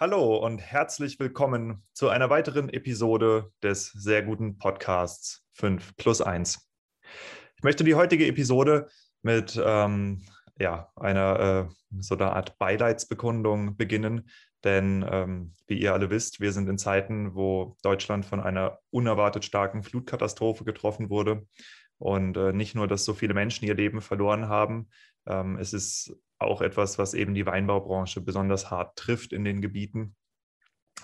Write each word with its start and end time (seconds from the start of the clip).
Hallo 0.00 0.36
und 0.36 0.60
herzlich 0.60 1.18
willkommen 1.18 1.82
zu 1.92 2.08
einer 2.08 2.30
weiteren 2.30 2.68
Episode 2.68 3.50
des 3.64 3.90
sehr 3.90 4.22
guten 4.22 4.56
Podcasts 4.56 5.44
5 5.54 5.96
plus 5.96 6.20
1. 6.20 6.70
Ich 7.56 7.64
möchte 7.64 7.82
die 7.82 7.96
heutige 7.96 8.28
Episode 8.28 8.86
mit 9.22 9.60
ähm, 9.60 10.24
ja, 10.56 10.88
einer 10.94 11.68
äh, 11.68 11.98
so 11.98 12.14
einer 12.14 12.36
Art 12.36 12.56
Beileidsbekundung 12.58 13.76
beginnen, 13.76 14.30
denn 14.62 15.04
ähm, 15.10 15.54
wie 15.66 15.80
ihr 15.80 15.94
alle 15.94 16.10
wisst, 16.10 16.38
wir 16.38 16.52
sind 16.52 16.68
in 16.68 16.78
Zeiten, 16.78 17.34
wo 17.34 17.76
Deutschland 17.82 18.24
von 18.24 18.38
einer 18.38 18.78
unerwartet 18.90 19.44
starken 19.44 19.82
Flutkatastrophe 19.82 20.62
getroffen 20.62 21.10
wurde. 21.10 21.44
Und 21.98 22.36
äh, 22.36 22.52
nicht 22.52 22.76
nur, 22.76 22.86
dass 22.86 23.04
so 23.04 23.14
viele 23.14 23.34
Menschen 23.34 23.66
ihr 23.66 23.74
Leben 23.74 24.00
verloren 24.00 24.46
haben, 24.46 24.90
ähm, 25.26 25.58
es 25.58 25.72
ist 25.72 26.16
auch 26.38 26.60
etwas, 26.60 26.98
was 26.98 27.14
eben 27.14 27.34
die 27.34 27.46
Weinbaubranche 27.46 28.20
besonders 28.20 28.70
hart 28.70 28.96
trifft 28.96 29.32
in 29.32 29.44
den 29.44 29.60
Gebieten. 29.60 30.16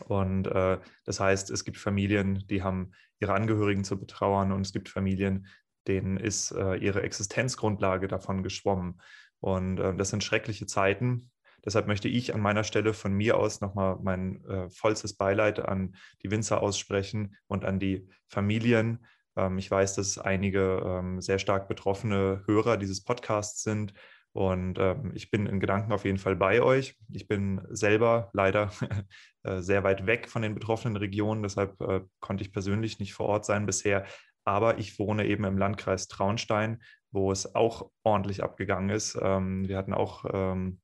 Und 0.06 0.47
äh, 0.47 0.79
das 1.05 1.20
heißt, 1.20 1.51
es 1.51 1.65
gibt 1.65 1.77
Familien, 1.77 2.45
die 2.48 2.62
haben 2.62 2.92
ihre 3.20 3.34
Angehörigen 3.34 3.84
zu 3.84 3.98
betrauern 3.98 4.52
und 4.52 4.62
es 4.62 4.73
gibt 4.73 4.89
Familien, 4.89 5.47
denen 5.87 6.16
ist 6.16 6.51
äh, 6.52 6.77
ihre 6.77 7.02
Existenzgrundlage 7.02 8.09
davon 8.09 8.42
geschwommen. 8.42 9.01
Und 9.41 9.78
äh, 9.78 9.95
das 9.95 10.11
sind 10.11 10.25
schreckliche 10.25 10.66
Zeiten. 10.66 11.30
Deshalb 11.64 11.87
möchte 11.87 12.09
ich 12.09 12.34
an 12.34 12.41
meiner 12.41 12.64
Stelle 12.64 12.92
von 12.92 13.12
mir 13.12 13.39
aus 13.39 13.61
nochmal 13.61 13.98
mein 14.03 14.45
äh, 14.45 14.69
vollstes 14.70 15.14
Beileid 15.14 15.61
an 15.61 15.97
die 16.23 16.30
Winzer 16.30 16.62
aussprechen 16.62 17.37
und 17.47 17.64
an 17.64 17.78
die 17.78 18.09
Familien. 18.28 19.06
Ähm, 19.37 19.59
ich 19.59 19.70
weiß, 19.70 19.95
dass 19.95 20.19
einige 20.19 20.83
ähm, 20.84 21.20
sehr 21.20 21.39
stark 21.39 21.69
betroffene 21.69 22.42
Hörer 22.47 22.77
dieses 22.77 23.03
Podcasts 23.03 23.62
sind 23.62 23.94
und 24.35 24.81
ähm, 24.81 25.13
ich 25.15 25.31
bin 25.31 25.47
in 25.47 25.61
Gedanken 25.61 25.93
auf 25.93 26.05
jeden 26.05 26.19
Fall 26.19 26.35
bei 26.35 26.61
euch. 26.61 26.97
Ich 27.13 27.29
bin 27.29 27.61
selber 27.71 28.31
leider 28.33 28.73
äh, 29.45 29.61
sehr 29.61 29.85
weit 29.85 30.07
weg 30.07 30.29
von 30.29 30.43
den 30.43 30.55
betroffenen 30.55 30.97
Regionen, 30.97 31.45
deshalb 31.45 31.81
äh, 31.81 32.01
konnte 32.19 32.43
ich 32.43 32.53
persönlich 32.53 32.99
nicht 32.99 33.15
vor 33.15 33.27
Ort 33.27 33.45
sein 33.45 33.65
bisher. 33.65 34.05
Aber 34.45 34.79
ich 34.79 34.99
wohne 34.99 35.27
eben 35.27 35.45
im 35.45 35.57
Landkreis 35.57 36.09
Traunstein, 36.09 36.83
wo 37.12 37.31
es 37.31 37.55
auch 37.55 37.91
ordentlich 38.03 38.43
abgegangen 38.43 38.91
ist. 38.91 39.17
Ähm, 39.23 39.69
wir 39.69 39.79
hatten 39.79 39.95
auch 39.95 40.25
ähm, 40.33 40.81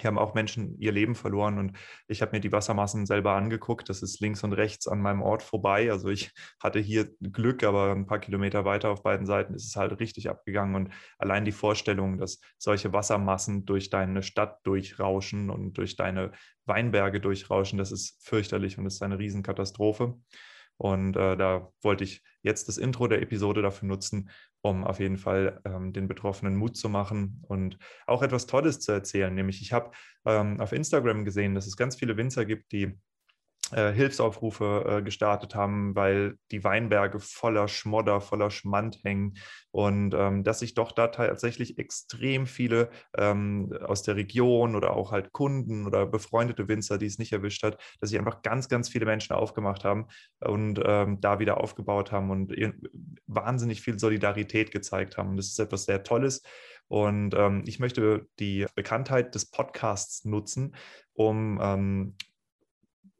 hier 0.00 0.08
haben 0.08 0.18
auch 0.18 0.32
Menschen 0.32 0.78
ihr 0.78 0.90
Leben 0.90 1.14
verloren 1.14 1.58
und 1.58 1.76
ich 2.08 2.22
habe 2.22 2.32
mir 2.32 2.40
die 2.40 2.50
Wassermassen 2.50 3.04
selber 3.04 3.32
angeguckt. 3.32 3.90
Das 3.90 4.02
ist 4.02 4.20
links 4.20 4.42
und 4.42 4.54
rechts 4.54 4.88
an 4.88 5.02
meinem 5.02 5.20
Ort 5.20 5.42
vorbei. 5.42 5.90
Also 5.90 6.08
ich 6.08 6.32
hatte 6.58 6.78
hier 6.78 7.10
Glück, 7.20 7.62
aber 7.62 7.92
ein 7.92 8.06
paar 8.06 8.18
Kilometer 8.18 8.64
weiter 8.64 8.88
auf 8.88 9.02
beiden 9.02 9.26
Seiten 9.26 9.54
ist 9.54 9.66
es 9.66 9.76
halt 9.76 10.00
richtig 10.00 10.30
abgegangen. 10.30 10.76
Und 10.76 10.94
allein 11.18 11.44
die 11.44 11.52
Vorstellung, 11.52 12.16
dass 12.16 12.40
solche 12.56 12.94
Wassermassen 12.94 13.66
durch 13.66 13.90
deine 13.90 14.22
Stadt 14.22 14.60
durchrauschen 14.64 15.50
und 15.50 15.74
durch 15.74 15.94
deine 15.94 16.32
Weinberge 16.64 17.20
durchrauschen, 17.20 17.78
das 17.78 17.92
ist 17.92 18.26
fürchterlich 18.26 18.78
und 18.78 18.86
ist 18.86 19.02
eine 19.02 19.18
Riesenkatastrophe. 19.18 20.14
Und 20.78 21.16
äh, 21.16 21.36
da 21.36 21.70
wollte 21.82 22.04
ich 22.04 22.22
jetzt 22.42 22.68
das 22.68 22.78
Intro 22.78 23.08
der 23.08 23.22
Episode 23.22 23.62
dafür 23.62 23.88
nutzen, 23.88 24.30
um 24.60 24.84
auf 24.84 25.00
jeden 25.00 25.16
Fall 25.16 25.60
ähm, 25.64 25.92
den 25.92 26.08
Betroffenen 26.08 26.56
Mut 26.56 26.76
zu 26.76 26.88
machen 26.88 27.42
und 27.48 27.78
auch 28.06 28.22
etwas 28.22 28.46
Tolles 28.46 28.80
zu 28.80 28.92
erzählen. 28.92 29.34
Nämlich, 29.34 29.62
ich 29.62 29.72
habe 29.72 29.90
ähm, 30.24 30.60
auf 30.60 30.72
Instagram 30.72 31.24
gesehen, 31.24 31.54
dass 31.54 31.66
es 31.66 31.76
ganz 31.76 31.96
viele 31.96 32.16
Winzer 32.16 32.44
gibt, 32.44 32.72
die 32.72 32.98
Hilfsaufrufe 33.92 34.84
äh, 34.86 35.02
gestartet 35.02 35.54
haben, 35.54 35.94
weil 35.94 36.36
die 36.50 36.64
Weinberge 36.64 37.18
voller 37.20 37.68
Schmodder, 37.68 38.20
voller 38.20 38.50
Schmand 38.50 39.02
hängen 39.04 39.34
und 39.70 40.14
ähm, 40.14 40.44
dass 40.44 40.58
sich 40.58 40.74
doch 40.74 40.92
da 40.92 41.08
tatsächlich 41.08 41.78
extrem 41.78 42.46
viele 42.46 42.90
ähm, 43.16 43.72
aus 43.84 44.02
der 44.02 44.16
Region 44.16 44.76
oder 44.76 44.94
auch 44.94 45.12
halt 45.12 45.32
Kunden 45.32 45.86
oder 45.86 46.06
befreundete 46.06 46.68
Winzer, 46.68 46.98
die 46.98 47.06
es 47.06 47.18
nicht 47.18 47.32
erwischt 47.32 47.62
hat, 47.62 47.78
dass 48.00 48.10
sich 48.10 48.18
einfach 48.18 48.42
ganz, 48.42 48.68
ganz 48.68 48.88
viele 48.88 49.06
Menschen 49.06 49.34
aufgemacht 49.34 49.84
haben 49.84 50.06
und 50.40 50.80
ähm, 50.84 51.20
da 51.20 51.38
wieder 51.38 51.58
aufgebaut 51.58 52.12
haben 52.12 52.30
und 52.30 52.54
wahnsinnig 53.26 53.80
viel 53.80 53.98
Solidarität 53.98 54.70
gezeigt 54.70 55.16
haben. 55.16 55.36
Das 55.36 55.46
ist 55.46 55.58
etwas 55.58 55.84
sehr 55.84 56.02
Tolles. 56.02 56.42
Und 56.88 57.34
ähm, 57.34 57.64
ich 57.66 57.78
möchte 57.78 58.26
die 58.38 58.66
Bekanntheit 58.74 59.34
des 59.34 59.50
Podcasts 59.50 60.26
nutzen, 60.26 60.74
um 61.14 62.14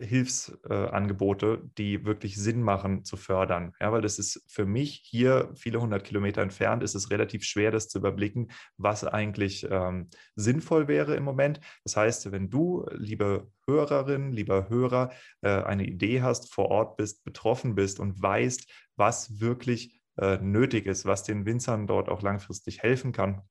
Hilfsangebote, 0.03 1.63
die 1.79 2.05
wirklich 2.05 2.37
Sinn 2.37 2.63
machen, 2.63 3.05
zu 3.05 3.17
fördern. 3.17 3.73
Ja, 3.81 3.93
weil 3.93 4.03
das 4.03 4.19
ist 4.19 4.45
für 4.49 4.67
mich 4.67 5.03
hier 5.05 5.51
viele 5.55 5.81
hundert 5.81 6.05
Kilometer 6.05 6.43
entfernt, 6.43 6.83
ist 6.83 6.95
es 6.95 7.11
relativ 7.11 7.45
schwer, 7.45 7.71
das 7.71 7.89
zu 7.89 7.99
überblicken, 7.99 8.51
was 8.77 9.05
eigentlich 9.05 9.67
ähm, 9.71 10.09
sinnvoll 10.35 10.89
wäre 10.89 11.15
im 11.15 11.25
Moment. 11.25 11.61
Das 11.85 11.97
heißt, 11.97 12.33
wenn 12.33 12.51
du, 12.51 12.87
liebe 12.93 13.51
Hörerin, 13.67 14.33
lieber 14.33 14.69
Hörer, 14.69 15.11
äh, 15.41 15.63
eine 15.63 15.87
Idee 15.87 16.23
hast, 16.23 16.53
vor 16.53 16.71
Ort 16.71 16.97
bist, 16.97 17.25
betroffen 17.25 17.75
bist 17.75 18.01
und 18.01 18.21
weißt, 18.21 18.69
was 18.97 19.41
wirklich 19.41 20.01
äh, 20.19 20.39
nötig 20.39 20.87
ist, 20.87 21.07
was 21.07 21.23
den 21.23 21.47
Winzern 21.47 21.87
dort 21.87 22.09
auch 22.09 22.23
langfristig 22.23 22.83
helfen 22.83 23.13
kann, 23.13 23.43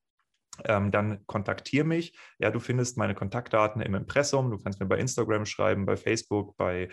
ähm, 0.65 0.91
dann 0.91 1.25
kontaktiere 1.25 1.85
mich. 1.85 2.17
Ja, 2.39 2.51
du 2.51 2.59
findest 2.59 2.97
meine 2.97 3.15
Kontaktdaten 3.15 3.81
im 3.81 3.95
Impressum. 3.95 4.51
Du 4.51 4.57
kannst 4.57 4.79
mir 4.79 4.85
bei 4.85 4.97
Instagram 4.97 5.45
schreiben, 5.45 5.85
bei 5.85 5.97
Facebook, 5.97 6.57
bei 6.57 6.89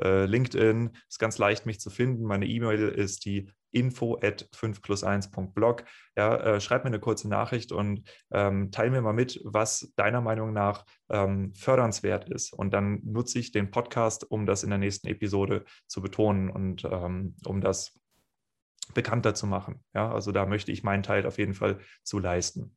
äh, 0.00 0.24
LinkedIn. 0.24 0.90
Ist 1.08 1.18
ganz 1.18 1.38
leicht, 1.38 1.66
mich 1.66 1.80
zu 1.80 1.90
finden. 1.90 2.24
Meine 2.24 2.46
E-Mail 2.46 2.88
ist 2.88 3.24
die 3.24 3.50
info 3.72 4.18
at 4.22 4.48
5 4.52 4.82
plus 4.82 5.02
1.blog. 5.02 5.84
Ja, 6.16 6.36
äh, 6.36 6.60
schreib 6.60 6.84
mir 6.84 6.88
eine 6.88 7.00
kurze 7.00 7.28
Nachricht 7.28 7.72
und 7.72 8.08
ähm, 8.30 8.70
teile 8.70 8.90
mir 8.90 9.02
mal 9.02 9.14
mit, 9.14 9.40
was 9.44 9.92
deiner 9.96 10.20
Meinung 10.20 10.52
nach 10.52 10.84
ähm, 11.08 11.54
fördernswert 11.54 12.28
ist. 12.28 12.52
Und 12.52 12.72
dann 12.72 13.00
nutze 13.04 13.38
ich 13.38 13.50
den 13.50 13.70
Podcast, 13.70 14.30
um 14.30 14.46
das 14.46 14.62
in 14.62 14.70
der 14.70 14.78
nächsten 14.78 15.08
Episode 15.08 15.64
zu 15.86 16.02
betonen 16.02 16.50
und 16.50 16.84
ähm, 16.84 17.34
um 17.46 17.60
das 17.60 17.98
bekannter 18.94 19.34
zu 19.34 19.46
machen. 19.46 19.82
Ja, 19.94 20.12
also 20.12 20.32
da 20.32 20.44
möchte 20.44 20.70
ich 20.70 20.82
meinen 20.82 21.02
Teil 21.02 21.26
auf 21.26 21.38
jeden 21.38 21.54
Fall 21.54 21.78
zu 22.02 22.18
leisten. 22.18 22.76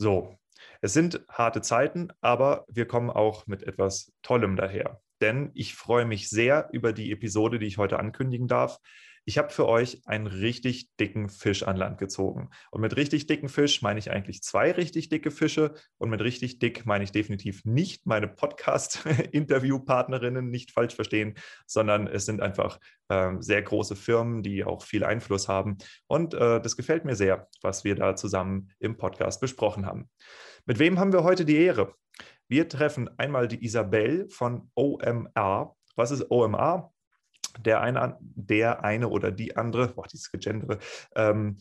So, 0.00 0.34
es 0.80 0.94
sind 0.94 1.20
harte 1.28 1.60
Zeiten, 1.60 2.08
aber 2.22 2.64
wir 2.68 2.86
kommen 2.86 3.10
auch 3.10 3.46
mit 3.46 3.64
etwas 3.64 4.10
Tollem 4.22 4.56
daher. 4.56 5.02
Denn 5.20 5.50
ich 5.52 5.74
freue 5.74 6.06
mich 6.06 6.30
sehr 6.30 6.70
über 6.72 6.94
die 6.94 7.12
Episode, 7.12 7.58
die 7.58 7.66
ich 7.66 7.76
heute 7.76 7.98
ankündigen 7.98 8.48
darf. 8.48 8.78
Ich 9.30 9.38
habe 9.38 9.50
für 9.50 9.68
euch 9.68 10.02
einen 10.06 10.26
richtig 10.26 10.96
dicken 10.96 11.28
Fisch 11.28 11.62
an 11.62 11.76
Land 11.76 11.98
gezogen. 11.98 12.50
Und 12.72 12.80
mit 12.80 12.96
richtig 12.96 13.28
dicken 13.28 13.48
Fisch 13.48 13.80
meine 13.80 14.00
ich 14.00 14.10
eigentlich 14.10 14.42
zwei 14.42 14.72
richtig 14.72 15.08
dicke 15.08 15.30
Fische. 15.30 15.74
Und 15.98 16.10
mit 16.10 16.20
richtig 16.20 16.58
dick 16.58 16.84
meine 16.84 17.04
ich 17.04 17.12
definitiv 17.12 17.64
nicht 17.64 18.06
meine 18.06 18.26
Podcast-Interviewpartnerinnen, 18.26 20.50
nicht 20.50 20.72
falsch 20.72 20.96
verstehen, 20.96 21.36
sondern 21.64 22.08
es 22.08 22.26
sind 22.26 22.40
einfach 22.40 22.80
äh, 23.08 23.34
sehr 23.38 23.62
große 23.62 23.94
Firmen, 23.94 24.42
die 24.42 24.64
auch 24.64 24.82
viel 24.82 25.04
Einfluss 25.04 25.46
haben. 25.46 25.78
Und 26.08 26.34
äh, 26.34 26.60
das 26.60 26.76
gefällt 26.76 27.04
mir 27.04 27.14
sehr, 27.14 27.46
was 27.62 27.84
wir 27.84 27.94
da 27.94 28.16
zusammen 28.16 28.72
im 28.80 28.96
Podcast 28.96 29.40
besprochen 29.40 29.86
haben. 29.86 30.10
Mit 30.66 30.80
wem 30.80 30.98
haben 30.98 31.12
wir 31.12 31.22
heute 31.22 31.44
die 31.44 31.54
Ehre? 31.54 31.94
Wir 32.48 32.68
treffen 32.68 33.08
einmal 33.16 33.46
die 33.46 33.64
Isabel 33.64 34.28
von 34.28 34.72
OMR. 34.74 35.76
Was 35.94 36.10
ist 36.10 36.32
OMR? 36.32 36.92
Der 37.58 37.80
eine, 37.80 38.16
der 38.20 38.84
eine 38.84 39.08
oder 39.08 39.30
die 39.30 39.56
andere, 39.56 39.88
boah, 39.88 40.06
dieses 40.06 40.30
Gegendere, 40.30 40.78
ähm, 41.14 41.58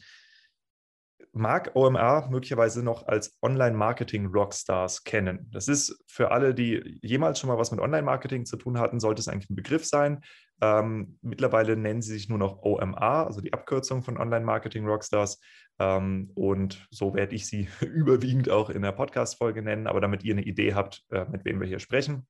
mag 1.31 1.72
OMR 1.75 2.27
möglicherweise 2.29 2.83
noch 2.83 3.07
als 3.07 3.38
Online-Marketing-Rockstars 3.41 5.03
kennen. 5.03 5.47
Das 5.51 5.67
ist 5.67 6.03
für 6.07 6.31
alle, 6.31 6.53
die 6.53 7.00
jemals 7.01 7.39
schon 7.39 7.50
mal 7.50 7.57
was 7.57 7.72
mit 7.72 7.79
Online-Marketing 7.79 8.45
zu 8.45 8.57
tun 8.57 8.79
hatten, 8.79 9.00
sollte 9.00 9.19
es 9.19 9.27
eigentlich 9.27 9.50
ein 9.50 9.55
Begriff 9.55 9.85
sein. 9.85 10.22
Ähm, 10.61 11.17
mittlerweile 11.22 11.77
nennen 11.77 12.01
sie 12.01 12.13
sich 12.13 12.29
nur 12.29 12.39
noch 12.39 12.63
OMR, 12.63 13.27
also 13.27 13.41
die 13.41 13.53
Abkürzung 13.53 14.01
von 14.01 14.18
Online-Marketing-Rockstars. 14.18 15.39
Ähm, 15.80 16.31
und 16.36 16.88
so 16.89 17.13
werde 17.13 17.36
ich 17.36 17.45
sie 17.47 17.69
überwiegend 17.81 18.50
auch 18.50 18.69
in 18.69 18.81
der 18.81 18.91
Podcast-Folge 18.91 19.62
nennen, 19.62 19.88
aber 19.88 20.01
damit 20.01 20.24
ihr 20.24 20.33
eine 20.33 20.44
Idee 20.44 20.74
habt, 20.74 21.03
äh, 21.12 21.25
mit 21.25 21.45
wem 21.45 21.59
wir 21.59 21.68
hier 21.68 21.80
sprechen. 21.80 22.27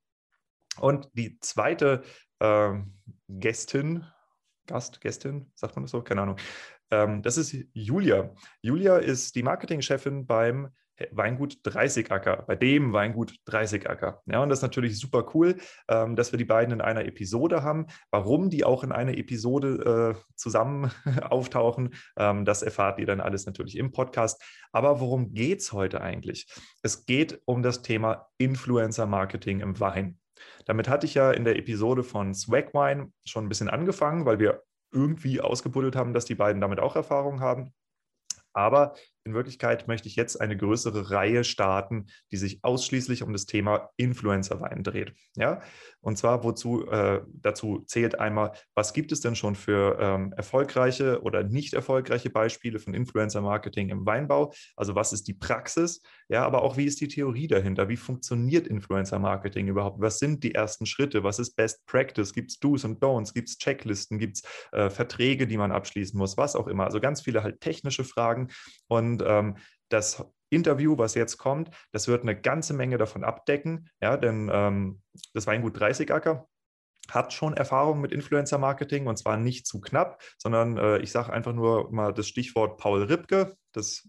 Und 0.80 1.10
die 1.14 1.40
zweite 1.40 2.04
ähm, 2.40 2.94
Gästin, 3.28 4.06
Gast, 4.68 5.02
Gästin, 5.02 5.52
sagt 5.56 5.76
man 5.76 5.84
das 5.84 5.92
so? 5.92 6.02
Keine 6.02 6.22
Ahnung. 6.22 6.38
Ähm, 6.92 7.22
das 7.22 7.38
ist 7.38 7.56
Julia. 7.74 8.34
Julia 8.62 8.98
ist 8.98 9.36
die 9.36 9.44
Marketingchefin 9.44 10.26
beim 10.26 10.70
Weingut 11.12 11.60
30 11.64 12.12
Acker, 12.12 12.44
bei 12.48 12.56
dem 12.56 12.94
Weingut 12.94 13.36
30 13.46 13.90
Acker. 13.90 14.22
Ja, 14.26 14.42
und 14.44 14.50
das 14.50 14.60
ist 14.60 14.64
natürlich 14.64 15.00
super 15.00 15.26
cool, 15.34 15.56
ähm, 15.88 16.16
dass 16.16 16.32
wir 16.32 16.38
die 16.38 16.46
beiden 16.46 16.74
in 16.74 16.82
einer 16.82 17.06
Episode 17.06 17.64
haben. 17.64 17.88
Warum 18.12 18.50
die 18.50 18.64
auch 18.64 18.84
in 18.84 18.92
einer 18.92 19.18
Episode 19.18 20.16
äh, 20.16 20.22
zusammen 20.36 20.92
auftauchen, 21.22 21.94
ähm, 22.18 22.46
das 22.46 22.62
erfahrt 22.62 23.00
ihr 23.00 23.06
dann 23.06 23.22
alles 23.22 23.46
natürlich 23.46 23.78
im 23.78 23.92
Podcast. 23.92 24.42
Aber 24.72 25.00
worum 25.00 25.34
geht 25.34 25.60
es 25.60 25.74
heute 25.74 26.02
eigentlich? 26.02 26.48
Es 26.84 27.06
geht 27.06 27.42
um 27.46 27.64
das 27.64 27.82
Thema 27.82 28.28
Influencer 28.38 29.06
Marketing 29.06 29.62
im 29.62 29.80
Wein. 29.80 30.19
Damit 30.66 30.88
hatte 30.88 31.06
ich 31.06 31.14
ja 31.14 31.32
in 31.32 31.46
der 31.46 31.58
Episode 31.58 32.04
von 32.04 32.34
Swagwine 32.34 33.12
schon 33.26 33.46
ein 33.46 33.50
bisschen 33.50 33.70
angefangen, 33.70 34.26
weil 34.26 34.40
wir 34.40 34.64
irgendwie 34.92 35.42
ausgebuddelt 35.42 35.96
haben, 35.96 36.14
dass 36.14 36.26
die 36.26 36.36
beiden 36.36 36.62
damit 36.62 36.80
auch 36.80 36.96
Erfahrung 36.96 37.42
haben. 37.42 37.74
Aber 38.54 38.96
in 39.24 39.34
Wirklichkeit 39.34 39.88
möchte 39.88 40.08
ich 40.08 40.16
jetzt 40.16 40.40
eine 40.40 40.58
größere 40.58 41.12
Reihe 41.12 41.44
starten, 41.44 42.08
die 42.32 42.38
sich 42.38 42.60
ausschließlich 42.64 43.24
um 43.24 43.34
das 43.34 43.46
Thema 43.46 43.90
Influencer-Wein 43.98 44.84
dreht. 44.84 45.14
Ja? 45.36 45.62
Und 46.02 46.18
zwar, 46.18 46.44
wozu 46.44 46.88
äh, 46.88 47.22
dazu 47.34 47.84
zählt 47.88 48.20
einmal, 48.20 48.54
was 48.74 48.94
gibt 48.94 49.12
es 49.12 49.20
denn 49.20 49.36
schon 49.36 49.56
für 49.56 49.98
ähm, 50.00 50.34
erfolgreiche 50.36 51.22
oder 51.22 51.44
nicht 51.44 51.74
erfolgreiche 51.74 52.30
Beispiele 52.30 52.80
von 52.80 52.94
Influencer-Marketing 52.94 53.90
im 53.90 54.06
Weinbau? 54.06 54.54
Also 54.76 54.96
was 54.96 55.12
ist 55.12 55.28
die 55.28 55.34
Praxis? 55.34 56.02
Ja, 56.30 56.46
aber 56.46 56.62
auch 56.62 56.78
wie 56.78 56.86
ist 56.86 57.02
die 57.02 57.08
Theorie 57.08 57.48
dahinter? 57.48 57.90
Wie 57.90 57.98
funktioniert 57.98 58.68
Influencer-Marketing 58.68 59.68
überhaupt? 59.68 60.00
Was 60.00 60.20
sind 60.20 60.44
die 60.44 60.56
ersten 60.56 60.86
Schritte? 60.86 61.24
Was 61.24 61.40
ist 61.40 61.56
Best 61.56 61.86
Practice? 61.86 62.34
Gibt 62.34 62.52
es 62.52 62.60
Do's 62.60 62.86
und 62.86 63.04
Don'ts? 63.04 63.34
Gibt 63.34 63.50
es 63.50 63.58
Checklisten? 63.58 64.20
Gibt 64.20 64.38
es 64.38 64.44
äh, 64.72 64.90
Verträge, 64.90 65.48
die 65.48 65.58
man 65.58 65.72
abschließen 65.72 66.18
muss? 66.18 66.38
Was 66.38 66.56
auch 66.56 66.68
immer. 66.68 66.86
Also 66.86 67.00
ganz 67.00 67.22
viele 67.22 67.44
halt 67.44 67.60
technische 67.60 68.04
Fragen. 68.04 68.50
Und 68.88 69.09
ähm, 69.26 69.58
das 69.90 70.24
Interview, 70.50 70.98
was 70.98 71.16
jetzt 71.16 71.38
kommt, 71.38 71.70
das 71.92 72.08
wird 72.08 72.24
eine 72.24 72.40
ganze 72.40 72.74
Menge 72.74 72.98
davon 72.98 73.24
abdecken, 73.24 73.90
ja, 74.02 74.18
denn 74.18 74.50
ähm, 74.52 75.02
das 75.34 75.48
Weingut 75.48 75.80
30 75.80 76.12
Acker 76.12 76.48
hat 77.10 77.34
schon 77.34 77.56
Erfahrung 77.56 78.02
mit 78.02 78.12
Influencer-Marketing 78.12 79.08
und 79.08 79.18
zwar 79.18 79.38
nicht 79.38 79.66
zu 79.66 79.82
knapp, 79.82 80.22
sondern 80.38 80.78
äh, 80.78 80.98
ich 81.00 81.12
sage 81.12 81.34
einfach 81.34 81.54
nur 81.54 81.92
mal 81.92 82.14
das 82.14 82.28
Stichwort 82.28 82.78
Paul 82.78 83.04
Ripke. 83.04 83.56
Das 83.72 84.08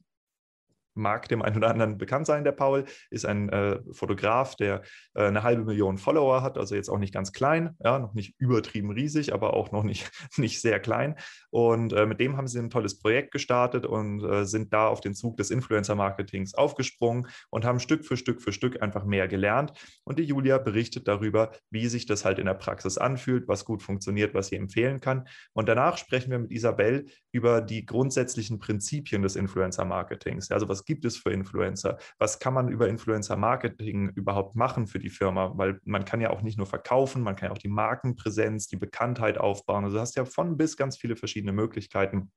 mag 0.94 1.28
dem 1.28 1.42
einen 1.42 1.56
oder 1.56 1.70
anderen 1.70 1.98
bekannt 1.98 2.26
sein, 2.26 2.44
der 2.44 2.52
Paul, 2.52 2.84
ist 3.10 3.26
ein 3.26 3.48
äh, 3.48 3.80
Fotograf, 3.92 4.56
der 4.56 4.82
äh, 5.14 5.24
eine 5.24 5.42
halbe 5.42 5.64
Million 5.64 5.98
Follower 5.98 6.42
hat, 6.42 6.58
also 6.58 6.74
jetzt 6.74 6.88
auch 6.88 6.98
nicht 6.98 7.14
ganz 7.14 7.32
klein, 7.32 7.76
ja, 7.82 7.98
noch 7.98 8.14
nicht 8.14 8.34
übertrieben 8.38 8.90
riesig, 8.90 9.32
aber 9.32 9.54
auch 9.54 9.72
noch 9.72 9.82
nicht, 9.82 10.10
nicht 10.36 10.60
sehr 10.60 10.80
klein. 10.80 11.16
Und 11.50 11.92
äh, 11.92 12.06
mit 12.06 12.20
dem 12.20 12.36
haben 12.36 12.48
sie 12.48 12.58
ein 12.58 12.70
tolles 12.70 12.98
Projekt 12.98 13.32
gestartet 13.32 13.86
und 13.86 14.22
äh, 14.24 14.44
sind 14.44 14.72
da 14.72 14.88
auf 14.88 15.00
den 15.00 15.14
Zug 15.14 15.36
des 15.36 15.50
Influencer-Marketings 15.50 16.54
aufgesprungen 16.54 17.28
und 17.50 17.64
haben 17.64 17.80
Stück 17.80 18.04
für 18.04 18.16
Stück 18.16 18.42
für 18.42 18.52
Stück 18.52 18.82
einfach 18.82 19.04
mehr 19.04 19.28
gelernt. 19.28 19.72
Und 20.04 20.18
die 20.18 20.24
Julia 20.24 20.58
berichtet 20.58 21.08
darüber, 21.08 21.52
wie 21.70 21.86
sich 21.88 22.06
das 22.06 22.24
halt 22.24 22.38
in 22.38 22.46
der 22.46 22.54
Praxis 22.54 22.98
anfühlt, 22.98 23.48
was 23.48 23.64
gut 23.64 23.82
funktioniert, 23.82 24.34
was 24.34 24.48
sie 24.48 24.56
empfehlen 24.56 25.00
kann. 25.00 25.26
Und 25.52 25.68
danach 25.68 25.98
sprechen 25.98 26.30
wir 26.30 26.38
mit 26.38 26.52
Isabel 26.52 27.06
über 27.32 27.60
die 27.60 27.84
grundsätzlichen 27.86 28.58
Prinzipien 28.58 29.22
des 29.22 29.36
Influencer-Marketings. 29.36 30.50
Also 30.50 30.68
was 30.68 30.79
gibt 30.84 31.04
es 31.04 31.16
für 31.16 31.30
Influencer? 31.30 31.98
Was 32.18 32.38
kann 32.38 32.54
man 32.54 32.68
über 32.68 32.88
Influencer-Marketing 32.88 34.10
überhaupt 34.10 34.56
machen 34.56 34.86
für 34.86 34.98
die 34.98 35.10
Firma? 35.10 35.52
Weil 35.56 35.80
man 35.84 36.04
kann 36.04 36.20
ja 36.20 36.30
auch 36.30 36.42
nicht 36.42 36.58
nur 36.58 36.66
verkaufen, 36.66 37.22
man 37.22 37.36
kann 37.36 37.48
ja 37.48 37.52
auch 37.52 37.58
die 37.58 37.68
Markenpräsenz, 37.68 38.66
die 38.66 38.76
Bekanntheit 38.76 39.38
aufbauen. 39.38 39.84
Also 39.84 39.96
du 39.96 40.00
hast 40.00 40.16
ja 40.16 40.24
von 40.24 40.56
bis 40.56 40.76
ganz 40.76 40.96
viele 40.96 41.16
verschiedene 41.16 41.52
Möglichkeiten. 41.52 42.30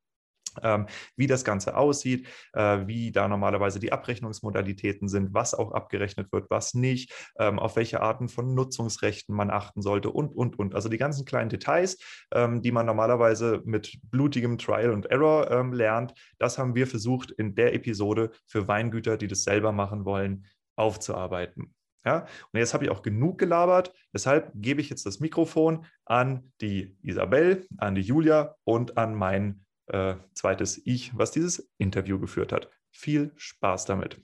Ähm, 0.62 0.88
wie 1.16 1.28
das 1.28 1.44
Ganze 1.44 1.76
aussieht, 1.76 2.28
äh, 2.54 2.86
wie 2.86 3.12
da 3.12 3.28
normalerweise 3.28 3.80
die 3.80 3.92
Abrechnungsmodalitäten 3.92 5.08
sind, 5.08 5.34
was 5.34 5.54
auch 5.54 5.72
abgerechnet 5.72 6.32
wird, 6.32 6.50
was 6.50 6.74
nicht, 6.74 7.14
ähm, 7.40 7.60
auf 7.60 7.76
welche 7.76 8.02
Arten 8.02 8.30
von 8.30 8.54
Nutzungsrechten 8.54 9.36
man 9.36 9.50
achten 9.50 9.82
sollte 9.82 10.10
und, 10.10 10.36
und, 10.36 10.60
und. 10.60 10.76
Also 10.76 10.90
die 10.90 10.98
ganzen 10.98 11.26
kleinen 11.26 11.50
Details, 11.50 11.98
ähm, 12.34 12.62
die 12.62 12.72
man 12.72 12.86
normalerweise 12.86 13.62
mit 13.66 14.00
blutigem 14.04 14.58
Trial 14.58 14.92
und 14.92 15.08
Error 15.08 15.64
lernt, 15.74 16.14
das 16.40 16.58
haben 16.58 16.76
wir 16.76 16.88
versucht 16.88 17.32
in 17.32 17.56
der 17.56 17.74
Episode 17.74 18.32
für 18.46 18.68
Weingüter, 18.68 19.18
die 19.18 19.28
das 19.28 19.44
selber 19.44 19.72
machen 19.72 20.06
wollen, 20.06 20.46
aufzuarbeiten. 20.76 21.74
Ja, 22.06 22.26
und 22.52 22.60
jetzt 22.60 22.74
habe 22.74 22.84
ich 22.84 22.92
auch 22.92 23.02
genug 23.02 23.38
gelabert. 23.38 23.94
Deshalb 24.14 24.52
gebe 24.56 24.82
ich 24.82 24.90
jetzt 24.90 25.06
das 25.06 25.22
Mikrofon 25.22 25.86
an 26.06 26.52
die 26.60 26.98
Isabel, 27.02 27.66
an 27.78 27.96
die 27.96 28.02
Julia 28.02 28.56
und 28.66 28.98
an 28.98 29.16
meinen 29.16 29.66
äh, 29.88 30.16
zweites 30.34 30.82
Ich, 30.86 31.18
was 31.18 31.32
dieses 31.32 31.72
Interview 31.78 32.20
geführt 32.20 32.52
hat. 32.52 32.70
Viel 32.92 33.34
Spaß 33.36 33.86
damit. 33.86 34.22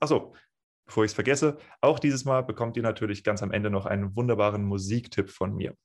Achso, 0.00 0.34
bevor 0.86 1.04
ich 1.04 1.10
es 1.10 1.14
vergesse, 1.14 1.58
auch 1.80 1.98
dieses 1.98 2.24
Mal 2.24 2.42
bekommt 2.42 2.76
ihr 2.76 2.82
natürlich 2.82 3.24
ganz 3.24 3.42
am 3.42 3.52
Ende 3.52 3.70
noch 3.70 3.86
einen 3.86 4.14
wunderbaren 4.16 4.64
Musiktipp 4.64 5.30
von 5.30 5.54
mir. 5.54 5.76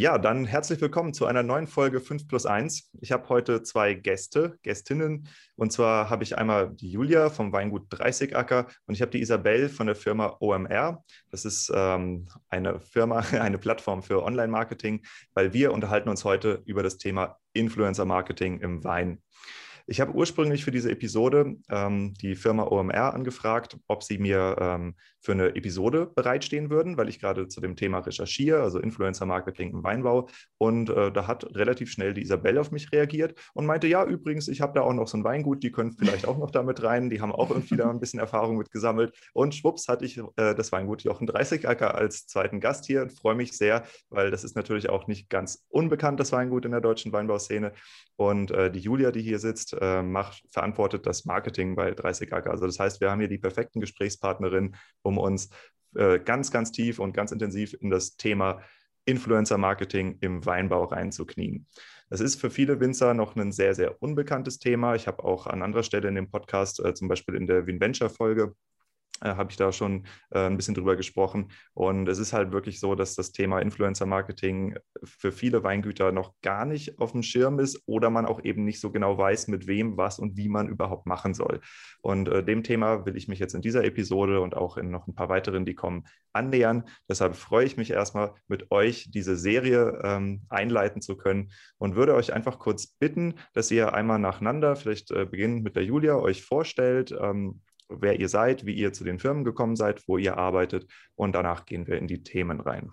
Ja, 0.00 0.16
dann 0.16 0.44
herzlich 0.44 0.80
willkommen 0.80 1.12
zu 1.12 1.26
einer 1.26 1.42
neuen 1.42 1.66
Folge 1.66 2.00
5 2.00 2.28
plus 2.28 2.46
1. 2.46 2.92
Ich 3.00 3.10
habe 3.10 3.28
heute 3.28 3.64
zwei 3.64 3.94
Gäste, 3.94 4.56
Gästinnen. 4.62 5.26
Und 5.56 5.72
zwar 5.72 6.08
habe 6.08 6.22
ich 6.22 6.38
einmal 6.38 6.70
die 6.70 6.88
Julia 6.88 7.30
vom 7.30 7.52
Weingut 7.52 7.86
30 7.90 8.36
Acker 8.36 8.68
und 8.86 8.94
ich 8.94 9.02
habe 9.02 9.10
die 9.10 9.20
Isabel 9.20 9.68
von 9.68 9.88
der 9.88 9.96
Firma 9.96 10.36
OMR. 10.38 11.02
Das 11.32 11.44
ist 11.44 11.72
ähm, 11.74 12.28
eine 12.48 12.78
Firma, 12.78 13.18
eine 13.40 13.58
Plattform 13.58 14.04
für 14.04 14.22
Online-Marketing, 14.22 15.04
weil 15.34 15.52
wir 15.52 15.72
unterhalten 15.72 16.10
uns 16.10 16.24
heute 16.24 16.62
über 16.64 16.84
das 16.84 16.98
Thema 16.98 17.36
Influencer-Marketing 17.54 18.60
im 18.60 18.84
Wein. 18.84 19.20
Ich 19.90 20.02
habe 20.02 20.12
ursprünglich 20.12 20.64
für 20.64 20.70
diese 20.70 20.92
Episode 20.92 21.56
ähm, 21.70 22.14
die 22.20 22.36
Firma 22.36 22.64
OMR 22.64 23.14
angefragt, 23.14 23.78
ob 23.88 24.04
sie 24.04 24.18
mir 24.18 24.54
ähm, 24.60 24.94
für 25.20 25.32
eine 25.32 25.56
Episode 25.56 26.10
bereitstehen 26.14 26.70
würden, 26.70 26.96
weil 26.96 27.08
ich 27.08 27.20
gerade 27.20 27.48
zu 27.48 27.60
dem 27.60 27.76
Thema 27.76 27.98
recherchiere, 27.98 28.62
also 28.62 28.78
Influencer-Marketing 28.78 29.70
im 29.70 29.82
Weinbau. 29.84 30.28
Und 30.58 30.90
äh, 30.90 31.12
da 31.12 31.26
hat 31.26 31.44
relativ 31.56 31.90
schnell 31.90 32.14
die 32.14 32.22
Isabelle 32.22 32.60
auf 32.60 32.70
mich 32.70 32.92
reagiert 32.92 33.34
und 33.54 33.66
meinte, 33.66 33.86
ja, 33.86 34.04
übrigens, 34.04 34.48
ich 34.48 34.60
habe 34.60 34.72
da 34.74 34.82
auch 34.82 34.92
noch 34.92 35.08
so 35.08 35.18
ein 35.18 35.24
Weingut, 35.24 35.62
die 35.62 35.72
können 35.72 35.92
vielleicht 35.92 36.26
auch 36.26 36.38
noch 36.38 36.50
damit 36.50 36.82
rein. 36.82 37.10
Die 37.10 37.20
haben 37.20 37.32
auch 37.32 37.50
irgendwie 37.50 37.76
da 37.76 37.90
ein 37.90 38.00
bisschen 38.00 38.20
Erfahrung 38.20 38.56
mit 38.56 38.70
gesammelt. 38.70 39.16
Und 39.32 39.54
schwupps 39.54 39.88
hatte 39.88 40.04
ich 40.04 40.18
äh, 40.18 40.54
das 40.54 40.72
Weingut 40.72 41.02
Jochen 41.02 41.26
30 41.26 41.68
Acker 41.68 41.94
als 41.94 42.26
zweiten 42.26 42.60
Gast 42.60 42.86
hier 42.86 43.02
und 43.02 43.12
freue 43.12 43.34
mich 43.34 43.56
sehr, 43.56 43.84
weil 44.10 44.30
das 44.30 44.44
ist 44.44 44.56
natürlich 44.56 44.88
auch 44.88 45.06
nicht 45.06 45.28
ganz 45.28 45.66
unbekannt, 45.68 46.20
das 46.20 46.32
Weingut 46.32 46.64
in 46.64 46.70
der 46.70 46.80
deutschen 46.80 47.12
Weinbauszene. 47.12 47.72
Und 48.16 48.50
äh, 48.50 48.70
die 48.70 48.80
Julia, 48.80 49.10
die 49.12 49.22
hier 49.22 49.38
sitzt, 49.38 49.76
äh, 49.80 50.02
macht, 50.02 50.42
verantwortet 50.50 51.06
das 51.06 51.24
Marketing 51.24 51.76
bei 51.76 51.92
30 51.92 52.32
Acker. 52.32 52.50
Also 52.50 52.66
das 52.66 52.78
heißt, 52.78 53.00
wir 53.00 53.10
haben 53.10 53.20
hier 53.20 53.28
die 53.28 53.38
perfekten 53.38 53.80
Gesprächspartnerinnen, 53.80 54.76
um 55.08 55.18
uns 55.18 55.50
äh, 55.96 56.18
ganz, 56.20 56.50
ganz 56.50 56.70
tief 56.70 56.98
und 56.98 57.12
ganz 57.12 57.32
intensiv 57.32 57.74
in 57.80 57.90
das 57.90 58.16
Thema 58.16 58.60
Influencer-Marketing 59.06 60.18
im 60.20 60.44
Weinbau 60.44 60.84
reinzuknien. 60.84 61.66
Das 62.10 62.20
ist 62.20 62.40
für 62.40 62.50
viele 62.50 62.78
Winzer 62.80 63.14
noch 63.14 63.36
ein 63.36 63.52
sehr, 63.52 63.74
sehr 63.74 64.02
unbekanntes 64.02 64.58
Thema. 64.58 64.94
Ich 64.94 65.06
habe 65.06 65.24
auch 65.24 65.46
an 65.46 65.62
anderer 65.62 65.82
Stelle 65.82 66.08
in 66.08 66.14
dem 66.14 66.30
Podcast, 66.30 66.84
äh, 66.84 66.94
zum 66.94 67.08
Beispiel 67.08 67.34
in 67.34 67.46
der 67.46 67.66
WinVenture-Folge, 67.66 68.54
äh, 69.22 69.34
habe 69.34 69.50
ich 69.50 69.56
da 69.56 69.72
schon 69.72 70.06
äh, 70.30 70.46
ein 70.46 70.56
bisschen 70.56 70.74
drüber 70.74 70.96
gesprochen. 70.96 71.50
Und 71.74 72.08
es 72.08 72.18
ist 72.18 72.32
halt 72.32 72.52
wirklich 72.52 72.80
so, 72.80 72.94
dass 72.94 73.14
das 73.14 73.32
Thema 73.32 73.60
Influencer-Marketing 73.60 74.76
für 75.04 75.32
viele 75.32 75.62
Weingüter 75.62 76.12
noch 76.12 76.34
gar 76.42 76.64
nicht 76.64 76.98
auf 76.98 77.12
dem 77.12 77.22
Schirm 77.22 77.58
ist 77.58 77.82
oder 77.86 78.10
man 78.10 78.26
auch 78.26 78.42
eben 78.44 78.64
nicht 78.64 78.80
so 78.80 78.90
genau 78.90 79.18
weiß, 79.18 79.48
mit 79.48 79.66
wem, 79.66 79.96
was 79.96 80.18
und 80.18 80.36
wie 80.36 80.48
man 80.48 80.68
überhaupt 80.68 81.06
machen 81.06 81.34
soll. 81.34 81.60
Und 82.00 82.28
äh, 82.28 82.44
dem 82.44 82.62
Thema 82.62 83.06
will 83.06 83.16
ich 83.16 83.28
mich 83.28 83.38
jetzt 83.38 83.54
in 83.54 83.62
dieser 83.62 83.84
Episode 83.84 84.40
und 84.40 84.56
auch 84.56 84.76
in 84.76 84.90
noch 84.90 85.06
ein 85.06 85.14
paar 85.14 85.28
weiteren, 85.28 85.64
die 85.64 85.74
kommen, 85.74 86.04
annähern. 86.32 86.84
Deshalb 87.08 87.34
freue 87.34 87.64
ich 87.66 87.76
mich 87.76 87.90
erstmal, 87.90 88.34
mit 88.46 88.70
euch 88.70 89.10
diese 89.10 89.36
Serie 89.36 90.00
ähm, 90.04 90.42
einleiten 90.48 91.02
zu 91.02 91.16
können 91.16 91.50
und 91.78 91.96
würde 91.96 92.14
euch 92.14 92.32
einfach 92.32 92.58
kurz 92.58 92.86
bitten, 92.86 93.34
dass 93.54 93.70
ihr 93.70 93.94
einmal 93.94 94.18
nacheinander, 94.18 94.76
vielleicht 94.76 95.10
äh, 95.10 95.26
beginnend 95.26 95.64
mit 95.64 95.76
der 95.76 95.84
Julia, 95.84 96.16
euch 96.16 96.44
vorstellt, 96.44 97.14
ähm, 97.18 97.60
wer 97.88 98.18
ihr 98.20 98.28
seid, 98.28 98.66
wie 98.66 98.74
ihr 98.74 98.92
zu 98.92 99.04
den 99.04 99.18
Firmen 99.18 99.44
gekommen 99.44 99.76
seid, 99.76 100.06
wo 100.06 100.18
ihr 100.18 100.36
arbeitet 100.36 100.86
und 101.14 101.32
danach 101.32 101.66
gehen 101.66 101.86
wir 101.86 101.98
in 101.98 102.06
die 102.06 102.22
Themen 102.22 102.60
rein. 102.60 102.90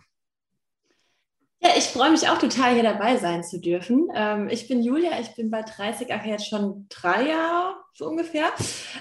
Ja, 1.62 1.70
ich 1.78 1.86
freue 1.86 2.12
mich 2.12 2.30
auch 2.30 2.38
total, 2.38 2.74
hier 2.74 2.84
dabei 2.84 3.18
sein 3.18 3.44
zu 3.44 3.60
dürfen. 3.60 4.10
Ähm, 4.14 4.50
ich 4.50 4.68
bin 4.68 4.84
Julia, 4.84 5.20
ich 5.20 5.36
bin 5.36 5.50
bei 5.50 5.64
30 5.64 6.14
Acker 6.14 6.28
jetzt 6.28 6.48
schon 6.48 6.86
drei 6.90 7.30
Jahre 7.30 7.76
so 7.96 8.08
ungefähr. 8.08 8.52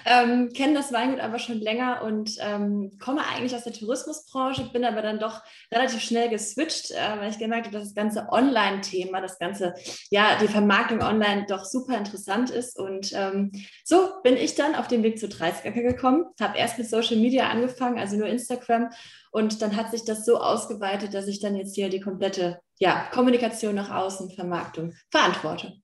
Ähm, 0.07 0.53
Kenne 0.55 0.75
das 0.75 0.93
Weingut 0.93 1.19
aber 1.19 1.41
schon 1.41 1.59
länger 1.59 2.03
und 2.05 2.37
ähm, 2.41 2.97
komme 3.01 3.27
eigentlich 3.27 3.55
aus 3.55 3.65
der 3.65 3.73
Tourismusbranche, 3.73 4.71
bin 4.73 4.85
aber 4.85 5.03
dann 5.03 5.19
doch 5.19 5.43
relativ 5.73 6.01
schnell 6.01 6.29
geswitcht, 6.29 6.93
äh, 6.93 7.19
weil 7.19 7.31
ich 7.31 7.39
gemerkt 7.39 7.67
habe, 7.67 7.77
dass 7.77 7.89
das 7.89 7.95
ganze 7.95 8.29
Online-Thema, 8.31 9.21
das 9.21 9.39
ganze, 9.39 9.75
ja, 10.11 10.39
die 10.41 10.49
Vermarktung 10.49 11.03
online 11.03 11.47
doch 11.49 11.65
super 11.65 11.99
interessant 11.99 12.51
ist. 12.51 12.79
Und 12.79 13.13
ähm, 13.15 13.51
so 13.85 14.11
bin 14.23 14.37
ich 14.37 14.55
dann 14.55 14.77
auf 14.77 14.87
den 14.87 15.03
Weg 15.03 15.19
zu 15.19 15.29
30 15.29 15.67
Acker 15.67 15.83
gekommen, 15.83 16.27
habe 16.41 16.57
erst 16.57 16.79
mit 16.79 16.89
Social 16.89 17.17
Media 17.17 17.49
angefangen, 17.49 17.99
also 17.99 18.17
nur 18.17 18.29
Instagram. 18.29 18.91
Und 19.33 19.61
dann 19.61 19.75
hat 19.75 19.91
sich 19.91 20.05
das 20.05 20.25
so 20.25 20.39
ausgeweitet, 20.39 21.15
dass 21.15 21.27
ich 21.27 21.41
dann 21.41 21.57
jetzt 21.57 21.75
hier 21.75 21.89
die 21.89 22.01
komplette 22.01 22.61
ja, 22.79 23.09
Kommunikation 23.13 23.75
nach 23.75 23.91
außen, 23.91 24.31
Vermarktung 24.31 24.95
verantworte. 25.11 25.84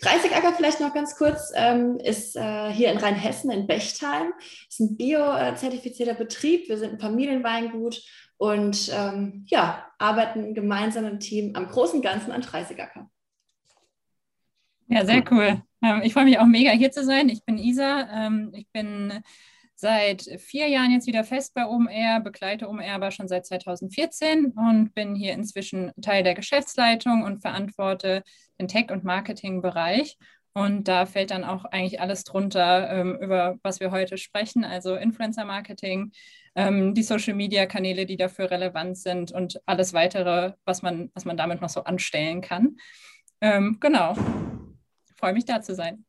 30 0.00 0.34
Acker 0.34 0.52
vielleicht 0.52 0.80
noch 0.80 0.92
ganz 0.92 1.16
kurz, 1.16 1.52
ähm, 1.54 1.98
ist 1.98 2.36
äh, 2.36 2.70
hier 2.70 2.92
in 2.92 2.98
Rheinhessen 2.98 3.50
in 3.50 3.66
Bechtheim. 3.66 4.32
Ist 4.68 4.80
ein 4.80 4.96
bio-zertifizierter 4.96 6.14
Betrieb. 6.14 6.68
Wir 6.68 6.78
sind 6.78 6.94
ein 6.94 7.00
Familienweingut 7.00 8.02
und 8.36 8.90
ähm, 8.94 9.44
ja, 9.48 9.86
arbeiten 9.98 10.54
gemeinsam 10.54 11.06
im 11.06 11.20
Team 11.20 11.52
am 11.54 11.68
großen 11.68 12.02
Ganzen 12.02 12.32
an 12.32 12.42
30 12.42 12.80
Acker. 12.80 13.10
Ja, 14.88 15.04
sehr 15.04 15.24
cool. 15.30 15.62
Ähm, 15.82 16.02
ich 16.04 16.12
freue 16.12 16.24
mich 16.24 16.38
auch 16.38 16.46
mega 16.46 16.70
hier 16.70 16.90
zu 16.92 17.04
sein. 17.04 17.28
Ich 17.28 17.44
bin 17.44 17.58
Isa. 17.58 18.08
Ähm, 18.12 18.52
ich 18.54 18.68
bin 18.72 19.22
seit 19.76 20.22
vier 20.38 20.68
Jahren 20.68 20.90
jetzt 20.90 21.06
wieder 21.06 21.22
fest 21.22 21.54
bei 21.54 21.66
OMR, 21.66 22.20
begleite 22.20 22.68
OMR 22.68 22.94
aber 22.94 23.10
schon 23.10 23.28
seit 23.28 23.46
2014 23.46 24.46
und 24.56 24.94
bin 24.94 25.14
hier 25.14 25.34
inzwischen 25.34 25.92
Teil 26.00 26.22
der 26.22 26.34
Geschäftsleitung 26.34 27.22
und 27.22 27.42
verantworte 27.42 28.22
den 28.58 28.68
Tech- 28.68 28.90
und 28.90 29.04
Marketingbereich. 29.04 30.16
Und 30.54 30.88
da 30.88 31.04
fällt 31.04 31.32
dann 31.32 31.44
auch 31.44 31.66
eigentlich 31.66 32.00
alles 32.00 32.24
drunter, 32.24 32.90
ähm, 32.90 33.18
über 33.20 33.58
was 33.62 33.78
wir 33.78 33.90
heute 33.90 34.16
sprechen, 34.16 34.64
also 34.64 34.96
Influencer-Marketing, 34.96 36.12
ähm, 36.54 36.94
die 36.94 37.02
Social-Media-Kanäle, 37.02 38.06
die 38.06 38.16
dafür 38.16 38.50
relevant 38.50 38.96
sind 38.96 39.32
und 39.32 39.60
alles 39.66 39.92
weitere, 39.92 40.54
was 40.64 40.80
man, 40.80 41.10
was 41.12 41.26
man 41.26 41.36
damit 41.36 41.60
noch 41.60 41.68
so 41.68 41.84
anstellen 41.84 42.40
kann. 42.40 42.78
Ähm, 43.42 43.76
genau. 43.80 44.16
Freue 45.16 45.34
mich 45.34 45.44
da 45.44 45.60
zu 45.60 45.74
sein. 45.74 46.05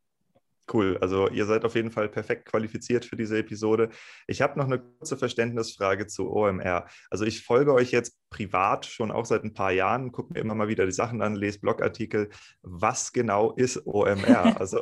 Cool, 0.72 0.98
also 1.00 1.30
ihr 1.30 1.46
seid 1.46 1.64
auf 1.64 1.76
jeden 1.76 1.92
Fall 1.92 2.10
perfekt 2.10 2.46
qualifiziert 2.46 3.06
für 3.06 3.16
diese 3.16 3.38
Episode. 3.38 3.90
Ich 4.28 4.42
habe 4.42 4.60
noch 4.60 4.66
eine 4.66 4.80
kurze 4.80 5.16
Verständnisfrage 5.16 6.08
zu 6.08 6.30
OMR. 6.30 6.88
Also 7.10 7.24
ich 7.24 7.44
folge 7.44 7.74
euch 7.74 7.92
jetzt 7.92 8.18
privat 8.30 8.86
schon 8.86 9.12
auch 9.12 9.26
seit 9.26 9.44
ein 9.46 9.54
paar 9.54 9.72
Jahren, 9.72 10.12
gucke 10.12 10.34
mir 10.34 10.40
immer 10.40 10.56
mal 10.56 10.68
wieder 10.68 10.86
die 10.86 10.92
Sachen 10.92 11.22
an, 11.22 11.36
lese 11.36 11.60
Blogartikel. 11.60 12.30
Was 12.62 13.14
genau 13.14 13.54
ist 13.54 13.86
OMR? 13.86 14.56
Also 14.68 14.80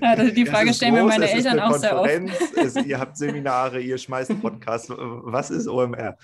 ja, 0.00 0.14
die 0.16 0.46
Frage 0.46 0.74
stellen 0.74 0.94
mir 0.94 1.04
meine 1.04 1.30
Eltern 1.30 1.58
auch 1.58 1.76
sehr 1.76 1.98
oft. 1.98 2.10
Es, 2.56 2.76
ihr 2.76 2.98
habt 2.98 3.16
Seminare, 3.16 3.80
ihr 3.80 3.98
schmeißt 3.98 4.40
Podcasts. 4.40 4.88
Was 4.90 5.50
ist 5.50 5.66
OMR? 5.66 6.16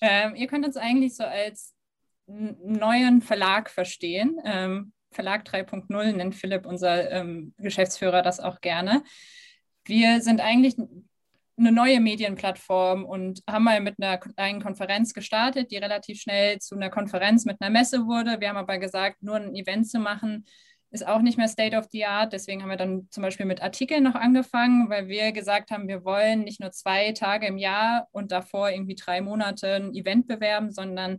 Ähm, 0.00 0.34
ihr 0.34 0.46
könnt 0.46 0.64
uns 0.64 0.76
eigentlich 0.76 1.14
so 1.14 1.24
als 1.24 1.74
neuen 2.26 3.22
Verlag 3.22 3.70
verstehen. 3.70 4.40
Ähm, 4.44 4.92
Verlag 5.12 5.46
3.0 5.46 6.12
nennt 6.12 6.34
Philipp, 6.34 6.66
unser 6.66 7.10
ähm, 7.10 7.54
Geschäftsführer, 7.58 8.22
das 8.22 8.40
auch 8.40 8.60
gerne. 8.60 9.02
Wir 9.84 10.20
sind 10.20 10.40
eigentlich 10.40 10.76
eine 11.58 11.72
neue 11.72 12.00
Medienplattform 12.00 13.04
und 13.04 13.42
haben 13.48 13.64
mal 13.64 13.80
mit 13.80 13.96
einer 14.00 14.18
kleinen 14.18 14.62
Konferenz 14.62 15.12
gestartet, 15.14 15.70
die 15.70 15.76
relativ 15.76 16.20
schnell 16.20 16.58
zu 16.58 16.74
einer 16.74 16.90
Konferenz 16.90 17.44
mit 17.44 17.60
einer 17.60 17.70
Messe 17.70 18.06
wurde. 18.06 18.40
Wir 18.40 18.48
haben 18.48 18.56
aber 18.56 18.78
gesagt, 18.78 19.22
nur 19.22 19.36
ein 19.36 19.54
Event 19.54 19.88
zu 19.88 19.98
machen, 19.98 20.44
ist 20.92 21.06
auch 21.06 21.22
nicht 21.22 21.38
mehr 21.38 21.48
State 21.48 21.76
of 21.76 21.86
the 21.90 22.04
Art. 22.04 22.32
Deswegen 22.32 22.62
haben 22.62 22.68
wir 22.68 22.76
dann 22.76 23.08
zum 23.10 23.22
Beispiel 23.22 23.46
mit 23.46 23.62
Artikeln 23.62 24.02
noch 24.02 24.14
angefangen, 24.14 24.90
weil 24.90 25.08
wir 25.08 25.32
gesagt 25.32 25.70
haben, 25.70 25.88
wir 25.88 26.04
wollen 26.04 26.44
nicht 26.44 26.60
nur 26.60 26.70
zwei 26.70 27.12
Tage 27.12 27.46
im 27.46 27.58
Jahr 27.58 28.08
und 28.12 28.30
davor 28.30 28.70
irgendwie 28.70 28.94
drei 28.94 29.20
Monate 29.20 29.74
ein 29.74 29.94
Event 29.94 30.26
bewerben, 30.26 30.70
sondern 30.70 31.18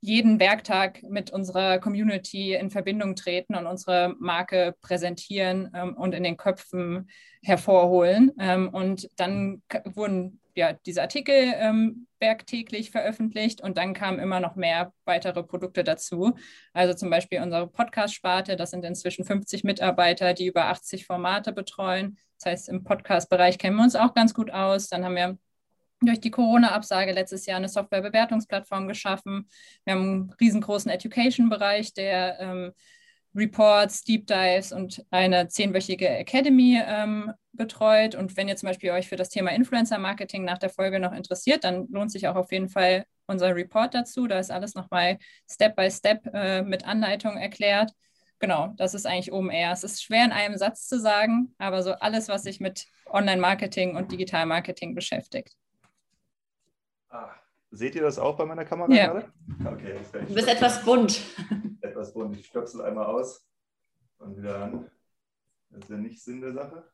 jeden 0.00 0.40
Werktag 0.40 1.02
mit 1.02 1.30
unserer 1.30 1.78
Community 1.78 2.54
in 2.54 2.70
Verbindung 2.70 3.16
treten 3.16 3.54
und 3.54 3.66
unsere 3.66 4.14
Marke 4.18 4.74
präsentieren 4.80 5.70
ähm, 5.74 5.94
und 5.94 6.14
in 6.14 6.22
den 6.22 6.36
Köpfen 6.36 7.10
hervorholen. 7.42 8.32
Ähm, 8.38 8.68
und 8.70 9.08
dann 9.16 9.62
wurden 9.84 10.40
ja 10.54 10.72
diese 10.72 11.02
Artikel 11.02 11.34
ähm, 11.34 12.06
werktäglich 12.18 12.90
veröffentlicht 12.90 13.60
und 13.60 13.76
dann 13.76 13.94
kamen 13.94 14.18
immer 14.18 14.40
noch 14.40 14.56
mehr 14.56 14.92
weitere 15.04 15.42
Produkte 15.42 15.84
dazu. 15.84 16.34
Also 16.72 16.94
zum 16.94 17.10
Beispiel 17.10 17.40
unsere 17.40 17.66
Podcast-Sparte, 17.66 18.56
das 18.56 18.70
sind 18.70 18.84
inzwischen 18.84 19.24
50 19.24 19.64
Mitarbeiter, 19.64 20.34
die 20.34 20.46
über 20.46 20.66
80 20.66 21.06
Formate 21.06 21.52
betreuen. 21.52 22.18
Das 22.38 22.52
heißt, 22.52 22.68
im 22.70 22.84
Podcast-Bereich 22.84 23.58
kennen 23.58 23.76
wir 23.76 23.84
uns 23.84 23.96
auch 23.96 24.14
ganz 24.14 24.32
gut 24.32 24.50
aus. 24.50 24.88
Dann 24.88 25.04
haben 25.04 25.16
wir 25.16 25.38
durch 26.00 26.20
die 26.20 26.30
Corona-Absage 26.30 27.12
letztes 27.12 27.46
Jahr 27.46 27.58
eine 27.58 27.68
Software-Bewertungsplattform 27.68 28.88
geschaffen. 28.88 29.48
Wir 29.84 29.94
haben 29.94 30.02
einen 30.02 30.34
riesengroßen 30.40 30.90
Education-Bereich, 30.90 31.92
der 31.94 32.40
ähm, 32.40 32.72
Reports, 33.34 34.02
Deep 34.02 34.26
Dives 34.26 34.72
und 34.72 35.04
eine 35.10 35.48
zehnwöchige 35.48 36.08
Academy 36.08 36.80
ähm, 36.84 37.32
betreut. 37.52 38.14
Und 38.14 38.36
wenn 38.36 38.48
ihr 38.48 38.56
zum 38.56 38.68
Beispiel 38.68 38.90
euch 38.90 39.08
für 39.08 39.16
das 39.16 39.28
Thema 39.28 39.50
Influencer-Marketing 39.52 40.44
nach 40.44 40.58
der 40.58 40.70
Folge 40.70 40.98
noch 40.98 41.12
interessiert, 41.12 41.64
dann 41.64 41.86
lohnt 41.90 42.10
sich 42.10 42.26
auch 42.28 42.36
auf 42.36 42.50
jeden 42.50 42.68
Fall 42.68 43.04
unser 43.26 43.54
Report 43.54 43.94
dazu. 43.94 44.26
Da 44.26 44.38
ist 44.38 44.50
alles 44.50 44.74
nochmal 44.74 45.18
Step 45.48 45.76
by 45.76 45.90
Step 45.90 46.26
äh, 46.32 46.62
mit 46.62 46.84
Anleitung 46.86 47.36
erklärt. 47.36 47.92
Genau, 48.40 48.72
das 48.78 48.94
ist 48.94 49.06
eigentlich 49.06 49.32
OMR. 49.32 49.72
Es 49.72 49.84
ist 49.84 50.02
schwer 50.02 50.24
in 50.24 50.32
einem 50.32 50.56
Satz 50.56 50.88
zu 50.88 50.98
sagen, 50.98 51.54
aber 51.58 51.82
so 51.82 51.92
alles, 51.92 52.28
was 52.28 52.42
sich 52.42 52.58
mit 52.58 52.86
Online-Marketing 53.06 53.96
und 53.96 54.10
Digital-Marketing 54.10 54.94
beschäftigt. 54.94 55.54
Ah, 57.10 57.34
seht 57.70 57.94
ihr 57.96 58.02
das 58.02 58.18
auch 58.18 58.36
bei 58.36 58.46
meiner 58.46 58.64
Kamera 58.64 58.92
ja. 58.92 59.06
gerade? 59.12 59.32
Okay, 59.64 60.00
du 60.26 60.34
bist 60.34 60.48
etwas 60.48 60.84
bunt. 60.84 61.20
Etwas 61.80 62.14
bunt. 62.14 62.36
Ich 62.36 62.46
stöpsel 62.46 62.82
einmal 62.82 63.06
aus 63.06 63.46
und 64.18 64.36
wieder 64.36 64.62
an. 64.62 64.90
Das 65.70 65.84
ist 65.84 65.90
ja 65.90 65.96
nicht 65.96 66.22
Sinn 66.22 66.40
der 66.40 66.52
Sache. 66.52 66.84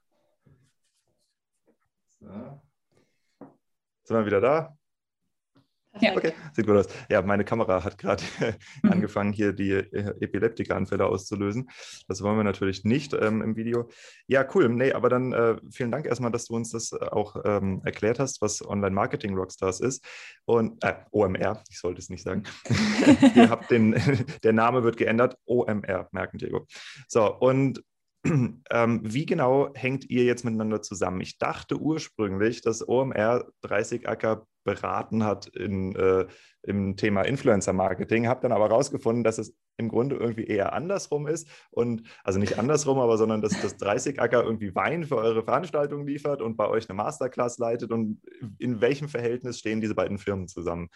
So. 2.19 2.61
Sind 4.05 4.17
wir 4.17 4.27
wieder 4.27 4.41
da? 4.41 4.79
Ja. 6.01 6.17
Okay, 6.17 6.33
sieht 6.53 6.67
gut 6.67 6.77
aus. 6.77 6.87
Ja, 7.11 7.23
meine 7.23 7.45
Kamera 7.45 7.83
hat 7.83 7.99
gerade 7.99 8.23
mhm. 8.83 8.93
angefangen, 8.93 9.33
hier 9.33 9.53
die 9.53 9.73
äh, 9.73 10.15
Epileptika-Anfälle 10.21 11.07
auszulösen. 11.07 11.71
Das 12.09 12.23
wollen 12.23 12.37
wir 12.37 12.45
natürlich 12.45 12.85
nicht 12.85 13.15
ähm, 13.15 13.43
im 13.43 13.57
Video. 13.57 13.89
Ja, 14.27 14.47
cool. 14.55 14.69
Nee, 14.69 14.93
aber 14.93 15.09
dann 15.09 15.33
äh, 15.33 15.57
vielen 15.71 15.91
Dank 15.91 16.07
erstmal, 16.07 16.31
dass 16.31 16.47
du 16.47 16.57
uns 16.57 16.71
das 16.71 16.93
äh, 16.93 16.97
auch 16.97 17.37
ähm, 17.45 17.81
erklärt 17.85 18.19
hast, 18.19 18.43
was 18.43 18.67
Online-Marketing-Rockstars 18.67 19.81
ist. 19.81 20.05
Und 20.45 20.83
äh, 20.85 20.95
OMR, 21.11 21.63
ich 21.71 21.79
sollte 21.79 22.01
es 22.01 22.11
nicht 22.11 22.23
sagen. 22.23 22.45
Ihr 23.35 23.49
habt 23.49 23.71
den, 23.71 23.95
der 24.43 24.53
Name 24.53 24.85
wird 24.85 24.97
geändert. 24.97 25.37
OMR, 25.47 26.09
merken 26.13 26.39
Diego. 26.39 26.67
So, 27.09 27.35
und 27.35 27.83
ähm, 28.71 29.01
wie 29.03 29.27
genau 29.27 29.73
hängt 29.75 30.11
ihr 30.11 30.25
jetzt 30.25 30.45
miteinander 30.45 30.83
zusammen? 30.83 31.21
Ich 31.21 31.39
dachte 31.39 31.79
ursprünglich, 31.79 32.61
dass 32.61 32.87
OMR 32.87 33.47
30 33.63 34.09
Acker 34.09 34.47
beraten 34.67 35.25
hat 35.25 35.47
in, 35.47 35.97
äh, 35.97 36.27
im 36.63 36.97
Thema 36.97 37.23
Influencer-Marketing, 37.23 38.29
habe 38.29 38.43
dann 38.43 38.53
aber 38.53 38.69
herausgefunden, 38.69 39.25
dass 39.25 39.39
es 39.39 39.57
im 39.79 39.89
Grunde 39.89 40.17
irgendwie 40.17 40.45
eher 40.45 40.75
andersrum 40.75 41.27
ist 41.27 41.49
und 41.71 42.03
also 42.25 42.39
nicht 42.39 42.59
andersrum, 42.59 42.99
aber 42.99 43.17
sondern 43.17 43.41
dass 43.41 43.59
das 43.61 43.79
30 43.79 44.21
Acker 44.21 44.43
irgendwie 44.43 44.75
Wein 44.75 45.05
für 45.05 45.17
eure 45.17 45.43
Veranstaltung 45.43 46.07
liefert 46.07 46.43
und 46.43 46.57
bei 46.57 46.69
euch 46.69 46.89
eine 46.91 46.97
Masterclass 46.97 47.59
leitet 47.59 47.91
und 47.91 48.21
in 48.59 48.81
welchem 48.83 49.09
Verhältnis 49.09 49.59
stehen 49.59 49.81
diese 49.81 49.95
beiden 49.95 50.19
Firmen 50.19 50.49
zusammen? 50.49 50.91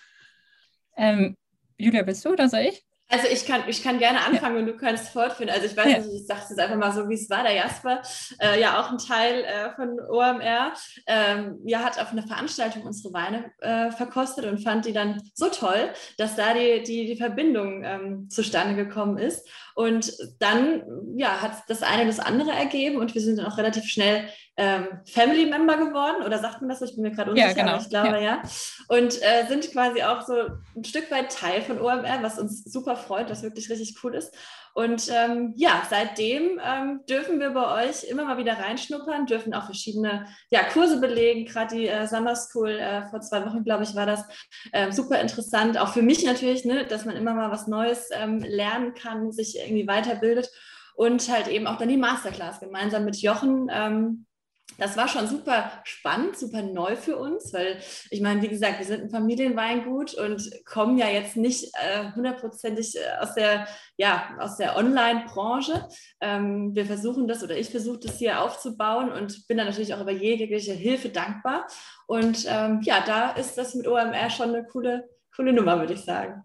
Ähm, 0.97 1.37
Julia, 1.79 2.03
bist 2.03 2.25
du 2.25 2.31
oder 2.31 2.49
soll 2.49 2.61
ich? 2.61 2.85
Also 3.11 3.27
ich 3.27 3.45
kann, 3.45 3.63
ich 3.67 3.83
kann 3.83 3.99
gerne 3.99 4.21
anfangen 4.25 4.55
ja. 4.55 4.61
und 4.61 4.67
du 4.67 4.77
kannst 4.77 5.09
fortführen. 5.09 5.51
Also 5.51 5.67
ich 5.67 5.77
weiß 5.77 5.87
ja. 5.87 5.99
nicht, 5.99 6.13
ich 6.13 6.27
sage 6.27 6.41
es 6.45 6.51
jetzt 6.51 6.61
einfach 6.61 6.77
mal 6.77 6.93
so, 6.93 7.09
wie 7.09 7.15
es 7.15 7.29
war. 7.29 7.43
Der 7.43 7.55
Jasper, 7.55 8.03
äh, 8.41 8.61
ja 8.61 8.81
auch 8.81 8.91
ein 8.91 8.99
Teil 8.99 9.43
äh, 9.43 9.75
von 9.75 9.99
OMR, 9.99 10.73
ähm, 11.07 11.59
ja, 11.65 11.81
hat 11.81 12.01
auf 12.01 12.13
einer 12.13 12.23
Veranstaltung 12.23 12.83
unsere 12.83 13.13
Weine 13.13 13.51
äh, 13.59 13.91
verkostet 13.91 14.45
und 14.45 14.63
fand 14.63 14.87
die 14.87 14.93
dann 14.93 15.21
so 15.35 15.49
toll, 15.49 15.91
dass 16.19 16.37
da 16.37 16.55
die, 16.55 16.83
die, 16.85 17.07
die 17.07 17.17
Verbindung 17.17 17.83
ähm, 17.85 18.31
zustande 18.31 18.77
gekommen 18.77 19.19
ist. 19.19 19.47
Und 19.75 20.13
dann 20.39 20.83
ja, 21.17 21.43
hat 21.43 21.65
das 21.69 21.83
eine 21.83 22.07
das 22.07 22.21
andere 22.21 22.53
ergeben 22.53 22.99
und 22.99 23.15
wir 23.15 23.23
sind 23.23 23.39
dann 23.39 23.47
auch 23.47 23.59
relativ 23.59 23.85
schnell 23.85 24.29
ähm, 24.57 24.89
Family 25.07 25.47
Member 25.47 25.77
geworden. 25.77 26.23
Oder 26.25 26.39
sagt 26.39 26.61
man 26.61 26.69
das? 26.69 26.83
Ich 26.83 26.95
bin 26.95 27.03
mir 27.03 27.13
gerade 27.13 27.31
unsicher, 27.31 27.49
ja, 27.49 27.55
genau. 27.55 27.73
aber 27.73 27.83
ich 27.83 27.89
glaube 27.89 28.09
ja. 28.09 28.21
ja. 28.21 28.43
Und 28.89 29.23
äh, 29.23 29.47
sind 29.49 29.71
quasi 29.73 30.03
auch 30.03 30.23
so 30.23 30.35
ein 30.77 30.85
Stück 30.85 31.11
weit 31.11 31.33
Teil 31.33 31.63
von 31.63 31.81
OMR, 31.81 32.23
was 32.23 32.39
uns 32.39 32.65
super 32.65 32.97
freut, 32.97 33.31
was 33.31 33.43
wirklich 33.43 33.71
richtig 33.71 33.97
cool 34.03 34.15
ist. 34.15 34.35
Und 34.73 35.09
ähm, 35.11 35.53
ja, 35.57 35.83
seitdem 35.91 36.61
ähm, 36.65 37.01
dürfen 37.09 37.41
wir 37.41 37.51
bei 37.51 37.89
euch 37.89 38.05
immer 38.05 38.25
mal 38.25 38.39
wieder 38.39 38.59
reinschnuppern, 38.59 39.27
dürfen 39.27 39.53
auch 39.53 39.65
verschiedene 39.65 40.27
ja, 40.51 40.63
Kurse 40.63 41.01
belegen, 41.01 41.45
gerade 41.45 41.75
die 41.75 41.89
äh, 41.89 42.07
Summer 42.07 42.37
School 42.37 42.71
äh, 42.71 43.09
vor 43.09 43.21
zwei 43.21 43.45
Wochen, 43.45 43.65
glaube 43.65 43.83
ich, 43.83 43.97
war 43.97 44.07
das 44.07 44.25
äh, 44.73 44.93
super 44.93 45.21
interessant. 45.21 45.77
Auch 45.77 45.93
für 45.93 46.03
mich 46.03 46.25
natürlich, 46.25 46.65
ne, 46.65 46.87
dass 46.87 47.05
man 47.05 47.17
immer 47.17 47.35
mal 47.35 47.51
was 47.51 47.67
Neues 47.67 48.11
ähm, 48.13 48.39
lernen 48.39 48.95
kann, 48.95 49.33
sich 49.33 49.59
irgendwie 49.59 49.89
weiterbildet. 49.89 50.51
Und 50.95 51.29
halt 51.31 51.49
eben 51.49 51.67
auch 51.67 51.79
dann 51.79 51.89
die 51.89 51.97
Masterclass 51.97 52.61
gemeinsam 52.61 53.07
mit 53.07 53.17
Jochen 53.17 53.69
ähm, 53.73 54.27
das 54.81 54.97
war 54.97 55.07
schon 55.07 55.29
super 55.29 55.71
spannend, 55.85 56.37
super 56.37 56.63
neu 56.63 56.97
für 56.97 57.17
uns, 57.17 57.53
weil 57.53 57.79
ich 58.11 58.21
meine, 58.21 58.43
wie 58.43 58.49
gesagt, 58.49 58.79
wir 58.79 58.87
sind 58.87 59.03
ein 59.03 59.11
Familienweingut 59.11 60.15
und 60.15 60.51
kommen 60.65 60.99
ja 60.99 61.09
jetzt 61.09 61.37
nicht 61.37 61.73
äh, 61.75 62.13
hundertprozentig 62.15 62.97
äh, 62.97 63.21
aus 63.21 63.35
der, 63.35 63.69
ja, 63.97 64.37
der 64.59 64.77
Online-Branche. 64.77 65.87
Ähm, 66.21 66.75
wir 66.75 66.87
versuchen 66.87 67.29
das 67.29 67.45
oder 67.45 67.57
ich 67.57 67.71
versuche 67.71 68.01
das 68.01 68.19
hier 68.19 68.43
aufzubauen 68.43 69.13
und 69.13 69.47
bin 69.47 69.59
da 69.59 69.65
natürlich 69.65 69.95
auch 69.95 70.01
über 70.01 70.13
jegliche 70.13 70.73
Hilfe 70.73 71.11
dankbar. 71.11 71.67
Und 72.07 72.47
ähm, 72.49 72.81
ja, 72.83 73.05
da 73.07 73.31
ist 73.33 73.59
das 73.59 73.75
mit 73.75 73.87
OMR 73.87 74.31
schon 74.31 74.49
eine 74.49 74.65
coole, 74.65 75.09
coole 75.37 75.53
Nummer, 75.53 75.79
würde 75.79 75.93
ich 75.93 76.05
sagen. 76.05 76.43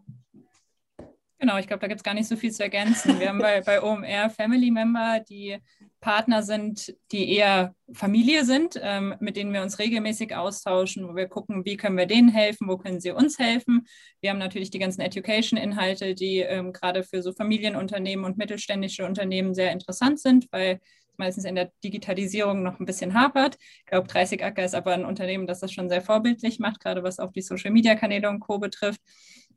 Genau, 1.40 1.58
ich 1.58 1.68
glaube, 1.68 1.82
da 1.82 1.88
gibt 1.88 2.00
es 2.00 2.04
gar 2.04 2.14
nicht 2.14 2.28
so 2.28 2.36
viel 2.36 2.52
zu 2.52 2.64
ergänzen. 2.64 3.20
Wir 3.20 3.30
haben 3.30 3.40
bei, 3.40 3.62
bei 3.62 3.82
OMR 3.82 4.30
Family 4.30 4.72
Member, 4.72 5.20
die 5.20 5.58
Partner 6.06 6.44
sind, 6.44 6.96
die 7.12 7.34
eher 7.34 7.74
Familie 7.92 8.46
sind, 8.46 8.80
ähm, 8.80 9.16
mit 9.20 9.36
denen 9.38 9.52
wir 9.52 9.64
uns 9.64 9.80
regelmäßig 9.80 10.36
austauschen, 10.36 11.08
wo 11.08 11.16
wir 11.16 11.28
gucken, 11.28 11.66
wie 11.66 11.78
können 11.78 11.98
wir 11.98 12.06
denen 12.06 12.30
helfen, 12.30 12.68
wo 12.68 12.78
können 12.78 13.00
sie 13.02 13.10
uns 13.10 13.40
helfen. 13.40 13.88
Wir 14.22 14.30
haben 14.30 14.38
natürlich 14.38 14.70
die 14.70 14.78
ganzen 14.78 15.02
Education-Inhalte, 15.02 16.14
die 16.14 16.42
ähm, 16.42 16.74
gerade 16.74 17.02
für 17.02 17.24
so 17.24 17.34
Familienunternehmen 17.34 18.24
und 18.24 18.38
mittelständische 18.38 19.04
Unternehmen 19.04 19.56
sehr 19.56 19.72
interessant 19.72 20.20
sind, 20.20 20.48
weil 20.52 20.80
meistens 21.18 21.44
in 21.44 21.56
der 21.56 21.72
Digitalisierung 21.84 22.62
noch 22.62 22.80
ein 22.80 22.86
bisschen 22.86 23.16
hapert. 23.16 23.58
Ich 23.80 23.88
glaube, 23.88 24.08
30 24.08 24.44
Acker 24.46 24.64
ist 24.64 24.76
aber 24.76 24.94
ein 24.94 25.06
Unternehmen, 25.06 25.48
das 25.48 25.60
das 25.60 25.74
schon 25.74 25.90
sehr 25.90 26.04
vorbildlich 26.04 26.60
macht, 26.60 26.82
gerade 26.82 27.02
was 27.02 27.18
auch 27.18 27.32
die 27.32 27.42
Social-Media-Kanäle 27.42 28.30
und 28.30 28.42
Co. 28.42 28.60
betrifft. 28.60 29.02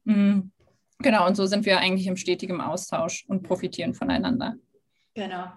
Mhm. 0.05 0.51
Genau, 1.01 1.27
und 1.27 1.37
so 1.37 1.45
sind 1.45 1.67
wir 1.67 1.79
eigentlich 1.79 2.07
im 2.07 2.17
stetigen 2.17 2.63
Austausch 2.63 3.27
und 3.29 3.43
profitieren 3.43 3.93
voneinander. 3.93 4.57
Genau. 5.13 5.51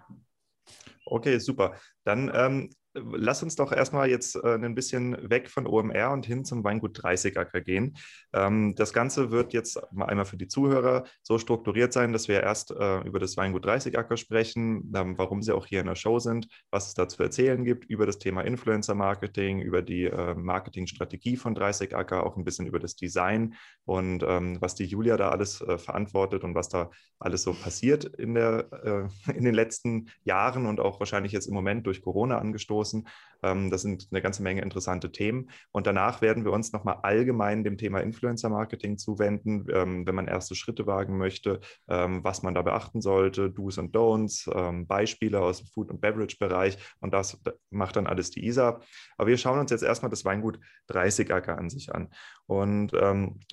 Okay, 1.06 1.40
super. 1.40 1.76
Dann 2.04 2.32
ähm, 2.34 2.70
lass 2.94 3.44
uns 3.44 3.56
doch 3.56 3.72
erstmal 3.72 4.10
jetzt 4.10 4.36
äh, 4.36 4.56
ein 4.56 4.76
bisschen 4.76 5.30
weg 5.30 5.50
von 5.50 5.68
OMR 5.68 6.12
und 6.12 6.26
hin 6.26 6.44
zum 6.46 6.64
Weingut 6.64 7.02
30 7.02 7.38
Acker 7.38 7.62
gehen. 7.62 7.98
Ähm, 8.34 8.76
das 8.76 8.94
Ganze 8.94 9.32
wird 9.32 9.54
jetzt 9.54 9.80
mal 9.92 10.06
einmal 10.06 10.26
für 10.26 10.38
die 10.38 10.48
Zuhörer 10.48 11.06
so 11.22 11.38
strukturiert 11.38 11.94
sein, 11.94 12.14
dass 12.14 12.28
wir 12.28 12.42
erst 12.42 12.72
äh, 12.72 13.00
über 13.02 13.20
das 13.20 13.38
Weingut 13.38 13.66
30 13.66 13.98
Acker 13.98 14.18
sprechen, 14.18 14.92
ähm, 14.96 15.18
warum 15.18 15.42
sie 15.42 15.54
auch 15.54 15.66
hier 15.66 15.80
in 15.80 15.88
der 15.88 15.96
Show 15.96 16.20
sind, 16.20 16.48
was 16.70 16.88
es 16.88 16.94
da 16.94 17.08
zu 17.08 17.22
erzählen 17.24 17.64
gibt, 17.64 17.86
über 17.86 18.06
das 18.06 18.20
Thema 18.20 18.42
Influencer 18.42 18.96
Marketing, 18.96 19.62
über 19.62 19.82
die 19.82 20.06
äh, 20.06 20.36
Marketingstrategie 20.36 21.38
von 21.38 21.56
30 21.56 21.96
Acker, 21.96 22.26
auch 22.26 22.38
ein 22.38 22.44
bisschen 22.44 22.68
über 22.68 22.80
das 22.80 22.96
Design 22.96 23.56
und 23.86 24.24
ähm, 24.28 24.58
was 24.60 24.76
die 24.76 24.86
Julia 24.86 25.18
da 25.18 25.30
alles 25.30 25.62
äh, 25.62 25.78
verantwortet 25.78 26.44
und 26.44 26.56
was 26.56 26.70
da 26.70 26.90
alles 27.20 27.44
so 27.44 27.54
passiert 27.54 28.04
in, 28.06 28.34
der, 28.34 29.10
äh, 29.28 29.32
in 29.38 29.46
den 29.46 29.54
letzten 29.54 30.10
Jahren 30.24 30.66
und 30.66 30.80
auch 30.80 31.00
wahrscheinlich 31.00 31.32
jetzt 31.32 31.48
im 31.48 31.54
Moment 31.54 31.88
durch 31.88 32.02
Corona 32.02 32.38
angestoßen 32.38 32.81
anstoßen. 32.82 33.08
Ähm, 33.44 33.70
das 33.70 33.82
sind 33.82 34.08
eine 34.12 34.22
ganze 34.22 34.44
Menge 34.44 34.62
interessante 34.62 35.12
Themen. 35.12 35.50
Und 35.72 35.88
danach 35.88 36.22
werden 36.22 36.46
wir 36.46 36.52
uns 36.52 36.72
nochmal 36.72 37.00
allgemein 37.04 37.64
dem 37.64 37.78
Thema 37.78 38.00
Influencer-Marketing 38.00 38.98
zuwenden, 38.98 39.68
ähm, 39.74 40.06
wenn 40.06 40.16
man 40.16 40.28
erste 40.28 40.56
Schritte 40.56 40.88
wagen 40.88 41.18
möchte, 41.18 41.60
ähm, 41.88 42.24
was 42.24 42.44
man 42.44 42.54
da 42.54 42.62
beachten 42.62 43.02
sollte, 43.02 43.50
Do's 43.50 43.78
und 43.78 43.96
Don'ts, 43.96 44.50
Beispiele 44.86 45.42
aus 45.42 45.60
dem 45.60 45.68
Food- 45.68 45.90
und 45.90 46.02
Beverage-Bereich. 46.02 46.78
Und 47.00 47.14
das 47.14 47.42
macht 47.70 47.96
dann 47.96 48.08
alles 48.08 48.32
die 48.32 48.46
ISA. 48.46 48.82
Aber 49.18 49.28
wir 49.28 49.38
schauen 49.38 49.60
uns 49.60 49.72
jetzt 49.72 49.84
erstmal 49.84 50.10
das 50.10 50.26
Weingut 50.26 50.60
30 50.88 51.34
Acker 51.34 51.58
an 51.58 51.70
sich 51.70 51.94
an. 51.94 52.10
Und 52.46 52.92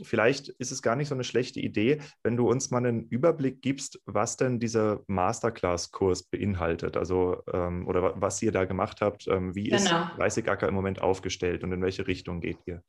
vielleicht 0.03 0.49
ist 0.49 0.73
es 0.73 0.83
gar 0.83 0.97
nicht 0.97 1.09
so 1.09 1.15
eine 1.15 1.25
schlechte 1.25 1.61
Idee, 1.61 1.99
wenn 2.23 2.37
du 2.37 2.49
uns 2.49 2.71
mal 2.71 2.79
einen 2.79 3.05
Überblick 3.09 3.63
gibst, 3.63 4.01
was 4.07 4.37
denn 4.37 4.59
dieser 4.61 5.01
Masterclass-Kurs 5.07 6.25
beinhaltet, 6.25 6.97
also 6.97 7.43
oder 7.47 8.15
was 8.21 8.43
ihr 8.43 8.53
da 8.53 8.65
gemacht 8.65 9.01
habt. 9.01 9.27
Wie 9.27 9.65
genau. 9.65 9.78
Ist 9.79 10.19
30 10.19 10.49
Acker 10.49 10.69
im 10.69 10.75
Moment 10.75 11.03
aufgestellt 11.03 11.65
und 11.65 11.73
in 11.73 11.83
welche 11.83 12.07
Richtung 12.07 12.41
geht 12.41 12.59
ihr? 12.67 12.83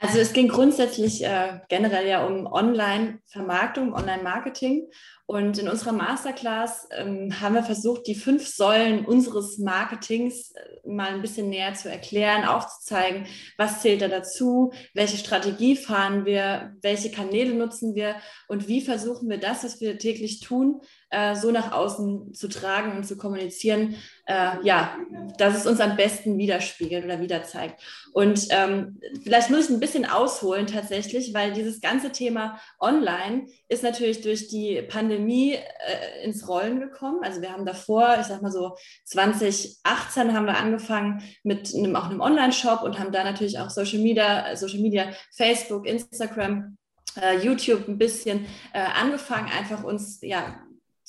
Also 0.00 0.18
es 0.18 0.32
ging 0.32 0.48
grundsätzlich 0.48 1.22
äh, 1.22 1.60
generell 1.68 2.08
ja 2.08 2.24
um 2.24 2.46
Online-Vermarktung, 2.46 3.92
Online-Marketing. 3.92 4.88
Und 5.30 5.58
in 5.58 5.68
unserer 5.68 5.92
Masterclass 5.92 6.88
ähm, 6.90 7.40
haben 7.40 7.54
wir 7.54 7.62
versucht, 7.62 8.08
die 8.08 8.16
fünf 8.16 8.48
Säulen 8.48 9.04
unseres 9.04 9.58
Marketings 9.58 10.50
äh, 10.56 10.88
mal 10.88 11.14
ein 11.14 11.22
bisschen 11.22 11.48
näher 11.50 11.72
zu 11.74 11.88
erklären, 11.88 12.44
aufzuzeigen, 12.44 13.26
was 13.56 13.80
zählt 13.80 14.02
da 14.02 14.08
dazu, 14.08 14.72
welche 14.92 15.18
Strategie 15.18 15.76
fahren 15.76 16.24
wir, 16.24 16.74
welche 16.82 17.12
Kanäle 17.12 17.54
nutzen 17.54 17.94
wir? 17.94 18.16
Und 18.48 18.66
wie 18.66 18.80
versuchen 18.80 19.30
wir 19.30 19.38
das, 19.38 19.62
was 19.62 19.80
wir 19.80 19.98
täglich 19.98 20.40
tun, 20.40 20.80
äh, 21.10 21.36
so 21.36 21.52
nach 21.52 21.70
außen 21.70 22.34
zu 22.34 22.48
tragen 22.48 22.96
und 22.96 23.06
zu 23.06 23.16
kommunizieren, 23.16 23.94
äh, 24.26 24.64
ja, 24.64 24.96
dass 25.38 25.56
es 25.56 25.66
uns 25.66 25.80
am 25.80 25.96
besten 25.96 26.38
widerspiegelt 26.38 27.04
oder 27.04 27.20
wiederzeigt. 27.20 27.80
Und 28.12 28.48
ähm, 28.50 29.00
vielleicht 29.22 29.50
muss 29.50 29.66
ich 29.66 29.70
ein 29.70 29.80
bisschen 29.80 30.06
ausholen 30.06 30.66
tatsächlich, 30.66 31.34
weil 31.34 31.52
dieses 31.52 31.80
ganze 31.80 32.10
Thema 32.10 32.60
Online 32.80 33.46
ist 33.68 33.82
natürlich 33.84 34.22
durch 34.22 34.48
die 34.48 34.82
Pandemie 34.82 35.19
äh, 35.28 36.24
ins 36.24 36.48
Rollen 36.48 36.80
gekommen. 36.80 37.20
Also 37.22 37.40
wir 37.40 37.52
haben 37.52 37.66
davor, 37.66 38.16
ich 38.20 38.26
sag 38.26 38.42
mal 38.42 38.50
so 38.50 38.76
2018 39.04 40.34
haben 40.34 40.46
wir 40.46 40.56
angefangen 40.56 41.22
mit 41.42 41.74
einem, 41.74 41.96
auch 41.96 42.06
einem 42.06 42.20
Online-Shop 42.20 42.82
und 42.82 42.98
haben 42.98 43.12
da 43.12 43.24
natürlich 43.24 43.58
auch 43.58 43.70
Social 43.70 44.00
Media, 44.00 44.56
Social 44.56 44.80
Media, 44.80 45.10
Facebook, 45.34 45.86
Instagram, 45.86 46.76
äh, 47.20 47.38
YouTube 47.38 47.88
ein 47.88 47.98
bisschen 47.98 48.46
äh, 48.72 48.80
angefangen, 48.80 49.50
einfach 49.50 49.84
uns 49.84 50.20
ja 50.22 50.60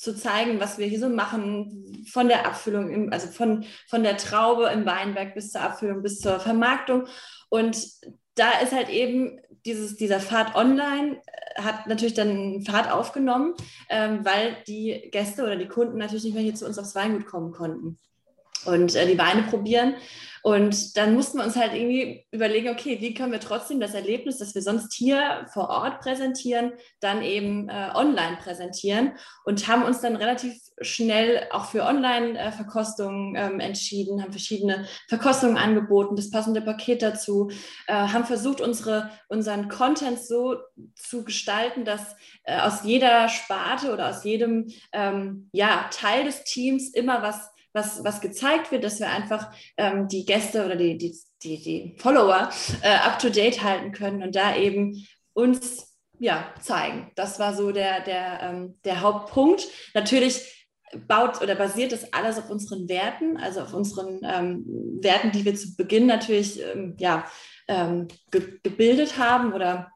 zu 0.02 0.16
zeigen, 0.16 0.58
was 0.58 0.78
wir 0.78 0.86
hier 0.86 0.98
so 0.98 1.08
machen, 1.08 2.04
von 2.10 2.26
der 2.26 2.44
Abfüllung, 2.44 2.90
im, 2.90 3.12
also 3.12 3.28
von, 3.28 3.64
von 3.88 4.02
der 4.02 4.16
Traube 4.16 4.66
im 4.66 4.84
Weinberg 4.84 5.34
bis 5.34 5.52
zur 5.52 5.60
Abfüllung, 5.60 6.02
bis 6.02 6.18
zur 6.18 6.40
Vermarktung. 6.40 7.06
Und 7.50 7.76
da 8.34 8.60
ist 8.60 8.72
halt 8.72 8.88
eben 8.88 9.40
dieses, 9.64 9.96
dieser 9.96 10.20
Pfad 10.20 10.54
online 10.54 11.20
äh, 11.26 11.62
hat 11.62 11.86
natürlich 11.86 12.14
dann 12.14 12.62
Pfad 12.62 12.90
aufgenommen, 12.90 13.54
ähm, 13.88 14.24
weil 14.24 14.56
die 14.66 15.08
Gäste 15.10 15.42
oder 15.42 15.56
die 15.56 15.68
Kunden 15.68 15.98
natürlich 15.98 16.24
nicht 16.24 16.34
mehr 16.34 16.42
hier 16.42 16.54
zu 16.54 16.66
uns 16.66 16.78
aufs 16.78 16.94
Weingut 16.94 17.26
kommen 17.26 17.52
konnten 17.52 17.98
und 18.66 18.94
äh, 18.94 19.06
die 19.06 19.18
Weine 19.18 19.42
probieren. 19.42 19.94
Und 20.44 20.96
dann 20.96 21.14
mussten 21.14 21.38
wir 21.38 21.44
uns 21.44 21.54
halt 21.54 21.72
irgendwie 21.72 22.26
überlegen, 22.32 22.68
okay, 22.68 23.00
wie 23.00 23.14
können 23.14 23.30
wir 23.30 23.38
trotzdem 23.38 23.78
das 23.78 23.94
Erlebnis, 23.94 24.38
das 24.38 24.56
wir 24.56 24.62
sonst 24.62 24.92
hier 24.92 25.46
vor 25.52 25.68
Ort 25.68 26.00
präsentieren, 26.00 26.72
dann 26.98 27.22
eben 27.22 27.68
äh, 27.68 27.90
online 27.94 28.38
präsentieren 28.42 29.12
und 29.44 29.68
haben 29.68 29.84
uns 29.84 30.00
dann 30.00 30.16
relativ 30.16 30.54
schnell 30.80 31.46
auch 31.52 31.66
für 31.66 31.84
Online-Verkostungen 31.84 33.36
ähm, 33.36 33.60
entschieden, 33.60 34.20
haben 34.20 34.32
verschiedene 34.32 34.84
Verkostungen 35.08 35.56
angeboten, 35.56 36.16
das 36.16 36.30
passende 36.30 36.60
Paket 36.60 37.02
dazu, 37.02 37.52
äh, 37.86 37.92
haben 37.92 38.24
versucht, 38.24 38.60
unsere, 38.60 39.10
unseren 39.28 39.68
Content 39.68 40.18
so 40.18 40.56
zu 40.96 41.24
gestalten, 41.24 41.84
dass 41.84 42.16
äh, 42.42 42.58
aus 42.58 42.82
jeder 42.82 43.28
Sparte 43.28 43.92
oder 43.92 44.08
aus 44.08 44.24
jedem 44.24 44.72
ähm, 44.92 45.48
ja, 45.52 45.88
Teil 45.92 46.24
des 46.24 46.42
Teams 46.42 46.92
immer 46.92 47.22
was 47.22 47.52
was, 47.72 48.04
was 48.04 48.20
gezeigt 48.20 48.70
wird, 48.70 48.84
dass 48.84 49.00
wir 49.00 49.08
einfach 49.08 49.50
ähm, 49.76 50.08
die 50.08 50.24
Gäste 50.24 50.64
oder 50.64 50.76
die, 50.76 50.98
die, 50.98 51.16
die, 51.42 51.62
die 51.62 51.96
Follower 51.98 52.50
äh, 52.82 52.88
up-to-date 52.88 53.62
halten 53.62 53.92
können 53.92 54.22
und 54.22 54.36
da 54.36 54.56
eben 54.56 55.06
uns 55.32 55.96
ja, 56.18 56.52
zeigen. 56.60 57.10
Das 57.16 57.38
war 57.38 57.54
so 57.54 57.72
der, 57.72 58.00
der, 58.00 58.40
ähm, 58.42 58.78
der 58.84 59.00
Hauptpunkt. 59.00 59.66
Natürlich 59.94 60.68
baut 61.08 61.40
oder 61.40 61.54
basiert 61.54 61.92
das 61.92 62.12
alles 62.12 62.38
auf 62.38 62.50
unseren 62.50 62.88
Werten, 62.88 63.38
also 63.38 63.62
auf 63.62 63.72
unseren 63.72 64.20
ähm, 64.24 64.64
Werten, 65.00 65.32
die 65.32 65.44
wir 65.44 65.54
zu 65.54 65.74
Beginn 65.74 66.06
natürlich 66.06 66.60
ähm, 66.62 66.94
ja, 66.98 67.24
ähm, 67.66 68.08
ge 68.30 68.58
gebildet 68.62 69.18
haben 69.18 69.52
oder 69.52 69.90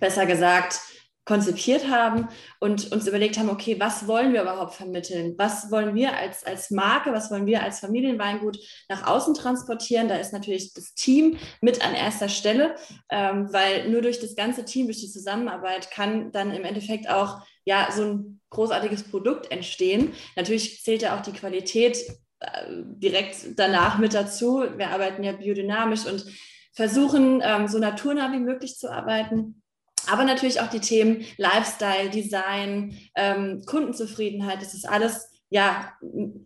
besser 0.00 0.26
gesagt 0.26 0.80
konzipiert 1.24 1.88
haben 1.88 2.28
und 2.60 2.92
uns 2.92 3.06
überlegt 3.06 3.38
haben, 3.38 3.48
okay, 3.48 3.76
was 3.80 4.06
wollen 4.06 4.32
wir 4.32 4.42
überhaupt 4.42 4.74
vermitteln? 4.74 5.34
Was 5.38 5.70
wollen 5.70 5.94
wir 5.94 6.16
als, 6.16 6.44
als 6.44 6.70
Marke, 6.70 7.12
was 7.12 7.30
wollen 7.30 7.46
wir 7.46 7.62
als 7.62 7.80
Familienweingut 7.80 8.58
nach 8.88 9.06
außen 9.06 9.34
transportieren? 9.34 10.08
Da 10.08 10.16
ist 10.16 10.32
natürlich 10.32 10.74
das 10.74 10.94
Team 10.94 11.38
mit 11.62 11.84
an 11.84 11.94
erster 11.94 12.28
Stelle, 12.28 12.74
ähm, 13.10 13.50
weil 13.52 13.88
nur 13.90 14.02
durch 14.02 14.20
das 14.20 14.36
ganze 14.36 14.64
Team, 14.66 14.86
durch 14.86 15.00
die 15.00 15.10
Zusammenarbeit 15.10 15.90
kann 15.90 16.30
dann 16.30 16.50
im 16.50 16.64
Endeffekt 16.64 17.08
auch 17.08 17.40
ja, 17.64 17.88
so 17.90 18.02
ein 18.04 18.40
großartiges 18.50 19.04
Produkt 19.04 19.50
entstehen. 19.50 20.12
Natürlich 20.36 20.82
zählt 20.82 21.00
ja 21.00 21.16
auch 21.16 21.22
die 21.22 21.32
Qualität 21.32 21.96
äh, 22.40 22.66
direkt 22.68 23.58
danach 23.58 23.98
mit 23.98 24.12
dazu. 24.12 24.64
Wir 24.76 24.90
arbeiten 24.90 25.24
ja 25.24 25.32
biodynamisch 25.32 26.04
und 26.04 26.26
versuchen, 26.74 27.40
ähm, 27.42 27.66
so 27.66 27.78
naturnah 27.78 28.30
wie 28.32 28.40
möglich 28.40 28.76
zu 28.76 28.92
arbeiten 28.92 29.62
aber 30.08 30.24
natürlich 30.24 30.60
auch 30.60 30.68
die 30.68 30.80
Themen 30.80 31.24
Lifestyle, 31.36 32.10
Design, 32.10 32.98
ähm, 33.14 33.62
Kundenzufriedenheit, 33.66 34.60
das 34.60 34.74
ist 34.74 34.88
alles 34.88 35.30
ja 35.50 35.92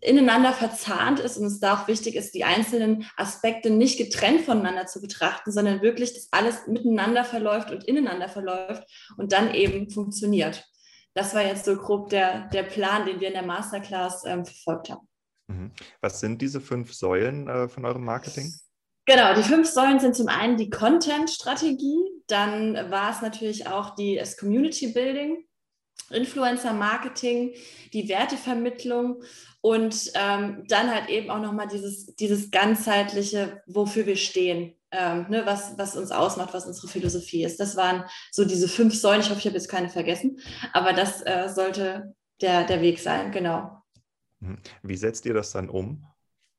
ineinander 0.01 0.53
verzahnt 0.53 1.19
ist 1.19 1.37
und 1.37 1.45
es 1.45 1.59
da 1.59 1.73
auch 1.73 1.87
wichtig 1.87 2.15
ist, 2.15 2.35
die 2.35 2.43
einzelnen 2.43 3.09
Aspekte 3.17 3.71
nicht 3.71 3.97
getrennt 3.97 4.41
voneinander 4.41 4.85
zu 4.85 5.01
betrachten, 5.01 5.51
sondern 5.51 5.81
wirklich, 5.81 6.13
dass 6.13 6.27
alles 6.31 6.67
miteinander 6.67 7.23
verläuft 7.23 7.71
und 7.71 7.83
ineinander 7.85 8.29
verläuft 8.29 8.83
und 9.17 9.31
dann 9.31 9.53
eben 9.53 9.89
funktioniert. 9.89 10.63
Das 11.15 11.33
war 11.33 11.43
jetzt 11.43 11.65
so 11.65 11.75
grob 11.75 12.09
der, 12.11 12.49
der 12.49 12.63
Plan, 12.63 13.05
den 13.05 13.19
wir 13.19 13.29
in 13.29 13.33
der 13.33 13.45
Masterclass 13.45 14.25
ähm, 14.25 14.45
verfolgt 14.45 14.91
haben. 14.91 15.07
Mhm. 15.47 15.71
Was 16.01 16.19
sind 16.19 16.41
diese 16.41 16.61
fünf 16.61 16.93
Säulen 16.93 17.47
äh, 17.47 17.67
von 17.67 17.85
eurem 17.85 18.05
Marketing? 18.05 18.53
Genau, 19.05 19.33
die 19.33 19.41
fünf 19.41 19.67
Säulen 19.67 19.99
sind 19.99 20.15
zum 20.15 20.27
einen 20.27 20.57
die 20.57 20.69
Content-Strategie, 20.69 22.18
dann 22.31 22.75
war 22.91 23.11
es 23.11 23.21
natürlich 23.21 23.67
auch 23.67 23.95
die, 23.95 24.15
das 24.15 24.37
Community 24.37 24.87
Building, 24.87 25.45
Influencer 26.09 26.73
Marketing, 26.73 27.53
die 27.93 28.09
Wertevermittlung 28.09 29.21
und 29.61 30.11
ähm, 30.15 30.63
dann 30.67 30.93
halt 30.93 31.09
eben 31.09 31.29
auch 31.29 31.39
nochmal 31.39 31.67
dieses, 31.67 32.15
dieses 32.15 32.51
ganzheitliche, 32.51 33.61
wofür 33.67 34.05
wir 34.05 34.15
stehen, 34.15 34.75
ähm, 34.91 35.27
ne, 35.29 35.45
was, 35.45 35.77
was 35.77 35.95
uns 35.95 36.11
ausmacht, 36.11 36.53
was 36.53 36.65
unsere 36.65 36.87
Philosophie 36.87 37.43
ist. 37.43 37.59
Das 37.59 37.75
waren 37.75 38.05
so 38.31 38.45
diese 38.45 38.67
fünf 38.67 38.95
Säulen. 38.95 39.21
Ich 39.21 39.29
hoffe, 39.29 39.39
ich 39.39 39.45
habe 39.45 39.55
jetzt 39.55 39.69
keine 39.69 39.89
vergessen, 39.89 40.39
aber 40.73 40.93
das 40.93 41.21
äh, 41.21 41.47
sollte 41.49 42.15
der, 42.41 42.63
der 42.63 42.81
Weg 42.81 42.99
sein, 42.99 43.31
genau. 43.31 43.83
Mhm. 44.39 44.57
Wie 44.81 44.97
setzt 44.97 45.25
ihr 45.25 45.33
das 45.33 45.51
dann 45.51 45.69
um? 45.69 46.05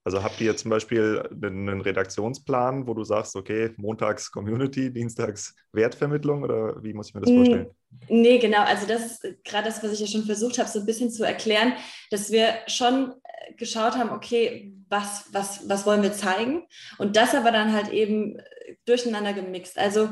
Also 0.04 0.22
habt 0.22 0.40
ihr 0.40 0.56
zum 0.56 0.70
Beispiel 0.70 1.28
einen 1.42 1.80
Redaktionsplan, 1.80 2.86
wo 2.86 2.94
du 2.94 3.04
sagst, 3.04 3.36
okay, 3.36 3.70
montags 3.76 4.30
Community, 4.30 4.90
dienstags 4.90 5.54
Wertvermittlung 5.72 6.42
oder 6.42 6.82
wie 6.82 6.94
muss 6.94 7.08
ich 7.08 7.14
mir 7.14 7.20
das 7.20 7.30
vorstellen? 7.30 7.70
Nee, 8.08 8.38
genau. 8.38 8.62
Also 8.62 8.86
das 8.86 9.04
ist 9.04 9.44
gerade 9.44 9.66
das, 9.66 9.82
was 9.82 9.92
ich 9.92 10.00
ja 10.00 10.06
schon 10.06 10.24
versucht 10.24 10.58
habe, 10.58 10.68
so 10.68 10.80
ein 10.80 10.86
bisschen 10.86 11.10
zu 11.10 11.24
erklären, 11.24 11.74
dass 12.10 12.30
wir 12.30 12.54
schon 12.66 13.12
äh, 13.24 13.54
geschaut 13.54 13.96
haben, 13.96 14.10
okay, 14.10 14.72
was, 14.88 15.26
was, 15.32 15.68
was 15.68 15.84
wollen 15.84 16.02
wir 16.02 16.12
zeigen? 16.12 16.66
Und 16.98 17.16
das 17.16 17.34
aber 17.34 17.52
dann 17.52 17.72
halt 17.72 17.90
eben 17.90 18.38
äh, 18.38 18.44
durcheinander 18.86 19.34
gemixt. 19.34 19.78
Also 19.78 20.08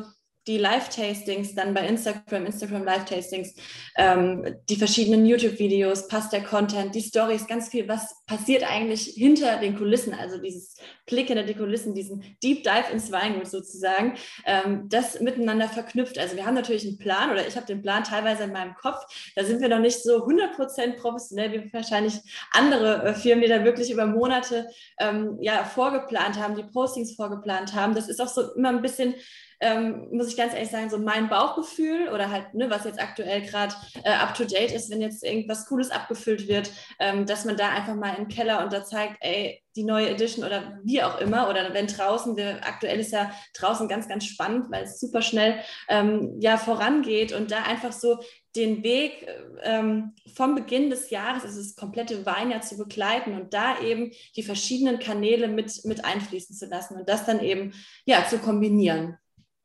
die 0.49 0.59
Live-Tastings 0.59 1.55
dann 1.55 1.75
bei 1.75 1.87
Instagram, 1.87 2.47
Instagram 2.47 2.85
Live-Tastings, 2.85 3.55
ähm, 3.97 4.57
die 4.69 4.77
verschiedenen 4.77 5.27
YouTube-Videos, 5.27 6.09
passt 6.09 6.33
der 6.33 6.43
Content, 6.43 6.95
die 6.95 7.03
Stories, 7.03 7.47
ganz 7.47 7.69
viel, 7.69 7.87
was 7.87 8.25
passiert 8.27 8.69
eigentlich 8.69 9.13
hinter 9.15 9.59
den 9.59 9.77
Kulissen, 9.77 10.15
also 10.15 10.39
dieses 10.39 10.77
Blick 11.07 11.29
hinter 11.29 11.43
die 11.43 11.55
Kulissen, 11.55 11.95
diesen 11.95 12.25
Deep 12.43 12.65
Dive 12.65 12.91
ins 12.93 13.13
Weingut 13.13 13.47
sozusagen, 13.47 14.15
ähm, 14.47 14.89
das 14.89 15.21
miteinander 15.21 15.69
verknüpft. 15.69 16.19
Also 16.19 16.35
wir 16.35 16.47
haben 16.47 16.55
natürlich 16.55 16.87
einen 16.87 16.99
Plan 16.99 17.31
oder 17.31 17.47
ich 17.47 17.57
habe 17.57 17.67
den 17.67 17.83
Plan 17.83 18.03
teilweise 18.03 18.45
in 18.45 18.53
meinem 18.53 18.75
Kopf, 18.75 19.05
da 19.37 19.45
sind 19.45 19.61
wir 19.61 19.69
noch 19.69 19.81
nicht 19.81 20.03
so 20.03 20.25
100% 20.25 20.97
professionell 20.97 21.53
wie 21.53 21.73
wahrscheinlich 21.73 22.15
andere 22.53 23.05
äh, 23.05 23.15
Firmen, 23.15 23.43
die 23.43 23.49
da 23.49 23.65
wirklich 23.65 23.91
über 23.91 24.07
Monate 24.07 24.67
ähm, 24.99 25.37
ja, 25.43 25.65
vorgeplant 25.65 26.39
haben, 26.39 26.57
die 26.57 26.63
Postings 26.63 27.15
vorgeplant 27.15 27.75
haben. 27.75 27.95
Das 27.95 28.09
ist 28.09 28.21
auch 28.21 28.29
so 28.29 28.55
immer 28.55 28.71
ein 28.71 28.83
bisschen 28.83 29.15
ähm, 29.61 30.09
muss 30.13 30.29
ich 30.29 30.37
ganz 30.37 30.55
ehrlich 30.55 30.71
sagen, 30.71 30.91
so 30.91 30.99
mein 30.99 31.29
Bauchgefühl 31.29 32.09
oder 32.09 32.31
halt, 32.31 32.55
ne, 32.55 32.71
was 32.71 32.85
jetzt 32.85 33.01
aktuell 33.01 33.43
gerade 33.43 33.75
äh, 34.05 34.11
up 34.11 34.35
to 34.35 34.45
date 34.45 34.73
ist, 34.73 34.91
wenn 34.91 35.01
jetzt 35.01 35.25
irgendwas 35.25 35.67
Cooles 35.67 35.91
abgefüllt 35.91 36.49
wird, 36.49 36.71
ähm, 36.99 37.27
dass 37.27 37.45
man 37.45 37.57
da 37.57 37.71
einfach 37.71 37.95
mal 37.95 38.15
im 38.15 38.29
Keller 38.29 38.63
und 38.63 38.73
da 38.73 38.85
zeigt, 38.85 39.17
ey, 39.21 39.63
die 39.79 39.85
neue 39.85 40.11
Edition 40.11 40.45
oder 40.45 40.81
wie 40.83 41.03
auch 41.03 41.21
immer. 41.21 41.49
Oder 41.49 41.73
wenn 41.73 41.87
draußen, 41.87 42.37
wir, 42.37 42.67
aktuell 42.67 42.99
ist 42.99 43.13
ja 43.13 43.31
draußen 43.55 43.89
ganz, 43.89 44.09
ganz 44.09 44.25
spannend, 44.25 44.71
weil 44.71 44.85
es 44.85 44.99
super 44.99 45.23
schnell 45.23 45.61
ähm, 45.89 46.37
ja, 46.41 46.57
vorangeht 46.57 47.33
und 47.33 47.51
da 47.51 47.63
einfach 47.63 47.93
so 47.93 48.19
den 48.57 48.83
Weg 48.83 49.27
ähm, 49.63 50.15
vom 50.35 50.57
Beginn 50.57 50.91
des 50.91 51.11
Jahres, 51.11 51.45
also 51.45 51.59
das 51.59 51.77
komplette 51.77 52.27
Weinjahr 52.27 52.61
zu 52.61 52.77
begleiten 52.77 53.35
und 53.35 53.55
da 53.55 53.81
eben 53.81 54.11
die 54.35 54.43
verschiedenen 54.43 54.99
Kanäle 54.99 55.47
mit, 55.47 55.85
mit 55.85 56.05
einfließen 56.05 56.57
zu 56.57 56.67
lassen 56.67 56.97
und 56.97 57.09
das 57.09 57.25
dann 57.25 57.41
eben 57.41 57.73
ja, 58.05 58.27
zu 58.27 58.39
kombinieren. 58.39 59.17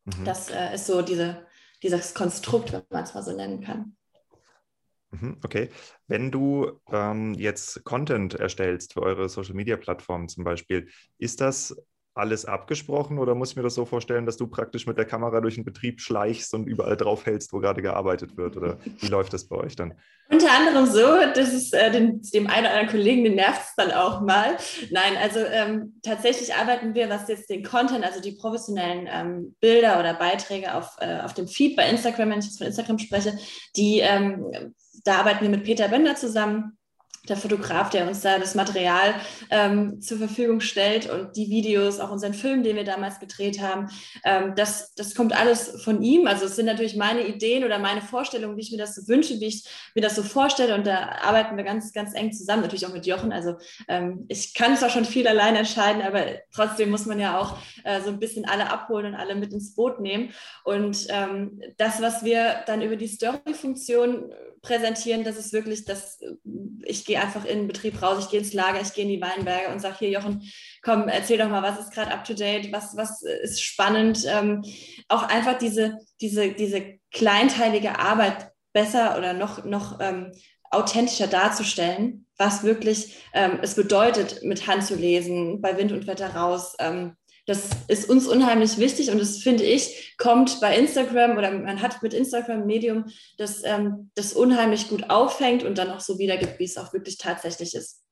Mhm. 0.06 0.26
Das 0.26 0.50
äh, 0.50 0.76
ist 0.76 0.88
so 0.88 1.02
diese, 1.02 1.46
dieses 1.82 2.14
Konstrukt, 2.14 2.72
wenn 2.74 2.84
man 2.90 3.04
es 3.04 3.14
mal 3.14 3.24
so 3.24 3.36
nennen 3.36 3.62
kann. 3.62 3.96
Mhm, 5.12 5.38
okay. 5.44 5.70
Wenn 6.08 6.32
du 6.32 6.80
ähm, 6.92 7.36
jetzt 7.36 7.84
Content 7.84 8.34
erstellst 8.34 8.94
für 8.94 9.04
eure 9.04 9.30
Social 9.30 9.54
Media 9.54 9.78
Plattformen 9.78 10.28
zum 10.28 10.44
Beispiel, 10.44 10.90
ist 11.20 11.40
das 11.40 11.76
alles 12.16 12.46
abgesprochen 12.46 13.18
oder 13.18 13.34
muss 13.34 13.52
ich 13.52 13.56
mir 13.56 13.64
das 13.64 13.74
so 13.74 13.86
vorstellen, 13.86 14.26
dass 14.26 14.38
du 14.38 14.46
praktisch 14.48 14.86
mit 14.86 14.98
der 14.98 15.06
Kamera 15.06 15.42
durch 15.42 15.56
den 15.56 15.66
Betrieb 15.66 16.00
schleichst 16.00 16.54
und 16.54 16.68
überall 16.68 16.96
drauf 16.96 17.26
hältst, 17.26 17.54
wo 17.54 17.60
gerade 17.60 17.82
gearbeitet 17.82 18.38
wird? 18.38 18.56
Oder 18.56 18.78
wie 19.00 19.08
läuft 19.08 19.34
das 19.34 19.46
bei 19.46 19.56
euch 19.56 19.76
dann? 19.76 19.96
Unter 20.30 20.52
anderem 20.52 20.86
so, 20.86 21.02
dass 21.34 21.54
es 21.54 21.74
äh, 21.74 21.92
dem, 21.92 22.22
dem 22.22 22.48
einen 22.48 22.66
oder 22.66 22.76
anderen 22.76 22.90
Kollegen, 22.90 23.24
den 23.24 23.36
nervt 23.36 23.62
es 23.62 23.76
dann 23.76 23.92
auch 23.92 24.22
mal. 24.22 24.58
Nein, 24.92 25.18
also 25.22 25.40
ähm, 25.40 26.00
tatsächlich 26.04 26.54
arbeiten 26.54 26.94
wir, 26.94 27.10
was 27.10 27.28
jetzt 27.28 27.50
den 27.50 27.64
Content, 27.64 28.06
also 28.06 28.22
die 28.22 28.34
professionellen 28.34 29.10
ähm, 29.12 29.56
Bilder 29.60 30.00
oder 30.00 30.14
Beiträge 30.14 30.76
auf, 30.76 30.96
äh, 31.00 31.20
auf 31.22 31.34
dem 31.34 31.48
Feed 31.48 31.76
bei 31.76 31.90
Instagram, 31.90 32.30
wenn 32.30 32.40
ich 32.40 32.46
jetzt 32.46 32.60
von 32.60 32.68
Instagram 32.68 33.00
spreche, 33.00 33.38
die, 33.76 34.00
ähm, 34.00 34.74
da 35.04 35.16
arbeiten 35.16 35.42
wir 35.42 35.50
mit 35.50 35.64
Peter 35.64 35.88
Bender 35.88 36.16
zusammen 36.16 36.78
der 37.30 37.38
Fotograf, 37.38 37.90
der 37.90 38.06
uns 38.08 38.20
da 38.20 38.38
das 38.38 38.54
Material 38.54 39.16
ähm, 39.50 40.02
zur 40.02 40.18
Verfügung 40.18 40.60
stellt 40.60 41.10
und 41.10 41.38
die 41.38 41.50
Videos, 41.50 42.02
auch 42.02 42.12
unseren 42.12 42.34
Film, 42.34 42.64
den 42.64 42.76
wir 42.76 42.84
damals 42.84 43.20
gedreht 43.20 43.62
haben, 43.62 43.90
ähm, 44.26 44.54
das, 44.56 44.94
das 44.96 45.16
kommt 45.16 45.34
alles 45.34 45.82
von 45.84 46.02
ihm. 46.02 46.28
Also 46.28 46.46
es 46.46 46.58
sind 46.58 46.66
natürlich 46.66 46.98
meine 46.98 47.26
Ideen 47.26 47.64
oder 47.64 47.80
meine 47.80 48.02
Vorstellungen, 48.02 48.58
wie 48.58 48.62
ich 48.62 48.72
mir 48.72 48.78
das 48.78 48.96
so 48.96 49.08
wünsche, 49.08 49.40
wie 49.40 49.46
ich 49.46 49.64
mir 49.96 50.02
das 50.02 50.16
so 50.16 50.24
vorstelle. 50.24 50.76
Und 50.76 50.86
da 50.86 51.18
arbeiten 51.22 51.56
wir 51.56 51.64
ganz, 51.64 51.94
ganz 51.94 52.14
eng 52.14 52.34
zusammen, 52.34 52.62
natürlich 52.62 52.86
auch 52.86 52.94
mit 52.94 53.06
Jochen. 53.06 53.32
Also 53.32 53.56
ähm, 53.88 54.26
ich 54.28 54.54
kann 54.54 54.76
zwar 54.76 54.90
schon 54.90 55.06
viel 55.06 55.28
allein 55.28 55.56
entscheiden, 55.56 56.02
aber 56.02 56.26
trotzdem 56.54 56.90
muss 56.90 57.06
man 57.06 57.20
ja 57.20 57.40
auch 57.40 57.58
äh, 57.86 58.02
so 58.02 58.10
ein 58.10 58.20
bisschen 58.20 58.46
alle 58.46 58.70
abholen 58.70 59.14
und 59.14 59.16
alle 59.16 59.36
mit 59.36 59.54
ins 59.54 59.76
Boot 59.76 60.02
nehmen. 60.02 60.34
Und 60.66 61.08
ähm, 61.10 61.62
das, 61.78 62.02
was 62.02 62.26
wir 62.26 62.64
dann 62.66 62.82
über 62.82 62.98
die 62.98 63.08
Story-Funktion 63.08 64.34
präsentieren, 64.64 65.24
das 65.24 65.38
ist 65.38 65.54
wirklich, 65.54 65.86
dass 65.86 66.20
ich 66.86 67.06
gehe 67.06 67.22
einfach 67.22 67.46
in 67.46 67.60
den 67.60 67.68
Betrieb 67.68 68.02
raus, 68.02 68.24
ich 68.24 68.32
gehe 68.32 68.40
ins 68.40 68.54
Lager, 68.54 68.82
ich 68.82 68.94
gehe 68.94 69.04
in 69.04 69.12
die 69.12 69.22
Weinberge 69.22 69.72
und 69.72 69.80
sage 69.80 69.98
hier, 70.00 70.10
Jochen, 70.10 70.42
komm, 70.82 71.08
erzähl 71.08 71.38
doch 71.38 71.50
mal, 71.50 71.62
was 71.62 71.80
ist 71.80 71.94
gerade 71.94 72.12
up 72.12 72.24
to 72.24 72.34
date, 72.34 72.72
was, 72.72 72.96
was 72.96 73.22
ist 73.22 73.62
spannend. 73.62 74.26
Ähm, 74.26 74.64
auch 75.10 75.24
einfach 75.24 75.58
diese, 75.58 76.00
diese, 76.22 76.54
diese 76.54 76.98
kleinteilige 77.12 78.00
Arbeit 78.00 78.52
besser 78.72 79.18
oder 79.18 79.34
noch, 79.34 79.66
noch 79.66 80.00
ähm, 80.00 80.32
authentischer 80.72 81.28
darzustellen, 81.28 82.26
was 82.38 82.64
wirklich 82.64 83.18
ähm, 83.34 83.60
es 83.62 83.76
bedeutet, 83.76 84.44
mit 84.44 84.66
Hand 84.66 84.86
zu 84.86 84.96
lesen, 84.96 85.62
bei 85.62 85.78
Wind 85.78 85.92
und 85.92 86.08
Wetter 86.08 86.36
raus. 86.36 86.76
Ähm, 86.80 87.16
das 87.46 87.70
ist 87.88 88.10
uns 88.10 88.28
unheimlich 88.28 88.78
wichtig 88.78 89.12
und 89.12 89.20
das 89.20 89.38
finde 89.38 89.64
ich, 89.64 90.16
kommt 90.18 90.62
bei 90.62 90.78
Instagram 90.78 91.38
oder 91.38 91.52
man 91.52 91.82
hat 91.82 92.02
mit 92.02 92.14
Instagram 92.14 92.66
Medium, 92.66 93.06
das 93.38 93.64
ähm, 93.66 94.12
das 94.16 94.34
unheimlich 94.34 94.90
gut 94.90 95.10
auffängt 95.10 95.64
und 95.64 95.78
dann 95.78 95.92
auch 95.92 96.00
so 96.00 96.20
wiedergibt, 96.20 96.60
wie 96.60 96.66
es 96.66 96.78
auch 96.78 96.94
wirklich 96.94 97.18
tatsächlich 97.18 97.76
ist. 97.76 98.04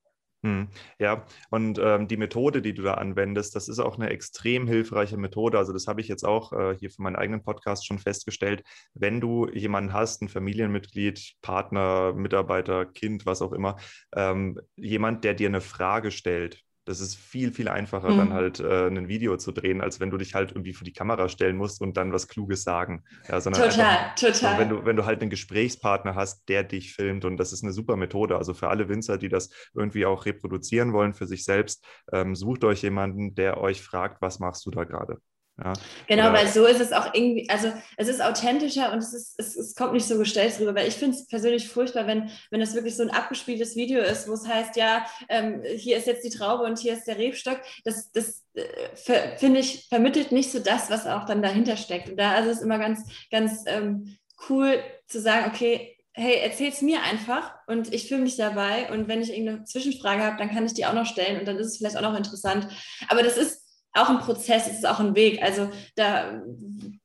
Hm, 0.44 0.70
ja, 0.98 1.24
und 1.52 1.78
ähm, 1.78 2.08
die 2.08 2.18
Methode, 2.18 2.64
die 2.64 2.74
du 2.74 2.82
da 2.82 2.96
anwendest, 2.96 3.56
das 3.56 3.70
ist 3.70 3.78
auch 3.78 3.98
eine 4.00 4.10
extrem 4.10 4.66
hilfreiche 4.68 5.16
Methode. 5.16 5.60
Also 5.60 5.72
das 5.72 5.86
habe 5.86 6.02
ich 6.02 6.08
jetzt 6.08 6.24
auch 6.24 6.52
äh, 6.52 6.76
hier 6.80 6.90
für 6.90 7.04
meinen 7.04 7.16
eigenen 7.16 7.44
Podcast 7.44 7.86
schon 7.86 8.00
festgestellt. 8.00 8.64
Wenn 8.96 9.22
du 9.22 9.48
jemanden 9.50 9.94
hast, 9.94 10.24
ein 10.24 10.30
Familienmitglied, 10.30 11.36
Partner, 11.44 12.14
Mitarbeiter, 12.14 12.88
Kind, 12.88 13.28
was 13.28 13.44
auch 13.44 13.52
immer, 13.52 13.78
ähm, 14.16 14.60
jemand, 14.76 15.24
der 15.26 15.36
dir 15.36 15.48
eine 15.48 15.62
Frage 15.62 16.10
stellt, 16.10 16.64
das 16.86 17.00
ist 17.00 17.16
viel, 17.16 17.52
viel 17.52 17.68
einfacher, 17.68 18.10
mhm. 18.10 18.18
dann 18.18 18.34
halt 18.34 18.60
äh, 18.60 18.88
ein 18.88 19.08
Video 19.08 19.38
zu 19.38 19.52
drehen, 19.52 19.82
als 19.82 20.00
wenn 20.00 20.10
du 20.10 20.18
dich 20.18 20.34
halt 20.34 20.52
irgendwie 20.52 20.74
vor 20.74 20.86
die 20.86 20.94
Kamera 20.94 21.30
stellen 21.30 21.56
musst 21.56 21.82
und 21.82 21.96
dann 21.96 22.12
was 22.12 22.28
Kluges 22.28 22.64
sagen. 22.64 23.04
Ja, 23.28 23.40
total, 23.40 23.62
einfach, 23.62 24.16
total. 24.16 24.60
Wenn 24.60 24.70
du, 24.70 24.86
wenn 24.86 24.96
du 24.96 25.06
halt 25.06 25.22
einen 25.22 25.30
Gesprächspartner 25.30 26.16
hast, 26.16 26.50
der 26.50 26.64
dich 26.64 26.94
filmt 26.94 27.24
und 27.26 27.38
das 27.38 27.54
ist 27.54 27.64
eine 27.64 27.72
super 27.72 27.98
Methode. 27.98 28.38
Also 28.38 28.54
für 28.54 28.70
alle 28.70 28.90
Winzer, 28.90 29.18
die 29.18 29.30
das 29.30 29.50
irgendwie 29.76 30.06
auch 30.06 30.26
reproduzieren 30.26 30.94
wollen 30.94 31.14
für 31.14 31.28
sich 31.28 31.46
selbst, 31.46 31.86
ähm, 32.12 32.36
sucht 32.36 32.64
euch 32.64 32.82
jemanden, 32.82 33.36
der 33.36 33.60
euch 33.60 33.82
fragt, 33.82 34.22
was 34.22 34.40
machst 34.40 34.66
du 34.66 34.72
da 34.72 34.84
gerade? 34.84 35.18
Ja. 35.58 35.74
Genau, 36.08 36.30
Oder 36.30 36.34
weil 36.34 36.48
so 36.48 36.66
ist 36.66 36.80
es 36.80 36.92
auch 36.92 37.14
irgendwie, 37.14 37.48
also 37.50 37.72
es 37.98 38.08
ist 38.08 38.22
authentischer 38.22 38.92
und 38.92 39.00
es, 39.00 39.14
ist, 39.14 39.36
es, 39.38 39.56
es 39.56 39.76
kommt 39.76 39.94
nicht 39.94 40.08
so 40.08 40.18
gestellt 40.18 40.60
rüber, 40.60 40.74
weil 40.74 40.88
ich 40.88 40.96
finde 40.96 41.18
es 41.18 41.28
persönlich 41.28 41.70
furchtbar, 41.70 42.08
wenn, 42.08 42.32
wenn 42.50 42.60
das 42.60 42.74
wirklich 42.74 42.96
so 42.96 43.04
ein 43.04 43.12
abgespieltes 43.12 43.76
Video 43.76 44.02
ist, 44.02 44.28
wo 44.28 44.34
es 44.34 44.48
heißt, 44.48 44.76
ja, 44.76 45.06
ähm, 45.30 45.62
hier 45.76 45.98
ist 45.98 46.08
jetzt 46.08 46.26
die 46.26 46.36
Traube 46.36 46.64
und 46.64 46.80
hier 46.80 46.94
ist 46.94 47.06
der 47.06 47.18
Rebstock. 47.18 47.60
Das, 47.84 48.12
das 48.12 48.44
äh, 48.56 49.38
finde 49.38 49.60
ich, 49.60 49.88
vermittelt 49.88 50.32
nicht 50.32 50.52
so 50.52 50.60
das, 50.60 50.90
was 50.90 51.06
auch 51.06 51.26
dann 51.26 51.44
dahinter 51.44 51.78
steckt. 51.78 52.10
Und 52.10 52.18
da 52.18 52.40
ist 52.40 52.48
es 52.48 52.62
immer 52.62 52.80
ganz, 52.80 53.04
ganz 53.30 53.64
ähm, 53.68 54.18
cool 54.50 54.80
zu 55.08 55.20
sagen, 55.20 55.52
okay, 55.54 55.98
hey, 56.14 56.40
erzähl's 56.42 56.82
mir 56.82 57.04
einfach 57.04 57.54
und 57.68 57.94
ich 57.94 58.08
fühle 58.08 58.22
mich 58.22 58.36
dabei 58.36 58.92
und 58.92 59.08
wenn 59.08 59.22
ich 59.22 59.30
irgendeine 59.32 59.64
Zwischenfrage 59.64 60.24
habe, 60.24 60.38
dann 60.38 60.50
kann 60.50 60.66
ich 60.66 60.74
die 60.74 60.86
auch 60.86 60.94
noch 60.94 61.06
stellen 61.06 61.40
und 61.40 61.48
dann 61.48 61.58
ist 61.58 61.68
es 61.68 61.78
vielleicht 61.78 61.96
auch 61.96 62.02
noch 62.02 62.18
interessant. 62.18 62.68
Aber 63.08 63.24
das 63.24 63.38
ist 63.38 63.61
auch 63.94 64.10
ein 64.10 64.20
Prozess, 64.20 64.68
es 64.68 64.78
ist 64.78 64.88
auch 64.88 65.00
ein 65.00 65.16
Weg. 65.16 65.42
Also 65.44 65.70
da 65.96 66.42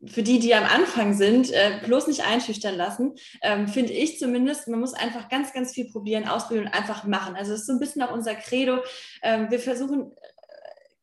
für 0.07 0.23
die, 0.23 0.39
die 0.39 0.55
am 0.55 0.65
Anfang 0.65 1.15
sind, 1.15 1.51
äh, 1.51 1.81
bloß 1.85 2.07
nicht 2.07 2.25
einschüchtern 2.25 2.77
lassen, 2.77 3.15
ähm, 3.43 3.67
finde 3.69 3.93
ich 3.93 4.19
zumindest, 4.19 4.69
man 4.69 4.81
muss 4.81 4.95
einfach 4.95 5.29
ganz, 5.29 5.53
ganz 5.53 5.73
viel 5.73 5.91
probieren, 5.91 6.29
ausprobieren 6.29 6.67
und 6.67 6.75
einfach 6.75 7.05
machen. 7.05 7.35
Also 7.37 7.53
es 7.53 7.61
ist 7.61 7.67
so 7.67 7.73
ein 7.73 7.81
bisschen 7.81 8.03
auch 8.03 8.13
unser 8.13 8.35
Credo. 8.35 8.79
Ähm, 9.23 9.51
wir 9.51 9.59
versuchen 9.59 10.13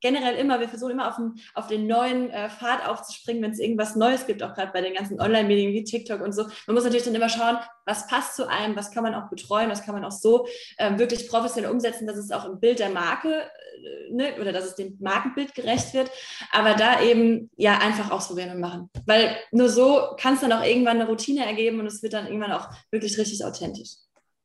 generell 0.04 0.36
immer, 0.36 0.60
wir 0.60 0.68
versuchen 0.68 0.92
immer 0.92 1.08
auf 1.08 1.16
den, 1.16 1.36
auf 1.54 1.68
den 1.68 1.88
neuen 1.88 2.30
äh, 2.30 2.50
Pfad 2.50 2.86
aufzuspringen, 2.86 3.42
wenn 3.42 3.52
es 3.52 3.60
irgendwas 3.60 3.96
Neues 3.96 4.28
gibt, 4.28 4.44
auch 4.44 4.54
gerade 4.54 4.74
bei 4.74 4.82
den 4.82 4.94
ganzen 4.94 5.20
Online-Medien 5.20 5.72
wie 5.72 5.86
TikTok 5.86 6.22
und 6.22 6.34
so. 6.34 6.44
Man 6.68 6.76
muss 6.76 6.84
natürlich 6.84 7.06
dann 7.06 7.16
immer 7.16 7.30
schauen, 7.30 7.58
was 7.86 8.06
passt 8.08 8.36
zu 8.36 8.48
einem, 8.48 8.76
was 8.76 8.92
kann 8.92 9.04
man 9.04 9.16
auch 9.16 9.30
betreuen, 9.30 9.70
was 9.70 9.84
kann 9.86 9.96
man 9.96 10.04
auch 10.04 10.12
so 10.12 10.46
ähm, 10.78 11.00
wirklich 11.00 11.30
professionell 11.30 11.72
umsetzen, 11.72 12.06
dass 12.06 12.18
es 12.18 12.32
auch 12.32 12.44
im 12.44 12.60
Bild 12.60 12.80
der 12.80 12.90
Marke 12.90 13.44
äh, 13.44 14.14
ne, 14.14 14.36
oder 14.42 14.52
dass 14.52 14.66
es 14.66 14.76
dem 14.76 14.98
Markenbild 15.00 15.56
gerecht 15.56 15.94
wird. 15.94 16.12
Aber 16.52 16.74
da 16.74 17.02
eben 17.02 17.50
ja 17.56 17.78
einfach 17.78 18.12
ausprobieren 18.12 18.52
und 18.52 18.60
machen. 18.60 18.90
Weil 19.06 19.38
nur 19.52 19.70
so 19.70 20.16
kann 20.20 20.34
es 20.34 20.42
dann 20.42 20.52
auch 20.52 20.66
irgendwann 20.66 21.00
eine 21.00 21.08
Routine 21.08 21.46
ergeben 21.46 21.80
und 21.80 21.88
es 21.88 22.04
wird 22.04 22.12
dann 22.12 22.28
irgendwann 22.28 22.52
auch 22.52 22.70
wirklich 22.92 23.18
richtig 23.18 23.44
authentisch. 23.46 23.92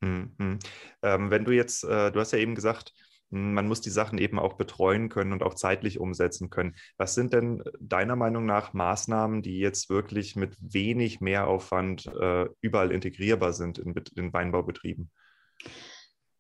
Mhm. 0.01 0.61
Ähm, 1.03 1.31
wenn 1.33 1.45
du 1.45 1.51
jetzt, 1.51 1.83
äh, 1.83 2.13
du 2.13 2.21
hast 2.21 2.33
ja 2.33 2.39
eben 2.39 2.55
gesagt, 2.55 2.93
man 3.31 3.69
muss 3.69 3.81
die 3.81 3.91
Sachen 3.91 4.19
eben 4.19 4.39
auch 4.39 4.55
betreuen 4.55 5.09
können 5.09 5.33
und 5.33 5.43
auch 5.43 5.55
zeitlich 5.55 6.01
umsetzen 6.01 6.51
können. 6.51 6.77
Was 6.97 7.15
sind 7.15 7.33
denn 7.33 7.63
deiner 7.81 8.17
Meinung 8.17 8.47
nach 8.47 8.73
Maßnahmen, 8.73 9.43
die 9.43 9.59
jetzt 9.59 9.91
wirklich 9.91 10.37
mit 10.37 10.57
wenig 10.61 11.21
Mehraufwand 11.21 12.07
äh, 12.07 12.47
überall 12.61 12.93
integrierbar 12.93 13.53
sind 13.53 13.79
in, 13.79 13.95
in 14.17 14.33
Weinbaubetrieben? 14.33 15.11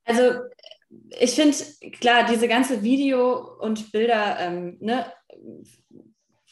Also 0.05 0.41
ich 1.21 1.33
finde, 1.33 1.57
klar, 2.01 2.27
diese 2.27 2.49
ganze 2.49 2.83
Video- 2.83 3.59
und 3.59 3.93
Bilder, 3.93 4.39
ähm, 4.39 4.79
ne, 4.81 5.13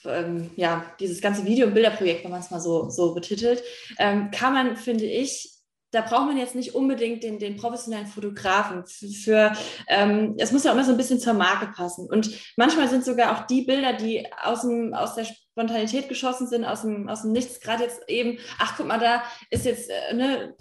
ähm, 0.05 0.51
ja, 0.57 0.94
dieses 1.01 1.20
ganze 1.20 1.44
Video- 1.44 1.66
und 1.66 1.75
Bilderprojekt, 1.75 2.25
wenn 2.25 2.31
man 2.31 2.40
es 2.40 2.51
mal 2.51 2.61
so, 2.61 2.90
so 2.90 3.14
betitelt, 3.14 3.62
ähm, 3.99 4.31
kann 4.31 4.53
man, 4.53 4.77
finde 4.77 5.07
ich, 5.07 5.56
da 5.97 6.03
braucht 6.03 6.27
man 6.27 6.37
jetzt 6.37 6.55
nicht 6.55 6.75
unbedingt 6.75 7.23
den, 7.23 7.39
den 7.39 7.57
professionellen 7.57 8.07
Fotografen. 8.07 8.85
Für, 8.87 9.55
ähm, 9.89 10.35
es 10.37 10.53
muss 10.53 10.65
ja 10.65 10.73
immer 10.73 10.85
so 10.85 10.91
ein 10.91 10.99
bisschen 10.99 11.19
zur 11.19 11.33
Marke 11.33 11.69
passen. 11.75 12.07
Und 12.07 12.31
manchmal 12.59 12.87
sind 12.89 13.03
sogar 13.03 13.33
auch 13.33 13.47
die 13.47 13.63
Bilder, 13.63 13.95
die 13.95 14.27
aus, 14.45 14.61
dem, 14.61 14.93
aus 14.93 15.15
der 15.15 15.25
Spontanität 15.25 16.11
geschossen 16.11 16.49
sind, 16.49 16.67
aus 16.67 16.83
dem, 16.83 17.09
aus 17.09 17.23
dem 17.23 17.33
Nichts, 17.33 17.61
gerade 17.61 17.85
jetzt 17.85 18.03
eben, 18.09 18.39
ach 18.59 18.75
guck 18.77 18.87
mal, 18.87 18.99
da 18.99 19.23
ist 19.49 19.65
jetzt, 19.65 19.89
äh, 19.89 20.13
ne, 20.13 20.55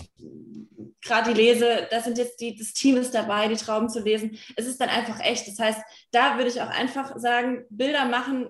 gerade 1.01 1.33
die 1.33 1.41
Lese, 1.41 1.85
da 1.91 1.99
sind 1.99 2.17
jetzt 2.17 2.39
die, 2.39 2.55
das 2.55 2.71
Team 2.71 2.95
ist 2.95 3.13
dabei, 3.13 3.49
die 3.49 3.57
Trauben 3.57 3.89
zu 3.89 3.99
lesen. 3.99 4.37
Es 4.55 4.67
ist 4.67 4.79
dann 4.79 4.87
einfach 4.87 5.19
echt. 5.19 5.49
Das 5.49 5.59
heißt, 5.59 5.81
da 6.11 6.37
würde 6.37 6.49
ich 6.49 6.61
auch 6.61 6.69
einfach 6.69 7.19
sagen, 7.19 7.65
Bilder 7.69 8.05
machen 8.05 8.47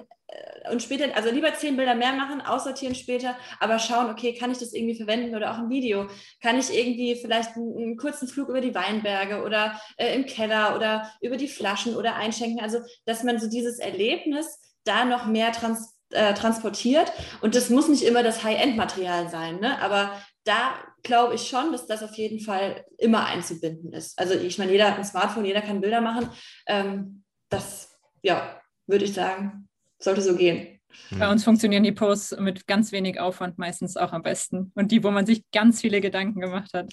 und 0.72 0.82
später, 0.82 1.16
also 1.16 1.30
lieber 1.30 1.54
zehn 1.54 1.78
Bilder 1.78 1.96
mehr 1.96 2.14
machen, 2.14 2.42
aussortieren 2.42 2.96
später, 2.96 3.36
aber 3.60 3.80
schauen, 3.80 4.10
okay, 4.10 4.34
kann 4.34 4.52
ich 4.52 4.58
das 4.58 4.74
irgendwie 4.74 4.96
verwenden 4.96 5.36
oder 5.36 5.52
auch 5.52 5.58
ein 5.58 5.70
Video? 5.70 6.08
Kann 6.42 6.58
ich 6.58 6.74
irgendwie 6.74 7.16
vielleicht 7.16 7.56
einen, 7.56 7.78
einen 7.78 7.98
kurzen 7.98 8.28
Flug 8.28 8.50
über 8.50 8.62
die 8.62 8.74
Weinberge 8.74 9.44
oder 9.44 9.80
äh, 9.98 10.16
im 10.16 10.26
Keller 10.26 10.76
oder 10.76 11.12
über 11.22 11.38
die 11.38 11.48
Flaschen 11.48 11.96
oder 11.96 12.16
einschenken? 12.16 12.60
Also, 12.60 12.80
dass 13.06 13.24
man 13.24 13.40
so 13.40 13.48
dieses 13.48 13.80
Erlebnis 13.80 14.60
da 14.84 15.06
noch 15.06 15.28
mehr 15.28 15.52
trans, 15.52 15.96
äh, 16.12 16.34
transportiert 16.34 17.12
und 17.42 17.56
das 17.56 17.70
muss 17.70 17.88
nicht 17.88 18.04
immer 18.04 18.24
das 18.24 18.44
High-End-Material 18.44 19.30
sein, 19.30 19.60
ne? 19.60 19.80
aber 19.82 20.12
da 20.44 20.76
glaube 21.02 21.36
ich 21.36 21.48
schon, 21.48 21.72
dass 21.72 21.88
das 21.88 22.04
auf 22.04 22.14
jeden 22.16 22.40
Fall 22.40 22.86
immer 22.98 23.26
einzubinden 23.26 23.94
ist. 23.94 24.18
Also 24.18 24.36
ich 24.36 24.58
meine, 24.58 24.72
jeder 24.72 24.88
hat 24.88 24.98
ein 24.98 25.06
Smartphone, 25.06 25.46
jeder 25.46 25.62
kann 25.62 25.82
Bilder 25.82 26.02
machen. 26.02 26.30
Ähm, 26.68 27.24
das, 27.50 27.98
ja, 28.22 28.62
würde 28.88 29.06
ich 29.06 29.14
sagen, 29.14 29.65
sollte 30.00 30.22
so 30.22 30.36
gehen. 30.36 30.76
Bei 31.12 31.30
uns 31.30 31.44
funktionieren 31.44 31.84
die 31.84 31.92
Posts 31.92 32.38
mit 32.40 32.68
ganz 32.68 32.92
wenig 32.92 33.20
Aufwand 33.20 33.58
meistens 33.58 33.98
auch 33.98 34.12
am 34.12 34.24
besten. 34.24 34.72
Und 34.76 34.92
die, 34.92 35.04
wo 35.04 35.12
man 35.12 35.26
sich 35.26 35.44
ganz 35.52 35.82
viele 35.82 36.02
Gedanken 36.02 36.40
gemacht 36.40 36.72
hat, 36.74 36.92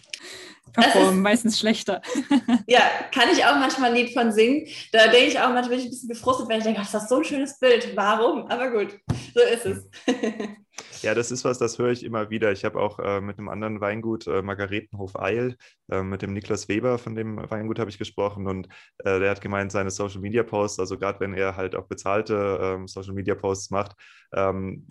performen 0.72 1.18
ist, 1.18 1.22
meistens 1.22 1.58
schlechter. 1.58 2.02
Ja, 2.66 2.80
kann 3.12 3.28
ich 3.32 3.44
auch 3.44 3.56
manchmal 3.56 3.90
ein 3.90 3.96
Lied 3.96 4.12
von 4.12 4.32
singen. 4.32 4.66
Da 4.92 5.08
denke 5.08 5.28
ich 5.28 5.38
auch 5.38 5.48
manchmal 5.48 5.70
bin 5.70 5.78
ich 5.78 5.84
ein 5.86 5.90
bisschen 5.90 6.08
gefrustet, 6.08 6.48
weil 6.48 6.58
ich 6.58 6.64
denke, 6.64 6.80
das 6.80 6.94
ist 6.94 7.08
so 7.08 7.16
ein 7.16 7.24
schönes 7.24 7.58
Bild. 7.58 7.96
Warum? 7.96 8.46
Aber 8.46 8.70
gut, 8.70 8.98
so 9.34 9.40
ist 9.40 9.66
es. 9.66 9.88
Ja, 11.02 11.14
das 11.14 11.30
ist 11.30 11.44
was, 11.44 11.58
das 11.58 11.78
höre 11.78 11.90
ich 11.90 12.02
immer 12.02 12.30
wieder. 12.30 12.50
Ich 12.52 12.64
habe 12.64 12.80
auch 12.80 12.98
äh, 12.98 13.20
mit 13.20 13.38
einem 13.38 13.48
anderen 13.48 13.80
Weingut, 13.80 14.26
äh, 14.26 14.40
Margaretenhof 14.42 15.18
Eil, 15.18 15.56
äh, 15.90 16.02
mit 16.02 16.22
dem 16.22 16.32
Niklas 16.32 16.68
Weber 16.68 16.98
von 16.98 17.14
dem 17.14 17.36
Weingut 17.50 17.78
habe 17.78 17.90
ich 17.90 17.98
gesprochen 17.98 18.46
und 18.46 18.68
äh, 18.98 19.18
der 19.20 19.30
hat 19.30 19.40
gemeint, 19.40 19.72
seine 19.72 19.90
Social 19.90 20.20
Media 20.20 20.42
Posts, 20.42 20.80
also 20.80 20.98
gerade 20.98 21.20
wenn 21.20 21.34
er 21.34 21.56
halt 21.56 21.74
auch 21.74 21.86
bezahlte 21.86 22.58
ähm, 22.62 22.88
Social 22.88 23.14
Media 23.14 23.34
Posts 23.34 23.70
macht, 23.70 23.94
ähm, 24.32 24.86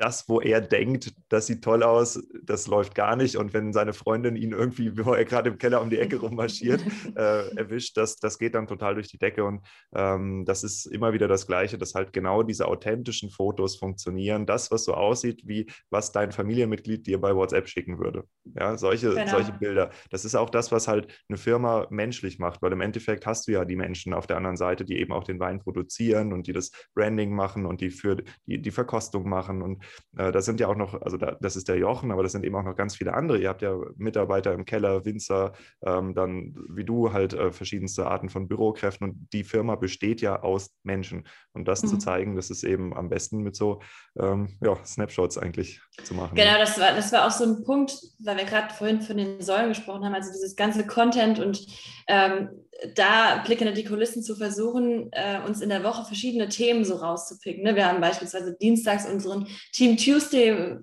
das, 0.00 0.28
wo 0.28 0.40
er 0.40 0.62
denkt, 0.62 1.12
das 1.28 1.46
sieht 1.46 1.62
toll 1.62 1.82
aus, 1.82 2.26
das 2.42 2.66
läuft 2.66 2.94
gar 2.94 3.16
nicht. 3.16 3.36
Und 3.36 3.52
wenn 3.52 3.74
seine 3.74 3.92
Freundin 3.92 4.34
ihn 4.34 4.52
irgendwie, 4.52 4.90
bevor 4.90 5.18
er 5.18 5.26
gerade 5.26 5.50
im 5.50 5.58
Keller 5.58 5.82
um 5.82 5.90
die 5.90 5.98
Ecke 5.98 6.16
rummarschiert, 6.16 6.80
äh, 7.16 7.54
erwischt, 7.56 7.98
das, 7.98 8.16
das 8.16 8.38
geht 8.38 8.54
dann 8.54 8.66
total 8.66 8.94
durch 8.94 9.08
die 9.08 9.18
Decke. 9.18 9.44
Und 9.44 9.60
ähm, 9.94 10.44
das 10.46 10.64
ist 10.64 10.86
immer 10.86 11.12
wieder 11.12 11.28
das 11.28 11.46
Gleiche, 11.46 11.76
dass 11.76 11.94
halt 11.94 12.14
genau 12.14 12.42
diese 12.42 12.66
authentischen 12.66 13.28
Fotos 13.28 13.76
funktionieren. 13.76 14.46
Das, 14.46 14.70
was 14.70 14.84
so 14.84 14.94
aussieht, 14.94 15.42
wie 15.44 15.70
was 15.90 16.12
dein 16.12 16.32
Familienmitglied 16.32 17.06
dir 17.06 17.20
bei 17.20 17.36
WhatsApp 17.36 17.68
schicken 17.68 17.98
würde. 17.98 18.24
Ja, 18.44 18.78
solche, 18.78 19.10
genau. 19.10 19.30
solche 19.30 19.52
Bilder. 19.52 19.90
Das 20.10 20.24
ist 20.24 20.34
auch 20.34 20.48
das, 20.48 20.72
was 20.72 20.88
halt 20.88 21.08
eine 21.28 21.36
Firma 21.36 21.86
menschlich 21.90 22.38
macht, 22.38 22.62
weil 22.62 22.72
im 22.72 22.80
Endeffekt 22.80 23.26
hast 23.26 23.48
du 23.48 23.52
ja 23.52 23.66
die 23.66 23.76
Menschen 23.76 24.14
auf 24.14 24.26
der 24.26 24.38
anderen 24.38 24.56
Seite, 24.56 24.86
die 24.86 24.98
eben 24.98 25.12
auch 25.12 25.24
den 25.24 25.40
Wein 25.40 25.60
produzieren 25.60 26.32
und 26.32 26.46
die 26.46 26.54
das 26.54 26.70
Branding 26.94 27.34
machen 27.34 27.66
und 27.66 27.82
die 27.82 27.90
für 27.90 28.16
die, 28.46 28.62
die 28.62 28.70
Verkostung 28.70 29.28
machen. 29.28 29.60
Und 29.60 29.84
äh, 30.16 30.32
da 30.32 30.40
sind 30.40 30.60
ja 30.60 30.68
auch 30.68 30.76
noch, 30.76 31.00
also 31.02 31.16
da, 31.16 31.36
das 31.40 31.56
ist 31.56 31.68
der 31.68 31.78
Jochen, 31.78 32.10
aber 32.10 32.22
das 32.22 32.32
sind 32.32 32.44
eben 32.44 32.56
auch 32.56 32.64
noch 32.64 32.76
ganz 32.76 32.96
viele 32.96 33.14
andere. 33.14 33.38
Ihr 33.38 33.48
habt 33.48 33.62
ja 33.62 33.76
Mitarbeiter 33.96 34.52
im 34.52 34.64
Keller, 34.64 35.04
Winzer, 35.04 35.52
ähm, 35.84 36.14
dann 36.14 36.54
wie 36.68 36.84
du 36.84 37.12
halt 37.12 37.32
äh, 37.32 37.52
verschiedenste 37.52 38.06
Arten 38.06 38.28
von 38.28 38.48
Bürokräften 38.48 39.08
und 39.08 39.28
die 39.32 39.44
Firma 39.44 39.76
besteht 39.76 40.20
ja 40.20 40.42
aus 40.42 40.70
Menschen. 40.82 41.26
Und 41.52 41.68
das 41.68 41.82
mhm. 41.82 41.88
zu 41.88 41.98
zeigen, 41.98 42.36
das 42.36 42.50
ist 42.50 42.64
eben 42.64 42.96
am 42.96 43.08
besten 43.08 43.38
mit 43.42 43.56
so 43.56 43.80
ähm, 44.18 44.56
ja, 44.62 44.76
Snapshots 44.84 45.38
eigentlich 45.38 45.80
zu 46.04 46.14
machen. 46.14 46.34
Genau, 46.34 46.58
das 46.58 46.78
war, 46.78 46.94
das 46.94 47.12
war 47.12 47.26
auch 47.26 47.30
so 47.30 47.44
ein 47.44 47.64
Punkt, 47.64 47.98
weil 48.24 48.36
wir 48.36 48.44
gerade 48.44 48.72
vorhin 48.74 49.00
von 49.00 49.16
den 49.16 49.40
Säulen 49.40 49.68
gesprochen 49.68 50.04
haben, 50.04 50.14
also 50.14 50.30
dieses 50.32 50.56
ganze 50.56 50.86
Content 50.86 51.38
und 51.38 51.66
ähm, 52.10 52.48
da 52.94 53.42
Blick 53.44 53.58
hinter 53.58 53.74
die 53.74 53.84
Kulissen 53.84 54.22
zu 54.22 54.34
versuchen, 54.34 55.10
äh, 55.12 55.40
uns 55.46 55.60
in 55.60 55.68
der 55.68 55.84
Woche 55.84 56.04
verschiedene 56.04 56.48
Themen 56.48 56.84
so 56.84 56.96
rauszupicken. 56.96 57.62
Ne? 57.62 57.76
Wir 57.76 57.86
haben 57.86 58.00
beispielsweise 58.00 58.56
dienstags 58.60 59.06
unseren 59.06 59.46
Team 59.72 59.96
Tuesday, 59.96 60.76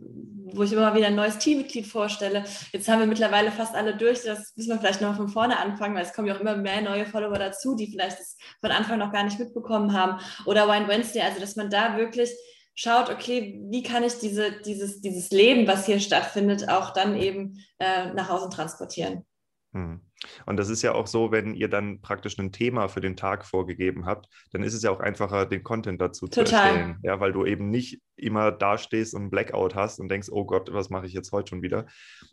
wo 0.54 0.64
ich 0.64 0.72
immer 0.72 0.96
wieder 0.96 1.08
ein 1.08 1.16
neues 1.16 1.38
Teammitglied 1.40 1.88
vorstelle. 1.88 2.46
Jetzt 2.72 2.88
haben 2.88 3.00
wir 3.00 3.08
mittlerweile 3.08 3.52
fast 3.52 3.76
alle 3.76 3.98
durch. 3.98 4.22
Das 4.24 4.54
müssen 4.56 4.70
wir 4.70 4.80
vielleicht 4.80 5.02
noch 5.02 5.16
von 5.16 5.28
vorne 5.28 5.60
anfangen, 5.60 5.96
weil 5.96 6.04
es 6.04 6.14
kommen 6.14 6.28
ja 6.28 6.36
auch 6.36 6.40
immer 6.40 6.56
mehr 6.56 6.82
neue 6.82 7.06
Follower 7.06 7.38
dazu, 7.38 7.76
die 7.76 7.88
vielleicht 7.88 8.20
das 8.20 8.38
von 8.62 8.72
Anfang 8.72 9.00
noch 9.00 9.12
gar 9.12 9.24
nicht 9.24 9.40
mitbekommen 9.40 9.94
haben. 9.94 10.22
Oder 10.46 10.68
Wine 10.68 10.88
Wednesday, 10.88 11.22
also 11.22 11.40
dass 11.40 11.56
man 11.56 11.70
da 11.70 11.98
wirklich 11.98 12.32
schaut, 12.76 13.10
okay, 13.10 13.60
wie 13.70 13.84
kann 13.84 14.04
ich 14.04 14.20
diese, 14.20 14.52
dieses, 14.66 15.02
dieses 15.02 15.32
Leben, 15.32 15.68
was 15.68 15.88
hier 15.88 16.00
stattfindet, 16.00 16.70
auch 16.70 16.92
dann 16.92 17.18
eben 17.18 17.58
äh, 17.80 18.14
nach 18.14 18.30
Hause 18.30 18.50
transportieren. 18.50 19.26
Hm. 19.74 20.02
Und 20.46 20.58
das 20.58 20.70
ist 20.70 20.82
ja 20.82 20.94
auch 20.94 21.06
so, 21.06 21.32
wenn 21.32 21.54
ihr 21.54 21.68
dann 21.68 22.02
praktisch 22.02 22.40
ein 22.40 22.52
Thema 22.52 22.88
für 22.88 23.02
den 23.02 23.16
Tag 23.16 23.46
vorgegeben 23.46 24.06
habt, 24.06 24.28
dann 24.52 24.64
ist 24.64 24.74
es 24.74 24.82
ja 24.82 24.90
auch 24.90 25.00
einfacher, 25.00 25.46
den 25.46 25.64
Content 25.64 26.02
dazu 26.02 26.28
Total. 26.28 26.46
zu 26.46 26.56
erstellen. 26.56 26.98
Ja, 27.04 27.20
weil 27.20 27.34
du 27.34 27.46
eben 27.46 27.70
nicht 27.70 28.02
immer 28.16 28.52
dastehst 28.52 29.14
und 29.14 29.30
Blackout 29.30 29.76
hast 29.76 30.00
und 30.00 30.10
denkst, 30.10 30.30
oh 30.32 30.46
Gott, 30.46 30.74
was 30.74 30.90
mache 30.90 31.06
ich 31.06 31.14
jetzt 31.14 31.32
heute 31.32 31.50
schon 31.50 31.62
wieder? 31.62 31.86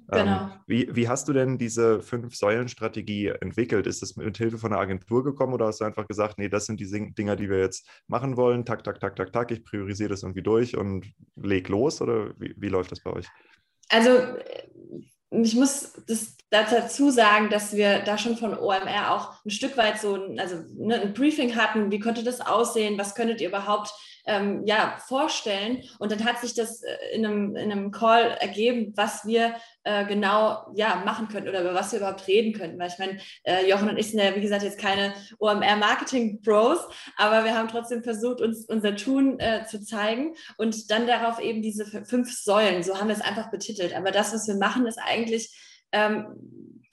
Genau. 0.09 0.45
Ähm, 0.45 0.51
wie, 0.67 0.89
wie 0.95 1.09
hast 1.09 1.29
du 1.29 1.35
denn 1.35 1.59
diese 1.59 2.01
Fünf-Säulen-Strategie 2.01 3.29
entwickelt? 3.41 3.87
Ist 3.87 4.01
das 4.01 4.17
mit 4.17 4.39
Hilfe 4.39 4.59
von 4.59 4.73
einer 4.73 4.81
Agentur 4.81 5.23
gekommen 5.23 5.53
oder 5.53 5.67
hast 5.67 5.81
du 5.81 5.85
einfach 5.85 6.09
gesagt, 6.09 6.39
nee, 6.39 6.49
das 6.49 6.67
sind 6.67 6.81
die 6.81 7.13
Dinger, 7.15 7.37
die 7.37 7.51
wir 7.51 7.59
jetzt 7.59 7.87
machen 8.07 8.37
wollen, 8.37 8.65
tak, 8.65 8.83
tak, 8.85 9.01
tak, 9.01 9.17
tak, 9.17 9.33
tak, 9.33 9.51
ich 9.51 9.63
priorisiere 9.65 10.09
das 10.11 10.23
irgendwie 10.23 10.43
durch 10.43 10.77
und 10.77 11.07
leg 11.37 11.69
los 11.69 12.01
oder 12.01 12.31
wie, 12.39 12.55
wie 12.57 12.69
läuft 12.69 12.93
das 12.93 13.03
bei 13.03 13.13
euch? 13.13 13.27
Also 13.91 14.11
ich 15.43 15.55
muss 15.55 15.93
das 16.07 16.37
dazu 16.51 17.11
sagen, 17.11 17.51
dass 17.51 17.75
wir 17.75 18.01
da 18.01 18.17
schon 18.17 18.37
von 18.37 18.57
OMR 18.57 19.11
auch 19.11 19.33
ein 19.45 19.51
Stück 19.51 19.77
weit 19.77 19.99
so 19.99 20.15
ein, 20.15 20.39
also, 20.39 20.57
ne, 20.77 21.01
ein 21.01 21.15
Briefing 21.15 21.57
hatten, 21.57 21.91
wie 21.91 21.99
könnte 21.99 22.23
das 22.23 22.41
aussehen, 22.41 22.99
was 22.99 23.15
könntet 23.15 23.41
ihr 23.41 23.49
überhaupt 23.49 23.93
ähm, 24.27 24.63
ja, 24.65 24.97
vorstellen. 25.07 25.83
Und 25.99 26.13
dann 26.13 26.25
hat 26.25 26.41
sich 26.41 26.55
das 26.55 26.83
äh, 26.83 26.97
in 27.13 27.27
einem, 27.27 27.57
in 27.57 27.71
einem 27.71 27.91
Call 27.91 28.37
ergeben, 28.41 28.93
was 28.97 29.27
wir 29.27 29.55
äh, 29.85 30.07
genau 30.07 30.67
ja, 30.75 31.03
machen 31.05 31.29
könnten 31.29 31.49
oder 31.49 31.61
über 31.61 31.75
was 31.75 31.93
wir 31.93 31.99
überhaupt 31.99 32.27
reden 32.27 32.53
könnten. 32.53 32.79
Weil 32.79 32.89
ich 32.89 32.99
meine, 32.99 33.19
äh, 33.45 33.69
Jochen 33.69 33.89
und 33.89 33.99
ich 33.99 34.11
sind 34.11 34.21
ja, 34.21 34.35
wie 34.35 34.41
gesagt, 34.41 34.63
jetzt 34.63 34.79
keine 34.79 35.13
OMR-Marketing-Pros, 35.39 36.79
aber 37.17 37.45
wir 37.45 37.57
haben 37.57 37.69
trotzdem 37.69 38.03
versucht, 38.03 38.41
uns 38.41 38.65
unser 38.67 38.97
Tun 38.97 39.39
äh, 39.41 39.67
zu 39.67 39.83
zeigen 39.83 40.35
und 40.57 40.91
dann 40.91 41.07
darauf 41.07 41.39
eben 41.39 41.63
diese 41.63 41.85
fünf 42.05 42.33
Säulen, 42.33 42.83
so 42.83 42.99
haben 42.99 43.09
wir 43.09 43.15
es 43.15 43.21
einfach 43.21 43.51
betitelt. 43.51 43.95
Aber 43.95 44.11
das, 44.11 44.33
was 44.33 44.49
wir 44.49 44.57
machen, 44.57 44.87
ist 44.87 44.99
eigentlich 44.99 45.55
ähm, 45.93 46.27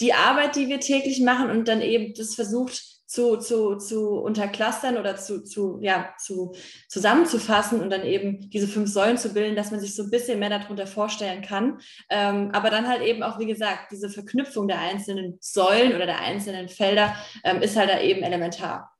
die 0.01 0.13
Arbeit, 0.13 0.55
die 0.55 0.67
wir 0.67 0.79
täglich 0.79 1.21
machen 1.21 1.49
und 1.49 1.67
dann 1.67 1.81
eben 1.81 2.13
das 2.13 2.35
versucht, 2.35 2.90
zu, 3.11 3.35
zu, 3.35 3.75
zu 3.75 4.11
unterklustern 4.21 4.95
oder 4.95 5.17
zu, 5.17 5.43
zu, 5.43 5.79
ja, 5.81 6.13
zu, 6.17 6.53
zusammenzufassen 6.87 7.81
und 7.81 7.89
dann 7.89 8.05
eben 8.05 8.49
diese 8.49 8.69
fünf 8.69 8.89
Säulen 8.89 9.17
zu 9.17 9.33
bilden, 9.33 9.57
dass 9.57 9.69
man 9.69 9.81
sich 9.81 9.93
so 9.93 10.03
ein 10.03 10.09
bisschen 10.09 10.39
mehr 10.39 10.49
darunter 10.49 10.87
vorstellen 10.87 11.41
kann. 11.41 11.79
Ähm, 12.09 12.51
aber 12.53 12.69
dann 12.69 12.87
halt 12.87 13.01
eben 13.01 13.21
auch, 13.21 13.37
wie 13.37 13.47
gesagt, 13.47 13.91
diese 13.91 14.09
Verknüpfung 14.09 14.69
der 14.69 14.79
einzelnen 14.79 15.37
Säulen 15.41 15.93
oder 15.93 16.05
der 16.05 16.21
einzelnen 16.21 16.69
Felder 16.69 17.13
ähm, 17.43 17.61
ist 17.61 17.75
halt 17.75 17.89
da 17.89 17.99
eben 17.99 18.23
elementar. 18.23 18.95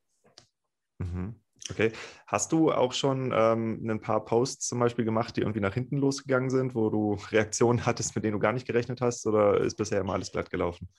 Mhm. 0.99 1.35
Okay. 1.69 1.93
Hast 2.27 2.51
du 2.51 2.69
auch 2.69 2.91
schon 2.91 3.31
ähm, 3.33 3.79
ein 3.89 4.01
paar 4.01 4.25
Posts 4.25 4.67
zum 4.67 4.79
Beispiel 4.79 5.05
gemacht, 5.05 5.37
die 5.37 5.41
irgendwie 5.41 5.61
nach 5.61 5.73
hinten 5.73 5.95
losgegangen 5.95 6.49
sind, 6.49 6.75
wo 6.75 6.89
du 6.89 7.13
Reaktionen 7.31 7.85
hattest, 7.85 8.13
mit 8.15 8.25
denen 8.25 8.33
du 8.33 8.39
gar 8.39 8.51
nicht 8.51 8.67
gerechnet 8.67 8.99
hast, 8.99 9.25
oder 9.25 9.61
ist 9.61 9.77
bisher 9.77 10.01
immer 10.01 10.13
alles 10.13 10.33
glatt 10.33 10.49
gelaufen? 10.49 10.89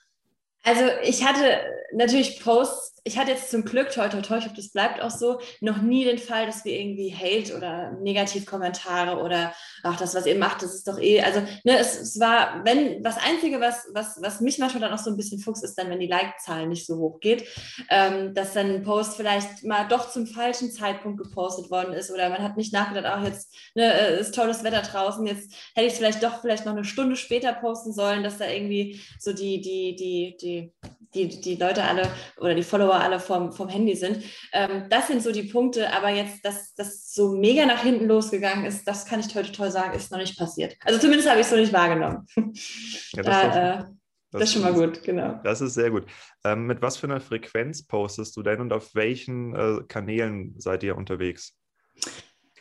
Also 0.63 0.85
ich 1.03 1.25
hatte 1.25 1.59
natürlich 1.95 2.39
Posts, 2.41 2.93
ich 3.05 3.17
hatte 3.17 3.31
jetzt 3.31 3.51
zum 3.51 3.65
Glück, 3.65 3.91
toi, 3.91 4.07
toi, 4.07 4.21
toi, 4.21 4.37
ich 4.37 4.45
hoffe, 4.45 4.55
das 4.55 4.71
bleibt 4.71 5.01
auch 5.01 5.11
so, 5.11 5.39
noch 5.59 5.81
nie 5.81 6.05
den 6.05 6.17
Fall, 6.17 6.45
dass 6.45 6.63
wir 6.63 6.79
irgendwie 6.79 7.13
Hate 7.13 7.55
oder 7.55 7.91
Negativkommentare 8.01 9.21
oder 9.21 9.53
ach, 9.83 9.97
das, 9.97 10.15
was 10.15 10.25
ihr 10.25 10.37
macht, 10.37 10.61
das 10.61 10.73
ist 10.73 10.87
doch 10.87 10.97
eh, 10.97 11.21
also 11.21 11.41
ne, 11.65 11.77
es, 11.77 11.99
es 11.99 12.19
war, 12.19 12.61
wenn, 12.63 13.03
das 13.03 13.17
Einzige, 13.17 13.59
was, 13.59 13.87
was, 13.93 14.21
was 14.21 14.39
mich 14.39 14.57
manchmal 14.57 14.81
dann 14.81 14.93
auch 14.93 15.03
so 15.03 15.09
ein 15.09 15.17
bisschen 15.17 15.39
fuchst, 15.39 15.65
ist 15.65 15.77
dann, 15.77 15.89
wenn 15.89 15.99
die 15.99 16.07
Like-Zahlen 16.07 16.69
nicht 16.69 16.85
so 16.85 16.97
hoch 16.97 17.19
geht, 17.19 17.45
ähm, 17.89 18.33
dass 18.33 18.53
dann 18.53 18.67
ein 18.67 18.83
Post 18.83 19.17
vielleicht 19.17 19.65
mal 19.65 19.85
doch 19.87 20.09
zum 20.09 20.25
falschen 20.25 20.71
Zeitpunkt 20.71 21.21
gepostet 21.21 21.69
worden 21.69 21.93
ist 21.93 22.09
oder 22.09 22.29
man 22.29 22.41
hat 22.41 22.55
nicht 22.55 22.71
nachgedacht, 22.71 23.05
ach, 23.05 23.25
jetzt 23.25 23.53
ne, 23.75 23.93
äh, 23.93 24.19
ist 24.19 24.33
tolles 24.33 24.63
Wetter 24.63 24.81
draußen, 24.81 25.27
jetzt 25.27 25.51
hätte 25.75 25.87
ich 25.87 25.93
es 25.93 25.99
vielleicht 25.99 26.23
doch 26.23 26.39
vielleicht 26.39 26.65
noch 26.65 26.73
eine 26.73 26.85
Stunde 26.85 27.17
später 27.17 27.51
posten 27.51 27.91
sollen, 27.91 28.23
dass 28.23 28.37
da 28.37 28.47
irgendwie 28.47 29.01
so 29.19 29.33
die, 29.33 29.59
die, 29.59 29.95
die, 29.97 30.37
die 30.39 30.52
die, 30.53 31.29
die, 31.29 31.41
die 31.41 31.55
Leute 31.55 31.83
alle 31.83 32.11
oder 32.37 32.55
die 32.55 32.63
Follower 32.63 32.95
alle 32.95 33.19
vom, 33.19 33.51
vom 33.51 33.69
Handy 33.69 33.95
sind. 33.95 34.23
Ähm, 34.51 34.85
das 34.89 35.07
sind 35.07 35.21
so 35.21 35.31
die 35.31 35.43
Punkte, 35.43 35.91
aber 35.93 36.09
jetzt, 36.09 36.43
dass 36.45 36.73
das 36.75 37.13
so 37.13 37.35
mega 37.35 37.65
nach 37.65 37.83
hinten 37.83 38.07
losgegangen 38.07 38.65
ist, 38.65 38.85
das 38.87 39.05
kann 39.05 39.19
ich 39.19 39.33
heute 39.35 39.51
toll 39.51 39.71
sagen, 39.71 39.95
ist 39.95 40.11
noch 40.11 40.19
nicht 40.19 40.37
passiert. 40.37 40.75
Also 40.81 40.99
zumindest 40.99 41.29
habe 41.29 41.39
ich 41.39 41.45
es 41.45 41.51
so 41.51 41.57
nicht 41.57 41.73
wahrgenommen. 41.73 42.25
Ja, 43.15 43.23
das, 43.23 43.25
da, 43.25 43.73
äh, 43.73 43.77
das, 43.77 43.91
das, 44.31 44.43
ist 44.43 44.53
schon 44.53 44.61
mal 44.63 44.73
gut, 44.73 45.03
genau. 45.03 45.39
Das 45.43 45.61
ist 45.61 45.75
sehr 45.75 45.91
gut. 45.91 46.05
Ähm, 46.43 46.65
mit 46.65 46.81
was 46.81 46.97
für 46.97 47.07
einer 47.07 47.21
Frequenz 47.21 47.85
postest 47.85 48.35
du 48.35 48.41
denn 48.41 48.59
und 48.59 48.73
auf 48.73 48.95
welchen 48.95 49.55
äh, 49.55 49.83
Kanälen 49.87 50.55
seid 50.57 50.83
ihr 50.83 50.97
unterwegs? 50.97 51.55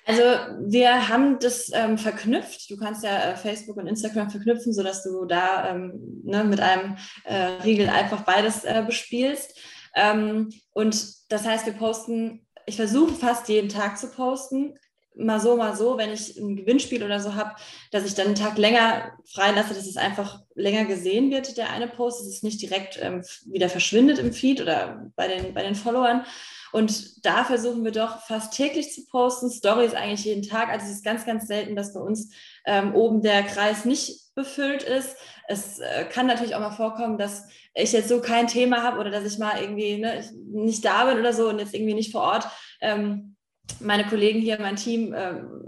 Also 0.04 0.22
wir 0.58 1.08
haben 1.08 1.38
das 1.38 1.70
ähm, 1.72 1.96
verknüpft. 1.96 2.68
Du 2.70 2.76
kannst 2.76 3.04
ja 3.04 3.30
äh, 3.30 3.36
Facebook 3.36 3.76
und 3.76 3.86
Instagram 3.86 4.30
verknüpfen, 4.30 4.72
sodass 4.72 5.04
du 5.04 5.24
da 5.26 5.70
ähm, 5.70 6.22
ne, 6.24 6.42
mit 6.44 6.60
einem 6.60 6.96
äh, 7.24 7.62
Riegel 7.64 7.88
einfach 7.88 8.22
beides 8.22 8.64
äh, 8.64 8.82
bespielst. 8.84 9.56
Ähm, 9.94 10.52
und 10.72 11.30
das 11.30 11.46
heißt, 11.46 11.66
wir 11.66 11.74
posten, 11.74 12.46
ich 12.66 12.76
versuche 12.76 13.14
fast 13.14 13.48
jeden 13.48 13.68
Tag 13.68 13.98
zu 13.98 14.08
posten. 14.08 14.76
Mal 15.14 15.40
so, 15.40 15.56
mal 15.56 15.76
so, 15.76 15.98
wenn 15.98 16.10
ich 16.10 16.38
ein 16.38 16.56
Gewinnspiel 16.56 17.04
oder 17.04 17.20
so 17.20 17.34
habe, 17.34 17.54
dass 17.90 18.06
ich 18.06 18.14
dann 18.14 18.28
einen 18.28 18.34
Tag 18.34 18.56
länger 18.56 19.12
freilasse, 19.26 19.74
dass 19.74 19.86
es 19.86 19.98
einfach 19.98 20.40
länger 20.54 20.86
gesehen 20.86 21.30
wird, 21.30 21.58
der 21.58 21.70
eine 21.70 21.86
Post, 21.86 22.20
dass 22.20 22.28
es 22.28 22.42
nicht 22.42 22.62
direkt 22.62 22.98
ähm, 23.00 23.22
wieder 23.44 23.68
verschwindet 23.68 24.18
im 24.18 24.32
Feed 24.32 24.62
oder 24.62 25.10
bei 25.14 25.28
den, 25.28 25.52
bei 25.52 25.62
den 25.62 25.74
Followern. 25.74 26.24
Und 26.72 27.24
da 27.24 27.44
versuchen 27.44 27.84
wir 27.84 27.92
doch 27.92 28.22
fast 28.22 28.54
täglich 28.54 28.92
zu 28.92 29.04
posten, 29.06 29.50
Stories 29.50 29.94
eigentlich 29.94 30.24
jeden 30.24 30.42
Tag. 30.42 30.70
Also 30.70 30.86
es 30.86 30.92
ist 30.92 31.04
ganz, 31.04 31.26
ganz 31.26 31.46
selten, 31.46 31.76
dass 31.76 31.92
bei 31.92 32.00
uns 32.00 32.34
ähm, 32.64 32.94
oben 32.94 33.22
der 33.22 33.42
Kreis 33.42 33.84
nicht 33.84 34.34
befüllt 34.34 34.82
ist. 34.82 35.16
Es 35.48 35.78
äh, 35.78 36.04
kann 36.10 36.26
natürlich 36.26 36.54
auch 36.54 36.60
mal 36.60 36.70
vorkommen, 36.70 37.18
dass 37.18 37.44
ich 37.74 37.92
jetzt 37.92 38.08
so 38.08 38.20
kein 38.20 38.46
Thema 38.46 38.82
habe 38.82 38.98
oder 38.98 39.10
dass 39.10 39.24
ich 39.24 39.38
mal 39.38 39.60
irgendwie 39.60 39.98
ne, 39.98 40.24
nicht 40.52 40.84
da 40.84 41.04
bin 41.04 41.18
oder 41.18 41.32
so 41.32 41.48
und 41.48 41.58
jetzt 41.58 41.74
irgendwie 41.74 41.94
nicht 41.94 42.12
vor 42.12 42.22
Ort 42.22 42.48
ähm, 42.80 43.31
meine 43.80 44.04
Kollegen 44.04 44.40
hier, 44.40 44.58
mein 44.60 44.76
Team 44.76 45.14
ähm, 45.16 45.62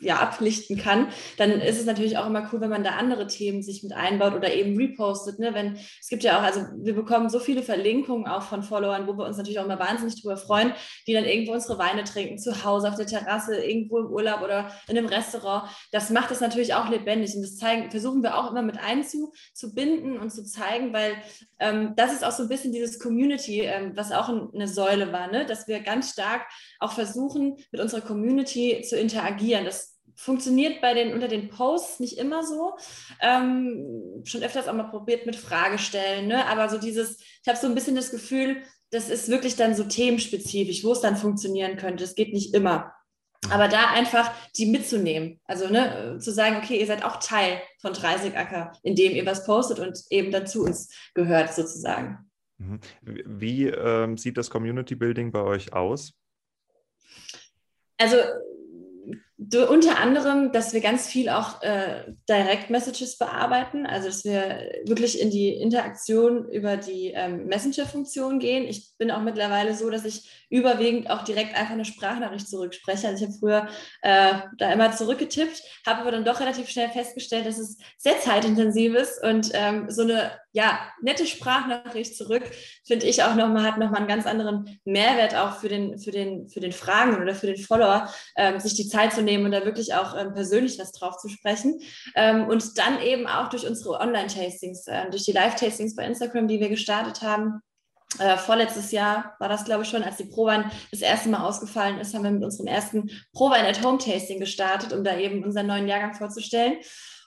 ja, 0.00 0.16
ablichten 0.16 0.76
kann, 0.76 1.08
dann 1.38 1.50
ist 1.50 1.78
es 1.78 1.86
natürlich 1.86 2.18
auch 2.18 2.26
immer 2.26 2.48
cool, 2.52 2.60
wenn 2.60 2.70
man 2.70 2.84
da 2.84 2.90
andere 2.90 3.26
Themen 3.26 3.62
sich 3.62 3.82
mit 3.82 3.92
einbaut 3.92 4.34
oder 4.34 4.52
eben 4.52 4.76
repostet. 4.76 5.38
Ne? 5.38 5.54
Wenn, 5.54 5.76
es 6.00 6.08
gibt 6.08 6.22
ja 6.22 6.38
auch, 6.38 6.42
also 6.42 6.60
wir 6.76 6.94
bekommen 6.94 7.28
so 7.28 7.38
viele 7.38 7.62
Verlinkungen 7.62 8.26
auch 8.26 8.42
von 8.42 8.62
Followern, 8.62 9.06
wo 9.06 9.16
wir 9.16 9.24
uns 9.24 9.36
natürlich 9.36 9.58
auch 9.58 9.64
immer 9.64 9.78
wahnsinnig 9.78 10.20
drüber 10.20 10.36
freuen, 10.36 10.72
die 11.06 11.12
dann 11.12 11.24
irgendwo 11.24 11.52
unsere 11.52 11.78
Weine 11.78 12.04
trinken, 12.04 12.38
zu 12.38 12.64
Hause, 12.64 12.88
auf 12.88 12.96
der 12.96 13.06
Terrasse, 13.06 13.56
irgendwo 13.56 13.98
im 13.98 14.06
Urlaub 14.06 14.42
oder 14.42 14.70
in 14.88 14.96
einem 14.96 15.06
Restaurant. 15.06 15.70
Das 15.92 16.10
macht 16.10 16.30
es 16.30 16.40
natürlich 16.40 16.74
auch 16.74 16.88
lebendig 16.88 17.34
und 17.34 17.42
das 17.42 17.56
zeigen, 17.56 17.90
versuchen 17.90 18.22
wir 18.22 18.36
auch 18.36 18.50
immer 18.50 18.62
mit 18.62 18.78
einzubinden 18.78 20.18
und 20.18 20.30
zu 20.30 20.44
zeigen, 20.44 20.92
weil 20.92 21.14
ähm, 21.58 21.94
das 21.96 22.12
ist 22.12 22.24
auch 22.24 22.32
so 22.32 22.44
ein 22.44 22.48
bisschen 22.48 22.72
dieses 22.72 22.98
Community, 22.98 23.60
ähm, 23.60 23.92
was 23.94 24.12
auch 24.12 24.28
eine 24.28 24.68
Säule 24.68 25.12
war, 25.12 25.28
ne? 25.28 25.46
dass 25.46 25.68
wir 25.68 25.80
ganz 25.80 26.10
stark 26.12 26.42
auch 26.78 26.92
versuchen, 26.92 27.15
mit 27.70 27.80
unserer 27.80 28.00
Community 28.00 28.82
zu 28.82 28.98
interagieren. 28.98 29.64
Das 29.64 29.96
funktioniert 30.14 30.80
bei 30.80 30.94
den 30.94 31.12
unter 31.12 31.28
den 31.28 31.48
Posts 31.48 32.00
nicht 32.00 32.18
immer 32.18 32.44
so. 32.44 32.76
Ähm, 33.20 34.22
schon 34.24 34.42
öfters 34.42 34.68
auch 34.68 34.74
mal 34.74 34.84
probiert 34.84 35.26
mit 35.26 35.36
Fragestellen, 35.36 36.26
ne? 36.26 36.46
aber 36.46 36.68
so 36.68 36.78
dieses, 36.78 37.18
ich 37.20 37.48
habe 37.48 37.58
so 37.58 37.66
ein 37.66 37.74
bisschen 37.74 37.96
das 37.96 38.10
Gefühl, 38.10 38.62
das 38.90 39.10
ist 39.10 39.28
wirklich 39.28 39.56
dann 39.56 39.74
so 39.74 39.84
themenspezifisch, 39.84 40.84
wo 40.84 40.92
es 40.92 41.00
dann 41.00 41.16
funktionieren 41.16 41.76
könnte. 41.76 42.04
Es 42.04 42.14
geht 42.14 42.32
nicht 42.32 42.54
immer. 42.54 42.92
Aber 43.50 43.68
da 43.68 43.90
einfach 43.90 44.32
die 44.56 44.66
mitzunehmen. 44.66 45.40
Also 45.44 45.68
ne, 45.68 46.18
zu 46.20 46.32
sagen, 46.32 46.56
okay, 46.56 46.80
ihr 46.80 46.86
seid 46.86 47.04
auch 47.04 47.16
Teil 47.16 47.60
von 47.80 47.92
30 47.92 48.36
Acker, 48.36 48.72
indem 48.82 49.12
ihr 49.12 49.26
was 49.26 49.44
postet 49.44 49.78
und 49.78 50.02
eben 50.10 50.32
dazu 50.32 50.64
uns 50.64 50.88
gehört 51.14 51.52
sozusagen. 51.52 52.30
Mhm. 52.58 52.80
Wie 53.02 53.66
ähm, 53.66 54.16
sieht 54.16 54.36
das 54.36 54.50
Community 54.50 54.94
Building 54.94 55.30
bei 55.30 55.42
euch 55.42 55.72
aus? 55.72 56.14
Also 57.98 58.16
unter 59.38 59.98
anderem, 59.98 60.50
dass 60.50 60.72
wir 60.72 60.80
ganz 60.80 61.06
viel 61.06 61.28
auch 61.28 61.62
äh, 61.62 62.04
Direct 62.28 62.70
Messages 62.70 63.18
bearbeiten, 63.18 63.84
also 63.86 64.08
dass 64.08 64.24
wir 64.24 64.70
wirklich 64.86 65.20
in 65.20 65.30
die 65.30 65.50
Interaktion 65.50 66.48
über 66.48 66.78
die 66.78 67.12
ähm, 67.14 67.46
Messenger-Funktion 67.46 68.38
gehen. 68.38 68.64
Ich 68.64 68.96
bin 68.96 69.10
auch 69.10 69.20
mittlerweile 69.20 69.74
so, 69.74 69.90
dass 69.90 70.06
ich 70.06 70.46
überwiegend 70.48 71.10
auch 71.10 71.22
direkt 71.22 71.54
einfach 71.54 71.74
eine 71.74 71.84
Sprachnachricht 71.84 72.48
zurückspreche. 72.48 73.08
Also 73.08 73.24
ich 73.24 73.28
habe 73.28 73.38
früher 73.38 73.68
äh, 74.00 74.34
da 74.56 74.72
immer 74.72 74.92
zurückgetippt, 74.92 75.62
habe 75.86 76.00
aber 76.00 76.12
dann 76.12 76.24
doch 76.24 76.40
relativ 76.40 76.70
schnell 76.70 76.88
festgestellt, 76.88 77.46
dass 77.46 77.58
es 77.58 77.76
sehr 77.98 78.18
zeitintensiv 78.20 78.94
ist 78.94 79.22
und 79.22 79.50
ähm, 79.52 79.90
so 79.90 80.02
eine 80.02 80.30
ja, 80.56 80.80
nette 81.02 81.26
Sprachnachricht 81.26 82.16
zurück, 82.16 82.42
finde 82.82 83.04
ich 83.04 83.22
auch 83.22 83.34
nochmal, 83.34 83.62
hat 83.64 83.76
nochmal 83.76 83.98
einen 83.98 84.08
ganz 84.08 84.24
anderen 84.24 84.80
Mehrwert 84.86 85.34
auch 85.34 85.58
für 85.58 85.68
den, 85.68 85.98
für 85.98 86.10
den, 86.10 86.48
für 86.48 86.60
den 86.60 86.72
Fragen 86.72 87.20
oder 87.20 87.34
für 87.34 87.46
den 87.46 87.58
Follower, 87.58 88.08
ähm, 88.36 88.58
sich 88.58 88.72
die 88.72 88.88
Zeit 88.88 89.12
zu 89.12 89.22
nehmen 89.22 89.44
und 89.44 89.50
da 89.50 89.66
wirklich 89.66 89.92
auch 89.92 90.16
ähm, 90.16 90.32
persönlich 90.32 90.78
was 90.78 90.92
drauf 90.92 91.18
zu 91.18 91.28
sprechen. 91.28 91.78
Ähm, 92.14 92.48
und 92.48 92.78
dann 92.78 93.02
eben 93.02 93.26
auch 93.26 93.50
durch 93.50 93.66
unsere 93.66 94.00
Online-Tastings, 94.00 94.86
äh, 94.86 95.10
durch 95.10 95.24
die 95.24 95.32
Live-Tastings 95.32 95.94
bei 95.94 96.06
Instagram, 96.06 96.48
die 96.48 96.58
wir 96.58 96.70
gestartet 96.70 97.20
haben. 97.20 97.60
Äh, 98.18 98.38
vorletztes 98.38 98.92
Jahr 98.92 99.36
war 99.38 99.50
das, 99.50 99.66
glaube 99.66 99.82
ich, 99.82 99.90
schon, 99.90 100.04
als 100.04 100.16
die 100.16 100.24
Prowein 100.24 100.70
das 100.90 101.02
erste 101.02 101.28
Mal 101.28 101.46
ausgefallen 101.46 101.98
ist, 101.98 102.14
haben 102.14 102.24
wir 102.24 102.30
mit 102.30 102.42
unserem 102.42 102.66
ersten 102.66 103.10
Prowein 103.34 103.66
at 103.66 103.84
Home 103.84 103.98
Tasting 103.98 104.40
gestartet, 104.40 104.94
um 104.94 105.04
da 105.04 105.18
eben 105.18 105.44
unseren 105.44 105.66
neuen 105.66 105.86
Jahrgang 105.86 106.14
vorzustellen. 106.14 106.78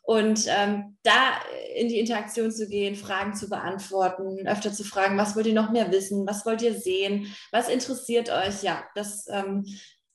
Und 0.09 0.47
ähm, 0.47 0.97
da 1.03 1.39
in 1.75 1.87
die 1.87 1.99
Interaktion 1.99 2.51
zu 2.51 2.67
gehen, 2.67 2.95
Fragen 2.95 3.35
zu 3.35 3.47
beantworten, 3.47 4.47
öfter 4.47 4.73
zu 4.73 4.83
fragen, 4.83 5.19
was 5.19 5.35
wollt 5.35 5.45
ihr 5.45 5.53
noch 5.53 5.69
mehr 5.69 5.91
wissen, 5.91 6.25
was 6.25 6.47
wollt 6.47 6.63
ihr 6.63 6.73
sehen, 6.73 7.27
was 7.51 7.69
interessiert 7.69 8.31
euch, 8.31 8.63
ja, 8.63 8.83
das, 8.95 9.27
ähm, 9.29 9.67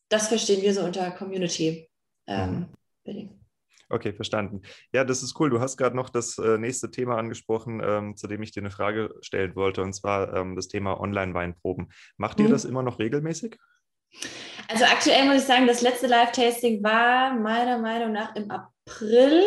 das 0.08 0.26
verstehen 0.26 0.62
wir 0.62 0.74
so 0.74 0.82
unter 0.82 1.12
Community. 1.12 1.88
Ähm, 2.26 2.66
mhm. 3.06 3.38
Okay, 3.88 4.12
verstanden. 4.12 4.62
Ja, 4.92 5.04
das 5.04 5.22
ist 5.22 5.38
cool. 5.38 5.48
Du 5.48 5.60
hast 5.60 5.76
gerade 5.76 5.94
noch 5.94 6.10
das 6.10 6.38
äh, 6.38 6.58
nächste 6.58 6.90
Thema 6.90 7.16
angesprochen, 7.16 7.80
ähm, 7.80 8.16
zu 8.16 8.26
dem 8.26 8.42
ich 8.42 8.50
dir 8.50 8.62
eine 8.62 8.72
Frage 8.72 9.14
stellen 9.20 9.54
wollte, 9.54 9.82
und 9.82 9.92
zwar 9.92 10.34
ähm, 10.34 10.56
das 10.56 10.66
Thema 10.66 10.98
Online-Weinproben. 10.98 11.92
Macht 12.16 12.40
ihr 12.40 12.48
mhm. 12.48 12.50
das 12.50 12.64
immer 12.64 12.82
noch 12.82 12.98
regelmäßig? 12.98 13.58
Also 14.66 14.86
aktuell 14.86 15.26
muss 15.26 15.42
ich 15.42 15.44
sagen, 15.44 15.68
das 15.68 15.82
letzte 15.82 16.08
Live-Tasting 16.08 16.82
war 16.82 17.32
meiner 17.38 17.78
Meinung 17.78 18.10
nach 18.10 18.34
im 18.34 18.50
April 18.50 19.44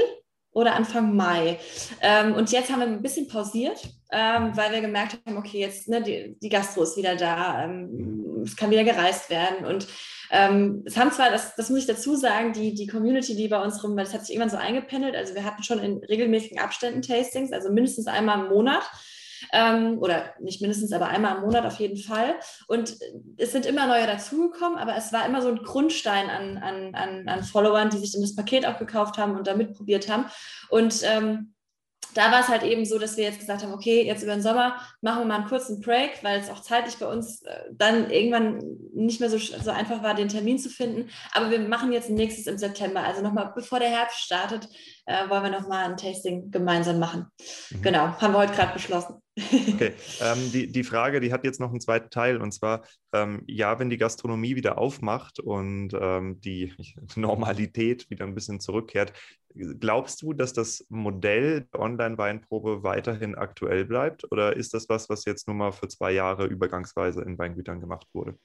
oder 0.57 0.73
Anfang 0.73 1.15
Mai. 1.15 1.59
Ähm, 2.01 2.33
und 2.33 2.51
jetzt 2.51 2.71
haben 2.71 2.79
wir 2.79 2.87
ein 2.87 3.03
bisschen 3.03 3.27
pausiert, 3.27 3.79
ähm, 4.11 4.57
weil 4.57 4.71
wir 4.71 4.81
gemerkt 4.81 5.19
haben, 5.25 5.37
okay, 5.37 5.59
jetzt 5.59 5.87
ne, 5.87 6.01
die, 6.01 6.35
die 6.41 6.49
Gastro 6.49 6.81
ist 6.81 6.97
wieder 6.97 7.15
da, 7.15 7.63
ähm, 7.63 8.41
es 8.43 8.55
kann 8.55 8.71
wieder 8.71 8.83
gereist 8.83 9.29
werden. 9.29 9.67
Und 9.67 9.87
ähm, 10.31 10.81
es 10.85 10.97
haben 10.97 11.11
zwar, 11.11 11.29
das, 11.29 11.55
das 11.55 11.69
muss 11.69 11.81
ich 11.81 11.85
dazu 11.85 12.15
sagen, 12.15 12.53
die, 12.53 12.73
die 12.73 12.87
Community, 12.87 13.35
die 13.35 13.47
bei 13.47 13.61
uns 13.61 13.83
rum, 13.83 13.95
das 13.95 14.15
hat 14.15 14.25
sich 14.25 14.35
irgendwann 14.35 14.49
so 14.49 14.57
eingependelt. 14.57 15.15
Also 15.15 15.35
wir 15.35 15.45
hatten 15.45 15.61
schon 15.61 15.77
in 15.77 16.03
regelmäßigen 16.03 16.57
Abständen 16.57 17.03
Tastings, 17.03 17.53
also 17.53 17.71
mindestens 17.71 18.07
einmal 18.07 18.39
im 18.39 18.49
Monat 18.49 18.83
ähm, 19.53 19.97
oder 19.99 20.33
nicht 20.39 20.61
mindestens, 20.61 20.91
aber 20.91 21.07
einmal 21.07 21.37
im 21.37 21.41
Monat 21.41 21.65
auf 21.65 21.79
jeden 21.79 21.97
Fall. 21.97 22.35
Und 22.67 22.97
es 23.37 23.51
sind 23.51 23.65
immer 23.65 23.87
neue 23.87 24.07
dazugekommen, 24.07 24.77
aber 24.77 24.95
es 24.95 25.13
war 25.13 25.25
immer 25.25 25.41
so 25.41 25.49
ein 25.49 25.57
Grundstein 25.63 26.29
an, 26.29 26.57
an, 26.57 26.95
an, 26.95 27.27
an 27.27 27.43
Followern, 27.43 27.89
die 27.89 27.97
sich 27.97 28.11
dann 28.11 28.21
das 28.21 28.35
Paket 28.35 28.65
auch 28.65 28.77
gekauft 28.77 29.17
haben 29.17 29.35
und 29.35 29.47
da 29.47 29.55
mitprobiert 29.55 30.09
haben. 30.09 30.25
Und 30.69 31.01
ähm, 31.03 31.53
da 32.17 32.31
war 32.31 32.39
es 32.39 32.47
halt 32.47 32.63
eben 32.63 32.83
so, 32.83 32.97
dass 32.97 33.15
wir 33.15 33.25
jetzt 33.25 33.39
gesagt 33.39 33.63
haben, 33.63 33.73
okay, 33.73 34.03
jetzt 34.03 34.23
über 34.23 34.33
den 34.33 34.41
Sommer 34.41 34.77
machen 35.01 35.21
wir 35.21 35.25
mal 35.25 35.35
einen 35.35 35.47
kurzen 35.47 35.81
Break, 35.81 36.23
weil 36.23 36.39
es 36.39 36.49
auch 36.49 36.61
zeitlich 36.61 36.97
bei 36.97 37.05
uns 37.05 37.43
äh, 37.43 37.65
dann 37.71 38.09
irgendwann 38.09 38.59
nicht 38.93 39.19
mehr 39.19 39.29
so, 39.29 39.37
so 39.37 39.69
einfach 39.69 40.01
war, 40.01 40.15
den 40.15 40.27
Termin 40.27 40.57
zu 40.57 40.69
finden. 40.69 41.09
Aber 41.33 41.51
wir 41.51 41.59
machen 41.59 41.93
jetzt 41.93 42.09
nächstes 42.09 42.47
im 42.47 42.57
September, 42.57 43.03
also 43.03 43.21
nochmal 43.21 43.51
bevor 43.53 43.79
der 43.79 43.89
Herbst 43.89 44.19
startet, 44.19 44.67
äh, 45.07 45.29
wollen 45.29 45.43
wir 45.43 45.51
nochmal 45.51 45.85
ein 45.85 45.97
Tasting 45.97 46.51
gemeinsam 46.51 46.99
machen. 46.99 47.27
Mhm. 47.71 47.81
Genau, 47.81 48.07
haben 48.19 48.33
wir 48.33 48.39
heute 48.39 48.53
gerade 48.53 48.73
beschlossen. 48.73 49.15
Okay, 49.73 49.93
ähm, 50.19 50.51
die, 50.51 50.71
die 50.71 50.83
Frage, 50.83 51.19
die 51.19 51.31
hat 51.31 51.43
jetzt 51.43 51.59
noch 51.59 51.69
einen 51.69 51.79
zweiten 51.79 52.09
Teil 52.09 52.37
und 52.37 52.51
zwar, 52.53 52.81
ähm, 53.13 53.43
ja, 53.45 53.77
wenn 53.77 53.91
die 53.91 53.97
Gastronomie 53.97 54.55
wieder 54.55 54.79
aufmacht 54.79 55.39
und 55.39 55.89
ähm, 55.93 56.41
die 56.41 56.73
Normalität 57.15 58.09
wieder 58.09 58.25
ein 58.25 58.33
bisschen 58.33 58.59
zurückkehrt, 58.59 59.13
glaubst 59.79 60.23
du, 60.23 60.33
dass 60.33 60.53
das 60.53 60.85
Modell 60.89 61.67
der 61.71 61.79
Online-Weinprobe 61.79 62.81
weiterhin 62.81 63.35
aktuell 63.35 63.85
bleibt 63.85 64.29
oder 64.31 64.55
ist 64.57 64.73
das 64.73 64.89
was, 64.89 65.07
was 65.07 65.25
jetzt 65.25 65.47
nur 65.47 65.55
mal 65.55 65.71
für 65.71 65.87
zwei 65.87 66.11
Jahre 66.11 66.47
übergangsweise 66.47 67.21
in 67.21 67.37
Weingütern 67.37 67.79
gemacht 67.79 68.07
wurde? 68.13 68.37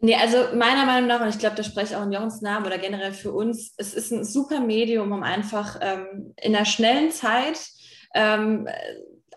Nee, 0.00 0.16
also 0.16 0.36
meiner 0.54 0.84
Meinung 0.84 1.08
nach, 1.08 1.20
und 1.20 1.28
ich 1.28 1.38
glaube, 1.38 1.56
da 1.56 1.62
spreche 1.62 1.94
ich 1.94 1.96
auch 1.96 2.02
in 2.02 2.12
Jochens 2.12 2.42
Namen 2.42 2.66
oder 2.66 2.78
generell 2.78 3.12
für 3.12 3.32
uns, 3.32 3.74
es 3.78 3.94
ist 3.94 4.12
ein 4.12 4.24
super 4.24 4.60
Medium, 4.60 5.12
um 5.12 5.22
einfach 5.22 5.78
ähm, 5.80 6.34
in 6.36 6.54
einer 6.54 6.66
schnellen 6.66 7.10
Zeit 7.10 7.58
ähm, 8.14 8.68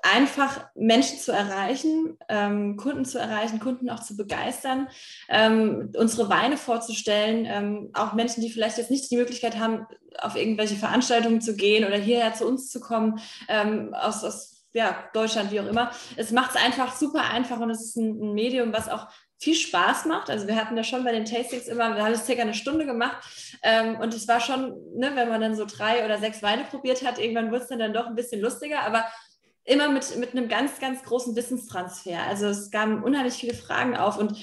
einfach 0.03 0.67
Menschen 0.75 1.19
zu 1.19 1.31
erreichen, 1.31 2.17
ähm, 2.29 2.77
Kunden 2.77 3.05
zu 3.05 3.19
erreichen, 3.19 3.59
Kunden 3.59 3.89
auch 3.89 4.01
zu 4.01 4.15
begeistern, 4.15 4.87
ähm, 5.29 5.91
unsere 5.95 6.29
Weine 6.29 6.57
vorzustellen, 6.57 7.45
ähm, 7.45 7.89
auch 7.93 8.13
Menschen, 8.13 8.41
die 8.41 8.49
vielleicht 8.49 8.77
jetzt 8.77 8.91
nicht 8.91 9.09
die 9.09 9.17
Möglichkeit 9.17 9.57
haben, 9.57 9.85
auf 10.19 10.35
irgendwelche 10.35 10.75
Veranstaltungen 10.75 11.41
zu 11.41 11.55
gehen 11.55 11.85
oder 11.85 11.97
hierher 11.97 12.33
zu 12.33 12.47
uns 12.47 12.69
zu 12.69 12.79
kommen, 12.79 13.19
ähm, 13.47 13.93
aus, 13.93 14.23
aus 14.23 14.65
ja, 14.73 14.95
Deutschland, 15.13 15.51
wie 15.51 15.59
auch 15.59 15.67
immer. 15.67 15.91
Es 16.15 16.31
macht 16.31 16.55
es 16.55 16.63
einfach 16.63 16.95
super 16.95 17.29
einfach 17.29 17.59
und 17.59 17.69
es 17.69 17.81
ist 17.81 17.97
ein, 17.97 18.21
ein, 18.21 18.33
Medium, 18.33 18.73
was 18.73 18.89
auch 18.89 19.07
viel 19.39 19.55
Spaß 19.55 20.05
macht. 20.05 20.29
Also 20.29 20.47
wir 20.47 20.55
hatten 20.55 20.75
ja 20.75 20.83
schon 20.83 21.03
bei 21.03 21.11
den 21.11 21.25
Tastings 21.25 21.67
immer, 21.67 21.95
wir 21.95 22.03
haben 22.03 22.13
es 22.13 22.25
circa 22.25 22.41
eine 22.41 22.53
Stunde 22.53 22.85
gemacht 22.85 23.17
ähm, 23.61 23.99
und 23.99 24.13
es 24.13 24.27
war 24.27 24.39
schon, 24.39 24.69
ne, 24.95 25.11
wenn 25.13 25.29
man 25.29 25.41
dann 25.41 25.55
so 25.55 25.65
drei 25.65 26.03
oder 26.05 26.17
sechs 26.17 26.41
Weine 26.41 26.63
probiert 26.63 27.05
hat, 27.05 27.19
irgendwann 27.19 27.51
wurde 27.51 27.63
es 27.63 27.67
dann, 27.67 27.79
dann 27.79 27.93
doch 27.93 28.07
ein 28.07 28.15
bisschen 28.15 28.41
lustiger, 28.41 28.81
aber 28.81 29.05
immer 29.63 29.89
mit, 29.89 30.17
mit 30.17 30.31
einem 30.31 30.47
ganz, 30.47 30.79
ganz 30.79 31.03
großen 31.03 31.35
Wissenstransfer. 31.35 32.23
Also 32.23 32.47
es 32.47 32.71
gaben 32.71 33.03
unheimlich 33.03 33.35
viele 33.35 33.53
Fragen 33.53 33.95
auf 33.95 34.17
und 34.17 34.37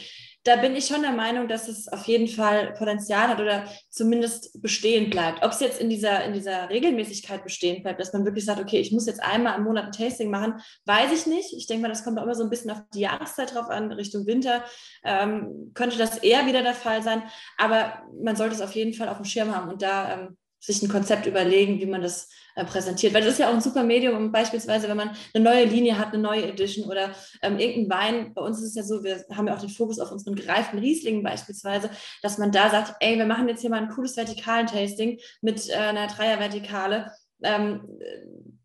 da 0.45 0.57
bin 0.57 0.77
ich 0.77 0.87
schon 0.87 1.01
der 1.01 1.13
Meinung, 1.13 1.49
dass 1.49 1.69
es 1.69 1.89
auf 1.89 2.05
jeden 2.07 2.29
Fall 2.29 2.75
Potenzial 2.75 3.29
hat 3.29 3.41
oder 3.41 3.65
zumindest 3.89 4.61
bestehen 4.61 5.09
bleibt. 5.09 5.43
Ob 5.43 5.53
es 5.53 5.61
jetzt 5.61 5.81
in 5.81 5.89
dieser, 5.89 6.23
in 6.25 6.35
dieser 6.35 6.69
Regelmäßigkeit 6.69 7.43
bestehen 7.43 7.83
bleibt, 7.83 7.99
dass 7.99 8.13
man 8.13 8.27
wirklich 8.27 8.45
sagt, 8.45 8.61
okay, 8.61 8.79
ich 8.79 8.93
muss 8.93 9.07
jetzt 9.07 9.23
einmal 9.23 9.57
im 9.57 9.65
Monat 9.65 9.87
ein 9.87 9.93
Tasting 9.93 10.31
machen, 10.31 10.61
weiß 10.85 11.13
ich 11.13 11.27
nicht. 11.27 11.55
Ich 11.57 11.67
denke 11.67 11.83
mal, 11.83 11.89
das 11.89 12.05
kommt 12.05 12.19
auch 12.19 12.25
immer 12.25 12.35
so 12.35 12.45
ein 12.45 12.51
bisschen 12.51 12.71
auf 12.71 12.83
die 12.93 13.01
Jahreszeit 13.01 13.55
drauf 13.55 13.71
an. 13.71 13.91
Richtung 13.91 14.27
Winter 14.27 14.63
ähm, 15.03 15.71
könnte 15.73 15.97
das 15.97 16.19
eher 16.19 16.47
wieder 16.47 16.63
der 16.63 16.75
Fall 16.75 17.03
sein. 17.03 17.23
Aber 17.57 18.03
man 18.23 18.37
sollte 18.37 18.55
es 18.55 18.61
auf 18.61 18.73
jeden 18.73 18.93
Fall 18.93 19.09
auf 19.09 19.17
dem 19.17 19.25
Schirm 19.25 19.57
haben 19.57 19.71
und 19.71 19.81
da 19.81 20.13
ähm, 20.13 20.37
sich 20.65 20.83
ein 20.83 20.89
Konzept 20.89 21.27
überlegen, 21.27 21.81
wie 21.81 21.87
man 21.87 22.03
das 22.03 22.29
äh, 22.57 22.65
präsentiert. 22.65 23.15
Weil 23.15 23.23
das 23.23 23.33
ist 23.33 23.39
ja 23.39 23.49
auch 23.49 23.55
ein 23.55 23.61
super 23.61 23.83
Medium, 23.83 24.17
um 24.17 24.33
beispielsweise, 24.33 24.89
wenn 24.89 24.97
man 24.97 25.11
eine 25.35 25.45
neue 25.45 25.65
Linie 25.65 25.99
hat, 25.99 26.13
eine 26.13 26.23
neue 26.23 26.47
Edition 26.47 26.87
oder 26.87 27.11
ähm, 27.43 27.59
irgendein 27.59 27.99
Wein. 27.99 28.35
Bei 28.35 28.43
uns 28.43 28.59
ist 28.59 28.71
es 28.71 28.75
ja 28.75 28.83
so, 28.83 29.03
wir 29.03 29.25
haben 29.37 29.49
ja 29.49 29.55
auch 29.55 29.61
den 29.61 29.71
Fokus 29.71 29.99
auf 29.99 30.13
unseren 30.13 30.35
gereiften 30.35 30.79
Rieslingen 30.79 31.23
beispielsweise, 31.23 31.91
dass 32.23 32.39
man 32.39 32.53
da 32.53 32.71
sagt, 32.71 32.95
ey, 33.01 33.19
wir 33.19 33.27
machen 33.27 33.49
jetzt 33.49 33.61
hier 33.61 33.71
mal 33.71 33.83
ein 33.83 33.89
cooles 33.89 34.17
Vertikalen-Tasting 34.17 35.19
mit 35.43 35.69
äh, 35.69 35.75
einer 35.75 36.07
Dreier-Vertikale. 36.07 37.13
Ähm, 37.43 37.81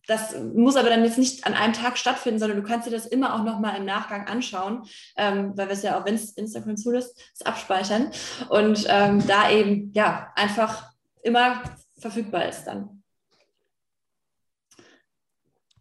das 0.10 0.36
muss 0.40 0.76
aber 0.76 0.90
dann 0.90 1.04
jetzt 1.04 1.20
nicht 1.20 1.46
an 1.46 1.54
einem 1.54 1.74
Tag 1.74 1.98
stattfinden, 1.98 2.40
sondern 2.40 2.62
du 2.62 2.68
kannst 2.68 2.88
dir 2.88 2.92
das 2.92 3.06
immer 3.06 3.36
auch 3.36 3.44
nochmal 3.44 3.78
im 3.78 3.86
Nachgang 3.86 4.28
anschauen, 4.28 4.84
ähm, 5.18 5.54
weil 5.56 5.68
wir 5.68 5.74
es 5.74 5.84
ja 5.84 6.00
auch, 6.00 6.06
wenn 6.06 6.16
es 6.16 6.32
Instagram 6.32 6.78
zulässt, 6.78 7.16
abspeichern 7.46 8.10
und 8.50 8.86
ähm, 8.90 9.26
da 9.28 9.52
eben 9.52 9.92
ja 9.94 10.32
einfach 10.36 10.92
immer 11.22 11.62
verfügbar 12.00 12.48
ist 12.48 12.64
dann. 12.66 13.04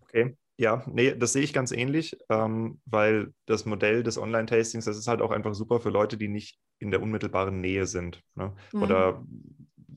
Okay. 0.02 0.36
Ja, 0.60 0.82
nee, 0.86 1.14
das 1.14 1.32
sehe 1.32 1.42
ich 1.42 1.52
ganz 1.52 1.70
ähnlich, 1.70 2.18
ähm, 2.30 2.80
weil 2.84 3.32
das 3.46 3.64
Modell 3.64 4.02
des 4.02 4.18
Online-Tastings, 4.18 4.86
das 4.86 4.98
ist 4.98 5.06
halt 5.06 5.22
auch 5.22 5.30
einfach 5.30 5.54
super 5.54 5.78
für 5.78 5.90
Leute, 5.90 6.16
die 6.16 6.26
nicht 6.26 6.58
in 6.80 6.90
der 6.90 7.00
unmittelbaren 7.00 7.60
Nähe 7.60 7.86
sind. 7.86 8.22
Ne? 8.34 8.52
Mhm. 8.72 8.82
Oder 8.82 9.24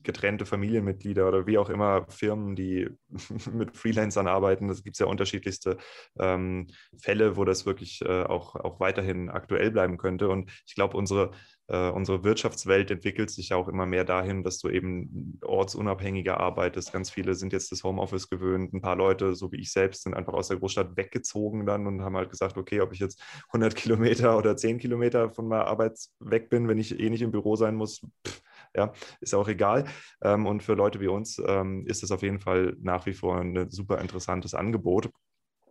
getrennte 0.02 0.46
Familienmitglieder 0.46 1.26
oder 1.28 1.46
wie 1.46 1.58
auch 1.58 1.68
immer 1.68 2.06
Firmen, 2.08 2.56
die 2.56 2.88
mit 3.52 3.76
Freelancern 3.76 4.26
arbeiten. 4.26 4.68
Das 4.68 4.82
gibt 4.82 4.94
es 4.94 5.00
ja 5.00 5.06
unterschiedlichste 5.06 5.78
ähm, 6.18 6.68
Fälle, 6.98 7.36
wo 7.36 7.44
das 7.44 7.66
wirklich 7.66 8.00
äh, 8.02 8.22
auch, 8.24 8.54
auch 8.56 8.80
weiterhin 8.80 9.30
aktuell 9.30 9.70
bleiben 9.70 9.98
könnte. 9.98 10.28
Und 10.28 10.50
ich 10.66 10.74
glaube, 10.74 10.96
unsere, 10.96 11.32
äh, 11.68 11.90
unsere 11.90 12.24
Wirtschaftswelt 12.24 12.90
entwickelt 12.90 13.30
sich 13.30 13.50
ja 13.50 13.56
auch 13.56 13.68
immer 13.68 13.86
mehr 13.86 14.04
dahin, 14.04 14.42
dass 14.42 14.58
du 14.58 14.68
eben 14.68 15.38
ortsunabhängiger 15.42 16.38
arbeitest. 16.38 16.92
Ganz 16.92 17.10
viele 17.10 17.34
sind 17.34 17.52
jetzt 17.52 17.72
das 17.72 17.84
Homeoffice 17.84 18.28
gewöhnt. 18.28 18.72
Ein 18.72 18.82
paar 18.82 18.96
Leute, 18.96 19.34
so 19.34 19.52
wie 19.52 19.60
ich 19.60 19.72
selbst, 19.72 20.02
sind 20.02 20.14
einfach 20.14 20.34
aus 20.34 20.48
der 20.48 20.58
Großstadt 20.58 20.96
weggezogen 20.96 21.64
dann 21.66 21.86
und 21.86 22.02
haben 22.02 22.16
halt 22.16 22.30
gesagt, 22.30 22.56
okay, 22.56 22.80
ob 22.80 22.92
ich 22.92 22.98
jetzt 22.98 23.22
100 23.48 23.74
Kilometer 23.76 24.36
oder 24.38 24.56
10 24.56 24.78
Kilometer 24.78 25.30
von 25.30 25.48
meiner 25.48 25.66
Arbeit 25.66 25.98
weg 26.20 26.50
bin, 26.50 26.68
wenn 26.68 26.78
ich 26.78 26.98
eh 26.98 27.10
nicht 27.10 27.22
im 27.22 27.32
Büro 27.32 27.56
sein 27.56 27.74
muss, 27.76 28.00
pff, 28.26 28.42
ja, 28.74 28.92
ist 29.20 29.34
auch 29.34 29.48
egal. 29.48 29.84
Ähm, 30.22 30.46
und 30.46 30.62
für 30.62 30.74
Leute 30.74 31.00
wie 31.00 31.08
uns 31.08 31.40
ähm, 31.46 31.86
ist 31.86 32.02
das 32.02 32.10
auf 32.10 32.22
jeden 32.22 32.40
Fall 32.40 32.76
nach 32.80 33.06
wie 33.06 33.14
vor 33.14 33.38
ein 33.38 33.70
super 33.70 33.98
interessantes 34.00 34.54
Angebot. 34.54 35.10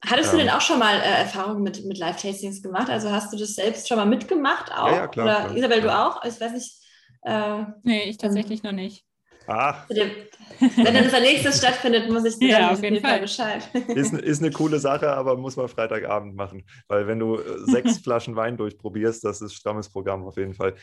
Hattest 0.04 0.34
du 0.34 0.38
denn 0.38 0.48
ähm. 0.48 0.54
auch 0.54 0.62
schon 0.62 0.80
mal 0.80 0.96
äh, 0.96 1.20
Erfahrungen 1.20 1.62
mit, 1.62 1.86
mit 1.86 1.98
Live-Tastings 1.98 2.64
gemacht? 2.64 2.90
Also 2.90 3.12
hast 3.12 3.32
du 3.32 3.38
das 3.38 3.56
selbst 3.56 3.88
schon 3.88 3.98
mal 3.98 4.06
mitgemacht 4.06 4.72
auch? 4.72 4.88
Ja, 4.88 4.96
ja 4.96 5.08
klar. 5.08 5.26
Oder 5.26 5.46
klar, 5.46 5.58
Isabel, 5.58 5.82
du 5.82 5.96
auch? 5.96 6.24
Ich 6.26 6.42
weiß 6.42 6.54
nicht. 6.54 6.76
Äh, 7.24 7.64
nee, 7.84 8.04
ich 8.10 8.18
tatsächlich 8.18 8.64
noch 8.64 8.72
nicht. 8.72 9.06
Ah. 9.48 9.86
Wenn 9.90 10.94
dann 10.94 11.10
das 11.10 11.20
nächstes 11.20 11.58
stattfindet, 11.58 12.10
muss 12.10 12.26
ich 12.26 12.38
dir 12.38 12.50
ja, 12.60 12.72
auf 12.72 12.84
jeden 12.84 13.02
Fall 13.02 13.20
Bescheid. 13.20 13.64
Ist, 13.90 14.14
ist 14.14 14.42
eine 14.42 14.52
coole 14.52 14.80
Sache, 14.80 15.12
aber 15.12 15.38
muss 15.38 15.56
man 15.56 15.68
Freitagabend 15.68 16.36
machen. 16.36 16.64
Weil 16.88 17.08
wenn 17.08 17.20
du 17.20 17.38
äh, 17.38 17.42
sechs 17.66 17.98
Flaschen 18.04 18.36
Wein 18.36 18.58
durchprobierst, 18.58 19.24
das 19.24 19.42
ist 19.42 19.54
strammes 19.54 19.90
Programm 19.90 20.24
auf 20.26 20.38
jeden 20.38 20.54
Fall. 20.54 20.76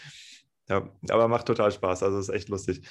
Ja, 0.68 0.88
aber 1.10 1.28
macht 1.28 1.46
total 1.46 1.72
Spaß. 1.72 2.02
Also 2.02 2.18
ist 2.18 2.28
echt 2.28 2.48
lustig. 2.48 2.82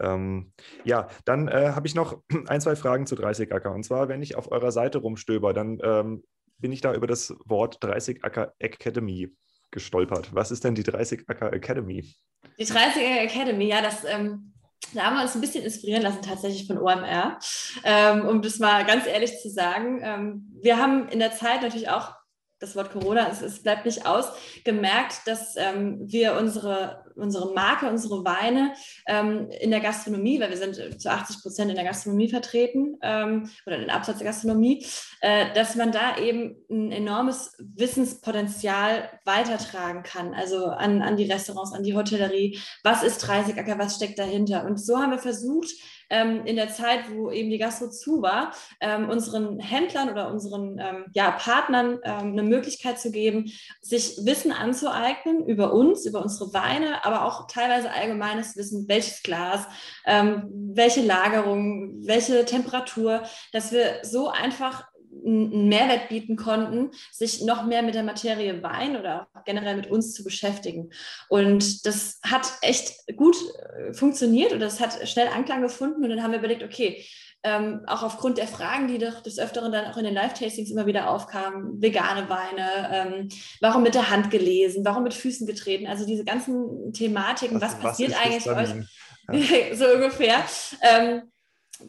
Ähm, 0.00 0.52
ja, 0.84 1.08
dann 1.24 1.48
äh, 1.48 1.72
habe 1.74 1.86
ich 1.86 1.94
noch 1.94 2.22
ein, 2.46 2.60
zwei 2.60 2.76
Fragen 2.76 3.06
zu 3.06 3.14
30 3.14 3.52
Acker. 3.52 3.72
Und 3.72 3.84
zwar, 3.84 4.08
wenn 4.08 4.22
ich 4.22 4.36
auf 4.36 4.50
eurer 4.50 4.72
Seite 4.72 4.98
rumstöber, 4.98 5.52
dann 5.52 5.78
ähm, 5.82 6.24
bin 6.58 6.72
ich 6.72 6.80
da 6.80 6.94
über 6.94 7.06
das 7.06 7.34
Wort 7.44 7.78
30 7.80 8.24
Acker 8.24 8.54
Academy 8.58 9.34
gestolpert. 9.70 10.34
Was 10.34 10.50
ist 10.50 10.64
denn 10.64 10.74
die 10.74 10.82
30 10.82 11.28
Acker 11.28 11.52
Academy? 11.52 12.14
Die 12.58 12.64
30 12.64 13.02
Acker 13.02 13.22
Academy, 13.22 13.66
ja, 13.66 13.82
das. 13.82 14.04
Ähm 14.04 14.52
da 14.94 15.04
haben 15.04 15.16
wir 15.16 15.22
uns 15.22 15.34
ein 15.34 15.40
bisschen 15.40 15.64
inspirieren 15.64 16.02
lassen 16.02 16.22
tatsächlich 16.22 16.66
von 16.66 16.78
OMR, 16.78 17.38
ähm, 17.84 18.26
um 18.26 18.42
das 18.42 18.58
mal 18.58 18.86
ganz 18.86 19.06
ehrlich 19.06 19.38
zu 19.40 19.50
sagen. 19.50 20.00
Ähm, 20.02 20.58
wir 20.62 20.78
haben 20.78 21.08
in 21.08 21.18
der 21.18 21.32
Zeit 21.32 21.62
natürlich 21.62 21.90
auch 21.90 22.14
das 22.58 22.74
Wort 22.74 22.92
Corona, 22.92 23.28
es, 23.30 23.40
es 23.40 23.62
bleibt 23.62 23.86
nicht 23.86 24.06
aus, 24.06 24.26
gemerkt, 24.64 25.26
dass 25.26 25.54
ähm, 25.56 25.98
wir 26.00 26.36
unsere, 26.36 27.04
unsere 27.14 27.52
Marke, 27.54 27.88
unsere 27.88 28.24
Weine 28.24 28.74
ähm, 29.06 29.48
in 29.60 29.70
der 29.70 29.80
Gastronomie, 29.80 30.40
weil 30.40 30.50
wir 30.50 30.56
sind 30.56 30.78
äh, 30.78 30.96
zu 30.96 31.10
80 31.10 31.42
Prozent 31.42 31.70
in 31.70 31.76
der 31.76 31.84
Gastronomie 31.84 32.28
vertreten 32.28 32.96
ähm, 33.02 33.50
oder 33.66 33.76
in 33.76 33.82
den 33.82 33.90
Absatz 33.90 34.18
der 34.18 34.26
Gastronomie, 34.26 34.84
äh, 35.20 35.52
dass 35.54 35.76
man 35.76 35.92
da 35.92 36.18
eben 36.18 36.56
ein 36.70 36.90
enormes 36.90 37.56
Wissenspotenzial 37.58 39.08
weitertragen 39.24 40.02
kann, 40.02 40.34
also 40.34 40.66
an, 40.66 41.02
an 41.02 41.16
die 41.16 41.30
Restaurants, 41.30 41.72
an 41.72 41.84
die 41.84 41.94
Hotellerie. 41.94 42.58
Was 42.82 43.02
ist 43.02 43.18
30 43.18 43.56
Acker, 43.56 43.78
was 43.78 43.96
steckt 43.96 44.18
dahinter? 44.18 44.64
Und 44.64 44.78
so 44.78 44.98
haben 44.98 45.12
wir 45.12 45.18
versucht, 45.18 45.70
ähm, 46.10 46.44
in 46.44 46.56
der 46.56 46.68
Zeit, 46.68 47.10
wo 47.10 47.30
eben 47.30 47.50
die 47.50 47.58
Gastro 47.58 47.88
zu 47.88 48.22
war, 48.22 48.52
ähm, 48.80 49.08
unseren 49.08 49.58
Händlern 49.58 50.10
oder 50.10 50.30
unseren 50.30 50.78
ähm, 50.78 51.04
ja, 51.14 51.30
Partnern 51.32 51.98
ähm, 52.04 52.32
eine 52.32 52.42
Möglichkeit 52.42 52.98
zu 52.98 53.10
geben, 53.10 53.50
sich 53.80 54.18
Wissen 54.24 54.52
anzueignen 54.52 55.46
über 55.46 55.72
uns, 55.72 56.06
über 56.06 56.22
unsere 56.22 56.52
Weine, 56.52 57.04
aber 57.04 57.24
auch 57.24 57.46
teilweise 57.46 57.90
allgemeines 57.90 58.56
Wissen, 58.56 58.88
welches 58.88 59.22
Glas, 59.22 59.66
ähm, 60.06 60.48
welche 60.74 61.02
Lagerung, 61.02 62.06
welche 62.06 62.44
Temperatur, 62.44 63.22
dass 63.52 63.72
wir 63.72 64.00
so 64.02 64.28
einfach 64.28 64.84
einen 65.24 65.68
Mehrwert 65.68 66.08
bieten 66.08 66.36
konnten, 66.36 66.90
sich 67.12 67.42
noch 67.42 67.64
mehr 67.64 67.82
mit 67.82 67.94
der 67.94 68.02
Materie 68.02 68.62
Wein 68.62 68.96
oder 68.96 69.28
generell 69.44 69.76
mit 69.76 69.90
uns 69.90 70.14
zu 70.14 70.24
beschäftigen. 70.24 70.90
Und 71.28 71.86
das 71.86 72.20
hat 72.22 72.52
echt 72.62 72.94
gut 73.16 73.36
äh, 73.36 73.92
funktioniert 73.92 74.52
und 74.52 74.60
das 74.60 74.80
hat 74.80 75.08
schnell 75.08 75.28
Anklang 75.28 75.62
gefunden. 75.62 76.02
Und 76.02 76.10
dann 76.10 76.22
haben 76.22 76.32
wir 76.32 76.38
überlegt, 76.38 76.62
okay, 76.62 77.04
ähm, 77.44 77.82
auch 77.86 78.02
aufgrund 78.02 78.38
der 78.38 78.48
Fragen, 78.48 78.88
die 78.88 78.98
doch 78.98 79.20
des 79.20 79.38
Öfteren 79.38 79.70
dann 79.70 79.86
auch 79.86 79.96
in 79.96 80.04
den 80.04 80.14
Live-Tastings 80.14 80.70
immer 80.70 80.86
wieder 80.86 81.08
aufkamen, 81.08 81.80
vegane 81.80 82.28
Weine, 82.28 82.90
ähm, 82.92 83.28
warum 83.60 83.84
mit 83.84 83.94
der 83.94 84.10
Hand 84.10 84.30
gelesen, 84.30 84.84
warum 84.84 85.04
mit 85.04 85.14
Füßen 85.14 85.46
getreten, 85.46 85.86
also 85.86 86.04
diese 86.04 86.24
ganzen 86.24 86.92
Thematiken, 86.92 87.60
was, 87.60 87.74
was 87.74 87.80
passiert 87.80 88.14
eigentlich 88.20 88.42
für 88.42 88.56
euch? 88.56 88.70
Ja. 88.70 89.74
so 89.76 89.86
ungefähr. 89.86 90.44
Ähm, 90.82 91.22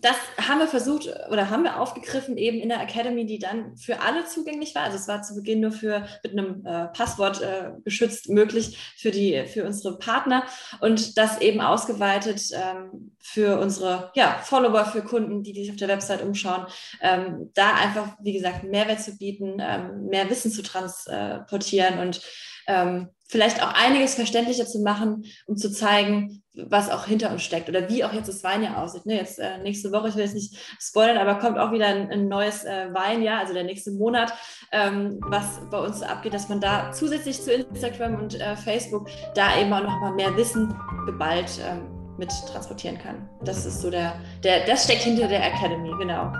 das 0.02 0.16
haben 0.38 0.60
wir 0.60 0.68
versucht 0.68 1.08
oder 1.32 1.50
haben 1.50 1.64
wir 1.64 1.80
aufgegriffen 1.80 2.38
eben 2.38 2.60
in 2.60 2.70
der 2.70 2.82
Academy, 2.82 3.26
die 3.26 3.40
dann 3.40 3.76
für 3.76 4.02
alle 4.02 4.26
zugänglich 4.26 4.76
war. 4.76 4.84
Also 4.84 4.98
es 4.98 5.08
war 5.08 5.22
zu 5.24 5.36
Beginn 5.36 5.62
nur 5.62 5.72
für 5.72 6.08
mit 6.24 6.34
einem 6.34 6.66
äh, 6.66 6.88
Passwort 6.88 7.42
äh, 7.42 7.72
geschützt 7.84 8.30
möglich 8.30 8.78
für 8.98 9.12
die 9.12 9.46
für 9.48 9.66
unsere 9.66 9.98
Partner 9.98 10.44
und 10.80 11.18
das 11.18 11.42
eben 11.42 11.62
ausgeweitet 11.62 12.42
ähm, 12.54 13.16
für 13.20 13.60
unsere 13.60 14.12
ja, 14.16 14.40
Follower, 14.44 14.86
für 14.86 15.02
Kunden, 15.02 15.44
die, 15.44 15.54
sich 15.54 15.72
auf 15.72 15.78
der 15.78 15.88
Website 15.88 16.22
umschauen, 16.22 16.68
ähm, 17.02 17.50
da 17.56 17.74
einfach 17.74 18.16
wie 18.22 18.34
gesagt 18.34 18.64
Mehrwert 18.64 19.02
zu 19.02 19.18
bieten, 19.18 19.58
ähm, 19.60 20.06
mehr 20.06 20.30
Wissen 20.30 20.52
zu 20.52 20.62
transportieren 20.62 22.00
und 22.00 22.22
ähm, 22.68 23.10
vielleicht 23.28 23.64
auch 23.64 23.74
einiges 23.74 24.16
verständlicher 24.16 24.66
zu 24.66 24.80
machen, 24.80 25.26
um 25.46 25.58
zu 25.58 25.72
zeigen, 25.72 26.44
was 26.70 26.90
auch 26.90 27.06
hinter 27.06 27.32
uns 27.32 27.44
steckt 27.44 27.70
oder 27.70 27.90
wie 27.90 28.04
auch 28.04 28.14
jetzt 28.14 28.30
das 28.30 28.44
Weinjahr 28.44 28.82
aussieht. 28.82 29.06
Ne, 29.06 29.16
jetzt 29.16 29.40
äh, 29.40 29.58
nächste 29.60 29.92
Woche, 29.92 30.10
ich 30.10 30.16
will 30.16 30.24
jetzt 30.24 30.36
nicht 30.36 30.58
spoilern, 30.80 31.18
aber 31.18 31.36
kommt 31.36 31.58
auch 31.58 31.72
wieder 31.72 31.88
ein, 31.88 32.10
ein 32.12 32.28
neues 32.28 32.66
äh, 32.66 32.94
Weinjahr, 32.94 33.40
also 33.40 33.54
der 33.54 33.64
nächste 33.64 33.92
Monat, 33.92 34.34
ähm, 34.72 35.20
was 35.22 35.62
bei 35.70 35.80
uns 35.80 36.02
abgeht, 36.02 36.34
dass 36.34 36.50
man 36.50 36.60
da 36.60 36.92
zusätzlich 36.92 37.42
zu 37.42 37.54
Instagram 37.54 38.16
und 38.16 38.40
äh, 38.40 38.56
Facebook 38.56 39.08
da 39.36 39.58
eben 39.60 39.72
auch 39.74 39.84
noch 39.84 40.00
mal 40.02 40.14
mehr 40.14 40.36
Wissen 40.36 40.74
geballt 41.06 41.60
ähm, 41.66 41.88
mit 42.18 42.30
transportieren 42.52 42.98
kann. 42.98 43.30
Das 43.44 43.66
ist 43.66 43.82
so 43.82 43.90
der, 43.90 44.14
der, 44.44 44.66
das 44.66 44.84
steckt 44.84 45.04
hinter 45.04 45.28
der 45.28 45.46
Academy, 45.46 45.94
genau. 45.98 46.32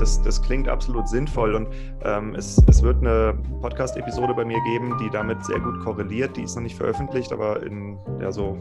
Das, 0.00 0.22
das 0.22 0.40
klingt 0.42 0.68
absolut 0.68 1.08
sinnvoll 1.08 1.54
und 1.54 1.68
ähm, 2.04 2.34
es, 2.34 2.62
es 2.68 2.82
wird 2.82 2.98
eine 2.98 3.38
Podcast-Episode 3.60 4.34
bei 4.34 4.44
mir 4.44 4.60
geben, 4.64 4.96
die 4.98 5.10
damit 5.10 5.44
sehr 5.44 5.60
gut 5.60 5.80
korreliert. 5.80 6.36
Die 6.36 6.42
ist 6.42 6.54
noch 6.56 6.62
nicht 6.62 6.76
veröffentlicht, 6.76 7.32
aber 7.32 7.62
in 7.62 7.98
ja 8.20 8.32
so, 8.32 8.56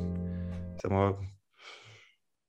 ich 0.75 0.81
sag 0.81 0.91
mal, 0.91 1.15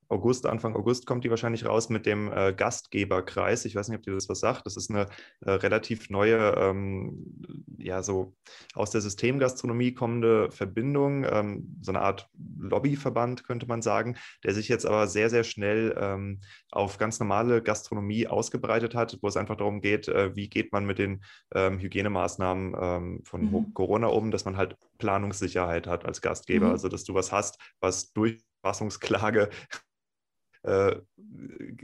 August, 0.09 0.46
Anfang 0.46 0.76
August 0.76 1.07
kommt 1.07 1.24
die 1.24 1.30
wahrscheinlich 1.30 1.66
raus 1.66 1.88
mit 1.88 2.07
dem 2.07 2.32
äh, 2.32 2.52
Gastgeberkreis. 2.52 3.64
Ich 3.64 3.74
weiß 3.74 3.88
nicht, 3.88 3.98
ob 3.98 4.02
dir 4.04 4.14
das 4.14 4.28
was 4.28 4.40
sagt. 4.40 4.66
Das 4.66 4.76
ist 4.76 4.90
eine 4.90 5.07
äh, 5.40 5.50
relativ 5.50 6.11
neue, 6.11 6.54
ähm, 6.57 7.42
ja, 7.78 8.02
so 8.02 8.34
aus 8.74 8.90
der 8.90 9.00
Systemgastronomie 9.00 9.92
kommende 9.92 10.50
Verbindung, 10.50 11.24
ähm, 11.28 11.76
so 11.80 11.92
eine 11.92 12.02
Art 12.02 12.28
Lobbyverband, 12.59 13.44
könnte 13.44 13.66
man 13.66 13.82
sagen, 13.82 14.16
der 14.44 14.54
sich 14.54 14.68
jetzt 14.68 14.86
aber 14.86 15.07
sehr, 15.07 15.30
sehr 15.30 15.44
schnell 15.44 15.96
ähm, 15.98 16.40
auf 16.70 16.98
ganz 16.98 17.18
normale 17.20 17.62
Gastronomie 17.62 18.26
ausgebreitet 18.26 18.94
hat, 18.94 19.18
wo 19.22 19.28
es 19.28 19.36
einfach 19.36 19.57
darum 19.57 19.80
geht, 19.80 20.09
äh, 20.09 20.34
wie 20.36 20.48
geht 20.48 20.72
man 20.72 20.86
mit 20.86 20.98
den 20.98 21.22
ähm, 21.54 21.78
Hygienemaßnahmen 21.78 22.76
ähm, 22.80 23.20
von 23.24 23.50
mhm. 23.50 23.74
Corona 23.74 24.09
um, 24.09 24.30
dass 24.30 24.44
man 24.44 24.57
halt 24.57 24.76
Planungssicherheit 24.99 25.86
hat 25.86 26.05
als 26.05 26.20
Gastgeber, 26.20 26.66
mhm. 26.66 26.72
also 26.72 26.88
dass 26.88 27.05
du 27.05 27.14
was 27.14 27.32
hast, 27.32 27.59
was 27.80 28.12
durch 28.12 28.42
Fassungsklage 28.62 29.51
äh, 30.62 30.97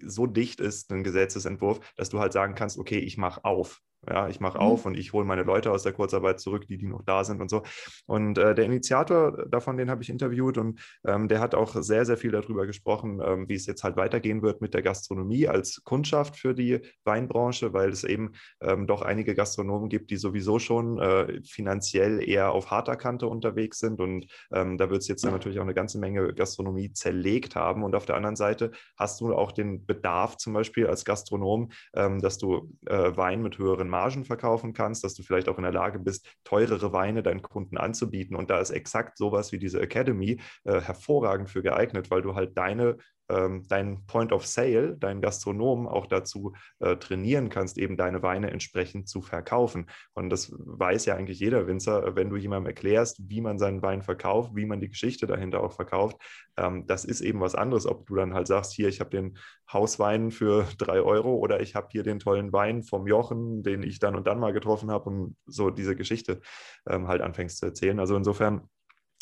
so 0.05 0.27
dicht 0.27 0.61
ist, 0.61 0.91
ein 0.93 1.05
Gesetzesentwurf, 1.05 1.81
dass 1.97 2.11
du 2.11 2.19
halt 2.19 2.33
sagen 2.33 2.55
kannst, 2.55 2.79
okay, 2.79 2.99
ich 2.99 3.17
mache 3.17 3.45
auf. 3.45 3.81
Ja, 4.09 4.29
ich 4.29 4.41
mache 4.41 4.59
mhm. 4.59 4.65
auf 4.65 4.85
und 4.85 4.97
ich 4.97 5.13
hole 5.13 5.25
meine 5.25 5.45
Leute 5.45 5.71
aus 5.71 5.85
der 5.85 5.93
Kurzarbeit 5.93 6.41
zurück, 6.41 6.67
die, 6.67 6.77
die 6.77 6.87
noch 6.87 7.03
da 7.05 7.23
sind 7.23 7.41
und 7.41 7.49
so. 7.49 7.63
Und 8.07 8.37
äh, 8.37 8.53
der 8.53 8.65
Initiator 8.65 9.47
davon, 9.47 9.77
den 9.77 9.91
habe 9.91 10.03
ich 10.03 10.11
interviewt 10.11 10.59
und 10.59 10.81
ähm, 11.07 11.29
der 11.29 11.39
hat 11.39 11.55
auch 11.55 11.77
sehr, 11.77 12.05
sehr 12.05 12.17
viel 12.17 12.33
darüber 12.33 12.67
gesprochen, 12.67 13.21
ähm, 13.25 13.49
wie 13.49 13.55
es 13.55 13.67
jetzt 13.67 13.85
halt 13.85 13.97
weitergehen 13.97 14.43
wird 14.43 14.61
mit 14.61 14.75
der 14.75 14.83
Gastronomie 14.83 15.47
als 15.47 15.85
Kundschaft 15.85 16.37
für 16.37 16.53
die 16.53 16.81
Weinbranche, 17.05 17.73
weil 17.73 17.91
es 17.91 18.03
eben 18.03 18.33
ähm, 18.61 18.89
doch 18.89 19.03
einige 19.03 19.37
Gastronomen 19.37 19.89
gibt, 19.89 20.11
die 20.11 20.17
sowieso 20.17 20.59
schon 20.59 20.99
äh, 20.99 21.41
finanziell 21.45 22.29
eher 22.29 22.51
auf 22.51 22.73
harter 22.73 22.97
Kante 22.97 23.29
unterwegs 23.29 23.79
sind. 23.79 24.01
Und 24.01 24.27
ähm, 24.53 24.79
da 24.79 24.91
wird 24.91 25.03
es 25.03 25.09
jetzt 25.09 25.25
dann 25.25 25.33
natürlich 25.33 25.61
auch 25.61 25.65
eine 25.65 25.75
ganze 25.75 26.01
Menge 26.01 26.35
Gastronomie 26.35 26.93
zerlegt 26.93 27.55
haben. 27.55 27.85
Und 27.85 27.95
auf 27.95 28.07
der 28.07 28.17
anderen 28.17 28.37
Seite 28.37 28.73
hast 28.97 29.21
du 29.21 29.33
auch 29.33 29.53
den 29.53 29.87
Bedarf 29.87 30.39
zum 30.39 30.55
Beispiel 30.55 30.89
als 30.89 31.05
Gastronom, 31.05 31.71
ähm, 31.95 32.21
dass 32.21 32.39
du 32.39 32.69
äh, 32.87 33.17
Wein 33.17 33.43
mit 33.43 33.59
höheren 33.59 33.92
Margen 33.93 34.25
verkaufen 34.25 34.73
kannst, 34.73 35.05
dass 35.05 35.15
du 35.15 35.23
vielleicht 35.23 35.49
auch 35.49 35.59
in 35.59 35.63
der 35.63 35.73
Lage 35.73 36.01
bist, 36.01 36.27
teurere 36.43 36.93
Weine 36.93 37.23
deinen 37.23 37.43
Kunden 37.43 37.77
anzubieten. 37.77 38.35
Und 38.35 38.51
da 38.51 38.59
ist 38.59 38.71
exakt 38.71 39.17
sowas 39.17 39.53
wie 39.53 39.59
diese 39.59 39.81
Academy 39.81 40.41
äh, 40.65 40.81
hervorragend 40.81 41.49
für 41.49 41.63
geeignet, 41.63 42.11
weil 42.11 42.23
du 42.23 42.35
halt 42.35 42.59
deine 42.59 42.97
ähm, 43.29 43.67
deinen 43.69 44.07
Point 44.07 44.33
of 44.33 44.47
Sale, 44.47 44.97
deinen 44.97 45.21
Gastronomen 45.21 45.87
auch 45.87 46.07
dazu 46.07 46.55
äh, 46.81 46.97
trainieren 46.97 47.49
kannst, 47.49 47.79
eben 47.79 47.97
deine 47.97 48.23
Weine 48.23 48.51
entsprechend 48.51 49.09
zu 49.09 49.23
verkaufen. 49.23 49.87
Und 50.15 50.31
das 50.31 50.53
weiß 50.53 51.07
ja 51.07 51.17
eigentlich 51.17 51.41
jeder 51.41 51.67
Winzer, 51.67 52.17
wenn 52.17 52.31
du 52.31 52.37
jemandem 52.37 52.67
erklärst, 52.67 53.21
wie 53.29 53.41
man 53.41 53.59
seinen 53.59 53.83
Wein 53.83 54.03
verkauft, 54.03 54.53
wie 54.55 54.67
man 54.67 54.81
die 54.81 54.89
Geschichte 54.89 55.27
dahinter 55.27 55.63
auch 55.63 55.73
verkauft. 55.73 56.17
Ähm, 56.57 56.87
das 56.87 57.05
ist 57.05 57.21
eben 57.21 57.41
was 57.41 57.55
anderes, 57.55 57.87
ob 57.87 58.07
du 58.07 58.15
dann 58.15 58.35
halt 58.35 58.47
sagst, 58.47 58.73
hier, 58.73 58.89
ich 58.89 59.01
habe 59.01 59.11
den 59.11 59.39
Hauswein 59.73 60.31
für 60.31 60.67
drei 60.79 61.01
Euro 61.01 61.35
oder 61.37 61.61
ich 61.61 61.75
habe 61.75 61.89
hier 61.91 62.03
den 62.03 62.19
tollen 62.19 62.53
Wein 62.53 62.83
vom 62.83 63.07
Jochen, 63.07 63.63
den 63.63 63.83
ich 63.83 63.99
dann 63.99 64.17
und 64.17 64.27
dann 64.27 64.41
mal 64.41 64.53
getroffen 64.53 64.91
habe 64.91 65.09
und 65.09 65.37
so 65.47 65.71
diese 65.71 65.97
Geschichte 65.97 66.41
ähm, 66.89 67.09
halt 67.09 67.23
anfängst 67.23 67.59
zu 67.59 67.67
erzählen. 67.67 67.99
Also 67.99 68.17
insofern 68.17 68.69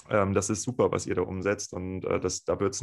ähm, 0.08 0.34
das 0.34 0.50
ist 0.50 0.62
super, 0.62 0.92
was 0.92 1.06
ihr 1.06 1.14
da 1.14 1.22
umsetzt 1.22 1.72
und 1.72 2.04
äh, 2.04 2.20
das, 2.20 2.44
da 2.44 2.58
wird 2.60 2.74
es 2.74 2.82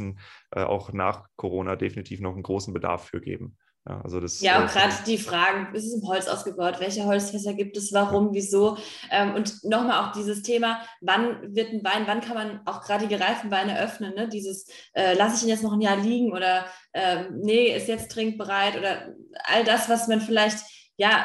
äh, 0.50 0.62
auch 0.62 0.92
nach 0.92 1.28
Corona 1.36 1.76
definitiv 1.76 2.20
noch 2.20 2.34
einen 2.34 2.42
großen 2.42 2.72
Bedarf 2.72 3.06
für 3.06 3.20
geben. 3.20 3.56
Ja, 3.88 4.02
also 4.02 4.20
das, 4.20 4.40
ja, 4.40 4.60
und 4.60 4.68
äh, 4.68 4.72
gerade 4.72 4.94
die 5.06 5.16
Fragen, 5.16 5.74
ist 5.74 5.86
es 5.86 5.94
im 5.94 6.06
Holz 6.06 6.28
ausgebaut? 6.28 6.78
Welche 6.78 7.06
Holzfässer 7.06 7.54
gibt 7.54 7.76
es? 7.76 7.92
Warum? 7.92 8.34
Wieso? 8.34 8.76
Ähm, 9.10 9.34
und 9.34 9.64
nochmal 9.64 10.04
auch 10.04 10.12
dieses 10.12 10.42
Thema, 10.42 10.82
wann 11.00 11.54
wird 11.54 11.72
ein 11.72 11.82
Wein, 11.84 12.06
wann 12.06 12.20
kann 12.20 12.34
man 12.34 12.60
auch 12.66 12.82
gerade 12.82 13.06
die 13.06 13.14
gereiften 13.14 13.50
Weine 13.50 13.80
öffnen? 13.80 14.14
Ne? 14.14 14.28
Dieses, 14.28 14.66
äh, 14.92 15.14
lasse 15.14 15.36
ich 15.36 15.42
ihn 15.44 15.48
jetzt 15.48 15.62
noch 15.62 15.72
ein 15.72 15.80
Jahr 15.80 15.96
liegen 15.96 16.32
oder 16.32 16.66
äh, 16.92 17.30
nee, 17.30 17.74
ist 17.74 17.88
jetzt 17.88 18.10
trinkbereit 18.10 18.76
oder 18.76 19.14
all 19.44 19.64
das, 19.64 19.88
was 19.88 20.06
man 20.06 20.20
vielleicht 20.20 20.58
ja 20.98 21.24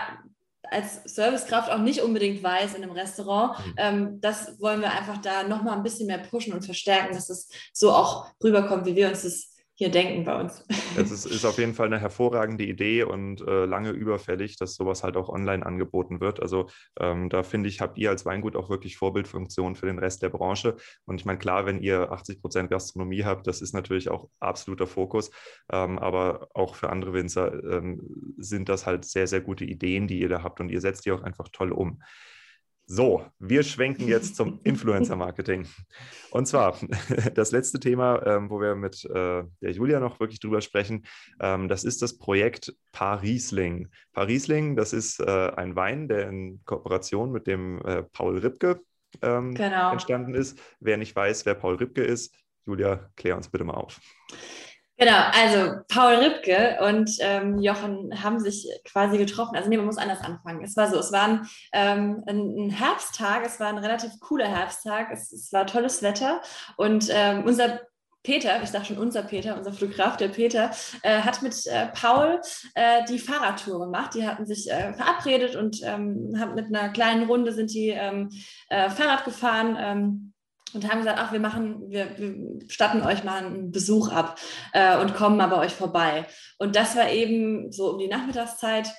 als 0.73 1.01
Servicekraft 1.05 1.71
auch 1.71 1.79
nicht 1.79 2.01
unbedingt 2.01 2.43
weiß 2.43 2.73
in 2.73 2.83
einem 2.83 2.91
Restaurant. 2.91 3.57
Mhm. 3.59 3.73
Ähm, 3.77 4.21
das 4.21 4.59
wollen 4.59 4.81
wir 4.81 4.91
einfach 4.91 5.17
da 5.17 5.43
nochmal 5.43 5.77
ein 5.77 5.83
bisschen 5.83 6.07
mehr 6.07 6.17
pushen 6.17 6.53
und 6.53 6.65
verstärken, 6.65 7.13
dass 7.13 7.29
es 7.29 7.49
so 7.71 7.91
auch 7.91 8.27
rüberkommt, 8.43 8.85
wie 8.85 8.95
wir 8.95 9.07
uns 9.07 9.23
das 9.23 9.52
hier 9.83 9.91
denken 9.91 10.23
bei 10.23 10.39
uns. 10.39 10.65
Es 10.95 11.11
ist, 11.11 11.25
ist 11.25 11.43
auf 11.43 11.57
jeden 11.57 11.73
Fall 11.73 11.87
eine 11.87 11.99
hervorragende 11.99 12.63
Idee 12.63 13.03
und 13.03 13.41
äh, 13.41 13.65
lange 13.65 13.89
überfällig, 13.89 14.55
dass 14.55 14.75
sowas 14.75 15.03
halt 15.03 15.17
auch 15.17 15.27
online 15.27 15.65
angeboten 15.65 16.21
wird. 16.21 16.41
Also 16.41 16.69
ähm, 16.97 17.27
da 17.27 17.43
finde 17.43 17.67
ich, 17.67 17.81
habt 17.81 17.97
ihr 17.97 18.09
als 18.09 18.25
Weingut 18.25 18.55
auch 18.55 18.69
wirklich 18.69 18.95
Vorbildfunktion 18.95 19.75
für 19.75 19.87
den 19.87 19.99
Rest 19.99 20.21
der 20.21 20.29
Branche. 20.29 20.77
Und 21.03 21.19
ich 21.19 21.25
meine, 21.25 21.37
klar, 21.37 21.65
wenn 21.65 21.81
ihr 21.81 22.13
80 22.13 22.39
Prozent 22.39 22.69
Gastronomie 22.69 23.25
habt, 23.25 23.45
das 23.45 23.61
ist 23.61 23.73
natürlich 23.73 24.09
auch 24.09 24.29
absoluter 24.39 24.87
Fokus. 24.87 25.31
Ähm, 25.69 25.99
aber 25.99 26.47
auch 26.53 26.75
für 26.75 26.89
andere 26.89 27.11
Winzer 27.11 27.53
ähm, 27.53 27.99
sind 28.37 28.69
das 28.69 28.85
halt 28.85 29.03
sehr, 29.03 29.27
sehr 29.27 29.41
gute 29.41 29.65
Ideen, 29.65 30.07
die 30.07 30.21
ihr 30.21 30.29
da 30.29 30.43
habt 30.43 30.61
und 30.61 30.69
ihr 30.69 30.79
setzt 30.79 31.05
die 31.05 31.11
auch 31.11 31.23
einfach 31.23 31.49
toll 31.51 31.73
um. 31.73 32.01
So, 32.95 33.25
wir 33.39 33.63
schwenken 33.63 34.07
jetzt 34.07 34.35
zum 34.35 34.59
Influencer-Marketing. 34.63 35.65
Und 36.29 36.45
zwar 36.45 36.77
das 37.33 37.51
letzte 37.51 37.79
Thema, 37.79 38.23
ähm, 38.23 38.51
wo 38.51 38.61
wir 38.61 38.75
mit 38.75 39.03
äh, 39.05 39.43
der 39.61 39.71
Julia 39.71 39.99
noch 39.99 40.19
wirklich 40.19 40.39
drüber 40.39 40.61
sprechen, 40.61 41.03
ähm, 41.39 41.69
das 41.69 41.85
ist 41.85 42.03
das 42.03 42.19
Projekt 42.19 42.71
Parisling. 42.91 43.89
Parisling, 44.13 44.75
das 44.75 44.93
ist 44.93 45.19
äh, 45.19 45.51
ein 45.55 45.75
Wein, 45.75 46.07
der 46.07 46.29
in 46.29 46.61
Kooperation 46.65 47.31
mit 47.31 47.47
dem 47.47 47.81
äh, 47.83 48.03
Paul 48.03 48.37
Ripke 48.37 48.79
ähm, 49.23 49.55
genau. 49.55 49.91
entstanden 49.91 50.35
ist. 50.35 50.59
Wer 50.79 50.97
nicht 50.97 51.15
weiß, 51.15 51.47
wer 51.47 51.55
Paul 51.55 51.77
Ripke 51.77 52.03
ist, 52.03 52.35
Julia, 52.63 53.09
klär 53.15 53.35
uns 53.35 53.49
bitte 53.49 53.63
mal 53.63 53.73
auf. 53.73 53.99
Genau, 54.97 55.17
also 55.33 55.81
Paul 55.87 56.15
Ripke 56.15 56.77
und 56.87 57.09
ähm, 57.19 57.59
Jochen 57.59 58.23
haben 58.23 58.39
sich 58.39 58.69
quasi 58.85 59.17
getroffen. 59.17 59.55
Also 59.55 59.67
nee, 59.67 59.77
man 59.77 59.87
muss 59.87 59.97
anders 59.97 60.21
anfangen. 60.21 60.63
Es 60.63 60.77
war 60.77 60.87
so, 60.87 60.99
es 60.99 61.11
war 61.11 61.23
ein, 61.23 61.47
ähm, 61.71 62.23
ein 62.27 62.69
Herbsttag, 62.69 63.43
es 63.43 63.59
war 63.59 63.69
ein 63.69 63.79
relativ 63.79 64.11
cooler 64.19 64.47
Herbsttag, 64.47 65.09
es, 65.11 65.31
es 65.31 65.51
war 65.51 65.65
tolles 65.65 66.03
Wetter 66.03 66.41
und 66.77 67.09
ähm, 67.11 67.43
unser 67.43 67.79
Peter, 68.23 68.63
ich 68.63 68.69
sage 68.69 68.85
schon 68.85 68.97
unser 68.97 69.23
Peter, 69.23 69.57
unser 69.57 69.73
Fotograf, 69.73 70.15
der 70.15 70.29
Peter, 70.29 70.71
äh, 71.01 71.19
hat 71.21 71.41
mit 71.41 71.65
äh, 71.67 71.87
Paul 71.87 72.39
äh, 72.73 73.03
die 73.05 73.19
Fahrradtour 73.19 73.79
gemacht. 73.79 74.13
Die 74.13 74.25
hatten 74.25 74.45
sich 74.45 74.71
äh, 74.71 74.93
verabredet 74.93 75.57
und 75.57 75.81
ähm, 75.83 76.33
haben 76.39 76.55
mit 76.55 76.67
einer 76.67 76.89
kleinen 76.89 77.25
Runde 77.27 77.51
sind 77.51 77.73
die 77.73 77.89
ähm, 77.89 78.29
äh, 78.69 78.89
Fahrrad 78.89 79.25
gefahren 79.25 79.75
ähm, 79.77 80.32
und 80.73 80.89
haben 80.89 80.99
gesagt, 80.99 81.19
ach, 81.19 81.31
wir 81.31 81.39
machen, 81.39 81.89
wir, 81.89 82.17
wir 82.17 82.69
statten 82.69 83.01
euch 83.03 83.23
mal 83.23 83.43
einen 83.43 83.71
Besuch 83.71 84.11
ab 84.11 84.39
äh, 84.73 84.97
und 84.97 85.15
kommen 85.15 85.37
mal 85.37 85.47
bei 85.47 85.57
euch 85.57 85.73
vorbei. 85.73 86.25
Und 86.57 86.75
das 86.75 86.95
war 86.95 87.09
eben 87.09 87.71
so 87.71 87.91
um 87.91 87.99
die 87.99 88.07
Nachmittagszeit 88.07 88.91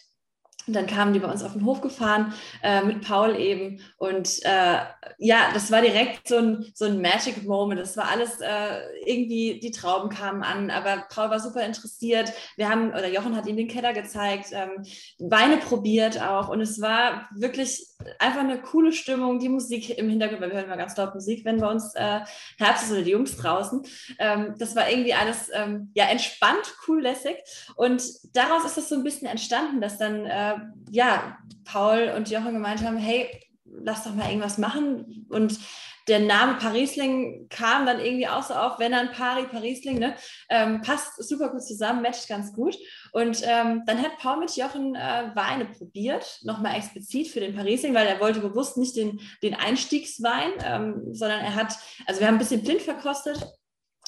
und 0.67 0.75
dann 0.75 0.87
kamen 0.87 1.13
die 1.13 1.19
bei 1.19 1.31
uns 1.31 1.43
auf 1.43 1.53
den 1.53 1.65
Hof 1.65 1.81
gefahren, 1.81 2.33
äh, 2.63 2.83
mit 2.83 3.03
Paul 3.03 3.37
eben. 3.37 3.81
Und 3.99 4.41
äh, 4.45 4.79
ja, 5.19 5.51
das 5.53 5.71
war 5.71 5.83
direkt 5.83 6.29
so 6.29 6.39
ein, 6.39 6.67
so 6.75 6.87
ein 6.87 7.01
Magic 7.01 7.45
Moment. 7.45 7.81
Das 7.81 7.97
war 7.97 8.09
alles 8.09 8.41
äh, 8.41 8.81
irgendwie, 9.05 9.61
die 9.61 9.71
Trauben 9.71 10.09
kamen 10.09 10.43
an, 10.43 10.71
aber 10.71 11.05
Paul 11.11 11.31
war 11.31 11.41
super 11.41 11.65
interessiert. 11.65 12.33
Wir 12.57 12.69
haben, 12.69 12.91
oder 12.91 13.09
Jochen 13.09 13.37
hat 13.37 13.47
ihm 13.47 13.57
den 13.57 13.69
Keller 13.69 13.93
gezeigt, 13.93 14.51
ähm, 14.53 14.85
Weine 15.19 15.59
probiert 15.59 16.21
auch. 16.21 16.49
Und 16.49 16.61
es 16.61 16.81
war 16.81 17.29
wirklich 17.35 17.87
einfach 18.19 18.41
eine 18.41 18.61
coole 18.61 18.93
Stimmung, 18.93 19.39
die 19.39 19.49
Musik 19.49 19.97
im 19.99 20.09
Hintergrund, 20.09 20.41
weil 20.41 20.51
wir 20.51 20.57
hören 20.57 20.67
immer 20.67 20.77
ganz 20.77 20.97
laut 20.97 21.15
Musik, 21.15 21.45
wenn 21.45 21.61
bei 21.61 21.71
uns 21.71 21.95
äh, 21.95 22.21
Herbst 22.59 22.85
ist 22.85 22.93
oder 22.93 23.03
die 23.03 23.11
Jungs 23.11 23.37
draußen. 23.37 23.85
Ähm, 24.19 24.55
das 24.59 24.75
war 24.77 24.89
irgendwie 24.89 25.15
alles 25.15 25.51
ähm, 25.53 25.91
ja, 25.95 26.07
entspannt, 26.07 26.75
cool, 26.87 27.03
lässig. 27.03 27.37
Und 27.77 28.03
daraus 28.35 28.65
ist 28.65 28.77
das 28.77 28.89
so 28.89 28.95
ein 28.95 29.05
bisschen 29.05 29.29
entstanden, 29.29 29.81
dass 29.81 29.99
dann 29.99 30.27
äh, 30.27 30.54
ja, 30.91 31.39
Paul 31.65 32.13
und 32.17 32.31
Jochen 32.31 32.53
gemeint 32.53 32.83
haben, 32.85 32.99
hey, 32.99 33.29
lass 33.65 34.05
doch 34.05 34.15
mal 34.15 34.29
irgendwas 34.29 34.59
machen. 34.59 35.27
Und 35.31 35.59
der 36.07 36.21
Name 36.21 36.55
Parisling 36.59 37.49
kam 37.49 37.87
dann 37.87 37.99
irgendwie 37.99 38.29
auch 38.29 38.43
so 38.43 38.55
auf, 38.55 38.79
wenn 38.79 38.93
dann 38.93 39.13
Pari, 39.13 39.47
Parisling, 39.47 39.99
ne? 39.99 40.15
Ähm, 40.51 40.83
passt 40.83 41.23
super 41.27 41.49
gut 41.49 41.63
zusammen, 41.63 42.03
matcht 42.03 42.29
ganz 42.29 42.53
gut. 42.53 42.77
Und 43.13 43.41
ähm, 43.45 43.83
dann 43.87 44.03
hat 44.03 44.19
Paul 44.19 44.41
mit 44.41 44.55
Jochen 44.57 44.95
äh, 44.95 45.31
Weine 45.35 45.65
probiert, 45.65 46.41
nochmal 46.43 46.77
explizit 46.77 47.29
für 47.29 47.41
den 47.41 47.55
Parisling, 47.55 47.95
weil 47.95 48.07
er 48.07 48.21
wollte 48.21 48.41
bewusst 48.41 48.77
nicht 48.77 48.97
den, 48.97 49.21
den 49.43 49.55
Einstiegswein, 49.55 50.53
ähm, 50.63 51.15
sondern 51.15 51.41
er 51.41 51.55
hat, 51.55 51.75
also 52.07 52.21
wir 52.21 52.27
haben 52.27 52.35
ein 52.35 52.41
bisschen 52.41 52.63
blind 52.63 52.83
verkostet 52.83 53.43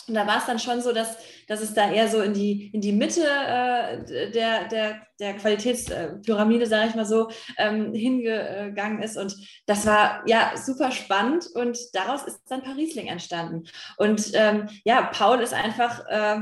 und 0.09 0.15
da 0.15 0.27
war 0.27 0.39
es 0.39 0.47
dann 0.47 0.59
schon 0.59 0.81
so, 0.81 0.93
dass, 0.93 1.17
dass 1.49 1.61
es 1.61 1.75
da 1.75 1.91
eher 1.91 2.09
so 2.09 2.21
in 2.21 2.33
die, 2.33 2.71
in 2.73 2.81
die 2.81 2.93
Mitte 2.93 3.23
äh, 3.23 4.31
der, 4.31 4.69
der, 4.69 5.01
der 5.19 5.35
Qualitätspyramide, 5.35 6.67
sage 6.67 6.91
ich 6.91 6.95
mal 6.95 7.05
so, 7.05 7.29
ähm, 7.59 7.93
hingegangen 7.93 9.03
ist. 9.03 9.17
Und 9.17 9.35
das 9.67 9.85
war 9.85 10.23
ja 10.27 10.53
super 10.57 10.93
spannend 10.93 11.47
und 11.55 11.79
daraus 11.93 12.23
ist 12.25 12.41
dann 12.49 12.63
Parisling 12.63 13.09
entstanden. 13.09 13.65
Und 13.97 14.31
ähm, 14.35 14.69
ja, 14.85 15.03
Paul 15.03 15.41
ist 15.41 15.55
einfach. 15.55 16.07
Äh, 16.09 16.41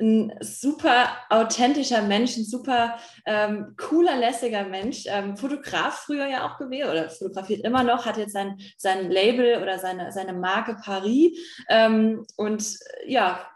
ein 0.00 0.32
super 0.40 1.08
authentischer 1.30 2.02
Mensch, 2.02 2.36
ein 2.36 2.44
super 2.44 2.98
ähm, 3.26 3.74
cooler, 3.76 4.16
lässiger 4.16 4.64
Mensch. 4.64 5.04
Ähm, 5.06 5.36
Fotograf 5.36 6.00
früher 6.00 6.26
ja 6.26 6.46
auch 6.46 6.58
gewesen 6.58 6.90
oder 6.90 7.10
fotografiert 7.10 7.64
immer 7.64 7.84
noch, 7.84 8.04
hat 8.04 8.16
jetzt 8.16 8.32
sein, 8.32 8.58
sein 8.76 9.10
Label 9.10 9.62
oder 9.62 9.78
seine, 9.78 10.10
seine 10.12 10.32
Marke 10.32 10.76
Paris. 10.82 11.38
Ähm, 11.68 12.26
und 12.36 12.76
ja, 13.06 13.46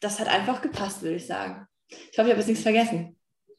das 0.00 0.18
hat 0.18 0.28
einfach 0.28 0.62
gepasst, 0.62 1.02
würde 1.02 1.16
ich 1.16 1.26
sagen. 1.26 1.66
Ich 1.88 2.18
hoffe, 2.18 2.28
ich 2.28 2.30
habe 2.30 2.38
jetzt 2.40 2.48
nichts 2.48 2.62
vergessen. 2.62 3.13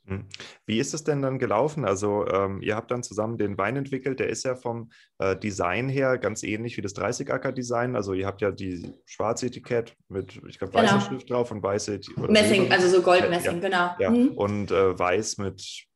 Hm. 0.08 0.26
Wie 0.66 0.80
ist 0.80 0.94
es 0.94 1.04
denn 1.04 1.22
dann 1.22 1.40
gelaufen? 1.40 1.84
Also 1.84 2.28
ähm, 2.28 2.62
ihr 2.62 2.76
habt 2.76 2.92
dann 2.92 3.02
zusammen 3.02 3.38
den 3.38 3.58
Wein 3.58 3.76
entwickelt, 3.76 4.20
der 4.20 4.30
ist 4.30 4.44
ja 4.44 4.56
vom 4.56 4.92
äh, 5.18 5.36
Design 5.36 5.90
her 5.90 6.18
ganz 6.20 6.44
ähnlich 6.44 6.78
wie 6.78 6.82
das 6.82 6.96
30-Acker-Design. 6.96 7.96
Also 7.96 8.14
ihr 8.14 8.28
habt 8.28 8.42
ja 8.42 8.52
die 8.52 8.94
schwarze 9.06 9.48
Etikett 9.48 9.96
mit, 10.08 10.40
ich 10.48 10.60
glaube, 10.60 10.74
weißer 10.76 10.94
genau. 10.94 11.06
Schrift 11.06 11.30
drauf 11.30 11.52
und 11.52 11.64
weiße... 11.64 12.00
Messing, 12.28 12.72
also 12.72 12.88
so 12.88 13.02
Goldmessing, 13.02 13.56
ja, 13.56 13.60
genau. 13.60 13.90
Ja. 14.00 14.10
Mhm. 14.12 14.38
Und 14.38 14.72
äh, 14.72 14.98
weiß 14.98 15.40
mit 15.40 15.88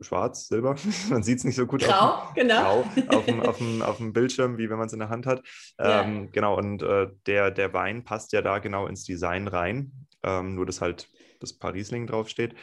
schwarz, 0.00 0.48
silber, 0.48 0.76
man 1.10 1.22
sieht 1.22 1.38
es 1.38 1.44
nicht 1.44 1.56
so 1.56 1.66
gut. 1.66 1.82
Grau, 1.82 2.14
auf, 2.14 2.34
genau. 2.34 2.84
Grau 3.08 3.18
auf 3.18 3.24
dem, 3.26 3.40
auf, 3.40 3.58
dem, 3.58 3.82
auf 3.82 3.96
dem 3.96 4.12
Bildschirm, 4.12 4.58
wie 4.58 4.70
wenn 4.70 4.78
man 4.78 4.86
es 4.86 4.92
in 4.92 5.00
der 5.00 5.08
Hand 5.08 5.26
hat. 5.26 5.42
Ja. 5.78 6.02
Ähm, 6.02 6.30
genau, 6.30 6.56
und 6.56 6.82
äh, 6.82 7.08
der, 7.26 7.50
der 7.50 7.72
Wein 7.72 8.04
passt 8.04 8.32
ja 8.32 8.42
da 8.42 8.58
genau 8.58 8.86
ins 8.86 9.04
Design 9.04 9.48
rein. 9.48 9.92
Ähm, 10.22 10.54
nur, 10.54 10.66
dass 10.66 10.80
halt 10.80 11.08
das 11.40 11.54
Parisling 11.54 12.06
draufsteht. 12.06 12.54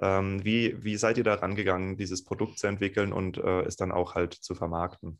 Ähm, 0.00 0.44
wie, 0.44 0.82
wie 0.82 0.96
seid 0.96 1.18
ihr 1.18 1.24
da 1.24 1.34
rangegangen, 1.34 1.96
dieses 1.96 2.24
Produkt 2.24 2.58
zu 2.58 2.66
entwickeln 2.66 3.12
und 3.12 3.38
äh, 3.38 3.62
es 3.62 3.76
dann 3.76 3.92
auch 3.92 4.14
halt 4.14 4.34
zu 4.34 4.54
vermarkten? 4.54 5.18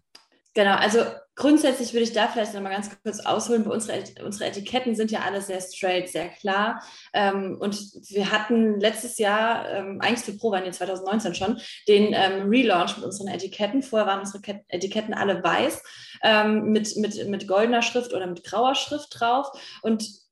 Genau, 0.57 0.77
also 0.77 1.01
grundsätzlich 1.35 1.93
würde 1.93 2.05
ich 2.05 2.13
da 2.13 2.29
vielleicht 2.29 2.55
nochmal 2.55 2.73
ganz 2.73 2.89
kurz 3.03 3.19
ausholen. 3.19 3.67
Unsere, 3.67 4.05
unsere 4.25 4.49
Etiketten 4.49 4.95
sind 4.95 5.11
ja 5.11 5.23
alle 5.23 5.43
sehr 5.43 5.61
straight, 5.61 6.09
sehr 6.09 6.29
klar. 6.29 6.81
Ähm, 7.13 7.57
und 7.59 7.77
wir 8.09 8.31
hatten 8.31 8.79
letztes 8.79 9.19
Jahr, 9.19 9.69
ähm, 9.69 10.01
eigentlich 10.01 10.25
für 10.25 10.39
ProWein 10.39 10.73
2019 10.73 11.35
schon, 11.35 11.61
den 11.89 12.15
ähm, 12.15 12.49
Relaunch 12.49 12.97
mit 12.97 13.05
unseren 13.05 13.27
Etiketten. 13.27 13.83
Vorher 13.83 14.07
waren 14.07 14.21
unsere 14.21 14.41
Etiketten 14.69 15.13
alle 15.13 15.43
weiß 15.43 15.83
mit, 16.63 16.97
mit, 16.97 17.29
mit 17.29 17.47
goldener 17.47 17.83
Schrift 17.83 18.15
oder 18.15 18.27
mit 18.27 18.45
grauer 18.45 18.75
Schrift 18.75 19.21
drauf. 19.21 19.49
Und 19.83 20.24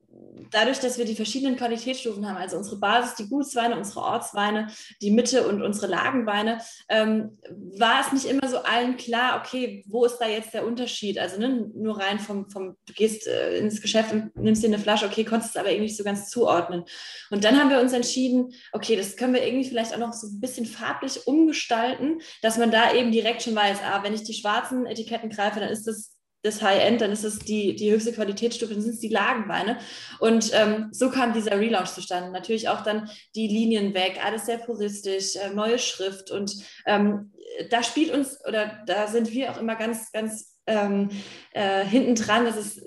dadurch, 0.50 0.78
dass 0.80 0.98
wir 0.98 1.04
die 1.04 1.14
verschiedenen 1.14 1.56
Qualitätsstufen 1.56 2.28
haben, 2.28 2.36
also 2.36 2.56
unsere 2.56 2.76
Basis, 2.76 3.14
die 3.14 3.28
Gutsweine, 3.28 3.76
unsere 3.76 4.00
Ortsweine, 4.00 4.68
die 5.00 5.10
Mitte 5.10 5.46
und 5.46 5.62
unsere 5.62 5.86
Lagenweine, 5.86 6.58
ähm, 6.88 7.38
war 7.50 8.00
es 8.00 8.12
nicht 8.12 8.26
immer 8.26 8.48
so 8.48 8.58
allen 8.58 8.96
klar, 8.96 9.40
okay, 9.40 9.84
wo 9.86 10.04
ist 10.04 10.18
da 10.18 10.28
jetzt 10.28 10.54
der 10.54 10.66
Unterschied? 10.66 11.18
Also 11.18 11.38
ne, 11.38 11.70
nur 11.74 11.98
rein 11.98 12.18
vom, 12.18 12.50
vom 12.50 12.76
du 12.86 12.92
gehst 12.92 13.26
äh, 13.26 13.58
ins 13.58 13.80
Geschäft 13.80 14.12
und 14.12 14.36
nimmst 14.36 14.62
dir 14.62 14.68
eine 14.68 14.78
Flasche, 14.78 15.06
okay, 15.06 15.24
konntest 15.24 15.56
es 15.56 15.60
aber 15.60 15.70
irgendwie 15.70 15.86
nicht 15.86 15.96
so 15.96 16.04
ganz 16.04 16.28
zuordnen. 16.28 16.84
Und 17.30 17.44
dann 17.44 17.58
haben 17.58 17.70
wir 17.70 17.80
uns 17.80 17.92
entschieden, 17.92 18.52
okay, 18.72 18.96
das 18.96 19.16
können 19.16 19.34
wir 19.34 19.46
irgendwie 19.46 19.68
vielleicht 19.68 19.94
auch 19.94 19.98
noch 19.98 20.12
so 20.12 20.26
ein 20.26 20.40
bisschen 20.40 20.66
farblich 20.66 21.26
umgestalten, 21.26 22.20
dass 22.42 22.58
man 22.58 22.70
da 22.70 22.92
eben 22.94 23.12
direkt 23.12 23.42
schon 23.42 23.54
weiß, 23.54 23.78
ah, 23.84 24.02
wenn 24.02 24.14
ich 24.14 24.24
die 24.24 24.34
schwarzen 24.34 24.86
Etiketten 24.86 25.30
greife, 25.30 25.60
dann 25.60 25.70
ist 25.70 25.86
das 25.86 26.12
das 26.42 26.60
High-End, 26.60 27.00
dann 27.00 27.12
ist 27.12 27.24
es 27.24 27.38
die, 27.38 27.76
die 27.76 27.92
höchste 27.92 28.12
Qualitätsstufe, 28.12 28.74
dann 28.74 28.82
sind 28.82 28.94
es 28.94 29.00
die 29.00 29.08
Lagenweine. 29.08 29.78
Und 30.18 30.50
ähm, 30.54 30.88
so 30.90 31.10
kam 31.10 31.32
dieser 31.32 31.58
Relaunch 31.58 31.90
zustande. 31.90 32.30
Natürlich 32.30 32.68
auch 32.68 32.82
dann 32.82 33.08
die 33.34 33.46
Linien 33.46 33.94
weg, 33.94 34.20
alles 34.24 34.46
sehr 34.46 34.58
puristisch, 34.58 35.36
äh, 35.36 35.50
neue 35.50 35.78
Schrift. 35.78 36.30
Und 36.30 36.56
ähm, 36.86 37.32
da 37.70 37.82
spielt 37.82 38.12
uns, 38.12 38.38
oder 38.46 38.82
da 38.86 39.06
sind 39.06 39.30
wir 39.30 39.52
auch 39.52 39.58
immer 39.58 39.76
ganz, 39.76 40.10
ganz 40.12 40.56
ähm, 40.66 41.10
äh, 41.52 41.84
hinten 41.84 42.14
dran, 42.14 42.44
dass 42.44 42.56
es 42.56 42.80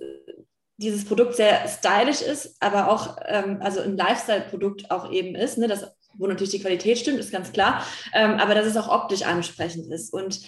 dieses 0.78 1.06
Produkt 1.06 1.36
sehr 1.36 1.68
stylisch 1.68 2.22
ist, 2.22 2.58
aber 2.60 2.92
auch, 2.92 3.18
ähm, 3.28 3.60
also 3.62 3.82
ein 3.82 3.96
Lifestyle-Produkt 3.96 4.92
auch 4.92 5.12
eben 5.12 5.36
ist, 5.36 5.58
ne, 5.58 5.68
das, 5.68 5.88
wo 6.18 6.28
natürlich 6.28 6.52
die 6.52 6.60
Qualität 6.60 6.98
stimmt, 6.98 7.20
ist 7.20 7.32
ganz 7.32 7.52
klar, 7.52 7.86
ähm, 8.14 8.32
aber 8.32 8.56
dass 8.56 8.66
es 8.66 8.78
auch 8.78 8.90
optisch 8.90 9.24
ansprechend 9.24 9.92
ist. 9.92 10.14
Und 10.14 10.42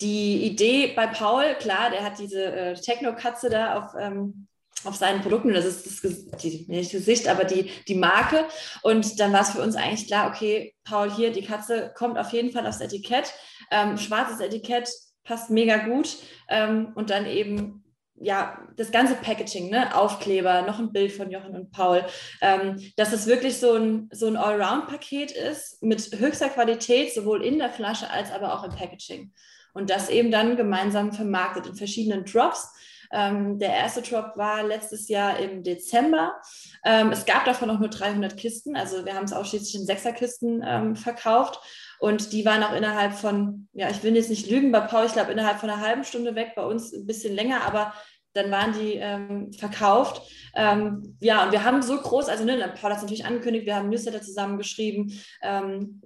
die 0.00 0.44
Idee 0.44 0.92
bei 0.94 1.06
Paul, 1.06 1.54
klar, 1.58 1.90
der 1.90 2.02
hat 2.02 2.18
diese 2.18 2.44
äh, 2.44 2.74
Techno-Katze 2.74 3.50
da 3.50 3.78
auf, 3.78 3.92
ähm, 3.98 4.46
auf 4.84 4.96
seinen 4.96 5.20
Produkten, 5.20 5.52
das 5.52 5.66
ist 5.66 6.04
das 6.04 6.40
die, 6.40 6.64
nicht 6.68 6.92
das 6.92 7.00
Gesicht, 7.00 7.28
aber 7.28 7.44
die, 7.44 7.70
die 7.86 7.94
Marke. 7.94 8.46
Und 8.82 9.20
dann 9.20 9.32
war 9.32 9.42
es 9.42 9.50
für 9.50 9.62
uns 9.62 9.76
eigentlich 9.76 10.06
klar, 10.06 10.28
okay, 10.28 10.74
Paul, 10.84 11.10
hier, 11.10 11.32
die 11.32 11.44
Katze 11.44 11.92
kommt 11.94 12.18
auf 12.18 12.32
jeden 12.32 12.50
Fall 12.50 12.66
aufs 12.66 12.80
Etikett. 12.80 13.32
Ähm, 13.70 13.98
schwarzes 13.98 14.40
Etikett 14.40 14.90
passt 15.24 15.50
mega 15.50 15.76
gut. 15.78 16.16
Ähm, 16.48 16.92
und 16.94 17.10
dann 17.10 17.26
eben 17.26 17.84
ja, 18.22 18.58
das 18.76 18.92
ganze 18.92 19.14
Packaging, 19.14 19.70
ne? 19.70 19.96
Aufkleber, 19.96 20.62
noch 20.62 20.78
ein 20.78 20.92
Bild 20.92 21.10
von 21.10 21.30
Jochen 21.30 21.56
und 21.56 21.72
Paul, 21.72 22.04
ähm, 22.42 22.76
dass 22.96 23.14
es 23.14 23.26
wirklich 23.26 23.56
so 23.56 23.74
ein, 23.74 24.10
so 24.12 24.26
ein 24.26 24.36
Allround-Paket 24.36 25.32
ist 25.32 25.82
mit 25.82 26.18
höchster 26.18 26.50
Qualität, 26.50 27.14
sowohl 27.14 27.42
in 27.42 27.58
der 27.58 27.70
Flasche 27.70 28.10
als 28.10 28.30
aber 28.30 28.54
auch 28.54 28.64
im 28.64 28.76
Packaging 28.76 29.32
und 29.74 29.90
das 29.90 30.08
eben 30.08 30.30
dann 30.30 30.56
gemeinsam 30.56 31.12
vermarktet 31.12 31.66
in 31.66 31.74
verschiedenen 31.74 32.24
Drops. 32.24 32.72
Ähm, 33.12 33.58
der 33.58 33.70
erste 33.70 34.02
Drop 34.02 34.36
war 34.36 34.62
letztes 34.62 35.08
Jahr 35.08 35.38
im 35.38 35.64
Dezember. 35.64 36.40
Ähm, 36.84 37.10
es 37.10 37.24
gab 37.24 37.44
davon 37.44 37.68
auch 37.70 37.80
nur 37.80 37.88
300 37.88 38.36
Kisten, 38.36 38.76
also 38.76 39.04
wir 39.04 39.14
haben 39.14 39.24
es 39.24 39.32
ausschließlich 39.32 39.74
in 39.74 39.86
Sechserkisten 39.86 40.62
ähm, 40.66 40.96
verkauft. 40.96 41.60
Und 41.98 42.32
die 42.32 42.46
waren 42.46 42.62
auch 42.62 42.72
innerhalb 42.72 43.12
von, 43.12 43.68
ja, 43.72 43.90
ich 43.90 44.02
will 44.02 44.14
jetzt 44.16 44.30
nicht 44.30 44.48
lügen, 44.48 44.72
bei 44.72 44.80
Paul, 44.80 45.06
ich 45.06 45.12
glaube, 45.12 45.32
innerhalb 45.32 45.58
von 45.58 45.68
einer 45.68 45.82
halben 45.84 46.04
Stunde 46.04 46.34
weg, 46.34 46.52
bei 46.56 46.64
uns 46.64 46.92
ein 46.92 47.06
bisschen 47.06 47.34
länger, 47.34 47.62
aber 47.66 47.92
dann 48.32 48.50
waren 48.50 48.72
die 48.72 48.94
ähm, 48.94 49.52
verkauft. 49.52 50.22
Ähm, 50.54 51.16
ja, 51.20 51.44
und 51.44 51.52
wir 51.52 51.64
haben 51.64 51.82
so 51.82 51.96
groß, 51.96 52.28
also 52.28 52.44
ne, 52.44 52.56
Paul 52.80 52.90
hat 52.90 52.98
es 52.98 53.02
natürlich 53.02 53.24
angekündigt, 53.24 53.66
wir 53.66 53.76
haben 53.76 53.88
Newsletter 53.88 54.22
zusammengeschrieben. 54.22 55.20
Ähm, 55.42 56.00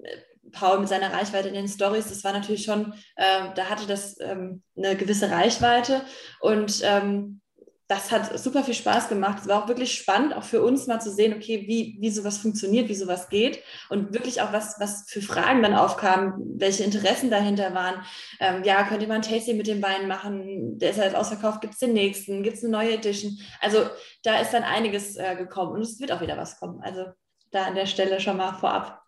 Paul 0.55 0.78
mit 0.78 0.88
seiner 0.88 1.12
Reichweite 1.12 1.48
in 1.48 1.55
den 1.55 1.68
Stories, 1.68 2.09
das 2.09 2.24
war 2.24 2.32
natürlich 2.32 2.64
schon, 2.64 2.94
äh, 3.16 3.48
da 3.55 3.66
hatte 3.66 3.86
das 3.86 4.18
ähm, 4.20 4.62
eine 4.76 4.96
gewisse 4.96 5.30
Reichweite 5.30 6.02
und 6.40 6.80
ähm, 6.82 7.40
das 7.86 8.11
hat 8.11 8.38
super 8.38 8.64
viel 8.64 8.74
Spaß 8.74 9.09
gemacht. 9.11 9.40
Es 9.42 9.48
war 9.48 9.62
auch 9.62 9.68
wirklich 9.68 9.92
spannend, 9.92 10.34
auch 10.34 10.42
für 10.42 10.62
uns 10.62 10.86
mal 10.86 11.00
zu 11.00 11.11
sehen, 11.11 11.34
okay, 11.34 11.64
wie, 11.66 11.98
wie 12.00 12.11
sowas 12.11 12.38
funktioniert, 12.38 12.88
wie 12.88 12.94
sowas 12.94 13.28
geht 13.28 13.62
und 13.90 14.14
wirklich 14.14 14.40
auch 14.40 14.55
was, 14.55 14.80
was 14.80 15.05
für 15.09 15.20
Fragen 15.20 15.62
dann 15.62 15.74
aufkamen, 15.74 16.32
welche 16.59 16.82
Interessen 16.82 17.30
dahinter 17.30 17.74
waren. 17.74 18.02
Ähm, 18.40 18.64
ja, 18.64 18.84
könnt 18.84 19.02
ihr 19.02 19.09
mal 19.09 19.16
ein 19.16 19.22
Tasting 19.22 19.59
mit 19.59 19.66
dem 19.66 19.82
Wein 19.82 20.09
machen? 20.09 20.78
Der 20.78 20.90
ist 20.90 21.00
halt 21.00 21.14
ausverkauft, 21.14 21.61
gibt 21.61 21.74
es 21.74 21.80
den 21.80 21.92
nächsten? 21.92 22.42
Gibt 22.42 22.57
es 22.57 22.64
eine 22.64 22.72
neue 22.72 22.94
Edition? 22.94 23.38
Also 23.61 23.86
da 24.22 24.38
ist 24.38 24.55
dann 24.55 24.62
einiges 24.62 25.16
äh, 25.16 25.36
gekommen 25.36 25.72
und 25.72 25.82
es 25.82 26.00
wird 26.00 26.11
auch 26.11 26.22
wieder 26.22 26.38
was 26.38 26.59
kommen. 26.59 26.80
Also 26.80 27.05
da 27.50 27.66
an 27.66 27.74
der 27.74 27.86
Stelle 27.86 28.18
schon 28.18 28.38
mal 28.38 28.55
vorab. 28.55 29.02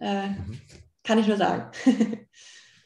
Äh, 0.00 0.28
mhm. 0.28 0.60
Kann 1.04 1.18
ich 1.18 1.26
nur 1.26 1.36
sagen. 1.36 1.70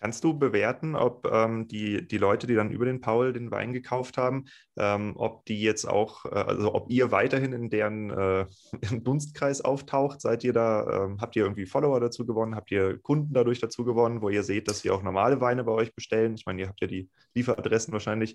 Kannst 0.00 0.22
du 0.24 0.38
bewerten, 0.38 0.94
ob 0.94 1.26
ähm, 1.26 1.68
die, 1.68 2.06
die 2.06 2.18
Leute, 2.18 2.46
die 2.46 2.54
dann 2.54 2.70
über 2.70 2.84
den 2.84 3.00
Paul 3.00 3.32
den 3.32 3.50
Wein 3.50 3.72
gekauft 3.72 4.18
haben, 4.18 4.44
ähm, 4.76 5.14
ob 5.16 5.44
die 5.46 5.60
jetzt 5.60 5.86
auch, 5.86 6.26
äh, 6.26 6.34
also 6.34 6.74
ob 6.74 6.90
ihr 6.90 7.10
weiterhin 7.10 7.52
in 7.52 7.70
deren 7.70 8.10
äh, 8.10 8.46
Dunstkreis 9.00 9.62
auftaucht? 9.62 10.20
Seid 10.20 10.44
ihr 10.44 10.52
da, 10.52 11.04
ähm, 11.04 11.20
habt 11.20 11.34
ihr 11.34 11.44
irgendwie 11.44 11.66
Follower 11.66 11.98
dazu 11.98 12.26
gewonnen? 12.26 12.54
Habt 12.54 12.70
ihr 12.70 12.98
Kunden 12.98 13.32
dadurch 13.32 13.58
dazu 13.58 13.84
gewonnen, 13.84 14.20
wo 14.20 14.28
ihr 14.28 14.42
seht, 14.42 14.68
dass 14.68 14.80
sie 14.80 14.90
auch 14.90 15.02
normale 15.02 15.40
Weine 15.40 15.64
bei 15.64 15.72
euch 15.72 15.94
bestellen? 15.94 16.34
Ich 16.34 16.44
meine, 16.46 16.62
ihr 16.62 16.68
habt 16.68 16.80
ja 16.80 16.86
die 16.86 17.08
Lieferadressen 17.34 17.92
wahrscheinlich. 17.92 18.34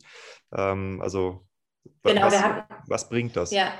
Ähm, 0.51 0.99
also 1.01 1.45
genau, 2.03 2.23
was, 2.23 2.43
haben, 2.43 2.63
was 2.87 3.07
bringt 3.07 3.35
das? 3.35 3.51
Ja, 3.51 3.71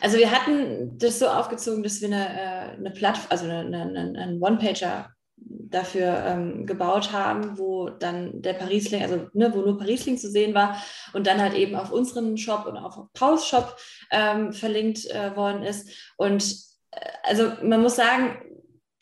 also 0.00 0.18
wir 0.18 0.30
hatten 0.30 0.98
das 0.98 1.18
so 1.18 1.28
aufgezogen, 1.28 1.82
dass 1.82 2.00
wir 2.00 2.08
eine, 2.08 2.28
äh, 2.28 2.76
eine 2.76 2.90
Plattform, 2.90 3.26
also 3.30 3.44
eine, 3.44 3.82
eine, 3.82 4.18
einen 4.18 4.42
One-Pager 4.42 5.10
dafür 5.36 6.24
ähm, 6.26 6.66
gebaut 6.66 7.12
haben, 7.12 7.58
wo 7.58 7.90
dann 7.90 8.40
der 8.40 8.54
Parisling, 8.54 9.02
also 9.02 9.28
ne, 9.32 9.52
wo 9.54 9.60
nur 9.60 9.78
Parisling 9.78 10.16
zu 10.16 10.30
sehen 10.30 10.54
war 10.54 10.82
und 11.12 11.26
dann 11.26 11.40
halt 11.40 11.54
eben 11.54 11.74
auf 11.74 11.90
unseren 11.90 12.36
Shop 12.38 12.66
und 12.66 12.76
auf 12.76 12.96
Pauls 13.12 13.46
Shop 13.46 13.76
ähm, 14.10 14.52
verlinkt 14.52 15.06
äh, 15.10 15.36
worden 15.36 15.62
ist. 15.62 15.90
Und 16.16 16.44
äh, 16.92 17.00
also 17.24 17.52
man 17.62 17.82
muss 17.82 17.96
sagen, 17.96 18.38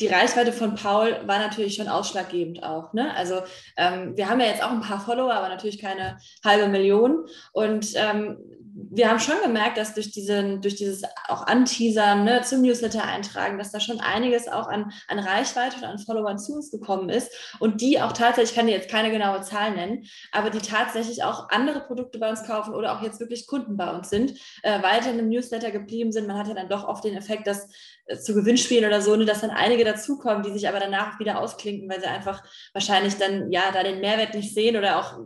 die 0.00 0.08
Reichweite 0.08 0.52
von 0.52 0.74
Paul 0.74 1.20
war 1.26 1.38
natürlich 1.38 1.76
schon 1.76 1.88
ausschlaggebend 1.88 2.64
auch. 2.64 2.92
Ne? 2.92 3.14
Also 3.14 3.42
ähm, 3.76 4.16
wir 4.16 4.28
haben 4.28 4.40
ja 4.40 4.46
jetzt 4.46 4.62
auch 4.62 4.72
ein 4.72 4.80
paar 4.80 5.00
Follower, 5.00 5.32
aber 5.32 5.48
natürlich 5.48 5.78
keine 5.78 6.18
halbe 6.44 6.68
Million. 6.68 7.26
Und 7.52 7.92
ähm, 7.94 8.38
wir 8.74 9.08
haben 9.08 9.18
schon 9.18 9.40
gemerkt, 9.42 9.76
dass 9.76 9.94
durch, 9.94 10.12
diesen, 10.12 10.62
durch 10.62 10.76
dieses 10.76 11.02
auch 11.28 11.46
Anteasern 11.46 12.24
ne, 12.24 12.42
zum 12.42 12.62
Newsletter 12.62 13.04
eintragen, 13.04 13.58
dass 13.58 13.70
da 13.70 13.80
schon 13.80 14.00
einiges 14.00 14.48
auch 14.48 14.66
an, 14.66 14.92
an 15.08 15.18
Reichweite 15.18 15.76
und 15.76 15.84
an 15.84 15.98
Followern 15.98 16.38
zu 16.38 16.54
uns 16.54 16.70
gekommen 16.70 17.08
ist 17.08 17.30
und 17.58 17.80
die 17.80 18.00
auch 18.00 18.12
tatsächlich, 18.12 18.50
ich 18.50 18.56
kann 18.56 18.66
dir 18.66 18.72
jetzt 18.72 18.90
keine 18.90 19.10
genaue 19.10 19.42
Zahl 19.42 19.72
nennen, 19.72 20.04
aber 20.30 20.50
die 20.50 20.60
tatsächlich 20.60 21.22
auch 21.22 21.50
andere 21.50 21.80
Produkte 21.80 22.18
bei 22.18 22.30
uns 22.30 22.44
kaufen 22.44 22.74
oder 22.74 22.96
auch 22.96 23.02
jetzt 23.02 23.20
wirklich 23.20 23.46
Kunden 23.46 23.76
bei 23.76 23.90
uns 23.90 24.10
sind, 24.10 24.38
äh, 24.62 24.82
weiter 24.82 25.10
in 25.10 25.18
dem 25.18 25.28
Newsletter 25.28 25.70
geblieben 25.70 26.12
sind. 26.12 26.26
Man 26.26 26.38
hat 26.38 26.48
ja 26.48 26.54
dann 26.54 26.68
doch 26.68 26.84
oft 26.84 27.04
den 27.04 27.16
Effekt, 27.16 27.46
dass 27.46 27.68
zu 28.20 28.34
Gewinnspielen 28.34 28.84
oder 28.84 29.00
so, 29.00 29.16
ne, 29.16 29.24
dass 29.24 29.40
dann 29.40 29.50
einige 29.50 29.84
dazukommen, 29.84 30.42
die 30.42 30.52
sich 30.52 30.68
aber 30.68 30.80
danach 30.80 31.18
wieder 31.18 31.38
ausklinken, 31.38 31.88
weil 31.88 32.00
sie 32.00 32.06
einfach 32.06 32.42
wahrscheinlich 32.72 33.16
dann 33.16 33.50
ja 33.50 33.70
da 33.72 33.82
den 33.82 34.00
Mehrwert 34.00 34.34
nicht 34.34 34.54
sehen 34.54 34.76
oder 34.76 34.98
auch 34.98 35.18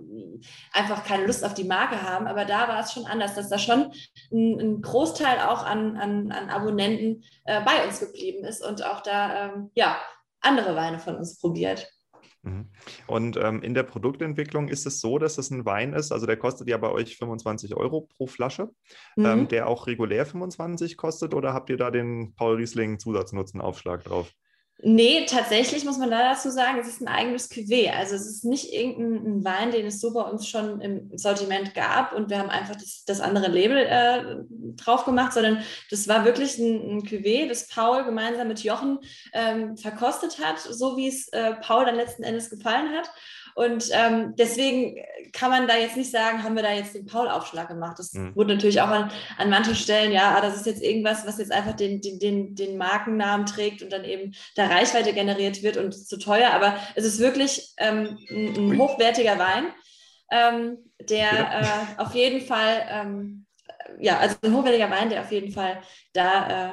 einfach 0.72 1.04
keine 1.04 1.26
Lust 1.26 1.44
auf 1.44 1.54
die 1.54 1.64
Marke 1.64 2.02
haben. 2.02 2.26
Aber 2.26 2.44
da 2.44 2.68
war 2.68 2.80
es 2.80 2.92
schon 2.92 3.06
anders, 3.06 3.34
dass 3.34 3.48
da 3.48 3.58
schon 3.58 3.92
ein, 4.32 4.60
ein 4.60 4.82
Großteil 4.82 5.40
auch 5.40 5.64
an, 5.64 5.96
an, 5.96 6.32
an 6.32 6.50
Abonnenten 6.50 7.24
äh, 7.44 7.60
bei 7.62 7.84
uns 7.86 8.00
geblieben 8.00 8.44
ist 8.44 8.62
und 8.62 8.84
auch 8.84 9.00
da 9.00 9.46
ähm, 9.46 9.70
ja, 9.74 9.98
andere 10.40 10.76
Weine 10.76 10.98
von 10.98 11.16
uns 11.16 11.38
probiert. 11.38 11.88
Mhm. 12.46 12.66
Und 13.06 13.36
ähm, 13.36 13.62
in 13.62 13.74
der 13.74 13.82
Produktentwicklung 13.82 14.68
ist 14.68 14.86
es 14.86 15.00
so, 15.00 15.18
dass 15.18 15.36
es 15.36 15.50
ein 15.50 15.64
Wein 15.64 15.92
ist, 15.92 16.12
also 16.12 16.26
der 16.26 16.36
kostet 16.36 16.68
ja 16.68 16.76
bei 16.78 16.90
euch 16.90 17.16
25 17.16 17.76
Euro 17.76 18.08
pro 18.16 18.26
Flasche, 18.26 18.70
ähm, 19.16 19.22
mhm. 19.22 19.26
ähm, 19.26 19.48
der 19.48 19.68
auch 19.68 19.86
regulär 19.86 20.24
25 20.24 20.96
kostet 20.96 21.34
oder 21.34 21.52
habt 21.52 21.70
ihr 21.70 21.76
da 21.76 21.90
den 21.90 22.34
Paul 22.36 22.56
Riesling 22.56 22.98
Zusatznutzenaufschlag 22.98 24.04
drauf? 24.04 24.32
Nee, 24.82 25.24
tatsächlich 25.24 25.86
muss 25.86 25.96
man 25.96 26.10
da 26.10 26.34
dazu 26.34 26.50
sagen, 26.50 26.78
es 26.78 26.86
ist 26.86 27.00
ein 27.00 27.08
eigenes 27.08 27.50
Cuvée. 27.50 27.90
Also 27.90 28.14
es 28.14 28.26
ist 28.26 28.44
nicht 28.44 28.74
irgendein 28.74 29.42
Wein, 29.42 29.70
den 29.70 29.86
es 29.86 30.00
so 30.00 30.12
bei 30.12 30.20
uns 30.20 30.46
schon 30.46 30.82
im 30.82 31.16
Sortiment 31.16 31.74
gab 31.74 32.12
und 32.12 32.28
wir 32.28 32.38
haben 32.38 32.50
einfach 32.50 32.76
das, 32.76 33.02
das 33.06 33.22
andere 33.22 33.48
Label 33.48 33.78
äh, 33.78 34.36
drauf 34.76 35.06
gemacht, 35.06 35.32
sondern 35.32 35.62
das 35.90 36.08
war 36.08 36.26
wirklich 36.26 36.58
ein, 36.58 36.98
ein 36.98 37.02
Cuvée, 37.02 37.48
das 37.48 37.68
Paul 37.68 38.04
gemeinsam 38.04 38.48
mit 38.48 38.64
Jochen 38.64 38.98
ähm, 39.32 39.78
verkostet 39.78 40.38
hat, 40.44 40.58
so 40.58 40.98
wie 40.98 41.08
es 41.08 41.28
äh, 41.28 41.54
Paul 41.54 41.86
dann 41.86 41.96
letzten 41.96 42.22
Endes 42.22 42.50
gefallen 42.50 42.90
hat. 42.94 43.10
Und 43.56 43.88
ähm, 43.92 44.34
deswegen 44.36 44.96
kann 45.32 45.50
man 45.50 45.66
da 45.66 45.76
jetzt 45.76 45.96
nicht 45.96 46.10
sagen, 46.10 46.42
haben 46.42 46.56
wir 46.56 46.62
da 46.62 46.72
jetzt 46.72 46.94
den 46.94 47.06
Paul-Aufschlag 47.06 47.68
gemacht. 47.68 47.98
Das 47.98 48.12
mhm. 48.12 48.36
wurde 48.36 48.52
natürlich 48.52 48.82
auch 48.82 48.88
an, 48.88 49.10
an 49.38 49.48
manchen 49.48 49.74
Stellen, 49.74 50.12
ja, 50.12 50.36
ah, 50.36 50.42
das 50.42 50.56
ist 50.56 50.66
jetzt 50.66 50.82
irgendwas, 50.82 51.26
was 51.26 51.38
jetzt 51.38 51.52
einfach 51.52 51.72
den, 51.72 52.02
den, 52.02 52.18
den, 52.18 52.54
den 52.54 52.76
Markennamen 52.76 53.46
trägt 53.46 53.82
und 53.82 53.90
dann 53.90 54.04
eben 54.04 54.34
da 54.56 54.66
Reichweite 54.66 55.14
generiert 55.14 55.62
wird 55.62 55.78
und 55.78 55.92
zu 55.92 56.18
teuer. 56.18 56.50
Aber 56.50 56.76
es 56.96 57.06
ist 57.06 57.18
wirklich 57.18 57.72
ähm, 57.78 58.18
ein, 58.28 58.72
ein, 58.72 58.78
hochwertiger 58.78 59.38
Wein, 59.38 59.68
ähm, 60.30 60.76
der 61.00 61.32
ja. 61.32 61.60
äh, 61.60 62.02
auf 62.02 62.14
jeden 62.14 62.42
Fall, 62.42 62.86
ähm, 62.90 63.46
ja, 63.98 64.18
also 64.18 64.36
ein 64.42 64.54
hochwertiger 64.54 64.90
Wein, 64.90 65.08
der 65.08 65.22
auf 65.22 65.32
jeden 65.32 65.50
Fall 65.50 65.80
da 66.12 66.72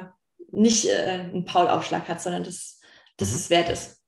nicht 0.50 0.84
äh, 0.84 1.30
einen 1.32 1.46
Paul-Aufschlag 1.46 2.06
hat, 2.08 2.20
sondern 2.20 2.44
das, 2.44 2.78
das 3.16 3.30
mhm. 3.30 3.36
es 3.36 3.48
wert 3.48 3.70
ist. 3.70 4.03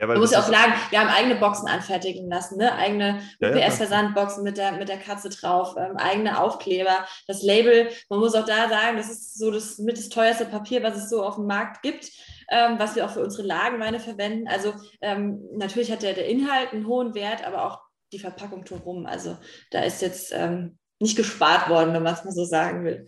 Ja, 0.00 0.06
Man 0.06 0.18
muss 0.18 0.30
ja 0.30 0.38
auch 0.38 0.46
sagen, 0.46 0.72
wir 0.88 0.98
haben 0.98 1.10
eigene 1.10 1.34
Boxen 1.34 1.68
anfertigen 1.68 2.28
lassen, 2.30 2.56
ne? 2.56 2.74
eigene 2.74 3.20
UPS-Versandboxen 3.42 4.42
mit 4.42 4.56
der, 4.56 4.72
mit 4.72 4.88
der 4.88 4.96
Katze 4.96 5.28
drauf, 5.28 5.74
ähm, 5.76 5.98
eigene 5.98 6.40
Aufkleber, 6.40 7.06
das 7.26 7.42
Label. 7.42 7.90
Man 8.08 8.18
muss 8.18 8.34
auch 8.34 8.46
da 8.46 8.70
sagen, 8.70 8.96
das 8.96 9.10
ist 9.10 9.38
so 9.38 9.50
das 9.50 9.76
mit 9.76 9.98
das 9.98 10.08
teuerste 10.08 10.46
Papier, 10.46 10.82
was 10.82 10.96
es 10.96 11.10
so 11.10 11.22
auf 11.22 11.34
dem 11.34 11.46
Markt 11.46 11.82
gibt, 11.82 12.10
ähm, 12.50 12.78
was 12.78 12.96
wir 12.96 13.04
auch 13.04 13.10
für 13.10 13.22
unsere 13.22 13.46
Lagenweine 13.46 14.00
verwenden. 14.00 14.48
Also 14.48 14.72
ähm, 15.02 15.42
natürlich 15.52 15.92
hat 15.92 16.02
der, 16.02 16.14
der 16.14 16.28
Inhalt 16.28 16.72
einen 16.72 16.86
hohen 16.86 17.14
Wert, 17.14 17.46
aber 17.46 17.66
auch 17.66 17.80
die 18.10 18.18
Verpackung 18.18 18.64
drumherum. 18.64 19.04
Also 19.04 19.36
da 19.70 19.82
ist 19.82 20.00
jetzt 20.00 20.32
ähm, 20.34 20.78
nicht 20.98 21.16
gespart 21.16 21.68
worden, 21.68 21.92
wenn 21.92 22.02
man 22.02 22.14
es 22.14 22.24
mal 22.24 22.32
so 22.32 22.46
sagen 22.46 22.84
will. 22.84 23.04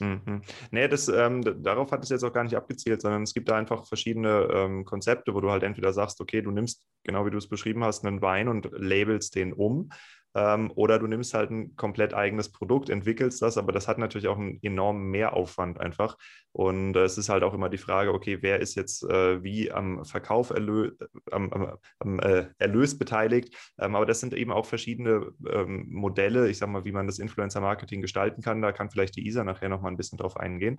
Mhm. 0.00 0.42
Nee, 0.70 0.88
das, 0.88 1.08
ähm, 1.08 1.42
darauf 1.62 1.92
hat 1.92 2.02
es 2.02 2.10
jetzt 2.10 2.24
auch 2.24 2.32
gar 2.32 2.44
nicht 2.44 2.56
abgezielt, 2.56 3.02
sondern 3.02 3.22
es 3.22 3.34
gibt 3.34 3.48
da 3.48 3.56
einfach 3.56 3.86
verschiedene 3.86 4.48
ähm, 4.52 4.84
Konzepte, 4.84 5.34
wo 5.34 5.40
du 5.40 5.50
halt 5.50 5.62
entweder 5.62 5.92
sagst, 5.92 6.20
okay, 6.20 6.42
du 6.42 6.50
nimmst, 6.50 6.86
genau 7.04 7.26
wie 7.26 7.30
du 7.30 7.38
es 7.38 7.48
beschrieben 7.48 7.84
hast, 7.84 8.04
einen 8.04 8.22
Wein 8.22 8.48
und 8.48 8.68
labelst 8.72 9.34
den 9.34 9.52
um 9.52 9.90
ähm, 10.34 10.70
oder 10.74 10.98
du 10.98 11.06
nimmst 11.06 11.34
halt 11.34 11.50
ein 11.50 11.76
komplett 11.76 12.14
eigenes 12.14 12.50
Produkt, 12.50 12.90
entwickelst 12.90 13.42
das, 13.42 13.58
aber 13.58 13.72
das 13.72 13.88
hat 13.88 13.98
natürlich 13.98 14.28
auch 14.28 14.38
einen 14.38 14.58
enormen 14.62 15.10
Mehraufwand 15.10 15.80
einfach. 15.80 16.16
Und 16.52 16.96
äh, 16.96 17.04
es 17.04 17.18
ist 17.18 17.28
halt 17.28 17.42
auch 17.42 17.54
immer 17.54 17.68
die 17.68 17.78
Frage, 17.78 18.12
okay, 18.12 18.38
wer 18.40 18.60
ist 18.60 18.74
jetzt 18.74 19.02
äh, 19.04 19.42
wie 19.42 19.70
am 19.72 20.04
Verkauf 20.04 20.50
erlö 20.50 20.92
am, 21.30 21.52
am, 21.52 21.76
am 21.98 22.20
äh, 22.20 22.46
Erlös 22.58 22.98
beteiligt? 22.98 23.54
Ähm, 23.78 23.94
aber 23.96 24.06
das 24.06 24.20
sind 24.20 24.34
eben 24.34 24.52
auch 24.52 24.66
verschiedene 24.66 25.32
ähm, 25.50 25.86
Modelle, 25.90 26.48
ich 26.48 26.58
sag 26.58 26.68
mal, 26.68 26.84
wie 26.84 26.92
man 26.92 27.06
das 27.06 27.18
Influencer-Marketing 27.18 28.00
gestalten 28.00 28.42
kann. 28.42 28.62
Da 28.62 28.72
kann 28.72 28.90
vielleicht 28.90 29.16
die 29.16 29.26
Isa 29.26 29.44
nachher 29.44 29.68
nochmal 29.68 29.92
ein 29.92 29.96
bisschen 29.96 30.18
drauf 30.18 30.36
eingehen. 30.36 30.78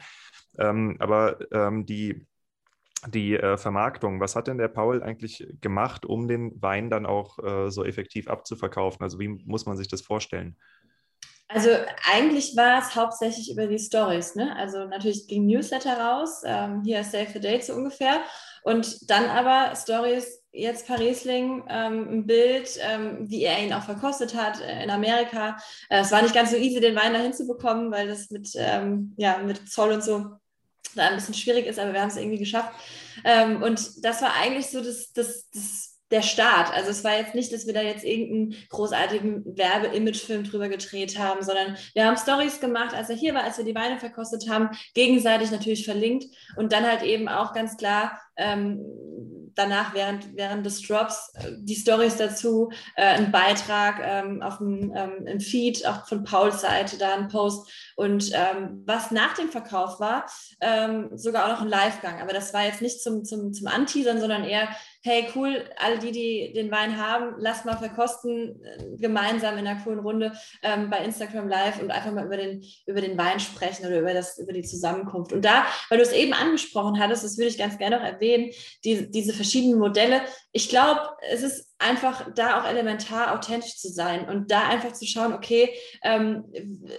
Ähm, 0.57 0.95
aber 0.99 1.37
ähm, 1.51 1.85
die 1.85 2.25
die 3.07 3.35
äh, 3.35 3.57
Vermarktung, 3.57 4.19
was 4.19 4.35
hat 4.35 4.47
denn 4.47 4.57
der 4.57 4.67
Paul 4.67 5.01
eigentlich 5.01 5.47
gemacht, 5.61 6.05
um 6.05 6.27
den 6.27 6.61
Wein 6.61 6.89
dann 6.89 7.05
auch 7.05 7.39
äh, 7.39 7.69
so 7.69 7.83
effektiv 7.83 8.27
abzuverkaufen? 8.27 9.01
Also 9.01 9.19
wie 9.19 9.27
muss 9.27 9.65
man 9.65 9.77
sich 9.77 9.87
das 9.87 10.01
vorstellen? 10.01 10.57
Also 11.51 11.69
eigentlich 12.11 12.55
war 12.55 12.79
es 12.79 12.95
hauptsächlich 12.95 13.51
über 13.51 13.65
die 13.65 13.79
Stories. 13.79 14.35
Ne? 14.35 14.55
Also 14.55 14.85
natürlich 14.85 15.27
ging 15.27 15.47
Newsletter 15.47 15.97
raus, 15.97 16.43
ähm, 16.45 16.83
hier 16.83 17.03
Save 17.03 17.29
the 17.33 17.39
Date 17.39 17.63
so 17.63 17.73
ungefähr. 17.73 18.21
Und 18.61 19.09
dann 19.09 19.25
aber 19.25 19.75
Stories, 19.75 20.43
jetzt 20.51 20.85
Parisling, 20.85 21.63
ähm, 21.67 22.07
ein 22.11 22.27
Bild, 22.27 22.77
ähm, 22.81 23.27
wie 23.27 23.43
er 23.43 23.63
ihn 23.63 23.73
auch 23.73 23.83
verkostet 23.83 24.35
hat 24.35 24.61
äh, 24.61 24.83
in 24.83 24.91
Amerika. 24.91 25.57
Äh, 25.89 26.01
es 26.01 26.11
war 26.11 26.21
nicht 26.21 26.35
ganz 26.35 26.51
so 26.51 26.57
easy, 26.57 26.79
den 26.79 26.95
Wein 26.95 27.13
da 27.13 27.19
hinzubekommen, 27.19 27.91
weil 27.91 28.07
das 28.07 28.29
mit, 28.29 28.51
ähm, 28.55 29.15
ja, 29.17 29.39
mit 29.39 29.67
Zoll 29.69 29.93
und 29.93 30.03
so 30.03 30.39
da 30.95 31.07
ein 31.07 31.15
bisschen 31.15 31.33
schwierig 31.33 31.65
ist, 31.65 31.79
aber 31.79 31.93
wir 31.93 32.01
haben 32.01 32.09
es 32.09 32.17
irgendwie 32.17 32.39
geschafft. 32.39 32.71
Ähm, 33.23 33.61
und 33.61 34.03
das 34.03 34.21
war 34.21 34.33
eigentlich 34.35 34.67
so 34.67 34.83
das, 34.83 35.11
das, 35.13 35.49
das 35.51 35.99
der 36.11 36.21
Start. 36.21 36.73
Also 36.73 36.89
es 36.89 37.03
war 37.03 37.17
jetzt 37.17 37.35
nicht, 37.35 37.53
dass 37.53 37.67
wir 37.67 37.73
da 37.73 37.81
jetzt 37.81 38.03
irgendeinen 38.03 38.55
großartigen 38.69 39.45
Werbe-Image-Film 39.57 40.43
drüber 40.43 40.67
gedreht 40.69 41.19
haben, 41.19 41.43
sondern 41.43 41.77
wir 41.93 42.05
haben 42.05 42.17
Stories 42.17 42.59
gemacht, 42.59 42.95
als 42.95 43.09
er 43.09 43.15
hier 43.15 43.33
war, 43.33 43.43
als 43.43 43.57
wir 43.57 43.65
die 43.65 43.75
Weine 43.75 43.99
verkostet 43.99 44.49
haben, 44.49 44.69
gegenseitig 44.95 45.51
natürlich 45.51 45.85
verlinkt 45.85 46.25
und 46.57 46.71
dann 46.71 46.85
halt 46.85 47.03
eben 47.03 47.27
auch 47.27 47.53
ganz 47.53 47.77
klar 47.77 48.19
ähm, 48.37 48.79
danach 49.55 49.93
während, 49.93 50.35
während 50.35 50.65
des 50.65 50.81
Drops 50.81 51.31
äh, 51.35 51.51
die 51.57 51.75
Stories 51.75 52.17
dazu, 52.17 52.71
äh, 52.95 53.03
ein 53.03 53.31
Beitrag 53.31 53.99
ähm, 54.03 54.41
auf 54.41 54.57
dem 54.57 54.93
ähm, 54.95 55.27
im 55.27 55.39
Feed, 55.39 55.85
auch 55.85 56.07
von 56.07 56.23
Pauls 56.23 56.61
Seite, 56.61 56.97
da 56.97 57.15
ein 57.15 57.27
Post. 57.27 57.69
Und 57.95 58.31
ähm, 58.33 58.83
was 58.85 59.11
nach 59.11 59.33
dem 59.33 59.49
Verkauf 59.49 59.99
war, 59.99 60.25
ähm, 60.61 61.09
sogar 61.15 61.45
auch 61.45 61.49
noch 61.49 61.61
ein 61.61 61.67
Livegang. 61.67 62.21
Aber 62.21 62.33
das 62.33 62.53
war 62.53 62.63
jetzt 62.65 62.81
nicht 62.81 63.01
zum, 63.01 63.25
zum, 63.25 63.53
zum 63.53 63.67
Anteasern, 63.67 64.19
sondern 64.19 64.43
eher, 64.43 64.69
hey, 65.01 65.27
cool, 65.35 65.63
alle 65.77 65.97
die, 65.97 66.11
die 66.11 66.53
den 66.53 66.71
Wein 66.71 66.97
haben, 66.97 67.35
lasst 67.37 67.65
mal 67.65 67.77
verkosten, 67.77 68.61
äh, 68.63 68.97
gemeinsam 68.97 69.57
in 69.57 69.65
einer 69.65 69.81
coolen 69.81 69.99
Runde 69.99 70.33
ähm, 70.61 70.89
bei 70.89 70.99
Instagram 71.03 71.47
Live 71.47 71.81
und 71.81 71.89
einfach 71.89 72.11
mal 72.11 72.25
über 72.25 72.35
den, 72.35 72.63
über 72.85 72.99
den 72.99 73.17
Wein 73.17 73.39
sprechen 73.39 73.85
oder 73.85 73.99
über, 73.99 74.13
das, 74.13 74.37
über 74.37 74.51
die 74.51 74.63
Zusammenkunft. 74.63 75.31
Und 75.31 75.45
da, 75.45 75.65
weil 75.89 75.99
du 75.99 76.03
es 76.03 76.11
eben 76.11 76.33
angesprochen 76.33 76.99
hattest, 76.99 77.23
das 77.23 77.37
würde 77.37 77.49
ich 77.49 77.57
ganz 77.57 77.77
gerne 77.77 77.97
noch 77.97 78.03
erwähnen, 78.03 78.51
die, 78.83 79.09
diese 79.09 79.33
verschiedenen 79.33 79.79
Modelle. 79.79 80.21
Ich 80.51 80.69
glaube, 80.69 81.01
es 81.31 81.43
ist 81.43 81.69
einfach 81.79 82.27
da 82.35 82.59
auch 82.59 82.67
elementar 82.67 83.33
authentisch 83.33 83.77
zu 83.77 83.89
sein 83.89 84.27
und 84.27 84.51
da 84.51 84.67
einfach 84.67 84.91
zu 84.93 85.05
schauen, 85.05 85.33
okay, 85.33 85.73
ähm, 86.03 86.43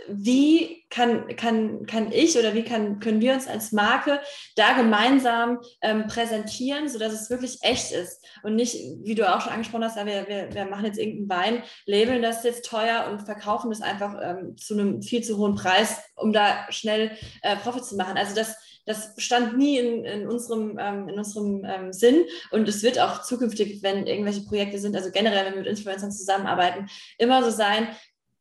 wie 0.09 0.85
kann, 0.89 1.37
kann, 1.37 1.85
kann 1.87 2.11
ich 2.13 2.39
oder 2.39 2.55
wie 2.55 2.65
kann, 2.65 2.99
können 2.99 3.21
wir 3.21 3.35
uns 3.35 3.47
als 3.47 3.73
Marke 3.73 4.21
da 4.57 4.73
gemeinsam 4.73 5.61
ähm, 5.83 6.07
präsentieren, 6.07 6.89
sodass 6.89 7.13
es 7.13 7.29
wirklich 7.29 7.59
echt 7.61 7.93
ist 7.93 8.25
und 8.43 8.55
nicht, 8.55 8.75
wie 9.03 9.15
du 9.15 9.29
auch 9.29 9.41
schon 9.43 9.53
angesprochen 9.53 9.85
hast, 9.85 9.97
wir, 9.97 10.29
wir, 10.29 10.53
wir 10.53 10.65
machen 10.65 10.87
jetzt 10.87 10.99
irgendeinen 10.99 11.29
Wein, 11.29 11.63
labeln 11.85 12.23
das 12.23 12.43
jetzt 12.43 12.65
teuer 12.65 13.09
und 13.11 13.21
verkaufen 13.23 13.71
das 13.71 13.83
einfach 13.83 14.17
ähm, 14.23 14.57
zu 14.57 14.75
einem 14.75 15.03
viel 15.03 15.23
zu 15.23 15.37
hohen 15.37 15.57
Preis, 15.57 15.99
um 16.17 16.33
da 16.33 16.67
schnell 16.71 17.17
äh, 17.43 17.57
Profit 17.57 17.85
zu 17.85 17.97
machen. 17.97 18.17
Also 18.17 18.35
das 18.35 18.57
das 18.91 19.15
stand 19.17 19.57
nie 19.57 19.79
in, 19.79 20.05
in 20.05 20.29
unserem, 20.29 20.79
ähm, 20.79 21.09
in 21.09 21.19
unserem 21.19 21.65
ähm, 21.65 21.93
Sinn 21.93 22.25
und 22.51 22.69
es 22.69 22.83
wird 22.83 23.01
auch 23.01 23.23
zukünftig, 23.23 23.83
wenn 23.83 24.07
irgendwelche 24.07 24.43
Projekte 24.43 24.79
sind, 24.79 24.97
also 24.97 25.11
generell, 25.11 25.47
wenn 25.47 25.55
wir 25.55 25.61
mit 25.61 25.69
Influencern 25.69 26.13
zusammenarbeiten, 26.13 26.89
immer 27.19 27.43
so 27.43 27.51
sein, 27.51 27.89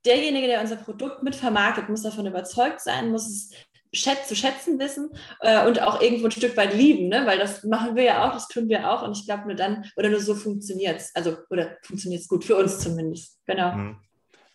derjenige, 0.06 0.48
der 0.48 0.62
unser 0.62 0.78
Produkt 0.78 1.24
mitvermarktet, 1.24 1.90
muss 1.90 2.04
davon 2.04 2.26
überzeugt 2.26 2.82
sein, 2.82 3.12
muss 3.12 3.28
es 3.28 3.52
schät 3.92 4.26
zu 4.26 4.36
schätzen 4.36 4.80
wissen 4.80 5.10
äh, 5.42 5.68
und 5.68 5.82
auch 5.82 6.02
irgendwo 6.02 6.26
ein 6.26 6.32
Stück 6.32 6.56
weit 6.58 6.74
lieben, 6.74 7.08
ne? 7.08 7.26
weil 7.26 7.40
das 7.40 7.64
machen 7.64 7.96
wir 7.96 8.04
ja 8.04 8.28
auch, 8.28 8.34
das 8.34 8.48
tun 8.48 8.70
wir 8.70 8.92
auch 8.92 9.02
und 9.02 9.18
ich 9.18 9.26
glaube 9.26 9.48
nur 9.48 9.56
dann 9.56 9.86
oder 9.96 10.10
nur 10.10 10.20
so 10.20 10.36
funktioniert 10.36 10.98
es, 10.98 11.16
also 11.16 11.38
oder 11.50 11.78
funktioniert 11.82 12.22
es 12.22 12.28
gut 12.28 12.44
für 12.44 12.56
uns 12.56 12.80
zumindest, 12.80 13.40
genau. 13.46 13.74
Mhm. 13.74 13.98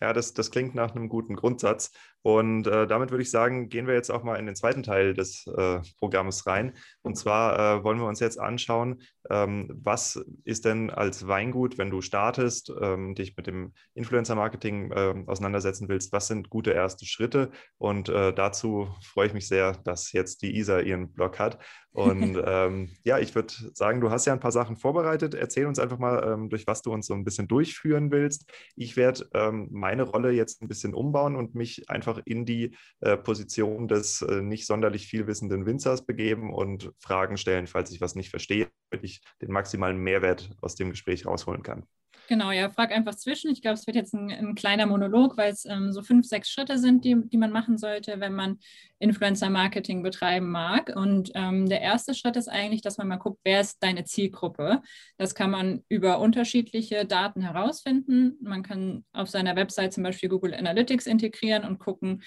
Ja, 0.01 0.13
das, 0.13 0.33
das 0.33 0.51
klingt 0.51 0.75
nach 0.75 0.93
einem 0.93 1.09
guten 1.09 1.35
Grundsatz. 1.35 1.91
Und 2.25 2.65
äh, 2.65 2.87
damit 2.87 3.11
würde 3.11 3.21
ich 3.21 3.29
sagen, 3.29 3.69
gehen 3.69 3.85
wir 3.85 3.93
jetzt 3.93 4.09
auch 4.09 4.23
mal 4.23 4.37
in 4.37 4.47
den 4.47 4.55
zweiten 4.55 4.81
Teil 4.81 5.13
des 5.13 5.45
äh, 5.45 5.81
Programmes 5.99 6.47
rein. 6.47 6.73
Und 7.03 7.19
zwar 7.19 7.59
äh, 7.59 7.83
wollen 7.83 7.99
wir 7.99 8.07
uns 8.07 8.19
jetzt 8.19 8.39
anschauen, 8.39 9.03
ähm, 9.29 9.69
was 9.83 10.19
ist 10.43 10.65
denn 10.65 10.89
als 10.89 11.27
Weingut, 11.27 11.77
wenn 11.77 11.91
du 11.91 12.01
startest, 12.01 12.73
ähm, 12.81 13.13
dich 13.13 13.37
mit 13.37 13.45
dem 13.45 13.73
Influencer-Marketing 13.93 14.91
ähm, 14.95 15.29
auseinandersetzen 15.29 15.87
willst, 15.87 16.13
was 16.13 16.25
sind 16.25 16.49
gute 16.49 16.71
erste 16.71 17.05
Schritte? 17.05 17.51
Und 17.77 18.09
äh, 18.09 18.33
dazu 18.33 18.87
freue 19.03 19.27
ich 19.27 19.33
mich 19.33 19.47
sehr, 19.47 19.73
dass 19.83 20.11
jetzt 20.11 20.41
die 20.41 20.57
Isa 20.57 20.79
ihren 20.79 21.13
Blog 21.13 21.37
hat. 21.37 21.59
Und 21.95 22.37
ähm, 22.45 22.89
ja, 23.03 23.19
ich 23.19 23.33
würde 23.35 23.53
sagen, 23.73 24.01
du 24.01 24.11
hast 24.11 24.25
ja 24.25 24.33
ein 24.33 24.41
paar 24.41 24.51
Sachen 24.51 24.75
vorbereitet. 24.75 25.33
Erzähl 25.33 25.65
uns 25.65 25.79
einfach 25.79 25.97
mal, 25.97 26.23
ähm, 26.27 26.49
durch 26.49 26.67
was 26.67 26.81
du 26.81 26.91
uns 26.91 27.07
so 27.07 27.13
ein 27.13 27.23
bisschen 27.23 27.47
durchführen 27.47 28.11
willst. 28.11 28.51
Ich 28.75 28.97
werde 28.97 29.29
ähm, 29.33 29.69
meine 29.71 30.03
Rolle 30.03 30.31
jetzt 30.31 30.61
ein 30.61 30.67
bisschen 30.67 30.93
umbauen 30.93 31.35
und 31.35 31.55
mich 31.55 31.89
einfach 31.89 32.14
einfach 32.15 32.25
in 32.25 32.45
die 32.45 32.75
äh, 33.01 33.17
Position 33.17 33.87
des 33.87 34.21
äh, 34.21 34.41
nicht 34.41 34.65
sonderlich 34.65 35.07
viel 35.07 35.27
wissenden 35.27 35.65
Winzers 35.65 36.05
begeben 36.05 36.53
und 36.53 36.91
Fragen 36.99 37.37
stellen, 37.37 37.67
falls 37.67 37.91
ich 37.91 38.01
was 38.01 38.15
nicht 38.15 38.29
verstehe, 38.29 38.69
damit 38.89 39.05
ich 39.05 39.21
den 39.41 39.51
maximalen 39.51 39.97
Mehrwert 39.97 40.51
aus 40.61 40.75
dem 40.75 40.89
Gespräch 40.89 41.25
rausholen 41.25 41.63
kann. 41.63 41.85
Genau, 42.27 42.51
ja, 42.51 42.69
frag 42.69 42.91
einfach 42.91 43.15
zwischen. 43.15 43.51
Ich 43.51 43.61
glaube, 43.61 43.75
es 43.75 43.85
wird 43.85 43.95
jetzt 43.95 44.13
ein, 44.13 44.31
ein 44.31 44.55
kleiner 44.55 44.87
Monolog, 44.87 45.37
weil 45.37 45.51
es 45.51 45.65
ähm, 45.65 45.91
so 45.91 46.01
fünf, 46.01 46.25
sechs 46.25 46.49
Schritte 46.49 46.79
sind, 46.79 47.05
die, 47.05 47.15
die 47.25 47.37
man 47.37 47.51
machen 47.51 47.77
sollte, 47.77 48.19
wenn 48.19 48.33
man 48.33 48.59
Influencer-Marketing 48.99 50.01
betreiben 50.01 50.49
mag. 50.49 50.91
Und 50.95 51.31
ähm, 51.35 51.67
der 51.69 51.81
erste 51.81 52.15
Schritt 52.15 52.35
ist 52.35 52.47
eigentlich, 52.47 52.81
dass 52.81 52.97
man 52.97 53.07
mal 53.07 53.17
guckt, 53.17 53.39
wer 53.43 53.61
ist 53.61 53.81
deine 53.83 54.05
Zielgruppe. 54.05 54.81
Das 55.17 55.35
kann 55.35 55.51
man 55.51 55.83
über 55.87 56.19
unterschiedliche 56.19 57.05
Daten 57.05 57.41
herausfinden. 57.41 58.37
Man 58.41 58.63
kann 58.63 59.05
auf 59.13 59.29
seiner 59.29 59.55
Website 59.55 59.93
zum 59.93 60.03
Beispiel 60.03 60.29
Google 60.29 60.55
Analytics 60.55 61.05
integrieren 61.05 61.63
und 61.63 61.77
gucken, 61.77 62.23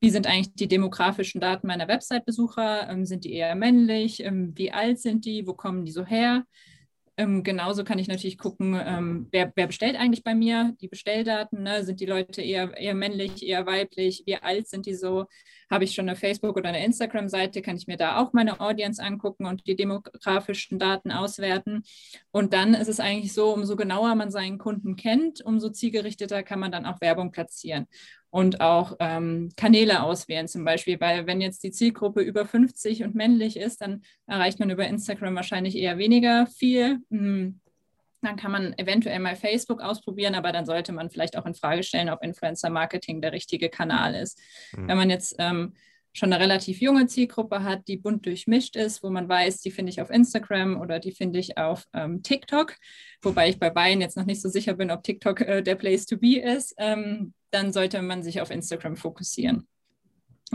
wie 0.00 0.10
sind 0.10 0.26
eigentlich 0.26 0.54
die 0.54 0.68
demografischen 0.68 1.42
Daten 1.42 1.66
meiner 1.66 1.88
Website-Besucher? 1.88 2.88
Ähm, 2.88 3.04
sind 3.04 3.24
die 3.24 3.34
eher 3.34 3.54
männlich? 3.54 4.24
Ähm, 4.24 4.52
wie 4.56 4.72
alt 4.72 4.98
sind 4.98 5.26
die? 5.26 5.46
Wo 5.46 5.52
kommen 5.52 5.84
die 5.84 5.92
so 5.92 6.06
her? 6.06 6.44
Ähm, 7.20 7.42
genauso 7.42 7.84
kann 7.84 7.98
ich 7.98 8.08
natürlich 8.08 8.38
gucken, 8.38 8.80
ähm, 8.82 9.28
wer, 9.30 9.52
wer, 9.54 9.66
bestellt 9.66 9.94
eigentlich 9.96 10.24
bei 10.24 10.34
mir, 10.34 10.74
die 10.80 10.88
Bestelldaten, 10.88 11.62
ne? 11.64 11.84
sind 11.84 12.00
die 12.00 12.06
Leute 12.06 12.40
eher, 12.40 12.74
eher 12.78 12.94
männlich, 12.94 13.46
eher 13.46 13.66
weiblich, 13.66 14.22
wie 14.24 14.36
alt 14.36 14.68
sind 14.68 14.86
die 14.86 14.94
so, 14.94 15.26
habe 15.70 15.84
ich 15.84 15.94
schon 15.94 16.08
eine 16.08 16.16
Facebook- 16.16 16.56
oder 16.56 16.70
eine 16.70 16.82
Instagram-Seite, 16.82 17.60
kann 17.60 17.76
ich 17.76 17.86
mir 17.86 17.98
da 17.98 18.16
auch 18.16 18.32
meine 18.32 18.58
Audience 18.58 19.02
angucken 19.02 19.44
und 19.44 19.66
die 19.66 19.76
demografischen 19.76 20.78
Daten 20.78 21.12
auswerten. 21.12 21.82
Und 22.30 22.54
dann 22.54 22.72
ist 22.72 22.88
es 22.88 23.00
eigentlich 23.00 23.34
so, 23.34 23.52
umso 23.52 23.76
genauer 23.76 24.14
man 24.14 24.30
seinen 24.30 24.56
Kunden 24.56 24.96
kennt, 24.96 25.44
umso 25.44 25.68
zielgerichteter 25.68 26.42
kann 26.42 26.58
man 26.58 26.72
dann 26.72 26.86
auch 26.86 27.02
Werbung 27.02 27.32
platzieren 27.32 27.86
und 28.30 28.60
auch 28.60 28.96
ähm, 29.00 29.50
Kanäle 29.56 30.02
auswählen 30.02 30.48
zum 30.48 30.64
Beispiel, 30.64 31.00
weil 31.00 31.26
wenn 31.26 31.40
jetzt 31.40 31.62
die 31.64 31.72
Zielgruppe 31.72 32.22
über 32.22 32.46
50 32.46 33.02
und 33.02 33.14
männlich 33.14 33.56
ist, 33.56 33.82
dann 33.82 34.02
erreicht 34.26 34.60
man 34.60 34.70
über 34.70 34.86
Instagram 34.86 35.34
wahrscheinlich 35.34 35.76
eher 35.76 35.98
weniger 35.98 36.46
viel. 36.46 36.98
Hm. 37.10 37.60
Dann 38.22 38.36
kann 38.36 38.52
man 38.52 38.74
eventuell 38.78 39.18
mal 39.18 39.34
Facebook 39.34 39.80
ausprobieren, 39.80 40.34
aber 40.34 40.52
dann 40.52 40.66
sollte 40.66 40.92
man 40.92 41.10
vielleicht 41.10 41.36
auch 41.38 41.46
in 41.46 41.54
Frage 41.54 41.82
stellen, 41.82 42.10
ob 42.10 42.22
Influencer 42.22 42.70
Marketing 42.70 43.20
der 43.22 43.32
richtige 43.32 43.70
Kanal 43.70 44.14
ist. 44.14 44.38
Mhm. 44.76 44.88
Wenn 44.88 44.96
man 44.98 45.10
jetzt 45.10 45.36
ähm, 45.38 45.72
schon 46.12 46.32
eine 46.32 46.42
relativ 46.42 46.80
junge 46.80 47.06
Zielgruppe 47.06 47.62
hat, 47.62 47.86
die 47.86 47.96
bunt 47.96 48.26
durchmischt 48.26 48.76
ist, 48.76 49.02
wo 49.02 49.10
man 49.10 49.28
weiß, 49.28 49.60
die 49.60 49.70
finde 49.70 49.90
ich 49.90 50.00
auf 50.00 50.10
Instagram 50.10 50.80
oder 50.80 50.98
die 50.98 51.12
finde 51.12 51.38
ich 51.38 51.56
auf 51.56 51.86
ähm, 51.92 52.22
TikTok, 52.22 52.74
wobei 53.22 53.48
ich 53.48 53.58
bei 53.58 53.70
beiden 53.70 54.00
jetzt 54.00 54.16
noch 54.16 54.26
nicht 54.26 54.42
so 54.42 54.48
sicher 54.48 54.74
bin, 54.74 54.90
ob 54.90 55.02
TikTok 55.02 55.40
äh, 55.40 55.62
der 55.62 55.76
Place 55.76 56.06
to 56.06 56.16
be 56.16 56.38
ist, 56.38 56.74
ähm, 56.78 57.32
dann 57.50 57.72
sollte 57.72 58.02
man 58.02 58.22
sich 58.22 58.40
auf 58.40 58.50
Instagram 58.50 58.96
fokussieren. 58.96 59.68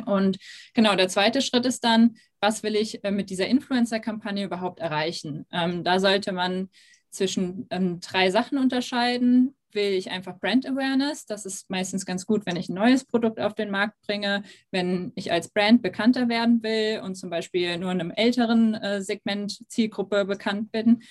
Und 0.06 0.38
genau, 0.74 0.95
der 0.95 1.08
zweite 1.08 1.41
Schritt 1.41 1.66
ist 1.66 1.84
dann, 1.84 2.18
was 2.41 2.64
will 2.64 2.76
ich 2.76 3.03
äh, 3.03 3.12
mit 3.12 3.30
dieser 3.30 3.47
Influencer-Kampagne 3.47 4.43
überhaupt 4.43 4.80
erreichen? 4.80 5.45
Ähm, 5.53 5.84
da 5.84 5.99
sollte 5.99 6.34
man 6.34 6.70
zwischen 7.10 7.66
ähm, 7.70 8.01
drei 8.01 8.30
Sachen 8.30 8.58
unterscheiden 8.58 9.56
will 9.76 9.93
ich 9.93 10.09
einfach 10.09 10.39
Brand 10.39 10.65
Awareness. 10.65 11.26
Das 11.26 11.45
ist 11.45 11.69
meistens 11.69 12.05
ganz 12.05 12.26
gut, 12.26 12.45
wenn 12.45 12.55
ich 12.55 12.69
ein 12.69 12.76
neues 12.76 13.05
Produkt 13.05 13.39
auf 13.39 13.53
den 13.53 13.69
Markt 13.69 13.99
bringe, 14.07 14.43
wenn 14.71 15.11
ich 15.15 15.32
als 15.32 15.49
Brand 15.49 15.82
bekannter 15.82 16.30
werden 16.30 16.63
will 16.63 17.01
und 17.03 17.15
zum 17.15 17.30
Beispiel 17.30 17.78
nur 17.78 17.91
in 17.91 17.99
einem 17.99 18.11
älteren 18.11 18.73
äh, 18.73 19.01
Segment 19.01 19.59
Zielgruppe 19.69 20.26
bekannt 20.26 20.71
bin. 20.71 21.03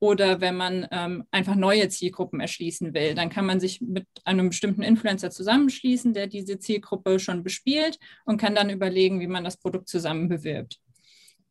Oder 0.00 0.40
wenn 0.40 0.54
man 0.54 0.86
ähm, 0.92 1.24
einfach 1.32 1.56
neue 1.56 1.88
Zielgruppen 1.88 2.38
erschließen 2.38 2.94
will, 2.94 3.14
dann 3.14 3.30
kann 3.30 3.46
man 3.46 3.58
sich 3.58 3.80
mit 3.80 4.06
einem 4.24 4.50
bestimmten 4.50 4.82
Influencer 4.82 5.30
zusammenschließen, 5.30 6.14
der 6.14 6.28
diese 6.28 6.58
Zielgruppe 6.58 7.18
schon 7.18 7.42
bespielt 7.42 7.98
und 8.24 8.36
kann 8.36 8.54
dann 8.54 8.70
überlegen, 8.70 9.18
wie 9.18 9.26
man 9.26 9.42
das 9.42 9.56
Produkt 9.56 9.88
zusammen 9.88 10.28
bewirbt. 10.28 10.78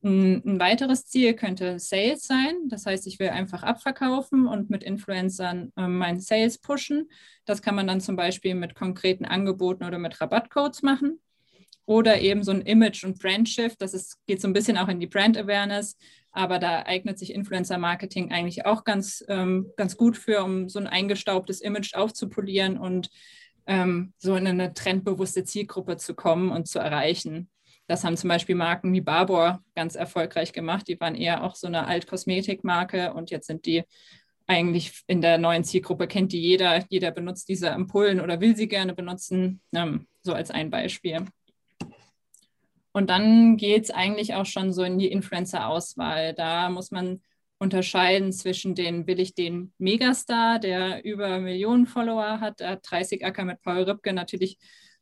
Ein 0.08 0.60
weiteres 0.60 1.06
Ziel 1.06 1.34
könnte 1.34 1.80
Sales 1.80 2.24
sein. 2.24 2.70
Das 2.70 2.86
heißt, 2.86 3.06
ich 3.08 3.20
will 3.20 3.30
einfach 3.30 3.64
abverkaufen 3.64 4.48
und 4.48 4.70
mit 4.70 4.82
Influencern 4.82 5.74
äh, 5.76 5.88
meinen 5.88 6.22
Sales 6.22 6.60
pushen. 6.60 7.10
Das 7.46 7.62
kann 7.62 7.76
man 7.76 7.88
dann 7.88 8.00
zum 8.00 8.16
Beispiel 8.16 8.56
mit 8.56 8.74
konkreten 8.74 9.26
Angeboten 9.26 9.84
oder 9.84 10.00
mit 10.00 10.22
Rabattcodes 10.22 10.82
machen. 10.82 11.20
Oder 11.86 12.22
eben 12.22 12.44
so 12.44 12.52
ein 12.52 12.62
Image- 12.62 13.04
und 13.04 13.20
Brand-Shift. 13.20 13.82
Das 13.82 13.94
ist, 13.94 14.18
geht 14.28 14.42
so 14.42 14.48
ein 14.48 14.54
bisschen 14.54 14.78
auch 14.78 14.88
in 14.88 15.02
die 15.02 15.08
Brand-Awareness. 15.08 15.98
Aber 16.32 16.60
da 16.60 16.84
eignet 16.86 17.20
sich 17.20 17.34
Influencer-Marketing 17.34 18.32
eigentlich 18.32 18.66
auch 18.66 18.86
ganz, 18.86 19.26
ähm, 19.28 19.72
ganz 19.76 19.98
gut 19.98 20.18
für, 20.18 20.42
um 20.42 20.70
so 20.70 20.80
ein 20.80 20.88
eingestaubtes 20.88 21.60
Image 21.60 21.96
aufzupolieren 21.96 22.78
und 22.78 23.10
ähm, 23.66 24.14
so 24.18 24.36
in 24.36 24.48
eine 24.48 24.74
trendbewusste 24.74 25.44
Zielgruppe 25.44 25.98
zu 25.98 26.16
kommen 26.16 26.52
und 26.52 26.68
zu 26.68 26.80
erreichen. 26.80 27.50
Das 27.88 28.04
haben 28.04 28.18
zum 28.18 28.28
Beispiel 28.28 28.56
Marken 28.56 28.94
wie 28.94 29.02
Barbour 29.02 29.64
ganz 29.74 29.96
erfolgreich 29.96 30.52
gemacht. 30.52 30.88
Die 30.88 31.00
waren 31.00 31.16
eher 31.16 31.44
auch 31.44 31.56
so 31.56 31.68
eine 31.68 31.88
Altkosmetikmarke 31.88 33.14
und 33.14 33.32
jetzt 33.32 33.48
sind 33.48 33.66
die 33.66 33.84
eigentlich 34.46 35.04
in 35.08 35.22
der 35.22 35.38
neuen 35.38 35.64
Zielgruppe, 35.64 36.08
kennt 36.08 36.32
die 36.32 36.42
jeder. 36.42 36.84
Jeder 36.90 37.12
benutzt 37.12 37.50
diese 37.50 37.72
Ampullen 37.72 38.22
oder 38.22 38.40
will 38.40 38.56
sie 38.56 38.68
gerne 38.68 38.94
benutzen, 38.94 39.62
ähm, 39.74 40.08
so 40.22 40.34
als 40.34 40.52
ein 40.52 40.70
Beispiel. 40.70 41.26
Und 42.92 43.10
dann 43.10 43.58
geht 43.58 43.86
es 43.86 43.92
eigentlich 43.92 44.34
auch 44.34 44.46
schon 44.46 44.74
so 44.74 44.84
in 44.84 44.98
die 44.98 45.12
Influencer-Auswahl. 45.12 46.34
Da 46.34 46.70
muss 46.70 46.92
man 46.92 47.22
unterscheiden 47.60 48.32
zwischen 48.32 48.76
den, 48.76 49.08
will 49.08 49.20
ich 49.20 49.34
den 49.34 49.74
Megastar, 49.78 50.60
der 50.60 51.04
über 51.04 51.40
Millionen 51.40 51.86
Follower 51.86 52.40
hat, 52.40 52.60
der 52.60 52.72
hat 52.72 52.90
30 52.90 53.26
Acker 53.26 53.46
mit 53.46 53.62
Paul 53.62 53.84
Rübke 53.84 54.14
natürlich 54.14 54.58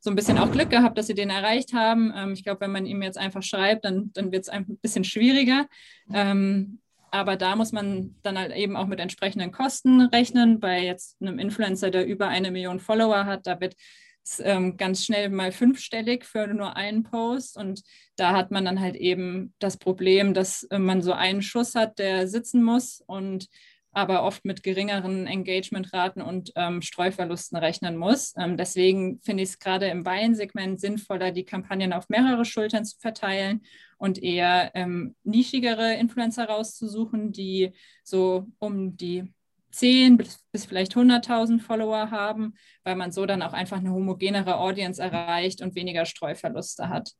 so 0.05 0.11
ein 0.11 0.15
bisschen 0.15 0.37
auch 0.37 0.51
Glück 0.51 0.69
gehabt, 0.69 0.97
dass 0.97 1.07
sie 1.07 1.15
den 1.15 1.31
erreicht 1.31 1.73
haben. 1.73 2.13
Ähm, 2.15 2.33
ich 2.33 2.43
glaube, 2.43 2.61
wenn 2.61 2.71
man 2.71 2.85
ihm 2.85 3.01
jetzt 3.01 3.17
einfach 3.17 3.43
schreibt, 3.43 3.83
dann, 3.83 4.11
dann 4.13 4.31
wird 4.31 4.43
es 4.43 4.49
ein 4.49 4.77
bisschen 4.77 5.03
schwieriger. 5.03 5.67
Ähm, 6.13 6.79
aber 7.11 7.35
da 7.35 7.55
muss 7.55 7.71
man 7.71 8.15
dann 8.21 8.37
halt 8.37 8.53
eben 8.53 8.75
auch 8.75 8.85
mit 8.85 8.99
entsprechenden 8.99 9.51
Kosten 9.51 10.01
rechnen. 10.01 10.59
Bei 10.59 10.83
jetzt 10.83 11.17
einem 11.21 11.39
Influencer, 11.39 11.89
der 11.89 12.05
über 12.05 12.27
eine 12.27 12.51
Million 12.51 12.79
Follower 12.79 13.25
hat, 13.25 13.47
da 13.47 13.59
wird 13.59 13.75
es 14.23 14.39
ähm, 14.39 14.77
ganz 14.77 15.05
schnell 15.05 15.29
mal 15.29 15.51
fünfstellig 15.51 16.23
für 16.23 16.47
nur 16.47 16.75
einen 16.75 17.03
Post. 17.03 17.57
Und 17.57 17.81
da 18.15 18.33
hat 18.33 18.51
man 18.51 18.63
dann 18.63 18.79
halt 18.79 18.95
eben 18.95 19.53
das 19.59 19.77
Problem, 19.77 20.35
dass 20.35 20.63
äh, 20.63 20.77
man 20.77 21.01
so 21.01 21.13
einen 21.13 21.41
Schuss 21.41 21.73
hat, 21.73 21.97
der 21.97 22.27
sitzen 22.27 22.63
muss 22.63 23.01
und 23.07 23.47
aber 23.95 24.23
oft 24.23 24.43
mit 24.43 24.61
geringeren 24.61 25.25
Engagementraten 25.25 26.21
und 26.21 26.51
ähm, 26.57 26.81
Streuverlusten 26.81 27.57
rechnen 27.57 27.95
muss. 27.95 28.33
Ähm, 28.37 28.57
deswegen 28.57 29.21
finde 29.21 29.43
ich 29.43 29.49
es 29.49 29.59
gerade 29.59 29.87
im 29.87 30.05
Weinsegment 30.05 30.81
sinnvoller, 30.81 31.31
die 31.31 31.45
Kampagnen 31.45 31.93
auf 31.93 32.09
mehrere 32.09 32.43
Schultern 32.43 32.83
zu 32.83 32.97
verteilen 32.99 33.61
und 33.97 34.21
eher 34.21 34.71
ähm, 34.75 35.15
nischigere 35.23 35.93
Influencer 35.93 36.45
rauszusuchen, 36.45 37.31
die 37.31 37.71
so 38.03 38.47
um 38.59 38.97
die 38.97 39.33
10 39.71 40.17
bis, 40.17 40.43
vielleicht 40.65 40.93
100.000 40.95 41.61
Follower 41.61 42.11
haben, 42.11 42.55
weil 42.83 42.97
man 42.97 43.13
so 43.13 43.25
dann 43.25 43.41
auch 43.41 43.53
einfach 43.53 43.77
eine 43.77 43.93
homogenere 43.93 44.57
Audience 44.57 45.01
erreicht 45.01 45.61
und 45.61 45.75
weniger 45.75 46.05
Streuverluste 46.05 46.89
hat. 46.89 47.11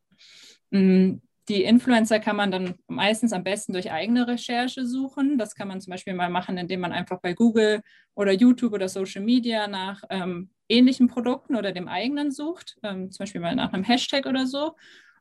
Mm, 0.71 1.15
die 1.47 1.63
Influencer 1.63 2.19
kann 2.19 2.35
man 2.35 2.51
dann 2.51 2.75
meistens 2.87 3.31
am 3.33 3.43
besten 3.43 3.73
durch 3.73 3.91
eigene 3.91 4.27
Recherche 4.27 4.85
suchen. 4.85 5.37
Das 5.37 5.55
kann 5.55 5.67
man 5.67 5.79
zum 5.81 5.91
Beispiel 5.91 6.13
mal 6.13 6.29
machen, 6.29 6.57
indem 6.57 6.79
man 6.79 6.91
einfach 6.91 7.19
bei 7.21 7.33
Google 7.33 7.81
oder 8.15 8.31
YouTube 8.31 8.73
oder 8.73 8.89
Social 8.89 9.21
Media 9.21 9.67
nach 9.67 10.01
ähm, 10.09 10.49
ähnlichen 10.69 11.07
Produkten 11.07 11.55
oder 11.55 11.71
dem 11.71 11.87
eigenen 11.87 12.31
sucht, 12.31 12.77
ähm, 12.83 13.11
zum 13.11 13.23
Beispiel 13.23 13.41
mal 13.41 13.55
nach 13.55 13.73
einem 13.73 13.83
Hashtag 13.83 14.25
oder 14.25 14.47
so. 14.47 14.75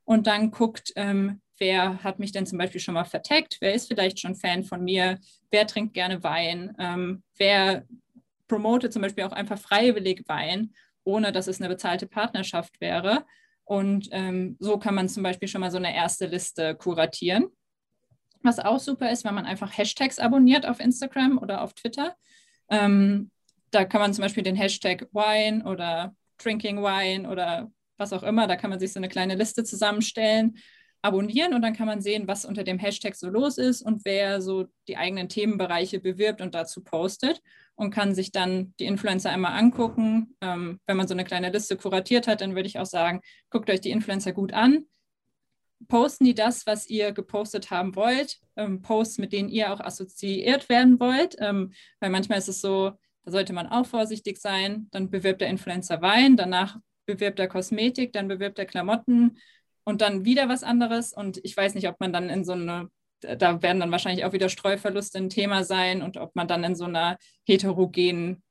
Und 0.05 0.27
dann 0.27 0.51
guckt, 0.51 0.93
ähm, 0.97 1.41
wer 1.59 2.03
hat 2.03 2.19
mich 2.19 2.33
denn 2.33 2.47
zum 2.47 2.59
Beispiel 2.59 2.81
schon 2.81 2.95
mal 2.95 3.05
vertagt, 3.05 3.59
wer 3.61 3.75
ist 3.75 3.89
vielleicht 3.89 4.21
schon 4.21 4.35
Fan 4.35 4.65
von 4.65 4.83
mir, 4.83 5.19
wer 5.51 5.67
trinkt 5.67 5.95
gerne 5.95 6.23
Wein, 6.23 6.75
ähm, 6.79 7.23
wer 7.37 7.85
promotet 8.49 8.93
zum 8.93 9.03
Beispiel 9.03 9.25
auch 9.25 9.33
einfach 9.33 9.59
freiwillig 9.59 10.25
Wein, 10.27 10.73
ohne 11.05 11.33
dass 11.33 11.49
es 11.49 11.61
eine 11.61 11.69
bezahlte 11.69 12.07
Partnerschaft 12.07 12.81
wäre. 12.81 13.25
Und 13.65 14.09
ähm, 14.13 14.57
so 14.61 14.79
kann 14.79 14.95
man 14.95 15.09
zum 15.09 15.23
Beispiel 15.23 15.49
schon 15.49 15.61
mal 15.61 15.71
so 15.71 15.79
eine 15.79 15.95
erste 15.95 16.27
Liste 16.27 16.75
kuratieren. 16.75 17.47
Was 18.43 18.59
auch 18.59 18.79
super 18.79 19.11
ist, 19.11 19.25
wenn 19.25 19.35
man 19.35 19.47
einfach 19.47 19.77
Hashtags 19.77 20.19
abonniert 20.19 20.67
auf 20.67 20.81
Instagram 20.81 21.39
oder 21.39 21.63
auf 21.63 21.73
Twitter. 21.73 22.15
Ähm, 22.69 23.31
da 23.71 23.85
kann 23.85 24.01
man 24.01 24.13
zum 24.13 24.23
Beispiel 24.23 24.43
den 24.43 24.57
Hashtag 24.57 25.09
Wine 25.13 25.65
oder 25.65 26.15
Drinking 26.39 26.83
Wine 26.83 27.29
oder 27.29 27.71
was 27.97 28.13
auch 28.13 28.23
immer, 28.23 28.47
da 28.47 28.57
kann 28.57 28.71
man 28.71 28.81
sich 28.81 28.93
so 28.93 28.99
eine 28.99 29.09
kleine 29.09 29.35
Liste 29.35 29.65
zusammenstellen, 29.65 30.59
abonnieren 31.03 31.53
und 31.53 31.63
dann 31.63 31.75
kann 31.75 31.87
man 31.87 32.01
sehen, 32.01 32.27
was 32.27 32.45
unter 32.45 32.65
dem 32.65 32.79
Hashtag 32.79 33.15
so 33.15 33.29
los 33.29 33.59
ist 33.59 33.83
und 33.83 34.05
wer 34.05 34.41
so 34.41 34.67
die 34.89 34.97
eigenen 34.97 35.29
Themenbereiche 35.29 36.01
bewirbt 36.01 36.41
und 36.41 36.55
dazu 36.55 36.83
postet 36.83 37.43
und 37.77 37.91
kann 37.91 38.15
sich 38.15 38.33
dann 38.33 38.75
die 38.79 38.87
Influencer 38.87 39.31
einmal 39.31 39.59
angucken. 39.59 40.37
Ähm, 40.41 40.81
wenn 40.87 40.97
man 40.97 41.09
so 41.09 41.15
eine 41.15 41.25
kleine 41.25 41.51
Liste 41.51 41.77
kuratiert 41.77 42.27
hat, 42.27 42.41
dann 42.41 42.55
würde 42.55 42.69
ich 42.69 42.79
auch 42.79 42.87
sagen, 42.87 43.21
guckt 43.51 43.71
euch 43.71 43.81
die 43.81 43.91
Influencer 43.91 44.33
gut 44.33 44.53
an. 44.53 44.87
Posten 45.89 46.25
die 46.25 46.35
das, 46.35 46.67
was 46.67 46.89
ihr 46.89 47.13
gepostet 47.13 47.71
haben 47.71 47.95
wollt, 47.97 48.39
ähm, 48.57 48.81
Posts, 48.81 49.19
mit 49.19 49.33
denen 49.33 49.49
ihr 49.49 49.73
auch 49.73 49.81
assoziiert 49.81 50.69
werden 50.69 50.99
wollt, 51.01 51.37
ähm, 51.41 51.73
weil 52.01 52.11
manchmal 52.11 52.39
ist 52.39 52.49
es 52.49 52.61
so, 52.61 52.93
da 53.25 53.33
sollte 53.33 53.53
man 53.53 53.67
auch 53.67 53.87
vorsichtig 53.87 54.39
sein. 54.39 54.89
Dann 54.93 55.11
bewirbt 55.11 55.41
der 55.41 55.49
Influencer 55.49 56.01
Wein, 56.01 56.37
danach 56.37 56.79
bewirbt 57.07 57.39
er 57.39 57.49
Kosmetik, 57.49 58.13
dann 58.13 58.29
bewirbt 58.29 58.59
er 58.59 58.67
Klamotten 58.67 59.39
und 59.85 60.01
dann 60.01 60.25
wieder 60.25 60.49
was 60.49 60.63
anderes. 60.63 61.13
Und 61.13 61.41
ich 61.43 61.57
weiß 61.57 61.75
nicht, 61.75 61.89
ob 61.89 62.01
man 62.01 62.13
dann 62.13 62.31
in 62.31 62.45
so 62.45 62.53
eine 62.53 62.89
da 63.39 63.63
werden 63.63 63.81
dann 63.81 63.91
wahrscheinlich 63.91 64.25
auch 64.25 64.33
wieder 64.33 64.49
Streuverluste 64.49 65.19
ein 65.19 65.31
Thema 65.31 65.65
sein 65.65 66.03
und 66.03 66.17
ob 66.17 66.35
man 66.35 66.49
dann 66.49 66.65
in 66.65 66.75
so 66.75 66.85
einer 66.85 67.19
heterogenen 67.45 68.43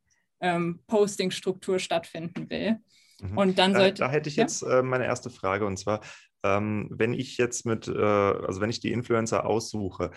ähm, 0.41 0.81
Posting-Struktur 0.87 1.79
stattfinden 1.79 2.49
will. 2.49 2.77
Mhm. 3.21 3.37
Und 3.37 3.59
dann 3.59 3.73
sollte. 3.73 3.99
Da, 3.99 4.07
da 4.07 4.11
hätte 4.11 4.29
ich 4.29 4.35
ja? 4.35 4.43
jetzt 4.43 4.61
äh, 4.63 4.83
meine 4.83 5.05
erste 5.05 5.29
Frage 5.29 5.65
und 5.65 5.77
zwar, 5.77 6.01
ähm, 6.43 6.89
wenn 6.91 7.13
ich 7.13 7.37
jetzt 7.37 7.65
mit, 7.65 7.87
äh, 7.87 8.01
also 8.01 8.61
wenn 8.61 8.69
ich 8.69 8.79
die 8.79 8.91
Influencer 8.91 9.45
aussuche, 9.45 10.11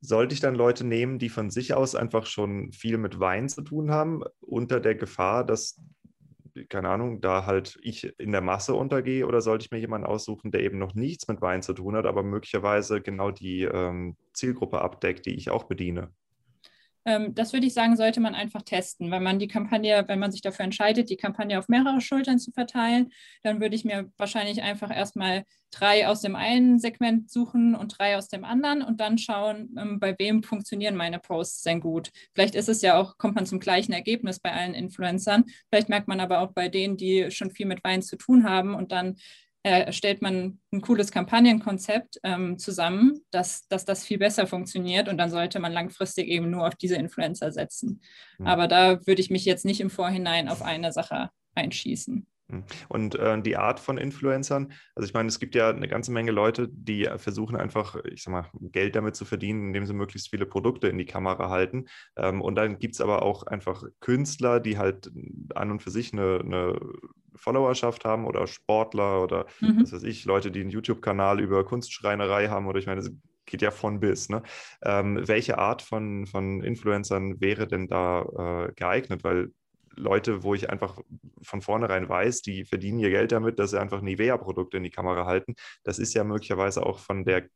sollte 0.00 0.34
ich 0.34 0.40
dann 0.40 0.54
Leute 0.54 0.84
nehmen, 0.84 1.18
die 1.18 1.28
von 1.28 1.50
sich 1.50 1.74
aus 1.74 1.94
einfach 1.94 2.26
schon 2.26 2.72
viel 2.72 2.98
mit 2.98 3.18
Wein 3.18 3.48
zu 3.48 3.62
tun 3.62 3.90
haben, 3.90 4.22
unter 4.40 4.78
der 4.78 4.94
Gefahr, 4.94 5.44
dass 5.44 5.80
keine 6.66 6.88
Ahnung, 6.90 7.20
da 7.20 7.46
halt 7.46 7.78
ich 7.82 8.04
in 8.18 8.32
der 8.32 8.40
Masse 8.40 8.74
untergehe 8.74 9.26
oder 9.26 9.40
sollte 9.40 9.64
ich 9.64 9.70
mir 9.70 9.78
jemanden 9.78 10.06
aussuchen, 10.06 10.50
der 10.50 10.62
eben 10.62 10.78
noch 10.78 10.94
nichts 10.94 11.28
mit 11.28 11.40
Wein 11.40 11.62
zu 11.62 11.72
tun 11.72 11.96
hat, 11.96 12.06
aber 12.06 12.22
möglicherweise 12.22 13.00
genau 13.00 13.30
die 13.30 13.62
ähm, 13.62 14.16
Zielgruppe 14.32 14.80
abdeckt, 14.80 15.26
die 15.26 15.34
ich 15.34 15.50
auch 15.50 15.64
bediene? 15.64 16.12
Ähm, 17.04 17.34
das 17.34 17.52
würde 17.52 17.66
ich 17.66 17.74
sagen, 17.74 17.96
sollte 17.96 18.20
man 18.20 18.34
einfach 18.34 18.62
testen. 18.62 19.10
Wenn 19.10 19.22
man 19.22 19.38
die 19.38 19.48
Kampagne, 19.48 20.04
wenn 20.06 20.18
man 20.18 20.32
sich 20.32 20.42
dafür 20.42 20.64
entscheidet, 20.64 21.10
die 21.10 21.16
Kampagne 21.16 21.58
auf 21.58 21.68
mehrere 21.68 22.00
Schultern 22.00 22.38
zu 22.38 22.52
verteilen, 22.52 23.10
dann 23.42 23.60
würde 23.60 23.74
ich 23.74 23.84
mir 23.84 24.10
wahrscheinlich 24.16 24.62
einfach 24.62 24.94
erstmal 24.94 25.44
drei 25.70 26.08
aus 26.08 26.22
dem 26.22 26.34
einen 26.34 26.78
Segment 26.78 27.30
suchen 27.30 27.74
und 27.74 27.98
drei 27.98 28.16
aus 28.16 28.28
dem 28.28 28.44
anderen 28.44 28.82
und 28.82 29.00
dann 29.00 29.18
schauen, 29.18 29.74
ähm, 29.78 30.00
bei 30.00 30.14
wem 30.18 30.42
funktionieren 30.42 30.96
meine 30.96 31.18
Posts 31.18 31.62
denn 31.62 31.80
gut. 31.80 32.10
Vielleicht 32.34 32.54
ist 32.54 32.68
es 32.68 32.82
ja 32.82 32.98
auch, 32.98 33.18
kommt 33.18 33.34
man 33.34 33.46
zum 33.46 33.60
gleichen 33.60 33.92
Ergebnis 33.92 34.40
bei 34.40 34.52
allen 34.52 34.74
Influencern. 34.74 35.44
Vielleicht 35.68 35.88
merkt 35.88 36.08
man 36.08 36.20
aber 36.20 36.40
auch 36.40 36.52
bei 36.52 36.68
denen, 36.68 36.96
die 36.96 37.30
schon 37.30 37.50
viel 37.50 37.66
mit 37.66 37.84
Wein 37.84 38.02
zu 38.02 38.16
tun 38.16 38.44
haben 38.44 38.74
und 38.74 38.92
dann 38.92 39.16
äh, 39.62 39.92
stellt 39.92 40.22
man 40.22 40.60
ein 40.72 40.80
cooles 40.80 41.10
Kampagnenkonzept 41.10 42.20
ähm, 42.22 42.58
zusammen, 42.58 43.20
dass, 43.30 43.66
dass 43.68 43.84
das 43.84 44.04
viel 44.04 44.18
besser 44.18 44.46
funktioniert 44.46 45.08
und 45.08 45.18
dann 45.18 45.30
sollte 45.30 45.58
man 45.58 45.72
langfristig 45.72 46.28
eben 46.28 46.50
nur 46.50 46.66
auf 46.66 46.76
diese 46.76 46.96
Influencer 46.96 47.50
setzen. 47.52 48.00
Mhm. 48.38 48.46
Aber 48.46 48.68
da 48.68 49.06
würde 49.06 49.20
ich 49.20 49.30
mich 49.30 49.44
jetzt 49.44 49.64
nicht 49.64 49.80
im 49.80 49.90
Vorhinein 49.90 50.48
auf 50.48 50.62
eine 50.62 50.92
Sache 50.92 51.30
einschießen. 51.54 52.26
Hm. 52.50 52.64
Und 52.88 53.14
äh, 53.14 53.40
die 53.42 53.56
Art 53.56 53.80
von 53.80 53.98
Influencern, 53.98 54.72
also 54.94 55.06
ich 55.06 55.14
meine, 55.14 55.28
es 55.28 55.38
gibt 55.38 55.54
ja 55.54 55.70
eine 55.70 55.88
ganze 55.88 56.12
Menge 56.12 56.30
Leute, 56.30 56.68
die 56.70 57.08
versuchen 57.16 57.56
einfach, 57.56 57.96
ich 58.04 58.22
sag 58.22 58.32
mal, 58.32 58.46
Geld 58.72 58.96
damit 58.96 59.16
zu 59.16 59.24
verdienen, 59.24 59.68
indem 59.68 59.86
sie 59.86 59.92
möglichst 59.92 60.30
viele 60.30 60.46
Produkte 60.46 60.88
in 60.88 60.98
die 60.98 61.06
Kamera 61.06 61.50
halten. 61.50 61.86
Ähm, 62.16 62.40
und 62.40 62.54
dann 62.54 62.78
gibt 62.78 62.94
es 62.94 63.00
aber 63.00 63.22
auch 63.22 63.42
einfach 63.44 63.84
Künstler, 64.00 64.60
die 64.60 64.78
halt 64.78 65.10
an 65.54 65.70
und 65.70 65.82
für 65.82 65.90
sich 65.90 66.12
eine, 66.12 66.40
eine 66.42 66.80
Followerschaft 67.34 68.04
haben 68.04 68.26
oder 68.26 68.46
Sportler 68.46 69.22
oder 69.22 69.46
mhm. 69.60 69.82
was 69.82 69.92
weiß 69.92 70.02
ich, 70.02 70.24
Leute, 70.24 70.50
die 70.50 70.60
einen 70.60 70.70
YouTube-Kanal 70.70 71.40
über 71.40 71.64
Kunstschreinerei 71.64 72.48
haben 72.48 72.66
oder 72.66 72.78
ich 72.78 72.86
meine, 72.86 73.00
es 73.00 73.12
geht 73.46 73.62
ja 73.62 73.70
von 73.70 74.00
bis. 74.00 74.28
Ne? 74.28 74.42
Ähm, 74.82 75.26
welche 75.26 75.58
Art 75.58 75.82
von, 75.82 76.26
von 76.26 76.62
Influencern 76.62 77.40
wäre 77.40 77.66
denn 77.66 77.88
da 77.88 78.66
äh, 78.68 78.72
geeignet? 78.74 79.24
Weil 79.24 79.52
Leute, 79.98 80.42
wo 80.42 80.54
ich 80.54 80.70
einfach 80.70 80.98
von 81.42 81.60
vornherein 81.60 82.08
weiß, 82.08 82.42
die 82.42 82.64
verdienen 82.64 82.98
ihr 82.98 83.10
Geld 83.10 83.32
damit, 83.32 83.58
dass 83.58 83.70
sie 83.70 83.80
einfach 83.80 84.00
Nivea-Produkte 84.00 84.76
in 84.76 84.84
die 84.84 84.90
Kamera 84.90 85.26
halten. 85.26 85.54
Das 85.84 85.98
ist 85.98 86.14
ja 86.14 86.24
möglicherweise 86.24 86.84
auch 86.84 86.98
von 86.98 87.24
der 87.24 87.48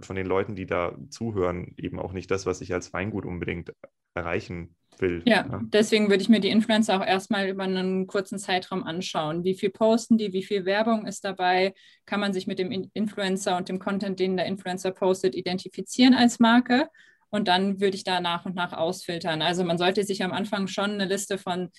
von 0.00 0.16
den 0.16 0.26
Leuten, 0.26 0.54
die 0.54 0.66
da 0.66 0.96
zuhören, 1.10 1.74
eben 1.76 1.98
auch 1.98 2.12
nicht 2.12 2.30
das, 2.30 2.46
was 2.46 2.60
ich 2.60 2.72
als 2.72 2.92
Weingut 2.92 3.24
unbedingt 3.24 3.72
erreichen 4.14 4.76
will. 4.98 5.22
Ja, 5.26 5.46
ja, 5.50 5.60
deswegen 5.64 6.08
würde 6.08 6.22
ich 6.22 6.28
mir 6.28 6.40
die 6.40 6.50
Influencer 6.50 7.00
auch 7.00 7.06
erstmal 7.06 7.48
über 7.48 7.64
einen 7.64 8.06
kurzen 8.06 8.38
Zeitraum 8.38 8.82
anschauen. 8.84 9.44
Wie 9.44 9.54
viel 9.54 9.70
posten 9.70 10.18
die, 10.18 10.32
wie 10.32 10.42
viel 10.42 10.64
Werbung 10.64 11.06
ist 11.06 11.24
dabei? 11.24 11.74
Kann 12.06 12.20
man 12.20 12.32
sich 12.32 12.46
mit 12.46 12.58
dem 12.58 12.90
Influencer 12.92 13.56
und 13.56 13.68
dem 13.68 13.78
Content, 13.78 14.18
den 14.18 14.36
der 14.36 14.46
Influencer 14.46 14.90
postet, 14.90 15.34
identifizieren 15.34 16.14
als 16.14 16.38
Marke? 16.40 16.88
Und 17.30 17.48
dann 17.48 17.80
würde 17.80 17.96
ich 17.96 18.04
da 18.04 18.20
nach 18.20 18.46
und 18.46 18.54
nach 18.54 18.72
ausfiltern. 18.72 19.42
Also 19.42 19.64
man 19.64 19.78
sollte 19.78 20.04
sich 20.04 20.22
am 20.22 20.32
Anfang 20.32 20.66
schon 20.66 20.92
eine 20.92 21.04
Liste 21.04 21.38
von 21.38 21.70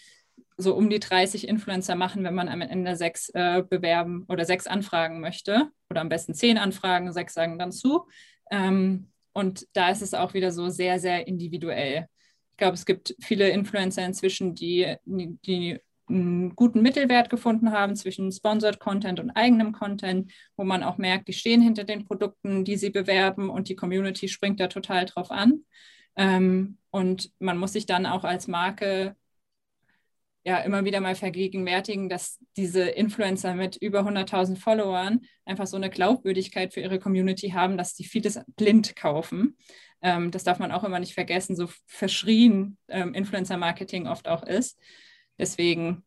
so 0.58 0.76
um 0.76 0.90
die 0.90 1.00
30 1.00 1.48
Influencer 1.48 1.96
machen, 1.96 2.24
wenn 2.24 2.36
man 2.36 2.50
am 2.50 2.62
Ende 2.62 2.96
sechs 2.96 3.30
äh, 3.30 3.64
bewerben 3.68 4.26
oder 4.28 4.46
sechs 4.46 4.68
anfragen 4.68 5.22
möchte. 5.22 5.70
Oder 5.90 6.02
am 6.02 6.10
besten 6.10 6.34
zehn 6.34 6.58
anfragen, 6.58 7.12
sechs 7.14 7.34
sagen 7.34 7.58
dann 7.58 7.72
zu. 7.72 8.08
Ähm, 8.52 9.12
und 9.34 9.68
da 9.74 9.90
ist 9.90 10.02
es 10.02 10.14
auch 10.14 10.34
wieder 10.34 10.52
so 10.52 10.70
sehr, 10.70 11.00
sehr 11.00 11.28
individuell. 11.28 12.08
Ich 12.52 12.58
glaube, 12.58 12.74
es 12.74 12.86
gibt 12.86 13.16
viele 13.22 13.50
Influencer 13.50 14.06
inzwischen, 14.06 14.54
die, 14.54 14.98
die 15.06 15.80
einen 16.10 16.56
guten 16.56 16.82
Mittelwert 16.82 17.30
gefunden 17.30 17.72
haben 17.72 17.96
zwischen 17.96 18.32
Sponsored 18.32 18.80
Content 18.80 19.20
und 19.20 19.32
eigenem 19.32 19.72
Content, 19.74 20.32
wo 20.58 20.64
man 20.64 20.84
auch 20.84 20.98
merkt, 20.98 21.28
die 21.28 21.34
stehen 21.34 21.62
hinter 21.62 21.84
den 21.84 22.06
Produkten, 22.06 22.66
die 22.66 22.78
sie 22.78 22.90
bewerben 22.90 23.50
und 23.50 23.70
die 23.70 23.76
Community 23.76 24.28
springt 24.28 24.60
da 24.60 24.68
total 24.68 25.06
drauf 25.06 25.32
an. 25.32 25.66
Ähm, 26.16 26.78
und 26.92 27.32
man 27.40 27.58
muss 27.58 27.74
sich 27.74 27.86
dann 27.86 28.06
auch 28.06 28.24
als 28.24 28.48
Marke 28.48 29.16
ja 30.44 30.58
immer 30.60 30.86
wieder 30.86 31.02
mal 31.02 31.16
vergegenwärtigen, 31.16 32.10
dass 32.10 32.40
diese 32.58 32.82
Influencer 32.82 33.56
mit 33.56 33.76
über 33.78 34.02
100.000 34.02 34.58
Followern 34.58 35.22
einfach 35.46 35.68
so 35.68 35.78
eine 35.78 35.90
Glaubwürdigkeit 35.90 36.74
für 36.74 36.82
ihre 36.82 37.00
Community 37.00 37.50
haben, 37.50 37.78
dass 37.78 37.94
die 37.94 38.06
vieles 38.06 38.40
blind 38.56 38.96
kaufen. 38.96 39.58
Ähm, 40.02 40.32
das 40.32 40.44
darf 40.44 40.60
man 40.60 40.72
auch 40.72 40.84
immer 40.84 41.00
nicht 41.00 41.14
vergessen, 41.14 41.56
so 41.56 41.68
verschrien 41.86 42.78
ähm, 42.88 43.14
Influencer-Marketing 43.14 44.08
oft 44.08 44.28
auch 44.28 44.44
ist. 44.44 44.80
Deswegen 45.40 46.04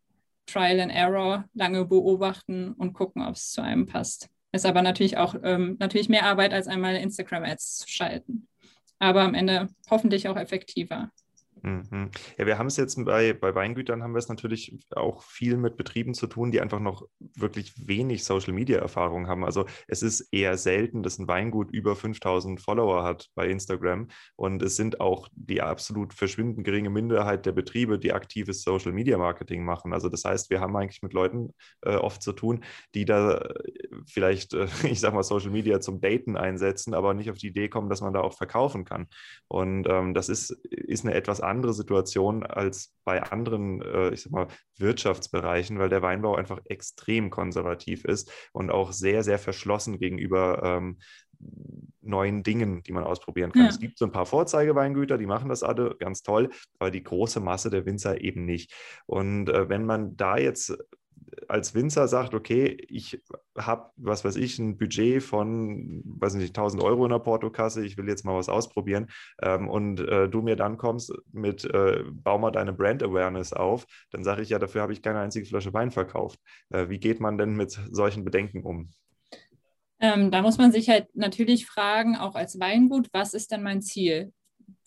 Trial 0.47 0.81
and 0.81 0.93
Error, 0.93 1.49
lange 1.55 1.85
beobachten 1.85 2.73
und 2.73 2.93
gucken, 2.93 3.23
ob 3.23 3.35
es 3.35 3.51
zu 3.51 3.63
einem 3.63 3.87
passt. 3.87 4.29
Ist 4.53 4.67
aber 4.67 4.83
natürlich 4.83 5.17
auch 5.17 5.35
ähm, 5.43 5.77
natürlich 5.81 6.09
mehr 6.09 6.27
Arbeit, 6.27 6.53
als 6.53 6.69
einmal 6.69 6.97
Instagram-Ads 6.97 7.79
zu 7.79 7.89
schalten. 7.89 8.49
Aber 8.99 9.23
am 9.23 9.35
Ende 9.35 9.69
hoffentlich 9.91 10.29
auch 10.29 10.37
effektiver. 10.37 11.11
Mhm. 11.63 12.11
Ja, 12.39 12.47
wir 12.47 12.59
haben 12.59 12.67
es 12.67 12.77
jetzt 12.77 13.03
bei, 13.05 13.33
bei 13.33 13.55
Weingütern 13.55 14.03
haben 14.03 14.15
wir 14.15 14.19
es 14.19 14.29
natürlich 14.29 14.77
auch 14.97 15.23
viel 15.23 15.57
mit 15.57 15.77
Betrieben 15.77 16.13
zu 16.13 16.27
tun, 16.27 16.51
die 16.51 16.61
einfach 16.61 16.81
noch 16.81 17.07
wirklich 17.37 17.73
wenig 17.87 18.25
Social 18.25 18.53
Media 18.53 18.81
Erfahrung 18.81 19.29
haben. 19.29 19.45
Also 19.45 19.67
es 19.87 20.03
ist 20.03 20.29
eher 20.33 20.59
selten, 20.59 21.05
dass 21.05 21.19
ein 21.19 21.29
Weingut 21.29 21.71
über 21.71 21.95
5000 21.95 22.61
Follower 22.61 23.05
hat 23.05 23.29
bei 23.37 23.47
Instagram 23.49 24.09
und 24.35 24.61
es 24.63 24.75
sind 24.75 25.01
auch 25.01 25.29
die 25.35 25.63
absolut 25.63 26.15
verschwindend 26.15 26.65
geringe 26.65 26.91
Minderheit 26.91 27.47
der 27.47 27.53
Betriebe, 27.53 27.99
die 27.99 28.13
aktives 28.13 28.63
Social 28.63 28.93
Media 28.93 29.17
Marketing 29.17 29.65
machen. 29.65 29.93
Also 29.93 30.09
das 30.09 30.25
heißt, 30.25 30.51
wir 30.51 30.61
haben 30.61 30.77
eigentlich 30.77 31.03
mit 31.03 31.13
Leuten 31.13 31.55
äh, 31.83 31.95
oft 31.95 32.23
zu 32.23 32.33
tun, 32.33 32.65
die 32.97 33.05
da 33.05 33.37
äh, 33.37 33.55
vielleicht, 34.07 34.53
äh, 34.55 34.67
ich 34.83 34.99
sag 34.99 35.15
mal, 35.15 35.23
Social 35.23 35.51
Media 35.51 35.81
zum 35.81 36.01
Daten 36.01 36.37
einsetzen, 36.37 36.93
aber 36.93 37.15
nicht 37.15 37.31
auf 37.31 37.39
die 37.39 37.49
Idee 37.49 37.69
kommen, 37.69 37.89
dass 37.89 38.01
man 38.01 38.13
da 38.13 38.21
auch 38.21 38.37
verkaufen 38.37 38.85
kann. 38.85 39.07
Und 39.47 39.87
ähm, 39.89 40.13
das 40.13 40.29
ist, 40.29 40.51
ist 40.51 41.05
eine 41.05 41.15
etwas 41.15 41.41
andere 41.41 41.52
andere 41.53 41.73
Situation 41.73 42.43
als 42.45 42.93
bei 43.05 43.23
anderen, 43.23 43.81
äh, 43.83 44.11
ich 44.11 44.23
sag 44.23 44.33
mal, 44.33 44.49
Wirtschaftsbereichen, 44.79 45.79
weil 45.79 45.89
der 45.89 46.03
Weinbau 46.03 46.35
einfach 46.35 46.59
extrem 46.65 47.31
konservativ 47.31 48.05
ist 48.05 48.33
und 48.53 48.71
auch 48.71 48.93
sehr, 48.93 49.23
sehr 49.23 49.39
verschlossen 49.39 49.99
gegenüber 49.99 50.63
ähm, 50.65 50.99
neuen 52.01 52.43
Dingen, 52.43 52.83
die 52.83 52.93
man 52.93 53.05
ausprobieren 53.05 53.53
kann. 53.53 53.63
Ja. 53.63 53.69
Es 53.69 53.79
gibt 53.79 53.99
so 53.99 54.05
ein 54.05 54.13
paar 54.13 54.27
Vorzeigeweingüter, 54.27 55.19
die 55.19 55.27
machen 55.27 55.49
das 55.49 55.63
alle 55.63 55.97
ganz 55.99 56.23
toll, 56.23 56.51
aber 56.79 56.91
die 56.91 57.03
große 57.03 57.41
Masse 57.41 57.71
der 57.71 57.87
Winzer 57.87 58.21
eben 58.21 58.45
nicht. 58.45 58.73
Und 59.07 59.49
äh, 59.49 59.69
wenn 59.69 59.85
man 59.85 60.17
da 60.17 60.37
jetzt 60.37 60.77
als 61.49 61.75
Winzer 61.75 62.09
sagt, 62.09 62.35
okay, 62.35 62.77
ich 62.89 63.21
habe, 63.57 63.91
was 63.97 64.25
weiß 64.25 64.37
ich, 64.37 64.59
ein 64.59 64.77
Budget 64.77 65.23
von, 65.23 66.03
weiß 66.05 66.35
nicht, 66.35 66.57
1000 66.57 66.83
Euro 66.83 67.05
in 67.05 67.11
der 67.11 67.19
Portokasse, 67.19 67.85
ich 67.85 67.97
will 67.97 68.09
jetzt 68.09 68.25
mal 68.25 68.37
was 68.37 68.49
ausprobieren 68.49 69.09
ähm, 69.43 69.69
und 69.69 70.01
äh, 70.01 70.29
du 70.29 70.43
mir 70.43 70.57
dann 70.57 70.77
kommst 70.77 71.13
mit, 71.33 71.65
äh, 71.65 72.05
bau 72.11 72.39
mal 72.39 72.51
deine 72.51 72.73
Brand 72.73 73.03
Awareness 73.03 73.53
auf, 73.53 73.87
dann 74.11 74.25
sage 74.25 74.43
ich 74.43 74.51
ja, 74.51 74.59
dafür 74.59 74.83
habe 74.83 74.93
ich 74.93 75.03
keine 75.03 75.21
einzige 75.21 75.47
Flasche 75.47 75.73
Wein 75.73 75.91
verkauft. 75.91 76.39
Äh, 76.71 76.89
wie 76.89 76.99
geht 76.99 77.21
man 77.21 77.39
denn 77.39 77.55
mit 77.57 77.79
solchen 77.91 78.25
Bedenken 78.25 78.63
um? 78.63 78.91
Ähm, 80.01 80.31
da 80.31 80.43
muss 80.43 80.59
man 80.59 80.73
sich 80.73 80.89
halt 80.89 81.15
natürlich 81.15 81.67
fragen, 81.67 82.17
auch 82.17 82.35
als 82.35 82.59
Weingut, 82.59 83.09
was 83.13 83.35
ist 83.35 83.53
denn 83.53 83.63
mein 83.63 83.83
Ziel? 83.83 84.33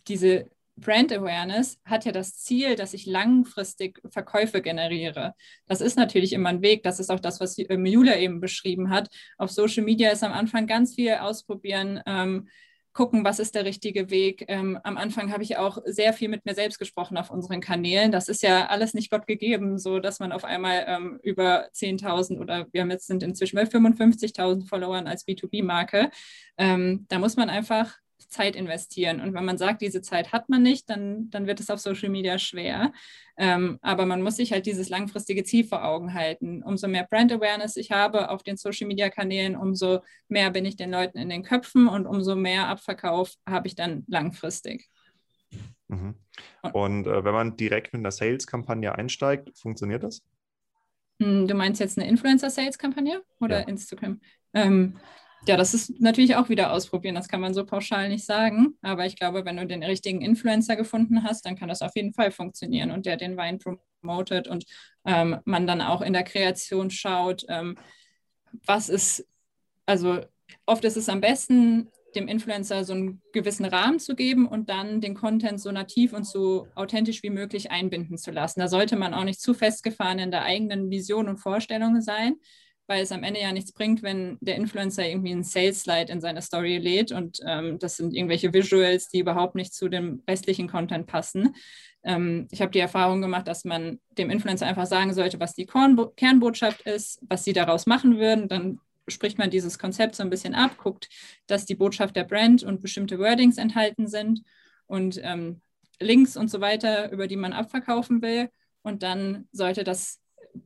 Diese 0.08 0.50
Brand 0.78 1.12
Awareness 1.14 1.80
hat 1.86 2.06
ja 2.06 2.12
das 2.12 2.38
Ziel, 2.38 2.76
dass 2.76 2.94
ich 2.94 3.06
langfristig 3.06 4.02
Verkäufe 4.10 4.62
generiere. 4.62 5.34
Das 5.68 5.82
ist 5.82 5.98
natürlich 5.98 6.34
immer 6.34 6.50
ein 6.50 6.62
Weg. 6.62 6.84
Das 6.84 7.00
ist 7.00 7.10
auch 7.10 7.20
das, 7.20 7.40
was 7.40 7.58
ähm, 7.58 7.86
Julia 7.86 8.18
eben 8.18 8.42
beschrieben 8.42 8.90
hat. 8.90 9.10
Auf 9.38 9.52
Social 9.52 9.84
Media 9.84 10.12
ist 10.12 10.24
am 10.24 10.34
Anfang 10.34 10.68
ganz 10.68 10.96
viel 10.96 11.14
ausprobieren, 11.14 12.02
ähm, 12.06 12.48
gucken, 12.96 13.26
was 13.26 13.40
ist 13.40 13.56
der 13.56 13.66
richtige 13.66 14.10
Weg. 14.10 14.46
Ähm, 14.48 14.80
am 14.84 14.96
Anfang 14.96 15.32
habe 15.32 15.44
ich 15.44 15.58
auch 15.58 15.80
sehr 15.86 16.14
viel 16.14 16.30
mit 16.30 16.46
mir 16.46 16.56
selbst 16.56 16.80
gesprochen 16.80 17.18
auf 17.18 17.30
unseren 17.30 17.60
Kanälen. 17.60 18.12
Das 18.12 18.30
ist 18.30 18.42
ja 18.42 18.68
alles 18.68 18.94
nicht 18.94 19.12
Gott 19.12 19.28
gegeben, 19.28 19.78
so 19.78 20.00
dass 20.00 20.20
man 20.20 20.32
auf 20.32 20.46
einmal 20.46 20.86
ähm, 20.88 21.20
über 21.22 21.70
10.000 21.74 22.40
oder 22.40 22.68
wir 22.72 22.82
haben 22.82 22.92
jetzt 22.92 23.08
sind 23.08 23.22
inzwischen 23.22 23.58
bei 23.58 23.66
55.000 23.66 24.68
Followern 24.68 25.08
als 25.08 25.28
B2B-Marke. 25.28 26.10
Ähm, 26.58 27.06
da 27.10 27.20
muss 27.20 27.36
man 27.36 27.50
einfach 27.50 27.98
Zeit 28.28 28.56
investieren. 28.56 29.22
Und 29.22 29.34
wenn 29.34 29.46
man 29.46 29.58
sagt, 29.58 29.82
diese 29.82 30.02
Zeit 30.02 30.32
hat 30.32 30.50
man 30.50 30.62
nicht, 30.62 30.90
dann, 30.90 31.30
dann 31.30 31.48
wird 31.48 31.60
es 31.60 31.70
auf 31.70 31.80
Social 31.80 32.10
Media 32.10 32.38
schwer. 32.40 32.92
Ähm, 33.38 33.80
aber 33.82 34.06
man 34.06 34.22
muss 34.22 34.38
sich 34.38 34.52
halt 34.52 34.66
dieses 34.66 34.90
langfristige 34.90 35.44
Ziel 35.44 35.66
vor 35.66 35.84
Augen 35.84 36.14
halten. 36.14 36.64
Umso 36.64 36.88
mehr 36.88 37.06
Brand 37.10 37.32
Awareness 37.32 37.76
ich 37.78 37.92
habe 37.92 38.30
auf 38.30 38.44
den 38.44 38.58
Social 38.58 38.88
Media 38.88 39.10
Kanälen, 39.10 39.56
umso 39.56 40.00
mehr 40.28 40.52
bin 40.52 40.66
ich 40.66 40.76
den 40.76 40.92
Leuten 40.92 41.18
in 41.18 41.30
den 41.30 41.44
Köpfen 41.44 41.88
und 41.88 42.08
umso 42.08 42.36
mehr 42.36 42.68
Abverkauf 42.68 43.34
habe 43.48 43.68
ich 43.68 43.76
dann 43.76 44.04
langfristig. 44.08 44.90
Mhm. 45.88 46.16
Und 46.74 47.08
äh, 47.08 47.24
wenn 47.24 47.34
man 47.34 47.58
direkt 47.58 47.94
mit 47.94 48.00
einer 48.00 48.12
Sales-Kampagne 48.12 48.96
einsteigt, 48.96 49.58
funktioniert 49.58 50.04
das? 50.04 50.24
Hm, 51.22 51.48
du 51.48 51.56
meinst 51.56 51.80
jetzt 51.80 51.98
eine 51.98 52.10
Influencer-Sales-Kampagne 52.10 53.22
oder 53.40 53.62
ja. 53.62 53.68
Instagram? 53.68 54.20
Ähm, 54.54 54.98
ja, 55.48 55.58
das 55.58 55.74
ist 55.74 56.00
natürlich 56.00 56.36
auch 56.36 56.50
wieder 56.50 56.72
ausprobieren. 56.72 57.16
Das 57.16 57.28
kann 57.28 57.42
man 57.42 57.54
so 57.54 57.66
pauschal 57.66 58.10
nicht 58.10 58.26
sagen. 58.26 58.78
Aber 58.82 59.06
ich 59.06 59.16
glaube, 59.16 59.46
wenn 59.46 59.58
du 59.58 59.68
den 59.68 59.84
richtigen 59.84 60.22
Influencer 60.22 60.76
gefunden 60.76 61.24
hast, 61.24 61.46
dann 61.46 61.56
kann 61.56 61.70
das 61.70 61.82
auf 61.82 61.96
jeden 61.96 62.14
Fall 62.14 62.32
funktionieren 62.32 62.92
und 62.92 63.06
der 63.06 63.18
den 63.18 63.38
Wein 63.38 63.60
promotet 63.60 64.48
und 64.48 64.66
ähm, 65.06 65.38
man 65.46 65.68
dann 65.68 65.82
auch 65.82 66.02
in 66.02 66.14
der 66.14 66.24
Kreation 66.24 66.90
schaut, 66.90 67.46
ähm, 67.50 67.78
was 68.66 68.90
ist, 68.90 69.28
also 69.86 70.22
oft 70.66 70.84
ist 70.86 70.98
es 70.98 71.10
am 71.10 71.22
besten, 71.22 71.90
dem 72.16 72.28
Influencer 72.28 72.84
so 72.86 72.94
einen 72.94 73.22
gewissen 73.34 73.66
Rahmen 73.66 74.00
zu 74.00 74.16
geben 74.16 74.48
und 74.48 74.70
dann 74.70 75.02
den 75.02 75.16
Content 75.16 75.60
so 75.60 75.72
nativ 75.72 76.14
und 76.14 76.26
so 76.26 76.68
authentisch 76.74 77.24
wie 77.24 77.30
möglich 77.30 77.72
einbinden 77.72 78.18
zu 78.18 78.32
lassen. 78.32 78.62
Da 78.62 78.70
sollte 78.70 78.96
man 78.96 79.14
auch 79.14 79.26
nicht 79.26 79.42
zu 79.42 79.54
festgefahren 79.54 80.20
in 80.20 80.32
der 80.32 80.44
eigenen 80.44 80.90
Vision 80.90 81.28
und 81.28 81.38
Vorstellung 81.38 82.02
sein, 82.02 82.38
weil 82.88 83.04
es 83.04 83.12
am 83.12 83.24
Ende 83.24 83.42
ja 83.42 83.52
nichts 83.52 83.72
bringt, 83.72 84.04
wenn 84.04 84.38
der 84.42 84.56
Influencer 84.56 85.08
irgendwie 85.08 85.32
einen 85.32 85.44
Sales-Slide 85.44 86.12
in 86.12 86.22
seine 86.22 86.42
Story 86.42 86.78
lädt 86.78 87.12
und 87.12 87.40
ähm, 87.48 87.80
das 87.80 87.98
sind 87.98 88.14
irgendwelche 88.14 88.54
Visuals, 88.54 89.10
die 89.10 89.20
überhaupt 89.20 89.56
nicht 89.56 89.74
zu 89.74 89.90
dem 89.90 90.22
restlichen 90.28 90.68
Content 90.68 91.08
passen. 91.08 91.56
Ähm, 92.04 92.48
ich 92.52 92.62
habe 92.62 92.72
die 92.72 92.80
Erfahrung 92.80 93.22
gemacht, 93.22 93.48
dass 93.48 93.66
man 93.66 94.00
dem 94.18 94.30
Influencer 94.30 94.68
einfach 94.68 94.86
sagen 94.86 95.14
sollte, 95.14 95.40
was 95.40 95.54
die 95.54 95.66
Kornbo 95.66 96.10
Kernbotschaft 96.10 96.82
ist, 96.82 97.20
was 97.28 97.44
sie 97.44 97.54
daraus 97.54 97.88
machen 97.88 98.18
würden. 98.18 98.48
Dann 98.48 98.80
spricht 99.08 99.38
man 99.38 99.50
dieses 99.50 99.80
Konzept 99.80 100.16
so 100.16 100.24
ein 100.24 100.30
bisschen 100.30 100.56
ab, 100.56 100.78
guckt, 100.78 101.10
dass 101.48 101.66
die 101.66 101.76
Botschaft 101.76 102.16
der 102.16 102.24
Brand 102.24 102.64
und 102.64 102.82
bestimmte 102.82 103.20
Wordings 103.20 103.58
enthalten 103.58 104.08
sind 104.08 104.42
und 104.88 105.20
ähm, 105.24 105.62
Links 106.00 106.38
und 106.38 106.50
so 106.50 106.62
weiter, 106.62 107.12
über 107.12 107.28
die 107.28 107.38
man 107.38 107.54
abverkaufen 107.54 108.22
will. 108.22 108.50
Und 108.82 109.04
dann 109.04 109.48
sollte 109.52 109.84
das, 109.84 110.20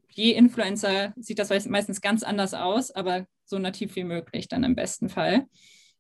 je 0.09 0.31
Influencer 0.31 1.13
sieht 1.17 1.39
das 1.39 1.49
meistens 1.67 2.01
ganz 2.01 2.23
anders 2.23 2.53
aus, 2.53 2.91
aber 2.91 3.25
so 3.45 3.59
nativ 3.59 3.95
wie 3.95 4.03
möglich 4.03 4.47
dann 4.47 4.63
im 4.63 4.75
besten 4.75 5.09
Fall. 5.09 5.45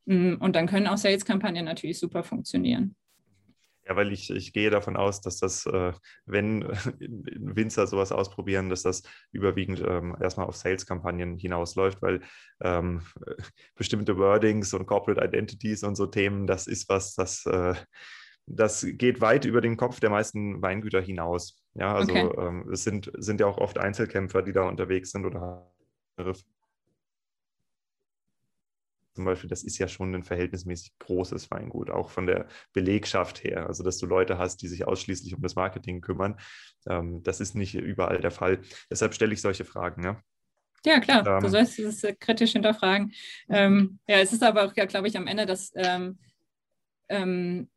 Mm, 0.05 0.35
und 0.39 0.55
dann 0.55 0.67
können 0.67 0.87
auch 0.87 0.97
Sales-Kampagnen 0.97 1.65
natürlich 1.65 1.99
super 1.99 2.23
funktionieren. 2.23 2.95
Ja, 3.89 3.95
weil 3.95 4.11
ich, 4.11 4.29
ich 4.29 4.53
gehe 4.53 4.69
davon 4.69 4.95
aus, 4.95 5.19
dass 5.19 5.37
das, 5.37 5.65
äh, 5.65 5.93
wenn 6.27 6.61
Winzer 6.99 7.87
sowas 7.87 8.11
ausprobieren, 8.11 8.69
dass 8.69 8.83
das 8.83 9.01
überwiegend 9.31 9.81
ähm, 9.81 10.15
erstmal 10.21 10.45
auf 10.45 10.55
Sales-Kampagnen 10.55 11.37
hinausläuft, 11.37 12.01
weil 12.03 12.21
ähm, 12.61 13.01
bestimmte 13.75 14.17
Wordings 14.17 14.73
und 14.75 14.85
Corporate 14.85 15.25
Identities 15.25 15.83
und 15.83 15.95
so 15.95 16.05
Themen, 16.05 16.45
das 16.45 16.67
ist 16.67 16.87
was, 16.87 17.15
das, 17.15 17.45
äh, 17.47 17.73
das 18.45 18.85
geht 18.87 19.21
weit 19.21 19.45
über 19.45 19.59
den 19.59 19.75
Kopf 19.75 19.99
der 19.99 20.11
meisten 20.11 20.61
Weingüter 20.61 21.01
hinaus. 21.01 21.58
Ja, 21.79 21.95
also 21.95 22.11
okay. 22.11 22.29
ähm, 22.37 22.69
es 22.71 22.83
sind, 22.83 23.11
sind 23.17 23.39
ja 23.39 23.47
auch 23.47 23.57
oft 23.57 23.77
Einzelkämpfer, 23.77 24.41
die 24.41 24.51
da 24.51 24.63
unterwegs 24.63 25.11
sind 25.11 25.25
oder 25.25 25.71
zum 29.19 29.25
Beispiel, 29.25 29.49
das 29.49 29.63
ist 29.63 29.77
ja 29.77 29.87
schon 29.87 30.15
ein 30.15 30.23
verhältnismäßig 30.23 30.93
großes 30.99 31.51
Weingut, 31.51 31.89
auch 31.89 32.09
von 32.09 32.25
der 32.25 32.47
Belegschaft 32.73 33.43
her. 33.43 33.67
Also, 33.67 33.83
dass 33.83 33.97
du 33.97 34.05
Leute 34.05 34.37
hast, 34.37 34.61
die 34.61 34.67
sich 34.67 34.87
ausschließlich 34.87 35.35
um 35.35 35.41
das 35.41 35.55
Marketing 35.55 35.99
kümmern, 35.99 36.39
ähm, 36.87 37.21
das 37.23 37.41
ist 37.41 37.53
nicht 37.55 37.75
überall 37.75 38.21
der 38.21 38.31
Fall. 38.31 38.61
Deshalb 38.89 39.13
stelle 39.13 39.33
ich 39.33 39.41
solche 39.41 39.65
Fragen. 39.65 40.03
Ja, 40.03 40.21
ja 40.85 40.99
klar, 41.01 41.27
ähm, 41.27 41.39
du 41.41 41.49
sollst 41.49 41.79
es 41.79 42.03
äh, 42.03 42.13
kritisch 42.13 42.53
hinterfragen. 42.53 43.13
Ähm, 43.49 43.99
ja, 44.07 44.19
es 44.19 44.31
ist 44.31 44.43
aber 44.43 44.65
auch, 44.65 44.73
ja, 44.75 44.85
glaube 44.85 45.09
ich, 45.09 45.17
am 45.17 45.27
Ende, 45.27 45.45
dass 45.45 45.71
ähm, 45.75 46.17
ähm, 47.09 47.69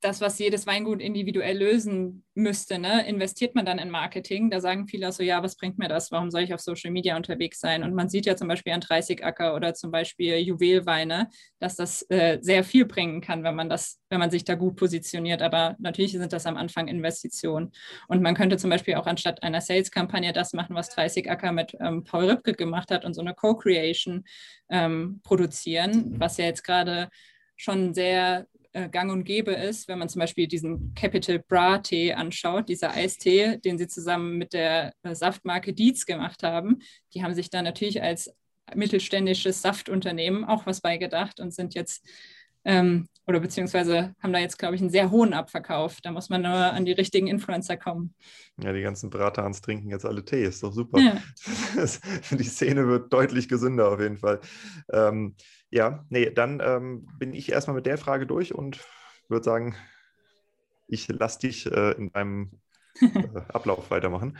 das, 0.00 0.20
was 0.20 0.38
jedes 0.38 0.66
Weingut 0.66 1.00
individuell 1.00 1.58
lösen 1.58 2.24
müsste, 2.34 2.78
ne, 2.78 3.06
investiert 3.06 3.54
man 3.54 3.66
dann 3.66 3.78
in 3.78 3.90
Marketing. 3.90 4.50
Da 4.50 4.60
sagen 4.60 4.86
viele 4.88 5.12
so, 5.12 5.22
ja, 5.22 5.42
was 5.42 5.56
bringt 5.56 5.78
mir 5.78 5.88
das? 5.88 6.10
Warum 6.10 6.30
soll 6.30 6.42
ich 6.42 6.54
auf 6.54 6.60
Social 6.60 6.90
Media 6.90 7.16
unterwegs 7.16 7.60
sein? 7.60 7.82
Und 7.82 7.94
man 7.94 8.08
sieht 8.08 8.24
ja 8.24 8.34
zum 8.34 8.48
Beispiel 8.48 8.72
an 8.72 8.80
30 8.80 9.24
Acker 9.24 9.54
oder 9.54 9.74
zum 9.74 9.90
Beispiel 9.90 10.38
Juwelweine, 10.38 11.28
dass 11.58 11.76
das 11.76 12.02
äh, 12.10 12.38
sehr 12.40 12.64
viel 12.64 12.86
bringen 12.86 13.20
kann, 13.20 13.44
wenn 13.44 13.54
man 13.54 13.68
das, 13.68 14.00
wenn 14.08 14.20
man 14.20 14.30
sich 14.30 14.44
da 14.44 14.54
gut 14.54 14.76
positioniert. 14.76 15.42
Aber 15.42 15.76
natürlich 15.78 16.12
sind 16.12 16.32
das 16.32 16.46
am 16.46 16.56
Anfang 16.56 16.88
Investitionen. 16.88 17.72
Und 18.08 18.22
man 18.22 18.34
könnte 18.34 18.56
zum 18.56 18.70
Beispiel 18.70 18.94
auch 18.94 19.06
anstatt 19.06 19.42
einer 19.42 19.60
Sales-Kampagne 19.60 20.32
das 20.32 20.54
machen, 20.54 20.74
was 20.74 20.88
30 20.90 21.30
Acker 21.30 21.52
mit 21.52 21.76
ähm, 21.80 22.04
Paul 22.04 22.30
Ripke 22.30 22.54
gemacht 22.54 22.90
hat 22.90 23.04
und 23.04 23.12
so 23.12 23.20
eine 23.20 23.34
Co-Creation 23.34 24.24
ähm, 24.70 25.20
produzieren, 25.24 26.18
was 26.18 26.38
ja 26.38 26.46
jetzt 26.46 26.64
gerade 26.64 27.10
schon 27.56 27.92
sehr 27.92 28.46
äh, 28.72 28.88
gang 28.88 29.10
und 29.10 29.24
gäbe 29.24 29.52
ist, 29.52 29.88
wenn 29.88 29.98
man 29.98 30.08
zum 30.08 30.20
Beispiel 30.20 30.46
diesen 30.46 30.94
Capital 30.94 31.40
Bra 31.40 31.78
Tee 31.78 32.12
anschaut, 32.12 32.68
dieser 32.68 32.92
Eistee, 32.92 33.58
den 33.58 33.78
sie 33.78 33.88
zusammen 33.88 34.38
mit 34.38 34.52
der 34.52 34.92
äh, 35.02 35.14
Saftmarke 35.14 35.72
Dietz 35.72 36.06
gemacht 36.06 36.42
haben. 36.42 36.78
Die 37.14 37.22
haben 37.22 37.34
sich 37.34 37.50
da 37.50 37.62
natürlich 37.62 38.02
als 38.02 38.34
mittelständisches 38.74 39.62
Saftunternehmen 39.62 40.44
auch 40.44 40.66
was 40.66 40.80
beigedacht 40.80 41.40
und 41.40 41.52
sind 41.52 41.74
jetzt 41.74 42.06
ähm, 42.64 43.08
oder 43.26 43.40
beziehungsweise 43.40 44.14
haben 44.20 44.32
da 44.32 44.38
jetzt, 44.40 44.58
glaube 44.58 44.74
ich, 44.74 44.80
einen 44.80 44.90
sehr 44.90 45.10
hohen 45.10 45.34
Abverkauf. 45.34 46.00
Da 46.02 46.10
muss 46.10 46.28
man 46.30 46.42
nur 46.42 46.52
an 46.52 46.84
die 46.84 46.92
richtigen 46.92 47.28
Influencer 47.28 47.76
kommen. 47.76 48.14
Ja, 48.60 48.72
die 48.72 48.82
ganzen 48.82 49.08
Bratans 49.08 49.60
trinken 49.60 49.88
jetzt 49.88 50.04
alle 50.04 50.24
Tee, 50.24 50.44
ist 50.44 50.62
doch 50.62 50.72
super. 50.72 50.98
Ja. 50.98 51.22
die 52.36 52.44
Szene 52.44 52.88
wird 52.88 53.12
deutlich 53.12 53.48
gesünder 53.48 53.90
auf 53.92 54.00
jeden 54.00 54.18
Fall. 54.18 54.40
Ähm, 54.92 55.36
ja, 55.70 56.04
nee, 56.08 56.30
dann 56.30 56.60
ähm, 56.62 57.06
bin 57.18 57.32
ich 57.32 57.50
erstmal 57.50 57.76
mit 57.76 57.86
der 57.86 57.98
Frage 57.98 58.26
durch 58.26 58.54
und 58.54 58.80
würde 59.28 59.44
sagen, 59.44 59.76
ich 60.86 61.08
lasse 61.08 61.38
dich 61.40 61.66
äh, 61.66 61.92
in 61.92 62.12
deinem 62.12 62.50
äh, 63.00 63.40
Ablauf 63.48 63.90
weitermachen. 63.90 64.36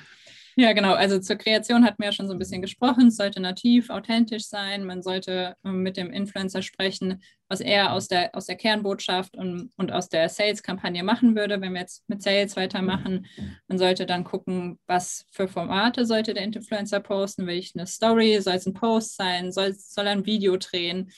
Ja, 0.61 0.74
genau. 0.74 0.93
Also 0.93 1.19
zur 1.20 1.37
Kreation 1.37 1.87
hatten 1.87 2.03
wir 2.03 2.09
ja 2.09 2.12
schon 2.12 2.27
so 2.27 2.35
ein 2.35 2.39
bisschen 2.39 2.61
gesprochen. 2.61 3.07
Es 3.07 3.16
sollte 3.16 3.41
nativ, 3.41 3.89
authentisch 3.89 4.45
sein. 4.45 4.85
Man 4.85 5.03
sollte 5.03 5.55
ähm, 5.65 5.82
mit 5.82 5.97
dem 5.97 6.11
Influencer 6.11 6.61
sprechen, 6.61 7.23
was 7.49 7.62
er 7.62 7.95
aus 7.95 8.09
der, 8.09 8.35
aus 8.35 8.45
der 8.45 8.57
Kernbotschaft 8.57 9.39
und, 9.39 9.70
und 9.78 9.91
aus 9.91 10.11
der 10.11 10.28
Sales-Kampagne 10.28 11.03
machen 11.03 11.35
würde, 11.35 11.62
wenn 11.62 11.73
wir 11.73 11.81
jetzt 11.81 12.07
mit 12.09 12.23
Sales 12.23 12.57
weitermachen. 12.57 13.27
Man 13.69 13.78
sollte 13.78 14.05
dann 14.05 14.23
gucken, 14.23 14.78
was 14.87 15.24
für 15.31 15.49
Formate 15.49 16.05
sollte 16.05 16.35
der 16.35 16.45
Influencer 16.45 17.01
posten. 17.01 17.47
Will 17.47 17.57
ich 17.57 17.73
eine 17.74 17.87
Story? 17.87 18.39
Soll 18.43 18.57
es 18.57 18.66
ein 18.66 18.74
Post 18.74 19.16
sein? 19.16 19.53
Soll, 19.53 19.73
soll 19.73 20.05
er 20.05 20.12
ein 20.12 20.27
Video 20.27 20.59
drehen? 20.59 21.11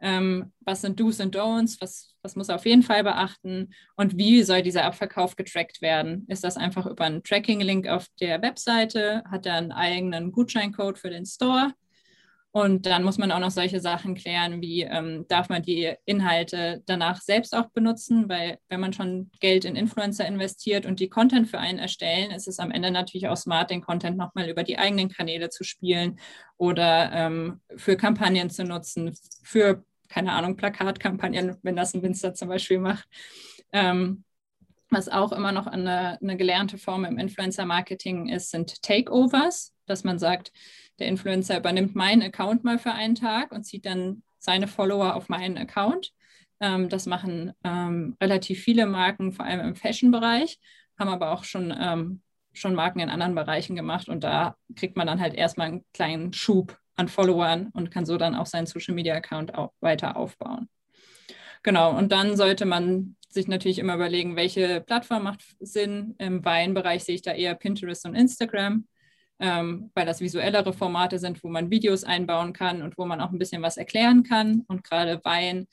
Ähm, 0.00 0.54
was 0.60 0.80
sind 0.80 0.98
Do's 0.98 1.20
und 1.20 1.36
Don'ts? 1.36 1.82
Was, 1.82 2.15
was 2.26 2.36
muss 2.36 2.48
er 2.48 2.56
auf 2.56 2.66
jeden 2.66 2.82
Fall 2.82 3.04
beachten? 3.04 3.72
Und 3.96 4.18
wie 4.18 4.42
soll 4.42 4.62
dieser 4.62 4.84
Abverkauf 4.84 5.36
getrackt 5.36 5.80
werden? 5.80 6.26
Ist 6.28 6.44
das 6.44 6.56
einfach 6.56 6.84
über 6.86 7.04
einen 7.04 7.22
Tracking-Link 7.22 7.86
auf 7.88 8.08
der 8.20 8.42
Webseite? 8.42 9.22
Hat 9.30 9.46
er 9.46 9.54
einen 9.54 9.72
eigenen 9.72 10.32
Gutscheincode 10.32 10.98
für 10.98 11.10
den 11.10 11.24
Store? 11.24 11.72
Und 12.50 12.86
dann 12.86 13.04
muss 13.04 13.18
man 13.18 13.30
auch 13.32 13.38
noch 13.38 13.50
solche 13.50 13.80
Sachen 13.80 14.14
klären, 14.14 14.62
wie 14.62 14.80
ähm, 14.82 15.26
darf 15.28 15.50
man 15.50 15.62
die 15.62 15.92
Inhalte 16.06 16.82
danach 16.86 17.20
selbst 17.20 17.54
auch 17.54 17.68
benutzen, 17.68 18.30
weil 18.30 18.58
wenn 18.70 18.80
man 18.80 18.94
schon 18.94 19.30
Geld 19.40 19.66
in 19.66 19.76
Influencer 19.76 20.26
investiert 20.26 20.86
und 20.86 20.98
die 20.98 21.10
Content 21.10 21.48
für 21.48 21.58
einen 21.58 21.78
erstellen, 21.78 22.30
ist 22.30 22.48
es 22.48 22.58
am 22.58 22.70
Ende 22.70 22.90
natürlich 22.90 23.28
auch 23.28 23.36
smart, 23.36 23.70
den 23.70 23.82
Content 23.82 24.16
nochmal 24.16 24.48
über 24.48 24.62
die 24.62 24.78
eigenen 24.78 25.10
Kanäle 25.10 25.50
zu 25.50 25.64
spielen 25.64 26.18
oder 26.56 27.12
ähm, 27.12 27.60
für 27.76 27.98
Kampagnen 27.98 28.48
zu 28.48 28.64
nutzen, 28.64 29.14
für, 29.42 29.84
keine 30.08 30.32
Ahnung, 30.32 30.56
Plakatkampagnen, 30.56 31.56
wenn 31.62 31.76
das 31.76 31.94
ein 31.94 32.02
Winzer 32.02 32.34
zum 32.34 32.48
Beispiel 32.48 32.78
macht. 32.78 33.08
Ähm, 33.72 34.24
was 34.90 35.08
auch 35.08 35.32
immer 35.32 35.52
noch 35.52 35.66
eine, 35.66 36.18
eine 36.20 36.36
gelernte 36.36 36.78
Form 36.78 37.04
im 37.04 37.18
Influencer-Marketing 37.18 38.28
ist, 38.28 38.50
sind 38.50 38.82
Takeovers, 38.82 39.74
dass 39.86 40.04
man 40.04 40.18
sagt, 40.18 40.52
der 40.98 41.08
Influencer 41.08 41.58
übernimmt 41.58 41.94
meinen 41.94 42.22
Account 42.22 42.64
mal 42.64 42.78
für 42.78 42.92
einen 42.92 43.14
Tag 43.14 43.52
und 43.52 43.64
zieht 43.64 43.84
dann 43.84 44.22
seine 44.38 44.68
Follower 44.68 45.14
auf 45.14 45.28
meinen 45.28 45.58
Account. 45.58 46.12
Ähm, 46.60 46.88
das 46.88 47.06
machen 47.06 47.52
ähm, 47.64 48.16
relativ 48.20 48.62
viele 48.62 48.86
Marken, 48.86 49.32
vor 49.32 49.44
allem 49.44 49.60
im 49.60 49.76
Fashion-Bereich, 49.76 50.58
haben 50.98 51.10
aber 51.10 51.32
auch 51.32 51.44
schon, 51.44 51.74
ähm, 51.78 52.22
schon 52.52 52.74
Marken 52.74 53.00
in 53.00 53.10
anderen 53.10 53.34
Bereichen 53.34 53.76
gemacht 53.76 54.08
und 54.08 54.24
da 54.24 54.56
kriegt 54.76 54.96
man 54.96 55.06
dann 55.06 55.20
halt 55.20 55.34
erstmal 55.34 55.68
einen 55.68 55.84
kleinen 55.92 56.32
Schub 56.32 56.78
an 56.96 57.08
Followern 57.08 57.68
und 57.72 57.90
kann 57.90 58.06
so 58.06 58.16
dann 58.16 58.34
auch 58.34 58.46
seinen 58.46 58.66
Social-Media-Account 58.66 59.54
auch 59.54 59.72
weiter 59.80 60.16
aufbauen. 60.16 60.68
Genau, 61.62 61.96
und 61.96 62.12
dann 62.12 62.36
sollte 62.36 62.64
man 62.64 63.16
sich 63.28 63.48
natürlich 63.48 63.78
immer 63.78 63.94
überlegen, 63.94 64.36
welche 64.36 64.80
Plattform 64.80 65.24
macht 65.24 65.42
Sinn. 65.60 66.14
Im 66.18 66.44
Weinbereich 66.44 67.04
sehe 67.04 67.16
ich 67.16 67.22
da 67.22 67.32
eher 67.32 67.54
Pinterest 67.54 68.06
und 68.06 68.14
Instagram 68.14 68.86
ähm, 69.38 69.90
weil 69.94 70.06
das 70.06 70.20
visuellere 70.20 70.72
Formate 70.72 71.18
sind, 71.18 71.42
wo 71.44 71.48
man 71.48 71.70
Videos 71.70 72.04
einbauen 72.04 72.52
kann 72.52 72.82
und 72.82 72.96
wo 72.96 73.04
man 73.04 73.20
auch 73.20 73.32
ein 73.32 73.38
bisschen 73.38 73.62
was 73.62 73.76
erklären 73.76 74.22
kann. 74.22 74.62
Und 74.66 74.84
gerade 74.84 75.20
Wein, 75.24 75.66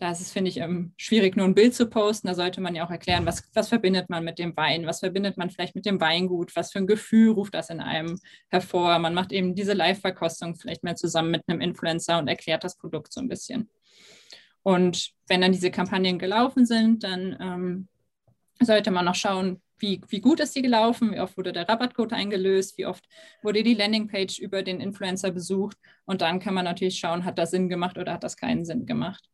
Da 0.00 0.10
ist 0.10 0.22
es, 0.22 0.32
finde 0.32 0.48
ich, 0.48 0.56
ähm, 0.56 0.94
schwierig, 0.96 1.36
nur 1.36 1.44
ein 1.44 1.54
Bild 1.54 1.74
zu 1.74 1.86
posten. 1.86 2.26
Da 2.26 2.34
sollte 2.34 2.62
man 2.62 2.74
ja 2.74 2.86
auch 2.86 2.90
erklären, 2.90 3.26
was, 3.26 3.42
was 3.52 3.68
verbindet 3.68 4.08
man 4.08 4.24
mit 4.24 4.38
dem 4.38 4.56
Wein, 4.56 4.86
was 4.86 5.00
verbindet 5.00 5.36
man 5.36 5.50
vielleicht 5.50 5.74
mit 5.74 5.84
dem 5.84 6.00
Weingut, 6.00 6.56
was 6.56 6.72
für 6.72 6.78
ein 6.78 6.86
Gefühl 6.86 7.32
ruft 7.32 7.52
das 7.52 7.68
in 7.68 7.80
einem 7.80 8.18
hervor. 8.48 8.98
Man 8.98 9.12
macht 9.12 9.30
eben 9.30 9.54
diese 9.54 9.74
Live-Verkostung 9.74 10.56
vielleicht 10.56 10.84
mal 10.84 10.96
zusammen 10.96 11.30
mit 11.30 11.42
einem 11.46 11.60
Influencer 11.60 12.18
und 12.18 12.28
erklärt 12.28 12.64
das 12.64 12.78
Produkt 12.78 13.12
so 13.12 13.20
ein 13.20 13.28
bisschen. 13.28 13.68
Und 14.62 15.10
wenn 15.28 15.42
dann 15.42 15.52
diese 15.52 15.70
Kampagnen 15.70 16.18
gelaufen 16.18 16.64
sind, 16.64 17.04
dann 17.04 17.36
ähm, 17.38 17.88
sollte 18.58 18.90
man 18.90 19.04
noch 19.04 19.14
schauen, 19.14 19.60
wie, 19.76 20.00
wie 20.08 20.22
gut 20.22 20.40
ist 20.40 20.56
die 20.56 20.62
gelaufen, 20.62 21.12
wie 21.12 21.20
oft 21.20 21.36
wurde 21.36 21.52
der 21.52 21.68
Rabattcode 21.68 22.14
eingelöst, 22.14 22.78
wie 22.78 22.86
oft 22.86 23.04
wurde 23.42 23.62
die 23.62 23.74
Landingpage 23.74 24.38
über 24.38 24.62
den 24.62 24.80
Influencer 24.80 25.30
besucht. 25.30 25.76
Und 26.06 26.22
dann 26.22 26.40
kann 26.40 26.54
man 26.54 26.64
natürlich 26.64 26.98
schauen, 26.98 27.26
hat 27.26 27.36
das 27.36 27.50
Sinn 27.50 27.68
gemacht 27.68 27.98
oder 27.98 28.14
hat 28.14 28.24
das 28.24 28.38
keinen 28.38 28.64
Sinn 28.64 28.86
gemacht. 28.86 29.30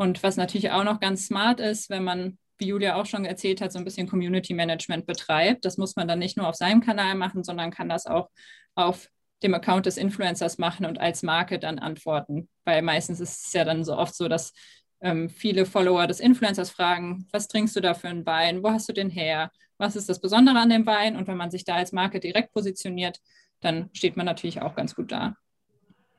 Und 0.00 0.22
was 0.22 0.38
natürlich 0.38 0.70
auch 0.70 0.82
noch 0.82 0.98
ganz 0.98 1.26
smart 1.26 1.60
ist, 1.60 1.90
wenn 1.90 2.02
man, 2.02 2.38
wie 2.56 2.68
Julia 2.68 2.94
auch 2.94 3.04
schon 3.04 3.26
erzählt 3.26 3.60
hat, 3.60 3.70
so 3.70 3.78
ein 3.78 3.84
bisschen 3.84 4.08
Community 4.08 4.54
Management 4.54 5.04
betreibt, 5.04 5.66
das 5.66 5.76
muss 5.76 5.94
man 5.94 6.08
dann 6.08 6.18
nicht 6.18 6.38
nur 6.38 6.48
auf 6.48 6.54
seinem 6.54 6.80
Kanal 6.80 7.14
machen, 7.16 7.44
sondern 7.44 7.70
kann 7.70 7.90
das 7.90 8.06
auch 8.06 8.30
auf 8.74 9.10
dem 9.42 9.52
Account 9.52 9.84
des 9.84 9.98
Influencers 9.98 10.56
machen 10.56 10.86
und 10.86 10.98
als 10.98 11.22
Marke 11.22 11.58
dann 11.58 11.78
antworten. 11.78 12.48
Weil 12.64 12.80
meistens 12.80 13.20
ist 13.20 13.48
es 13.48 13.52
ja 13.52 13.62
dann 13.66 13.84
so 13.84 13.94
oft 13.94 14.14
so, 14.14 14.26
dass 14.26 14.54
ähm, 15.02 15.28
viele 15.28 15.66
Follower 15.66 16.06
des 16.06 16.20
Influencers 16.20 16.70
fragen, 16.70 17.26
was 17.30 17.46
trinkst 17.46 17.76
du 17.76 17.82
da 17.82 17.92
für 17.92 18.08
einen 18.08 18.24
Wein? 18.24 18.62
Wo 18.62 18.70
hast 18.70 18.88
du 18.88 18.94
den 18.94 19.10
her? 19.10 19.50
Was 19.76 19.96
ist 19.96 20.08
das 20.08 20.22
Besondere 20.22 20.60
an 20.60 20.70
dem 20.70 20.86
Wein? 20.86 21.14
Und 21.14 21.28
wenn 21.28 21.36
man 21.36 21.50
sich 21.50 21.66
da 21.66 21.74
als 21.74 21.92
Marke 21.92 22.20
direkt 22.20 22.54
positioniert, 22.54 23.18
dann 23.60 23.90
steht 23.92 24.16
man 24.16 24.24
natürlich 24.24 24.62
auch 24.62 24.74
ganz 24.74 24.94
gut 24.94 25.12
da. 25.12 25.36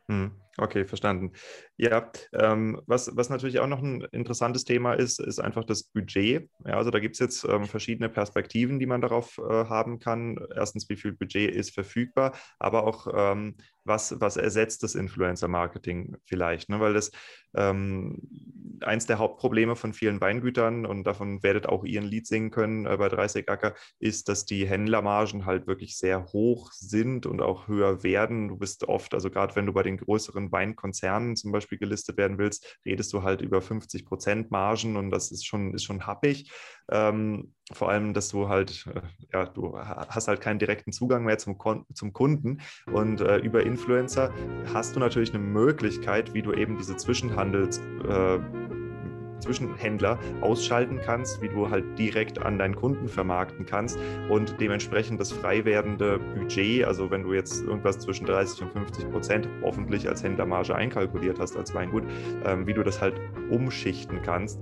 Hm. 0.08 0.36
Okay, 0.58 0.84
verstanden. 0.84 1.32
Ja, 1.78 2.12
ähm, 2.34 2.82
was, 2.86 3.16
was 3.16 3.30
natürlich 3.30 3.60
auch 3.60 3.68
noch 3.68 3.82
ein 3.82 4.02
interessantes 4.12 4.66
Thema 4.66 4.94
ist, 4.94 5.20
ist 5.20 5.40
einfach 5.40 5.64
das 5.64 5.84
Budget. 5.84 6.50
Ja, 6.66 6.74
also 6.74 6.92
da 6.92 7.00
gibt 7.00 7.16
es 7.16 7.20
jetzt 7.20 7.46
ähm, 7.46 7.66
verschiedene 7.66 8.10
Perspektiven, 8.10 8.78
die 8.78 8.86
man 8.86 9.00
darauf 9.00 9.38
äh, 9.38 9.42
haben 9.44 10.00
kann. 10.00 10.38
Erstens, 10.54 10.90
wie 10.90 10.98
viel 10.98 11.14
Budget 11.14 11.56
ist 11.56 11.74
verfügbar, 11.74 12.36
aber 12.60 12.86
auch, 12.86 13.08
ähm, 13.16 13.56
was, 13.84 14.20
was 14.20 14.38
ersetzt 14.38 14.84
das 14.84 14.96
Influencer-Marketing 14.96 16.18
vielleicht, 16.26 16.70
ne? 16.70 16.80
weil 16.80 16.94
das 16.94 17.12
ähm, 17.56 18.22
eins 18.82 19.06
der 19.06 19.20
Hauptprobleme 19.20 19.76
von 19.76 19.94
vielen 19.94 20.22
Weingütern 20.22 20.86
und 20.86 21.04
davon 21.04 21.44
werdet 21.44 21.68
auch 21.68 21.84
ihr 21.84 22.02
ein 22.02 22.08
Lied 22.08 22.28
singen 22.28 22.52
können 22.52 22.86
äh, 22.86 22.98
bei 22.98 23.10
30 23.10 23.50
Acker, 23.50 23.74
ist, 24.00 24.30
dass 24.30 24.46
die 24.46 24.68
Händlermargen 24.68 25.46
halt 25.46 25.68
wirklich 25.68 25.98
sehr 25.98 26.26
hoch 26.28 26.72
sind 26.72 27.26
und 27.26 27.42
auch 27.42 27.68
höher 27.68 28.04
werden. 28.04 28.48
Du 28.48 28.58
bist 28.58 28.84
oft, 28.86 29.14
also 29.14 29.30
gerade 29.30 29.56
wenn 29.56 29.66
du 29.66 29.74
bei 29.74 29.84
den 29.84 29.98
größeren 29.98 30.41
Weinkonzernen 30.50 31.36
zum 31.36 31.52
Beispiel 31.52 31.78
gelistet 31.78 32.16
werden 32.16 32.38
willst, 32.38 32.80
redest 32.86 33.12
du 33.12 33.24
halt 33.24 33.42
über 33.42 33.62
50 33.62 34.06
Prozent 34.06 34.50
Margen 34.50 34.96
und 34.96 35.12
das 35.12 35.32
ist 35.32 35.46
schon, 35.46 35.74
ist 35.74 35.84
schon 35.84 36.08
happig. 36.08 36.50
Ähm, 36.90 37.54
vor 37.74 37.90
allem, 37.90 38.14
dass 38.14 38.30
du 38.30 38.48
halt, 38.48 38.88
äh, 38.94 39.02
ja, 39.34 39.46
du 39.46 39.78
hast 39.78 40.28
halt 40.28 40.40
keinen 40.40 40.60
direkten 40.60 40.92
Zugang 40.94 41.26
mehr 41.26 41.38
zum, 41.38 41.58
zum 41.94 42.14
Kunden 42.14 42.62
und 42.92 43.20
äh, 43.20 43.38
über 43.38 43.64
Influencer 43.64 44.34
hast 44.74 44.96
du 44.96 45.00
natürlich 45.02 45.34
eine 45.34 45.44
Möglichkeit, 45.44 46.34
wie 46.34 46.42
du 46.42 46.54
eben 46.54 46.78
diese 46.78 46.96
Zwischenhandels 46.96 47.80
äh, 48.08 48.40
Zwischenhändler 49.42 50.18
ausschalten 50.42 51.00
kannst, 51.04 51.42
wie 51.42 51.50
du 51.50 51.70
halt 51.70 51.98
direkt 51.98 52.42
an 52.42 52.58
deinen 52.58 52.76
Kunden 52.76 53.08
vermarkten 53.08 53.66
kannst 53.66 54.00
und 54.30 54.56
dementsprechend 54.60 55.20
das 55.20 55.32
frei 55.32 55.66
werdende 55.66 56.20
Budget, 56.20 56.86
also 56.86 57.12
wenn 57.12 57.24
du 57.24 57.34
jetzt 57.34 57.64
irgendwas 57.64 58.00
zwischen 58.00 58.26
30 58.26 58.64
und 58.64 58.72
50 58.72 59.12
Prozent 59.12 59.50
hoffentlich 59.62 60.08
als 60.08 60.24
Händlermarge 60.24 60.76
einkalkuliert 60.76 61.40
hast 61.40 61.58
als 61.58 61.74
Weingut, 61.74 62.04
ähm, 62.46 62.66
wie 62.68 62.74
du 62.74 62.84
das 62.84 63.02
halt 63.02 63.16
umschichten 63.50 64.22
kannst. 64.22 64.60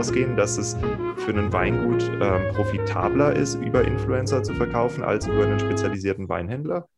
Ausgehen, 0.00 0.34
dass 0.34 0.56
es 0.56 0.78
für 1.18 1.28
einen 1.28 1.52
Weingut 1.52 2.02
ähm, 2.22 2.54
profitabler 2.54 3.36
ist, 3.36 3.56
über 3.56 3.84
Influencer 3.86 4.42
zu 4.42 4.54
verkaufen, 4.54 5.04
als 5.04 5.26
über 5.26 5.44
einen 5.44 5.60
spezialisierten 5.60 6.26
Weinhändler? 6.26 6.88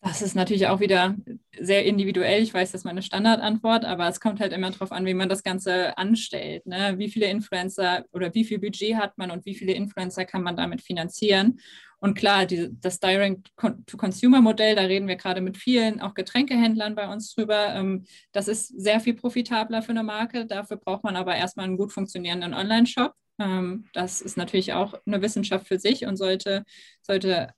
Das 0.00 0.22
ist 0.22 0.36
natürlich 0.36 0.68
auch 0.68 0.78
wieder 0.78 1.16
sehr 1.58 1.84
individuell. 1.84 2.40
Ich 2.40 2.54
weiß, 2.54 2.70
das 2.70 2.82
ist 2.82 2.84
meine 2.84 3.02
Standardantwort, 3.02 3.84
aber 3.84 4.06
es 4.06 4.20
kommt 4.20 4.38
halt 4.38 4.52
immer 4.52 4.70
darauf 4.70 4.92
an, 4.92 5.06
wie 5.06 5.14
man 5.14 5.28
das 5.28 5.42
Ganze 5.42 5.98
anstellt. 5.98 6.66
Ne? 6.66 6.94
Wie 6.98 7.10
viele 7.10 7.26
Influencer 7.26 8.04
oder 8.12 8.32
wie 8.32 8.44
viel 8.44 8.60
Budget 8.60 8.94
hat 8.94 9.18
man 9.18 9.32
und 9.32 9.44
wie 9.44 9.56
viele 9.56 9.72
Influencer 9.72 10.24
kann 10.24 10.44
man 10.44 10.54
damit 10.54 10.82
finanzieren? 10.82 11.58
Und 12.02 12.14
klar, 12.14 12.46
die, 12.46 12.68
das 12.80 12.98
Direct-to-Consumer-Modell, 12.98 14.74
da 14.74 14.82
reden 14.82 15.06
wir 15.06 15.14
gerade 15.14 15.40
mit 15.40 15.56
vielen, 15.56 16.00
auch 16.00 16.14
Getränkehändlern 16.14 16.96
bei 16.96 17.06
uns 17.06 17.32
drüber. 17.32 17.76
Ähm, 17.76 18.06
das 18.32 18.48
ist 18.48 18.66
sehr 18.68 18.98
viel 18.98 19.14
profitabler 19.14 19.82
für 19.82 19.92
eine 19.92 20.02
Marke. 20.02 20.44
Dafür 20.44 20.78
braucht 20.78 21.04
man 21.04 21.14
aber 21.14 21.36
erstmal 21.36 21.66
einen 21.66 21.76
gut 21.76 21.92
funktionierenden 21.92 22.54
Online-Shop. 22.54 23.14
Ähm, 23.38 23.84
das 23.92 24.20
ist 24.20 24.36
natürlich 24.36 24.72
auch 24.72 24.94
eine 25.06 25.22
Wissenschaft 25.22 25.68
für 25.68 25.78
sich 25.78 26.04
und 26.04 26.16
sollte, 26.16 26.64
sollte 27.02 27.50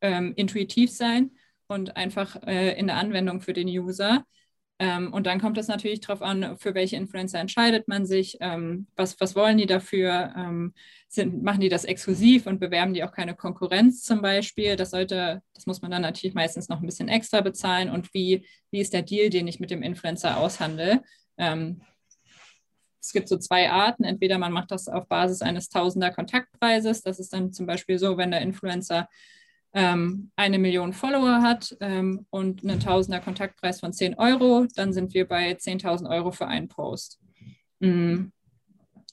ähm, 0.00 0.32
intuitiv 0.34 0.90
sein 0.90 1.30
und 1.68 1.96
einfach 1.96 2.42
äh, 2.48 2.76
in 2.76 2.88
der 2.88 2.96
Anwendung 2.96 3.42
für 3.42 3.52
den 3.52 3.68
User. 3.68 4.24
Ähm, 4.80 5.12
und 5.12 5.26
dann 5.26 5.40
kommt 5.40 5.56
es 5.56 5.68
natürlich 5.68 6.00
darauf 6.00 6.20
an, 6.20 6.56
für 6.58 6.74
welche 6.74 6.96
Influencer 6.96 7.38
entscheidet 7.38 7.86
man 7.86 8.06
sich, 8.06 8.38
ähm, 8.40 8.88
was, 8.96 9.20
was 9.20 9.36
wollen 9.36 9.56
die 9.56 9.66
dafür, 9.66 10.34
ähm, 10.36 10.74
sind, 11.06 11.44
machen 11.44 11.60
die 11.60 11.68
das 11.68 11.84
exklusiv 11.84 12.46
und 12.46 12.58
bewerben 12.58 12.92
die 12.92 13.04
auch 13.04 13.12
keine 13.12 13.36
Konkurrenz 13.36 14.02
zum 14.02 14.20
Beispiel. 14.20 14.74
Das 14.74 14.90
sollte, 14.90 15.42
das 15.54 15.66
muss 15.66 15.80
man 15.80 15.92
dann 15.92 16.02
natürlich 16.02 16.34
meistens 16.34 16.68
noch 16.68 16.80
ein 16.80 16.86
bisschen 16.86 17.08
extra 17.08 17.40
bezahlen 17.40 17.88
und 17.88 18.12
wie, 18.14 18.44
wie 18.72 18.80
ist 18.80 18.92
der 18.92 19.02
Deal, 19.02 19.30
den 19.30 19.46
ich 19.46 19.60
mit 19.60 19.70
dem 19.70 19.82
Influencer 19.82 20.38
aushandle. 20.38 21.02
Ähm, 21.38 21.80
es 23.00 23.12
gibt 23.12 23.28
so 23.28 23.36
zwei 23.36 23.70
Arten. 23.70 24.02
Entweder 24.02 24.38
man 24.38 24.52
macht 24.52 24.70
das 24.70 24.88
auf 24.88 25.06
Basis 25.06 25.42
eines 25.42 25.68
Tausender 25.68 26.10
Kontaktpreises. 26.10 27.02
Das 27.02 27.20
ist 27.20 27.32
dann 27.32 27.52
zum 27.52 27.66
Beispiel 27.66 27.98
so, 27.98 28.16
wenn 28.16 28.30
der 28.30 28.40
Influencer 28.40 29.08
ähm, 29.74 30.30
eine 30.36 30.58
Million 30.58 30.92
Follower 30.92 31.42
hat 31.42 31.76
ähm, 31.80 32.26
und 32.30 32.62
einen 32.62 32.78
Tausender 32.78 33.20
Kontaktpreis 33.20 33.80
von 33.80 33.92
10 33.92 34.14
Euro, 34.14 34.66
dann 34.76 34.92
sind 34.92 35.12
wir 35.14 35.26
bei 35.26 35.52
10.000 35.52 36.08
Euro 36.08 36.30
für 36.30 36.46
einen 36.46 36.68
Post. 36.68 37.20
Mhm. 37.80 38.32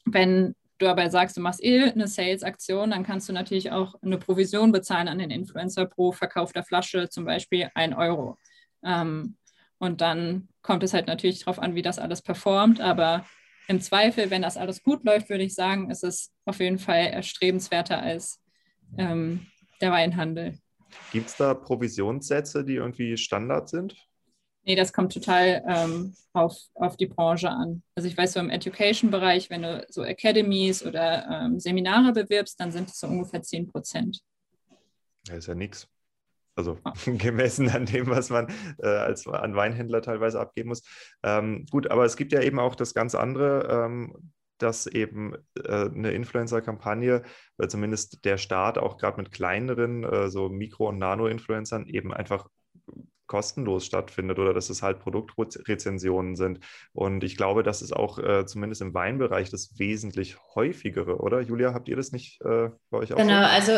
Wenn 0.05 0.55
du 0.77 0.87
aber 0.87 1.09
sagst, 1.09 1.35
du 1.37 1.41
machst 1.41 1.63
eh 1.63 1.83
eine 1.83 2.07
Sales-Aktion, 2.07 2.91
dann 2.91 3.03
kannst 3.03 3.27
du 3.27 3.33
natürlich 3.33 3.71
auch 3.71 3.95
eine 4.01 4.17
Provision 4.17 4.71
bezahlen 4.71 5.07
an 5.07 5.17
den 5.17 5.31
Influencer 5.31 5.85
pro 5.85 6.11
verkaufter 6.11 6.63
Flasche, 6.63 7.09
zum 7.09 7.25
Beispiel 7.25 7.69
1 7.73 7.95
Euro. 7.95 8.37
Ähm, 8.83 9.37
und 9.79 10.01
dann 10.01 10.47
kommt 10.61 10.83
es 10.83 10.93
halt 10.93 11.07
natürlich 11.07 11.39
darauf 11.39 11.57
an, 11.57 11.73
wie 11.73 11.81
das 11.81 11.97
alles 11.97 12.21
performt. 12.21 12.79
Aber 12.81 13.25
im 13.67 13.81
Zweifel, 13.81 14.29
wenn 14.29 14.43
das 14.43 14.57
alles 14.57 14.83
gut 14.83 15.03
läuft, 15.05 15.29
würde 15.29 15.43
ich 15.43 15.55
sagen, 15.55 15.89
ist 15.89 16.03
es 16.03 16.31
auf 16.45 16.59
jeden 16.59 16.77
Fall 16.77 17.07
erstrebenswerter 17.07 17.99
als 17.99 18.39
ähm, 18.97 19.47
der 19.81 19.91
Weinhandel. 19.91 20.57
Gibt 21.11 21.29
es 21.29 21.37
da 21.37 21.53
Provisionssätze, 21.53 22.63
die 22.63 22.75
irgendwie 22.75 23.17
Standard 23.17 23.69
sind? 23.69 23.95
Nee, 24.63 24.75
das 24.75 24.93
kommt 24.93 25.11
total 25.11 25.63
ähm, 25.67 26.13
auf, 26.33 26.55
auf 26.75 26.95
die 26.95 27.07
Branche 27.07 27.49
an. 27.49 27.81
Also 27.95 28.07
ich 28.07 28.17
weiß 28.17 28.33
so 28.33 28.39
im 28.39 28.51
Education-Bereich, 28.51 29.49
wenn 29.49 29.63
du 29.63 29.85
so 29.89 30.03
Academies 30.03 30.85
oder 30.85 31.27
ähm, 31.29 31.59
Seminare 31.59 32.13
bewirbst, 32.13 32.59
dann 32.59 32.71
sind 32.71 32.89
es 32.89 32.99
so 32.99 33.07
ungefähr 33.07 33.41
10 33.41 33.67
Prozent. 33.67 34.21
Das 35.25 35.39
ist 35.39 35.47
ja 35.47 35.55
nichts. 35.55 35.87
Also 36.55 36.77
gemessen 37.05 37.69
an 37.69 37.85
dem, 37.85 38.07
was 38.07 38.29
man 38.29 38.53
äh, 38.79 38.87
als 38.87 39.25
an 39.27 39.55
Weinhändler 39.55 40.01
teilweise 40.03 40.39
abgeben 40.39 40.69
muss. 40.69 40.83
Ähm, 41.23 41.65
gut, 41.71 41.89
aber 41.89 42.05
es 42.05 42.15
gibt 42.15 42.31
ja 42.31 42.41
eben 42.41 42.59
auch 42.59 42.75
das 42.75 42.93
ganz 42.93 43.15
andere, 43.15 43.85
ähm, 43.85 44.31
dass 44.61 44.87
eben 44.87 45.35
äh, 45.55 45.85
eine 45.85 46.11
Influencer-Kampagne, 46.11 47.23
oder 47.57 47.69
zumindest 47.69 48.25
der 48.25 48.37
Start 48.37 48.77
auch 48.77 48.97
gerade 48.97 49.17
mit 49.17 49.31
kleineren, 49.31 50.03
äh, 50.03 50.29
so 50.29 50.49
Mikro- 50.49 50.89
und 50.89 50.97
Nano-Influencern 50.97 51.87
eben 51.87 52.13
einfach 52.13 52.47
kostenlos 53.31 53.85
stattfindet 53.85 54.39
oder 54.39 54.53
dass 54.53 54.69
es 54.69 54.83
halt 54.83 54.99
Produktrezensionen 54.99 56.35
sind. 56.35 56.59
Und 56.91 57.23
ich 57.23 57.37
glaube, 57.37 57.63
das 57.63 57.81
ist 57.81 57.95
auch 57.95 58.19
äh, 58.19 58.45
zumindest 58.45 58.81
im 58.81 58.93
Weinbereich 58.93 59.49
das 59.49 59.79
wesentlich 59.79 60.35
häufigere, 60.53 61.15
oder? 61.21 61.39
Julia, 61.39 61.73
habt 61.73 61.87
ihr 61.87 61.95
das 61.95 62.11
nicht 62.11 62.41
äh, 62.41 62.71
bei 62.89 62.97
euch 62.97 63.13
auch? 63.13 63.17
Genau, 63.17 63.39
so? 63.39 63.47
also 63.47 63.71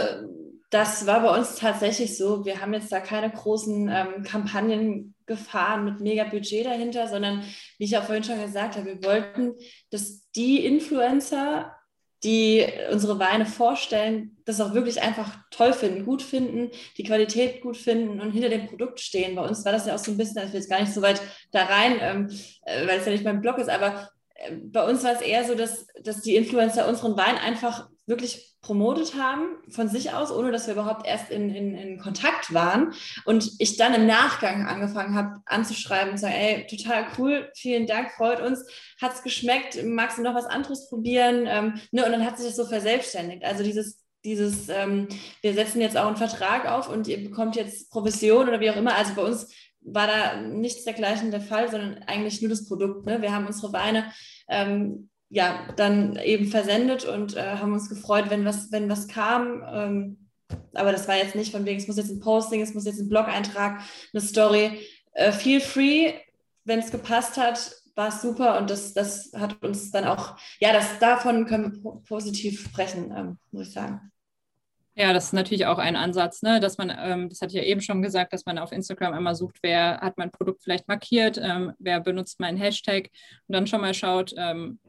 das 0.72 1.06
war 1.06 1.22
bei 1.22 1.38
uns 1.38 1.54
tatsächlich 1.56 2.18
so. 2.18 2.46
Wir 2.46 2.62
haben 2.62 2.74
jetzt 2.74 2.92
da 2.92 3.00
keine 3.00 3.30
großen 3.30 3.90
ähm, 3.90 4.24
Kampagnen 4.24 5.13
gefahren 5.26 5.86
mit 5.86 6.00
mega 6.00 6.24
Budget 6.24 6.66
dahinter, 6.66 7.08
sondern 7.08 7.44
wie 7.78 7.86
ich 7.86 7.98
auch 7.98 8.04
vorhin 8.04 8.24
schon 8.24 8.42
gesagt 8.42 8.76
habe, 8.76 8.86
wir 8.86 9.04
wollten, 9.04 9.54
dass 9.90 10.30
die 10.32 10.66
Influencer 10.66 11.76
die 12.24 12.66
unsere 12.92 13.20
Weine 13.20 13.46
vorstellen, 13.46 14.38
das 14.46 14.62
auch 14.62 14.74
wirklich 14.74 15.02
einfach 15.02 15.38
toll 15.52 15.74
finden, 15.74 16.06
gut 16.06 16.22
finden, 16.22 16.72
die 16.98 17.04
Qualität 17.04 17.62
gut 17.62 17.76
finden 17.76 18.22
und 18.22 18.32
hinter 18.32 18.50
dem 18.50 18.68
Produkt 18.68 19.02
stehen. 19.02 19.36
Bei 19.36 19.46
uns 19.46 19.66
war 19.66 19.74
das 19.74 19.86
ja 19.86 19.96
auch 19.96 20.00
so 20.00 20.12
ein 20.12 20.18
bisschen, 20.18 20.38
ich 20.46 20.54
will 20.54 20.60
jetzt 20.60 20.70
gar 20.70 20.80
nicht 20.80 20.94
so 20.94 21.02
weit 21.02 21.22
da 21.52 21.66
rein, 21.66 21.98
ähm, 22.00 22.30
äh, 22.66 22.88
weil 22.88 23.00
es 23.00 23.06
ja 23.06 23.12
nicht 23.12 23.26
mein 23.26 23.42
Blog 23.42 23.58
ist, 23.58 23.70
aber 23.70 24.10
äh, 24.36 24.56
bei 24.56 24.88
uns 24.88 25.04
war 25.04 25.12
es 25.12 25.22
eher 25.22 25.44
so, 25.44 25.54
dass, 25.54 25.86
dass 26.02 26.22
die 26.22 26.38
Influencer 26.38 26.88
unseren 26.88 27.18
Wein 27.18 27.38
einfach 27.38 27.90
wirklich 28.06 28.53
promotet 28.64 29.16
haben 29.16 29.58
von 29.68 29.90
sich 29.90 30.14
aus, 30.14 30.32
ohne 30.32 30.52
dass 30.52 30.68
wir 30.68 30.74
überhaupt 30.74 31.06
erst 31.06 31.30
in, 31.30 31.54
in, 31.54 31.76
in 31.76 32.00
Kontakt 32.00 32.54
waren. 32.54 32.94
Und 33.26 33.52
ich 33.60 33.76
dann 33.76 33.94
im 33.94 34.08
Nachgang 34.08 34.66
angefangen 34.66 35.16
habe 35.16 35.42
anzuschreiben 35.46 36.12
und 36.12 36.18
zu 36.18 36.24
sagen, 36.24 36.34
ey, 36.34 36.66
total 36.66 37.06
cool, 37.20 37.52
vielen 37.56 37.86
Dank, 37.86 38.12
freut 38.12 38.42
uns, 38.42 38.66
hat 39.02 39.14
es 39.14 39.22
geschmeckt, 39.22 39.84
magst 39.84 40.18
du 40.18 40.24
noch 40.24 40.34
was 40.34 40.46
anderes 40.46 40.90
probieren? 40.90 41.46
Ähm, 41.46 41.82
ne, 41.92 42.06
und 42.06 42.12
dann 42.14 42.26
hat 42.26 42.38
sich 42.38 42.48
das 42.48 42.56
so 42.56 42.66
verselbstständigt. 42.66 43.44
Also 43.44 43.64
dieses, 43.64 44.02
dieses, 44.24 44.70
ähm, 44.70 45.10
wir 45.42 45.54
setzen 45.54 45.82
jetzt 45.82 45.98
auch 45.98 46.08
einen 46.08 46.16
Vertrag 46.16 46.66
auf 46.66 46.88
und 46.88 47.10
ihr 47.10 47.22
bekommt 47.22 47.58
jetzt 47.58 47.92
Provision 47.92 48.48
oder 48.48 48.62
wie 48.62 48.72
auch 48.72 48.78
immer. 48.78 48.96
Also 48.96 49.14
bei 49.14 49.24
uns 49.24 49.54
war 49.82 50.08
da 50.08 50.42
nichts 50.42 50.86
dergleichen 50.86 51.32
der 51.32 51.42
Fall, 51.42 51.70
sondern 51.70 52.02
eigentlich 52.04 52.42
nur 52.42 52.50
das 52.50 52.66
Produkt. 52.66 53.06
Ne? 53.06 53.22
Wir 53.22 53.34
haben 53.34 53.46
unsere 53.46 53.74
Weine 53.74 54.06
ähm, 54.48 55.10
ja, 55.30 55.68
dann 55.76 56.18
eben 56.18 56.48
versendet 56.48 57.06
und 57.06 57.36
äh, 57.36 57.58
haben 57.58 57.74
uns 57.74 57.90
gefreut, 57.90 58.26
wenn 58.30 58.46
was, 58.46 58.72
wenn 58.72 58.90
was 58.90 59.08
kam. 59.08 59.64
Ähm, 59.72 60.30
aber 60.74 60.92
das 60.92 61.08
war 61.08 61.16
jetzt 61.16 61.36
nicht 61.36 61.52
von 61.52 61.66
wegen, 61.66 61.80
es 61.80 61.88
muss 61.88 61.98
jetzt 61.98 62.12
ein 62.12 62.20
Posting, 62.20 62.62
es 62.62 62.74
muss 62.74 62.86
jetzt 62.86 63.00
ein 63.00 63.10
Blog-Eintrag, 63.10 63.82
eine 64.14 64.22
Story. 64.22 64.80
Äh, 65.14 65.32
feel 65.32 65.60
free, 65.60 66.14
wenn 66.66 66.80
es 66.80 66.92
gepasst 66.92 67.38
hat, 67.38 67.72
war 67.96 68.08
es 68.08 68.22
super 68.22 68.58
und 68.58 68.70
das, 68.70 68.94
das 68.94 69.32
hat 69.36 69.62
uns 69.64 69.92
dann 69.92 70.06
auch, 70.06 70.36
ja, 70.60 70.74
das, 70.74 71.00
davon 71.00 71.46
können 71.46 71.84
wir 71.84 72.02
positiv 72.08 72.64
sprechen, 72.64 73.14
ähm, 73.16 73.38
muss 73.52 73.68
ich 73.68 73.74
sagen. 73.74 74.12
Ja, 74.96 75.12
das 75.12 75.26
ist 75.26 75.34
natürlich 75.34 75.66
auch 75.66 75.80
ein 75.80 75.96
Ansatz, 75.96 76.44
ne? 76.44 76.60
dass 76.60 76.78
man, 76.78 76.92
ähm, 76.96 77.28
das 77.28 77.42
hatte 77.42 77.58
ich 77.58 77.64
ja 77.64 77.68
eben 77.68 77.82
schon 77.82 78.04
gesagt, 78.04 78.32
dass 78.32 78.46
man 78.46 78.60
auf 78.60 78.72
Instagram 78.72 79.14
einmal 79.14 79.34
sucht, 79.34 79.58
wer 79.64 80.00
hat 80.02 80.20
mein 80.20 80.30
Produkt 80.30 80.64
vielleicht 80.64 80.88
markiert, 80.88 81.40
ähm, 81.42 81.74
wer 81.80 82.00
benutzt 82.00 82.40
meinen 82.40 82.58
Hashtag 82.58 83.10
und 83.48 83.54
dann 83.56 83.66
schon 83.66 83.82
mal 83.82 83.96
schaut, 83.96 84.34
ähm, 84.38 84.80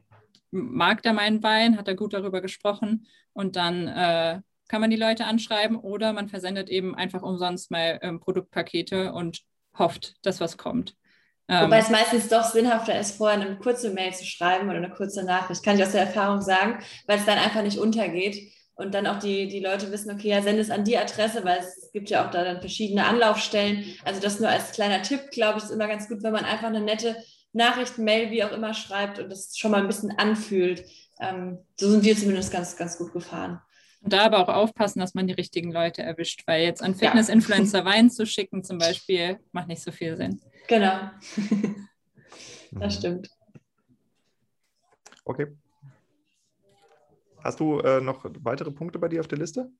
mag 0.55 1.03
der 1.03 1.13
meinen 1.13 1.43
Wein, 1.43 1.77
hat 1.77 1.87
er 1.87 1.95
gut 1.95 2.13
darüber 2.13 2.41
gesprochen 2.41 3.07
und 3.33 3.55
dann 3.55 3.87
äh, 3.87 4.41
kann 4.67 4.81
man 4.81 4.89
die 4.89 4.95
Leute 4.95 5.25
anschreiben 5.25 5.77
oder 5.77 6.13
man 6.13 6.27
versendet 6.27 6.69
eben 6.69 6.95
einfach 6.95 7.21
umsonst 7.21 7.71
mal 7.71 7.99
ähm, 8.01 8.19
Produktpakete 8.19 9.13
und 9.13 9.41
hofft, 9.77 10.15
dass 10.23 10.39
was 10.39 10.57
kommt. 10.57 10.95
Ähm, 11.47 11.65
Wobei 11.65 11.77
es 11.77 11.89
meistens 11.89 12.27
doch 12.27 12.45
sinnhafter 12.45 12.99
ist, 12.99 13.17
vorher 13.17 13.39
eine 13.39 13.57
kurze 13.57 13.91
Mail 13.91 14.13
zu 14.13 14.25
schreiben 14.25 14.67
oder 14.67 14.77
eine 14.77 14.89
kurze 14.89 15.23
Nachricht, 15.23 15.63
kann 15.63 15.75
ich 15.75 15.83
aus 15.83 15.91
der 15.91 16.01
Erfahrung 16.01 16.41
sagen, 16.41 16.79
weil 17.05 17.19
es 17.19 17.25
dann 17.25 17.37
einfach 17.37 17.61
nicht 17.61 17.77
untergeht 17.77 18.51
und 18.73 18.93
dann 18.93 19.05
auch 19.07 19.19
die, 19.19 19.47
die 19.47 19.59
Leute 19.59 19.91
wissen, 19.91 20.11
okay, 20.11 20.29
ja, 20.29 20.41
sende 20.41 20.61
es 20.61 20.71
an 20.71 20.83
die 20.83 20.97
Adresse, 20.97 21.45
weil 21.45 21.59
es 21.59 21.91
gibt 21.93 22.09
ja 22.09 22.25
auch 22.25 22.31
da 22.31 22.43
dann 22.43 22.59
verschiedene 22.59 23.05
Anlaufstellen. 23.05 23.85
Also 24.03 24.19
das 24.19 24.39
nur 24.39 24.49
als 24.49 24.71
kleiner 24.71 25.01
Tipp, 25.01 25.31
glaube 25.31 25.59
ich, 25.59 25.65
ist 25.65 25.71
immer 25.71 25.87
ganz 25.87 26.09
gut, 26.09 26.23
wenn 26.23 26.33
man 26.33 26.45
einfach 26.45 26.67
eine 26.67 26.81
nette 26.81 27.15
Nachrichten, 27.55 28.03
Mail, 28.03 28.31
wie 28.31 28.43
auch 28.43 28.51
immer 28.51 28.73
schreibt 28.73 29.19
und 29.19 29.29
das 29.29 29.57
schon 29.57 29.71
mal 29.71 29.81
ein 29.81 29.87
bisschen 29.87 30.11
anfühlt. 30.17 30.85
Ähm, 31.19 31.59
so 31.77 31.89
sind 31.89 32.03
wir 32.03 32.15
zumindest 32.15 32.51
ganz, 32.51 32.75
ganz 32.75 32.97
gut 32.97 33.13
gefahren. 33.13 33.61
Und 34.01 34.13
da 34.13 34.25
aber 34.25 34.39
auch 34.39 34.53
aufpassen, 34.53 34.99
dass 34.99 35.15
man 35.15 35.25
die 35.25 35.33
richtigen 35.33 35.71
Leute 35.71 36.03
erwischt, 36.03 36.43
weil 36.45 36.63
jetzt 36.63 36.83
an 36.83 36.93
Fitness-Influencer 36.93 37.79
ja. 37.79 37.85
Wein 37.91 38.11
zu 38.11 38.25
schicken 38.25 38.63
zum 38.63 38.77
Beispiel, 38.77 39.39
macht 39.51 39.67
nicht 39.67 39.81
so 39.81 39.91
viel 39.91 40.15
Sinn. 40.15 40.41
Genau. 40.67 41.09
das 42.71 42.95
stimmt. 42.95 43.29
Okay. 45.23 45.47
Hast 47.43 47.59
du 47.59 47.79
äh, 47.79 48.01
noch 48.01 48.25
weitere 48.41 48.71
Punkte 48.71 48.99
bei 48.99 49.07
dir 49.07 49.21
auf 49.21 49.27
der 49.27 49.37
Liste? 49.37 49.71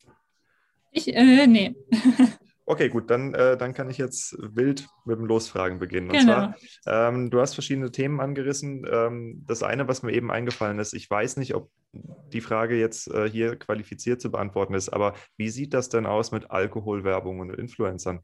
Ich, 0.91 1.13
äh, 1.13 1.45
nee. 1.45 1.75
Okay, 2.67 2.89
gut, 2.89 3.11
dann, 3.11 3.35
äh, 3.35 3.57
dann 3.57 3.75
kann 3.75 3.89
ich 3.91 3.99
jetzt 3.99 4.35
wild 4.39 4.87
mit 5.05 5.19
dem 5.19 5.25
Losfragen 5.25 5.77
beginnen. 5.77 6.09
Und 6.09 6.17
genau. 6.17 6.53
zwar, 6.83 7.09
ähm, 7.09 7.29
du 7.29 7.39
hast 7.39 7.53
verschiedene 7.53 7.91
Themen 7.91 8.19
angerissen. 8.19 8.85
Ähm, 8.91 9.43
das 9.45 9.61
eine, 9.61 9.87
was 9.87 10.01
mir 10.01 10.13
eben 10.13 10.31
eingefallen 10.31 10.79
ist, 10.79 10.93
ich 10.93 11.07
weiß 11.07 11.37
nicht, 11.37 11.53
ob 11.53 11.69
die 11.93 12.41
Frage 12.41 12.75
jetzt 12.75 13.07
äh, 13.07 13.29
hier 13.29 13.55
qualifiziert 13.55 14.19
zu 14.19 14.31
beantworten 14.31 14.73
ist, 14.73 14.89
aber 14.89 15.13
wie 15.37 15.49
sieht 15.49 15.73
das 15.75 15.89
denn 15.89 16.07
aus 16.07 16.31
mit 16.31 16.49
Alkoholwerbung 16.49 17.39
und 17.39 17.51
Influencern? 17.51 18.21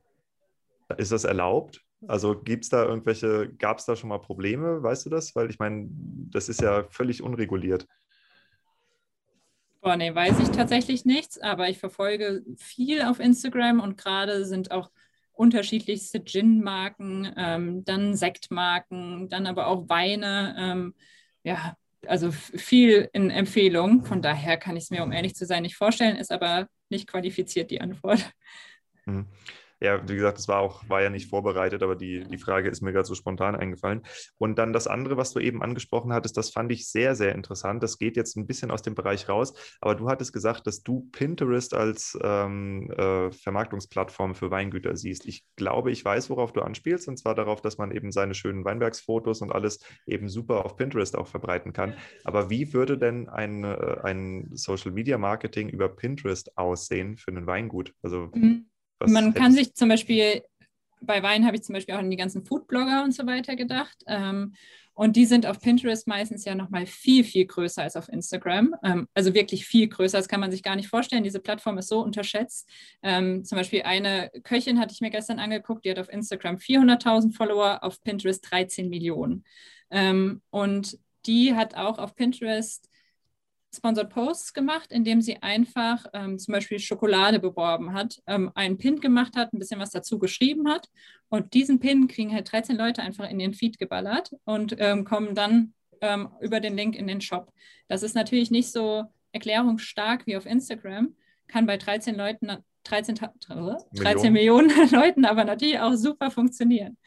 Ist 0.97 1.11
das 1.11 1.23
erlaubt? 1.23 1.81
Also 2.07 2.39
gibt 2.41 2.63
es 2.63 2.69
da 2.69 2.83
irgendwelche, 2.83 3.53
gab 3.59 3.77
es 3.77 3.85
da 3.85 3.95
schon 3.95 4.09
mal 4.09 4.17
Probleme, 4.17 4.81
weißt 4.81 5.05
du 5.05 5.11
das? 5.11 5.35
Weil 5.35 5.51
ich 5.51 5.59
meine, 5.59 5.87
das 6.31 6.49
ist 6.49 6.61
ja 6.61 6.83
völlig 6.89 7.21
unreguliert. 7.21 7.87
Boah, 9.81 9.95
nee, 9.95 10.13
weiß 10.13 10.39
ich 10.39 10.49
tatsächlich 10.49 11.05
nichts, 11.05 11.39
aber 11.39 11.69
ich 11.69 11.79
verfolge 11.79 12.43
viel 12.57 13.01
auf 13.01 13.19
Instagram 13.19 13.79
und 13.79 13.97
gerade 13.97 14.45
sind 14.45 14.71
auch 14.71 14.91
unterschiedlichste 15.33 16.23
Gin-Marken, 16.23 17.33
ähm, 17.35 17.83
dann 17.83 18.15
Sektmarken, 18.15 19.27
dann 19.27 19.47
aber 19.47 19.65
auch 19.67 19.89
Weine. 19.89 20.55
Ähm, 20.57 20.93
ja, 21.43 21.75
also 22.05 22.31
viel 22.31 23.09
in 23.13 23.31
Empfehlung. 23.31 24.05
Von 24.05 24.21
daher 24.21 24.57
kann 24.57 24.77
ich 24.77 24.83
es 24.83 24.89
mir, 24.91 25.03
um 25.03 25.11
ehrlich 25.11 25.35
zu 25.35 25.47
sein, 25.47 25.63
nicht 25.63 25.77
vorstellen, 25.77 26.15
ist 26.15 26.31
aber 26.31 26.67
nicht 26.89 27.07
qualifiziert 27.07 27.71
die 27.71 27.81
Antwort. 27.81 28.31
Hm 29.05 29.27
ja, 29.81 30.07
wie 30.07 30.15
gesagt, 30.15 30.37
das 30.37 30.47
war 30.47 30.59
auch, 30.59 30.87
war 30.87 31.01
ja 31.01 31.09
nicht 31.09 31.29
vorbereitet, 31.29 31.81
aber 31.81 31.95
die, 31.95 32.23
die 32.23 32.37
Frage 32.37 32.69
ist 32.69 32.81
mir 32.81 32.93
gerade 32.93 33.07
so 33.07 33.15
spontan 33.15 33.55
eingefallen. 33.55 34.03
Und 34.37 34.59
dann 34.59 34.73
das 34.73 34.85
andere, 34.85 35.17
was 35.17 35.33
du 35.33 35.39
eben 35.39 35.63
angesprochen 35.63 36.13
hattest, 36.13 36.37
das 36.37 36.51
fand 36.51 36.71
ich 36.71 36.87
sehr, 36.87 37.15
sehr 37.15 37.33
interessant. 37.33 37.81
Das 37.81 37.97
geht 37.97 38.15
jetzt 38.15 38.37
ein 38.37 38.45
bisschen 38.45 38.69
aus 38.69 38.83
dem 38.83 38.93
Bereich 38.93 39.27
raus, 39.27 39.53
aber 39.81 39.95
du 39.95 40.07
hattest 40.07 40.33
gesagt, 40.33 40.67
dass 40.67 40.83
du 40.83 41.09
Pinterest 41.11 41.73
als 41.73 42.17
ähm, 42.21 42.91
äh, 42.91 43.31
Vermarktungsplattform 43.31 44.35
für 44.35 44.51
Weingüter 44.51 44.95
siehst. 44.95 45.25
Ich 45.25 45.45
glaube, 45.55 45.91
ich 45.91 46.05
weiß, 46.05 46.29
worauf 46.29 46.53
du 46.53 46.61
anspielst, 46.61 47.07
und 47.07 47.17
zwar 47.17 47.33
darauf, 47.33 47.61
dass 47.61 47.79
man 47.79 47.91
eben 47.91 48.11
seine 48.11 48.35
schönen 48.35 48.63
Weinbergsfotos 48.63 49.41
und 49.41 49.51
alles 49.51 49.79
eben 50.05 50.29
super 50.29 50.63
auf 50.63 50.75
Pinterest 50.75 51.17
auch 51.17 51.27
verbreiten 51.27 51.73
kann. 51.73 51.95
Aber 52.23 52.51
wie 52.51 52.73
würde 52.73 52.99
denn 52.99 53.29
ein, 53.29 53.63
äh, 53.63 53.97
ein 54.03 54.49
Social 54.53 54.91
Media 54.91 55.17
Marketing 55.17 55.69
über 55.69 55.89
Pinterest 55.89 56.55
aussehen 56.55 57.17
für 57.17 57.31
ein 57.31 57.47
Weingut? 57.47 57.95
Also 58.03 58.29
mhm. 58.33 58.67
Was 59.01 59.11
Man 59.11 59.33
kann 59.33 59.51
sich 59.51 59.73
zum 59.73 59.89
Beispiel, 59.89 60.41
bei 61.01 61.21
Wein 61.23 61.45
habe 61.45 61.55
ich 61.55 61.63
zum 61.63 61.73
Beispiel 61.73 61.95
auch 61.95 61.99
an 61.99 62.11
die 62.11 62.17
ganzen 62.17 62.45
Foodblogger 62.45 63.03
und 63.03 63.13
so 63.13 63.25
weiter 63.25 63.55
gedacht. 63.55 63.97
Ähm, 64.07 64.53
Und 64.93 65.15
die 65.15 65.25
sind 65.25 65.45
auf 65.45 65.59
Pinterest 65.61 66.05
meistens 66.05 66.45
ja 66.45 66.53
nochmal 66.53 66.85
viel, 66.85 67.23
viel 67.23 67.45
größer 67.45 67.81
als 67.81 67.95
auf 67.95 68.09
Instagram. 68.09 68.75
Ähm, 68.83 69.07
also 69.15 69.33
wirklich 69.33 69.65
viel 69.65 69.87
größer. 69.87 70.17
Das 70.17 70.27
kann 70.27 70.41
man 70.41 70.51
sich 70.51 70.61
gar 70.63 70.75
nicht 70.75 70.89
vorstellen. 70.89 71.23
Diese 71.23 71.39
Plattform 71.39 71.77
ist 71.77 71.87
so 71.87 72.01
unterschätzt. 72.03 72.69
Ähm, 73.01 73.43
zum 73.43 73.57
Beispiel 73.57 73.83
eine 73.83 74.29
Köchin 74.43 74.79
hatte 74.79 74.93
ich 74.93 75.01
mir 75.01 75.09
gestern 75.09 75.39
angeguckt, 75.39 75.85
die 75.85 75.91
hat 75.91 75.97
auf 75.97 76.09
Instagram 76.09 76.57
400.000 76.57 77.33
Follower, 77.33 77.79
auf 77.83 78.03
Pinterest 78.03 78.45
13 78.51 78.89
Millionen. 78.89 79.43
Ähm, 79.89 80.41
und 80.51 80.99
die 81.25 81.55
hat 81.55 81.73
auch 81.75 81.97
auf 81.97 82.13
Pinterest 82.15 82.90
Sponsored 83.73 84.09
Posts 84.09 84.53
gemacht, 84.53 84.91
indem 84.91 85.21
sie 85.21 85.41
einfach 85.41 86.05
ähm, 86.13 86.37
zum 86.37 86.53
Beispiel 86.53 86.79
Schokolade 86.79 87.39
beworben 87.39 87.93
hat, 87.93 88.21
ähm, 88.27 88.51
einen 88.53 88.77
Pin 88.77 88.99
gemacht 88.99 89.35
hat, 89.35 89.53
ein 89.53 89.59
bisschen 89.59 89.79
was 89.79 89.91
dazu 89.91 90.19
geschrieben 90.19 90.69
hat. 90.69 90.89
Und 91.29 91.53
diesen 91.53 91.79
Pin 91.79 92.07
kriegen 92.07 92.33
halt 92.33 92.51
13 92.51 92.75
Leute 92.75 93.01
einfach 93.01 93.29
in 93.29 93.39
den 93.39 93.53
Feed 93.53 93.79
geballert 93.79 94.31
und 94.43 94.75
ähm, 94.79 95.05
kommen 95.05 95.35
dann 95.35 95.73
ähm, 96.01 96.29
über 96.41 96.59
den 96.59 96.75
Link 96.75 96.95
in 96.95 97.07
den 97.07 97.21
Shop. 97.21 97.53
Das 97.87 98.03
ist 98.03 98.15
natürlich 98.15 98.51
nicht 98.51 98.71
so 98.71 99.05
erklärungsstark 99.31 100.27
wie 100.27 100.35
auf 100.35 100.45
Instagram, 100.45 101.15
kann 101.47 101.65
bei 101.65 101.77
13 101.77 102.15
Leuten, 102.15 102.51
13, 102.83 103.15
13 103.15 104.33
Millionen. 104.33 104.67
Millionen 104.67 104.89
Leuten 104.91 105.25
aber 105.25 105.45
natürlich 105.45 105.79
auch 105.79 105.93
super 105.93 106.29
funktionieren. 106.29 106.97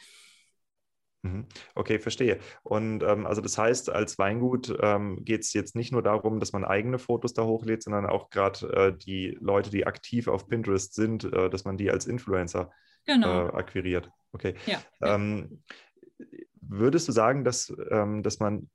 Mhm. 1.24 1.46
Okay, 1.74 1.98
verstehe. 1.98 2.38
Und 2.62 3.02
ähm, 3.02 3.26
also 3.26 3.40
das 3.40 3.56
heißt, 3.56 3.88
als 3.88 4.18
Weingut 4.18 4.76
ähm, 4.80 5.24
geht 5.24 5.40
es 5.40 5.54
jetzt 5.54 5.74
nicht 5.74 5.90
nur 5.90 6.02
darum, 6.02 6.38
dass 6.38 6.52
man 6.52 6.64
eigene 6.64 6.98
Fotos 6.98 7.32
da 7.32 7.44
hochlädt, 7.44 7.82
sondern 7.82 8.04
auch 8.04 8.28
gerade 8.28 8.66
äh, 8.72 8.96
die 8.96 9.36
Leute, 9.40 9.70
die 9.70 9.86
aktiv 9.86 10.28
auf 10.28 10.46
Pinterest 10.46 10.94
sind, 10.94 11.24
äh, 11.24 11.48
dass 11.48 11.64
man 11.64 11.78
die 11.78 11.90
als 11.90 12.06
Influencer 12.06 12.70
genau. 13.06 13.48
äh, 13.48 13.52
akquiriert. 13.52 14.10
Okay. 14.32 14.54
Ja, 14.66 14.82
ähm, 15.00 15.62
würdest 16.60 17.08
du 17.08 17.12
sagen, 17.12 17.42
dass, 17.42 17.72
ähm, 17.90 18.22
dass 18.22 18.38
man 18.38 18.68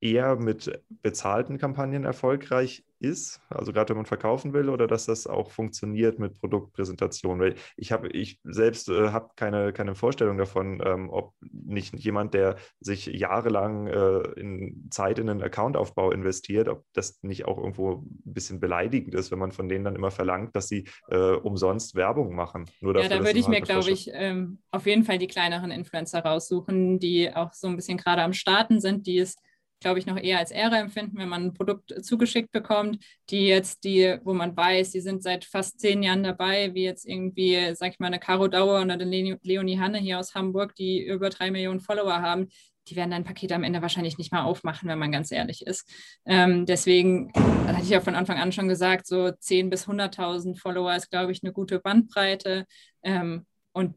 eher 0.00 0.36
mit 0.36 0.82
bezahlten 1.02 1.58
Kampagnen 1.58 2.04
erfolgreich 2.04 2.84
ist, 3.00 3.40
also 3.48 3.72
gerade 3.72 3.90
wenn 3.90 3.96
man 3.96 4.06
verkaufen 4.06 4.52
will, 4.52 4.68
oder 4.68 4.86
dass 4.86 5.06
das 5.06 5.26
auch 5.26 5.50
funktioniert 5.50 6.18
mit 6.18 6.38
Produktpräsentation? 6.38 7.40
Weil 7.40 7.54
ich 7.76 7.92
habe, 7.92 8.08
ich 8.08 8.38
selbst 8.44 8.88
äh, 8.88 9.08
habe 9.08 9.30
keine, 9.36 9.72
keine 9.72 9.94
Vorstellung 9.94 10.36
davon, 10.36 10.82
ähm, 10.84 11.08
ob 11.10 11.32
nicht 11.40 11.94
jemand, 11.96 12.34
der 12.34 12.56
sich 12.78 13.06
jahrelang 13.06 13.86
äh, 13.86 14.20
in 14.38 14.88
Zeit 14.90 15.18
in 15.18 15.26
den 15.26 15.42
Accountaufbau 15.42 16.12
investiert, 16.12 16.68
ob 16.68 16.84
das 16.92 17.22
nicht 17.22 17.46
auch 17.46 17.58
irgendwo 17.58 18.02
ein 18.02 18.20
bisschen 18.24 18.60
beleidigend 18.60 19.14
ist, 19.14 19.30
wenn 19.30 19.38
man 19.38 19.52
von 19.52 19.68
denen 19.68 19.84
dann 19.84 19.96
immer 19.96 20.10
verlangt, 20.10 20.54
dass 20.54 20.68
sie 20.68 20.86
äh, 21.08 21.32
umsonst 21.32 21.94
Werbung 21.94 22.34
machen. 22.34 22.66
Nur 22.80 22.94
dafür, 22.94 23.10
ja, 23.10 23.18
da 23.18 23.24
würde 23.24 23.38
ich 23.38 23.48
mir, 23.48 23.62
glaube 23.62 23.90
ich, 23.90 24.10
ähm, 24.12 24.58
auf 24.70 24.86
jeden 24.86 25.04
Fall 25.04 25.18
die 25.18 25.26
kleineren 25.26 25.70
Influencer 25.70 26.20
raussuchen, 26.20 26.98
die 26.98 27.34
auch 27.34 27.54
so 27.54 27.68
ein 27.68 27.76
bisschen 27.76 27.96
gerade 27.96 28.22
am 28.22 28.34
Starten 28.34 28.80
sind, 28.80 29.06
die 29.06 29.18
es 29.18 29.36
glaube 29.80 29.98
ich, 29.98 30.06
noch 30.06 30.16
eher 30.16 30.38
als 30.38 30.50
Ehre 30.50 30.76
empfinden, 30.76 31.18
wenn 31.18 31.28
man 31.28 31.46
ein 31.46 31.54
Produkt 31.54 32.04
zugeschickt 32.04 32.52
bekommt, 32.52 33.02
die 33.30 33.46
jetzt 33.46 33.84
die, 33.84 34.18
wo 34.24 34.34
man 34.34 34.56
weiß, 34.56 34.90
die 34.90 35.00
sind 35.00 35.22
seit 35.22 35.44
fast 35.44 35.80
zehn 35.80 36.02
Jahren 36.02 36.22
dabei, 36.22 36.74
wie 36.74 36.84
jetzt 36.84 37.06
irgendwie, 37.06 37.74
sag 37.74 37.92
ich 37.92 37.98
mal, 37.98 38.08
eine 38.08 38.18
Caro 38.18 38.48
Dauer 38.48 38.82
oder 38.82 38.94
eine 38.94 39.38
Leonie 39.42 39.78
Hanne 39.78 39.98
hier 39.98 40.18
aus 40.18 40.34
Hamburg, 40.34 40.74
die 40.74 41.02
über 41.02 41.30
drei 41.30 41.50
Millionen 41.50 41.80
Follower 41.80 42.20
haben, 42.20 42.48
die 42.88 42.96
werden 42.96 43.10
dein 43.10 43.24
Paket 43.24 43.52
am 43.52 43.62
Ende 43.62 43.82
wahrscheinlich 43.82 44.18
nicht 44.18 44.32
mal 44.32 44.42
aufmachen, 44.42 44.88
wenn 44.88 44.98
man 44.98 45.12
ganz 45.12 45.30
ehrlich 45.30 45.66
ist. 45.66 45.88
Ähm, 46.26 46.66
deswegen 46.66 47.32
hatte 47.34 47.82
ich 47.82 47.90
ja 47.90 48.00
von 48.00 48.14
Anfang 48.14 48.38
an 48.38 48.52
schon 48.52 48.68
gesagt, 48.68 49.06
so 49.06 49.26
10.000 49.26 49.70
bis 49.70 49.86
100.000 49.86 50.58
Follower 50.58 50.94
ist, 50.94 51.10
glaube 51.10 51.32
ich, 51.32 51.42
eine 51.42 51.52
gute 51.52 51.78
Bandbreite. 51.78 52.66
Ähm, 53.02 53.46
und 53.72 53.96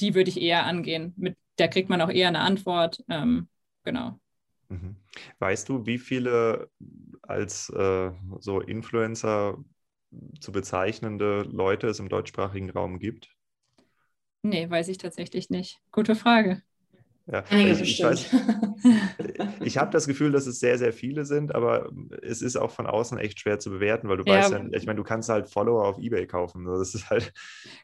die 0.00 0.14
würde 0.14 0.30
ich 0.30 0.40
eher 0.40 0.64
angehen. 0.64 1.12
Mit 1.16 1.36
der 1.58 1.68
kriegt 1.68 1.90
man 1.90 2.00
auch 2.00 2.10
eher 2.10 2.28
eine 2.28 2.40
Antwort. 2.40 3.04
Ähm, 3.08 3.48
genau. 3.84 4.18
Mhm. 4.72 4.96
Weißt 5.38 5.68
du, 5.68 5.86
wie 5.86 5.98
viele 5.98 6.70
als 7.22 7.68
äh, 7.70 8.10
so 8.40 8.60
Influencer 8.60 9.58
zu 10.40 10.52
bezeichnende 10.52 11.42
Leute 11.42 11.88
es 11.88 11.98
im 12.00 12.08
deutschsprachigen 12.08 12.70
Raum 12.70 12.98
gibt? 12.98 13.36
Nee, 14.42 14.68
weiß 14.70 14.86
ich 14.88 14.98
tatsächlich 14.98 15.50
nicht. 15.50 15.80
Gute 15.92 16.14
Frage. 16.14 16.62
Ja, 17.32 17.44
ich, 17.50 17.80
ich, 17.80 18.04
ich 19.60 19.78
habe 19.78 19.90
das 19.90 20.06
Gefühl, 20.06 20.32
dass 20.32 20.46
es 20.46 20.60
sehr, 20.60 20.76
sehr 20.76 20.92
viele 20.92 21.24
sind, 21.24 21.54
aber 21.54 21.90
es 22.20 22.42
ist 22.42 22.56
auch 22.56 22.70
von 22.70 22.86
außen 22.86 23.16
echt 23.16 23.40
schwer 23.40 23.58
zu 23.58 23.70
bewerten, 23.70 24.08
weil 24.10 24.18
du 24.18 24.24
ja. 24.24 24.34
weißt 24.34 24.52
ja, 24.52 24.60
ich 24.72 24.84
meine, 24.84 24.98
du 24.98 25.02
kannst 25.02 25.30
halt 25.30 25.48
Follower 25.48 25.86
auf 25.86 25.98
Ebay 25.98 26.26
kaufen. 26.26 26.66
Das 26.66 26.94
ist 26.94 27.08
halt. 27.08 27.32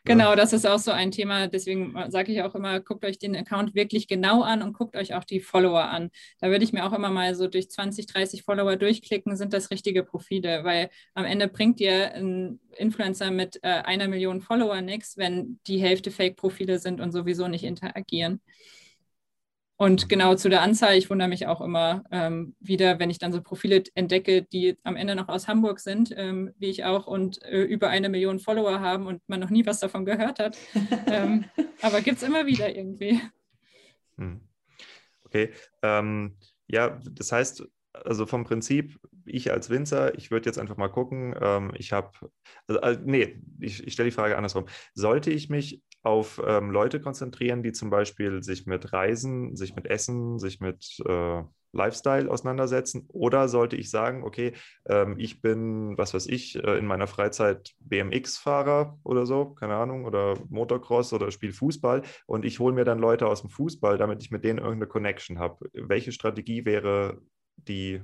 Genau, 0.05 0.31
ja. 0.31 0.37
das 0.37 0.53
ist 0.53 0.67
auch 0.67 0.79
so 0.79 0.91
ein 0.91 1.13
Thema. 1.13 1.47
Deswegen 1.49 1.95
sage 2.09 2.31
ich 2.31 2.43
auch 2.43 2.55
immer, 2.55 2.81
guckt 2.81 3.07
euch 3.07 3.19
den 3.19 3.35
Account 3.35 3.75
wirklich 3.75 4.07
genau 4.07 4.43
an 4.43 4.63
und 4.63 4.75
guckt 4.75 4.97
euch 4.97 5.15
auch 5.15 5.25
die 5.25 5.41
Follower 5.41 5.85
an. 5.85 6.11
Da 6.41 6.51
würde 6.51 6.65
ich 6.65 6.75
mir 6.75 6.85
auch 6.85 6.93
immer 6.93 7.11
mal 7.11 7.35
so 7.35 7.49
durch 7.49 7.71
20, 7.71 8.07
30 8.07 8.43
Follower 8.43 8.77
durchklicken, 8.77 9.35
sind 9.35 9.55
das 9.55 9.71
richtige 9.71 10.03
Profile, 10.03 10.63
weil 10.65 10.91
am 11.15 11.25
Ende 11.25 11.49
bringt 11.49 11.81
dir 11.81 12.13
ein 12.13 12.61
Influencer 12.77 13.31
mit 13.31 13.61
äh, 13.63 13.69
einer 13.69 14.09
Million 14.09 14.43
Follower 14.43 14.83
nichts, 14.83 15.17
wenn 15.17 15.59
die 15.67 15.79
Hälfte 15.79 16.11
Fake-Profile 16.11 16.79
sind 16.79 17.01
und 17.01 17.13
sowieso 17.13 17.49
nicht 17.49 17.65
interagieren. 17.65 18.43
Und 19.79 20.09
genau 20.09 20.35
zu 20.35 20.49
der 20.49 20.63
Anzahl, 20.63 20.97
ich 20.97 21.09
wundere 21.09 21.29
mich 21.29 21.47
auch 21.47 21.61
immer 21.61 22.03
ähm, 22.11 22.57
wieder, 22.59 22.99
wenn 22.99 23.11
ich 23.11 23.21
dann 23.21 23.33
so 23.33 23.41
Profile 23.41 23.85
entdecke, 23.95 24.43
die 24.43 24.77
am 24.83 24.97
Ende 24.97 25.15
noch 25.15 25.29
aus 25.29 25.47
Hamburg 25.47 25.79
sind, 25.79 26.13
ähm, 26.17 26.53
wie 26.59 26.67
ich 26.69 26.85
auch, 26.85 27.07
und 27.07 27.41
äh, 27.45 27.63
über 27.63 27.89
eine 27.89 28.09
Million 28.09 28.41
Follower 28.41 28.81
haben 28.81 29.07
und 29.07 29.23
man 29.29 29.39
noch 29.39 29.51
nie 29.51 29.65
was 29.67 29.79
davon 29.79 30.05
gehört 30.05 30.41
hat. 30.41 30.59
ähm, 31.07 31.45
aber 31.81 32.01
gibt 32.01 32.17
es 32.17 32.25
immer 32.25 32.45
wieder 32.45 32.75
irgendwie. 32.75 33.21
Hm. 34.17 34.41
Okay. 35.25 35.53
Ähm, 35.83 36.37
ja, 36.67 36.99
das 37.13 37.31
heißt, 37.31 37.65
also 37.93 38.27
vom 38.27 38.43
Prinzip, 38.43 38.99
ich 39.31 39.51
als 39.53 39.71
Winzer, 39.71 40.17
ich 40.17 40.31
würde 40.31 40.47
jetzt 40.47 40.59
einfach 40.59 40.77
mal 40.77 40.89
gucken, 40.89 41.35
ähm, 41.41 41.73
ich 41.77 41.93
habe, 41.93 42.11
also, 42.67 42.81
äh, 42.81 42.99
nee, 43.05 43.41
ich, 43.61 43.87
ich 43.87 43.93
stelle 43.93 44.11
die 44.11 44.15
Frage 44.15 44.37
andersrum. 44.37 44.67
Sollte 44.95 45.31
ich 45.31 45.49
mich 45.49 45.83
auf 46.03 46.41
ähm, 46.47 46.71
Leute 46.71 47.01
konzentrieren, 47.01 47.63
die 47.63 47.73
zum 47.73 47.91
Beispiel 47.91 48.43
sich 48.43 48.67
mit 48.67 48.93
Reisen, 48.93 49.57
sich 49.57 49.75
mit 49.75 49.87
Essen, 49.87 50.39
sich 50.39 50.61
mit 50.61 50.99
äh, 51.07 51.43
Lifestyle 51.73 52.31
auseinandersetzen? 52.31 53.07
Oder 53.09 53.49
sollte 53.49 53.77
ich 53.77 53.91
sagen, 53.91 54.23
okay, 54.25 54.53
ähm, 54.87 55.17
ich 55.19 55.43
bin, 55.43 55.99
was 55.99 56.15
weiß 56.15 56.27
ich, 56.27 56.57
äh, 56.57 56.79
in 56.79 56.87
meiner 56.87 57.07
Freizeit 57.07 57.75
BMX-Fahrer 57.81 58.99
oder 59.03 59.27
so, 59.27 59.51
keine 59.51 59.77
Ahnung, 59.77 60.05
oder 60.05 60.37
Motocross 60.49 61.13
oder 61.13 61.31
spiele 61.31 61.53
Fußball 61.53 62.03
und 62.27 62.45
ich 62.45 62.59
hole 62.59 62.75
mir 62.75 62.85
dann 62.85 62.99
Leute 62.99 63.27
aus 63.27 63.43
dem 63.43 63.51
Fußball, 63.51 63.99
damit 63.99 64.23
ich 64.23 64.31
mit 64.31 64.45
denen 64.45 64.59
irgendeine 64.59 64.87
Connection 64.87 65.39
habe. 65.39 65.69
Welche 65.73 66.13
Strategie 66.13 66.65
wäre 66.65 67.21
die? 67.57 68.01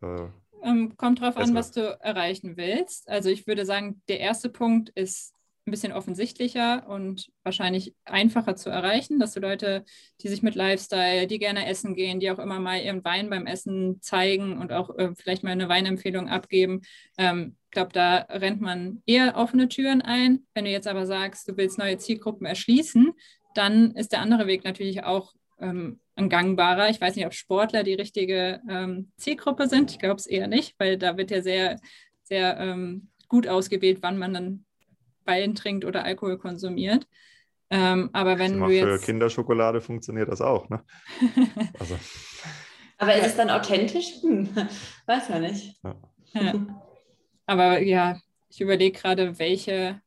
Äh, 0.00 0.28
ähm, 0.64 0.96
kommt 0.96 1.20
drauf 1.20 1.36
an, 1.36 1.54
was 1.54 1.70
du 1.70 1.80
erreichen 2.00 2.56
willst. 2.56 3.08
Also 3.08 3.28
ich 3.28 3.46
würde 3.46 3.64
sagen, 3.66 4.02
der 4.08 4.20
erste 4.20 4.48
Punkt 4.48 4.90
ist 4.90 5.34
ein 5.66 5.70
bisschen 5.70 5.92
offensichtlicher 5.92 6.86
und 6.88 7.30
wahrscheinlich 7.42 7.94
einfacher 8.04 8.54
zu 8.54 8.68
erreichen, 8.68 9.18
dass 9.18 9.32
du 9.32 9.40
Leute, 9.40 9.84
die 10.20 10.28
sich 10.28 10.42
mit 10.42 10.54
Lifestyle, 10.54 11.26
die 11.26 11.38
gerne 11.38 11.66
essen 11.66 11.94
gehen, 11.94 12.20
die 12.20 12.30
auch 12.30 12.38
immer 12.38 12.60
mal 12.60 12.82
ihren 12.82 13.02
Wein 13.04 13.30
beim 13.30 13.46
Essen 13.46 14.00
zeigen 14.02 14.58
und 14.58 14.72
auch 14.72 14.96
äh, 14.98 15.14
vielleicht 15.14 15.42
mal 15.42 15.52
eine 15.52 15.68
Weinempfehlung 15.68 16.28
abgeben. 16.28 16.82
Ähm, 17.16 17.56
ich 17.66 17.70
glaube, 17.70 17.92
da 17.92 18.18
rennt 18.28 18.60
man 18.60 19.02
eher 19.06 19.36
offene 19.36 19.68
Türen 19.68 20.02
ein. 20.02 20.46
Wenn 20.52 20.66
du 20.66 20.70
jetzt 20.70 20.86
aber 20.86 21.06
sagst, 21.06 21.48
du 21.48 21.56
willst 21.56 21.78
neue 21.78 21.96
Zielgruppen 21.96 22.46
erschließen, 22.46 23.12
dann 23.54 23.92
ist 23.92 24.12
der 24.12 24.20
andere 24.20 24.46
Weg 24.46 24.64
natürlich 24.64 25.04
auch 25.04 25.32
ähm, 25.64 26.00
ein 26.16 26.28
gangbarer. 26.28 26.90
Ich 26.90 27.00
weiß 27.00 27.16
nicht, 27.16 27.26
ob 27.26 27.34
Sportler 27.34 27.82
die 27.82 27.94
richtige 27.94 28.60
ähm, 28.68 29.10
Zielgruppe 29.16 29.68
sind. 29.68 29.90
Ich 29.90 29.98
glaube 29.98 30.16
es 30.16 30.26
eher 30.26 30.46
nicht, 30.46 30.74
weil 30.78 30.96
da 30.98 31.16
wird 31.16 31.30
ja 31.30 31.42
sehr, 31.42 31.80
sehr 32.22 32.58
ähm, 32.58 33.08
gut 33.28 33.48
ausgewählt, 33.48 33.98
wann 34.02 34.18
man 34.18 34.34
dann 34.34 34.64
Wein 35.24 35.54
trinkt 35.54 35.84
oder 35.84 36.04
Alkohol 36.04 36.38
konsumiert. 36.38 37.08
Ähm, 37.70 38.10
aber 38.12 38.38
wenn 38.38 38.60
du 38.60 38.68
jetzt... 38.68 39.00
Für 39.00 39.06
Kinderschokolade 39.06 39.80
funktioniert 39.80 40.28
das 40.28 40.40
auch, 40.40 40.68
ne? 40.68 40.84
also. 41.78 41.98
Aber 42.98 43.16
ist 43.16 43.26
es 43.26 43.36
dann 43.36 43.50
authentisch? 43.50 44.22
Hm, 44.22 44.48
weiß 45.06 45.30
man 45.30 45.42
nicht. 45.42 45.76
Ja. 45.82 45.96
Ja. 46.34 46.82
Aber 47.46 47.80
ja, 47.80 48.20
ich 48.48 48.60
überlege 48.60 48.98
gerade, 48.98 49.38
welche 49.38 50.00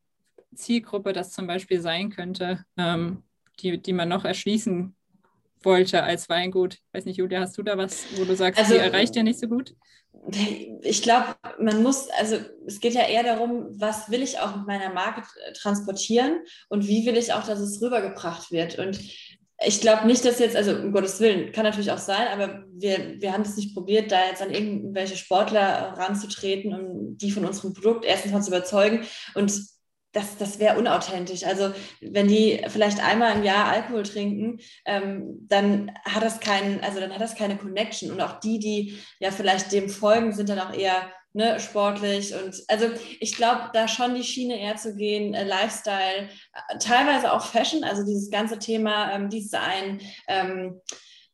Zielgruppe 0.54 1.12
das 1.12 1.30
zum 1.30 1.46
Beispiel 1.46 1.80
sein 1.80 2.10
könnte, 2.10 2.64
ähm, 2.76 3.22
die, 3.60 3.80
die 3.80 3.92
man 3.92 4.08
noch 4.08 4.24
erschließen 4.24 4.94
wollte 5.62 6.02
als 6.02 6.28
Weingut. 6.28 6.74
Ich 6.74 6.94
weiß 6.94 7.04
nicht, 7.04 7.16
Julia, 7.16 7.40
hast 7.40 7.56
du 7.58 7.62
da 7.62 7.76
was, 7.76 8.04
wo 8.16 8.24
du 8.24 8.34
sagst, 8.36 8.60
also, 8.60 8.74
die 8.74 8.80
erreicht 8.80 9.16
ja 9.16 9.22
nicht 9.22 9.38
so 9.38 9.48
gut? 9.48 9.74
ich 10.82 11.02
glaube, 11.02 11.36
man 11.60 11.82
muss, 11.82 12.08
also 12.18 12.36
es 12.66 12.80
geht 12.80 12.94
ja 12.94 13.06
eher 13.06 13.22
darum, 13.22 13.68
was 13.70 14.10
will 14.10 14.22
ich 14.22 14.38
auch 14.38 14.56
mit 14.56 14.66
meiner 14.66 14.92
Marke 14.92 15.22
transportieren 15.54 16.40
und 16.68 16.86
wie 16.86 17.06
will 17.06 17.16
ich 17.16 17.32
auch, 17.32 17.44
dass 17.44 17.60
es 17.60 17.80
rübergebracht 17.80 18.50
wird. 18.50 18.78
Und 18.78 19.00
ich 19.64 19.80
glaube 19.80 20.06
nicht, 20.06 20.24
dass 20.24 20.38
jetzt, 20.38 20.56
also 20.56 20.72
um 20.72 20.92
Gottes 20.92 21.20
Willen, 21.20 21.52
kann 21.52 21.64
natürlich 21.64 21.90
auch 21.90 21.98
sein, 21.98 22.28
aber 22.28 22.64
wir, 22.72 23.20
wir 23.20 23.32
haben 23.32 23.42
es 23.42 23.56
nicht 23.56 23.74
probiert, 23.74 24.12
da 24.12 24.26
jetzt 24.26 24.42
an 24.42 24.50
irgendwelche 24.50 25.16
Sportler 25.16 25.94
ranzutreten, 25.96 26.74
um 26.74 27.16
die 27.16 27.30
von 27.30 27.44
unserem 27.44 27.72
Produkt 27.72 28.04
erstens 28.04 28.32
mal 28.32 28.42
zu 28.42 28.50
überzeugen. 28.50 29.04
Und 29.34 29.52
das, 30.18 30.36
das 30.36 30.58
wäre 30.58 30.78
unauthentisch. 30.78 31.44
Also 31.44 31.72
wenn 32.00 32.28
die 32.28 32.60
vielleicht 32.68 33.02
einmal 33.02 33.36
im 33.36 33.44
Jahr 33.44 33.68
Alkohol 33.68 34.02
trinken, 34.02 34.58
ähm, 34.84 35.46
dann 35.48 35.92
hat 36.04 36.22
das 36.22 36.40
keinen, 36.40 36.80
also 36.82 37.00
dann 37.00 37.12
hat 37.12 37.20
das 37.20 37.36
keine 37.36 37.56
Connection. 37.56 38.10
Und 38.10 38.20
auch 38.20 38.40
die, 38.40 38.58
die 38.58 38.98
ja 39.20 39.30
vielleicht 39.30 39.72
dem 39.72 39.88
folgen, 39.88 40.32
sind 40.32 40.48
dann 40.48 40.58
auch 40.58 40.74
eher 40.74 41.10
ne, 41.32 41.60
sportlich. 41.60 42.34
Und 42.34 42.62
also 42.68 42.86
ich 43.20 43.36
glaube, 43.36 43.70
da 43.72 43.86
schon 43.86 44.14
die 44.14 44.24
Schiene 44.24 44.60
eher 44.60 44.76
zu 44.76 44.96
gehen, 44.96 45.34
äh, 45.34 45.44
Lifestyle, 45.44 46.28
äh, 46.52 46.78
teilweise 46.78 47.32
auch 47.32 47.44
Fashion, 47.44 47.84
also 47.84 48.04
dieses 48.04 48.30
ganze 48.30 48.58
Thema 48.58 49.12
ähm, 49.12 49.30
Design, 49.30 50.00
ähm, 50.26 50.80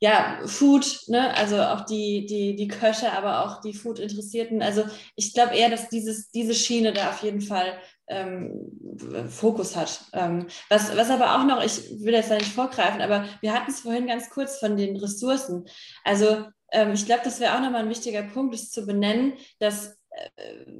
ja, 0.01 0.40
Food, 0.44 1.01
ne? 1.06 1.35
also 1.35 1.62
auch 1.62 1.86
die, 1.86 2.27
die, 2.27 2.56
die 2.56 2.69
Köche, 2.69 3.11
aber 3.12 3.44
auch 3.44 3.62
die 3.62 3.73
Food-Interessierten. 3.73 4.61
Also 4.61 4.85
ich 5.16 5.32
glaube 5.32 5.56
eher, 5.56 5.70
dass 5.70 5.89
dieses, 5.89 6.31
diese 6.31 6.55
Schiene 6.55 6.93
da 6.93 7.09
auf 7.09 7.23
jeden 7.23 7.40
Fall 7.40 7.78
ähm, 8.09 9.29
Fokus 9.29 9.77
hat. 9.77 10.05
Ähm, 10.13 10.47
was, 10.69 10.97
was 10.97 11.11
aber 11.11 11.37
auch 11.37 11.45
noch, 11.45 11.63
ich 11.63 12.01
will 12.05 12.15
jetzt 12.15 12.31
da 12.31 12.37
nicht 12.37 12.53
vorgreifen, 12.53 13.01
aber 13.01 13.25
wir 13.41 13.53
hatten 13.53 13.71
es 13.71 13.81
vorhin 13.81 14.07
ganz 14.07 14.31
kurz 14.31 14.59
von 14.59 14.77
den 14.77 14.97
Ressourcen. 14.97 15.67
Also 16.05 16.45
ähm, 16.73 16.93
ich 16.93 17.07
glaube, 17.07 17.23
das 17.25 17.41
wäre 17.41 17.55
auch 17.55 17.61
nochmal 17.61 17.83
ein 17.83 17.91
wichtiger 17.91 18.23
Punkt, 18.23 18.55
ist 18.55 18.73
zu 18.73 18.87
benennen, 18.87 19.35
dass 19.59 19.97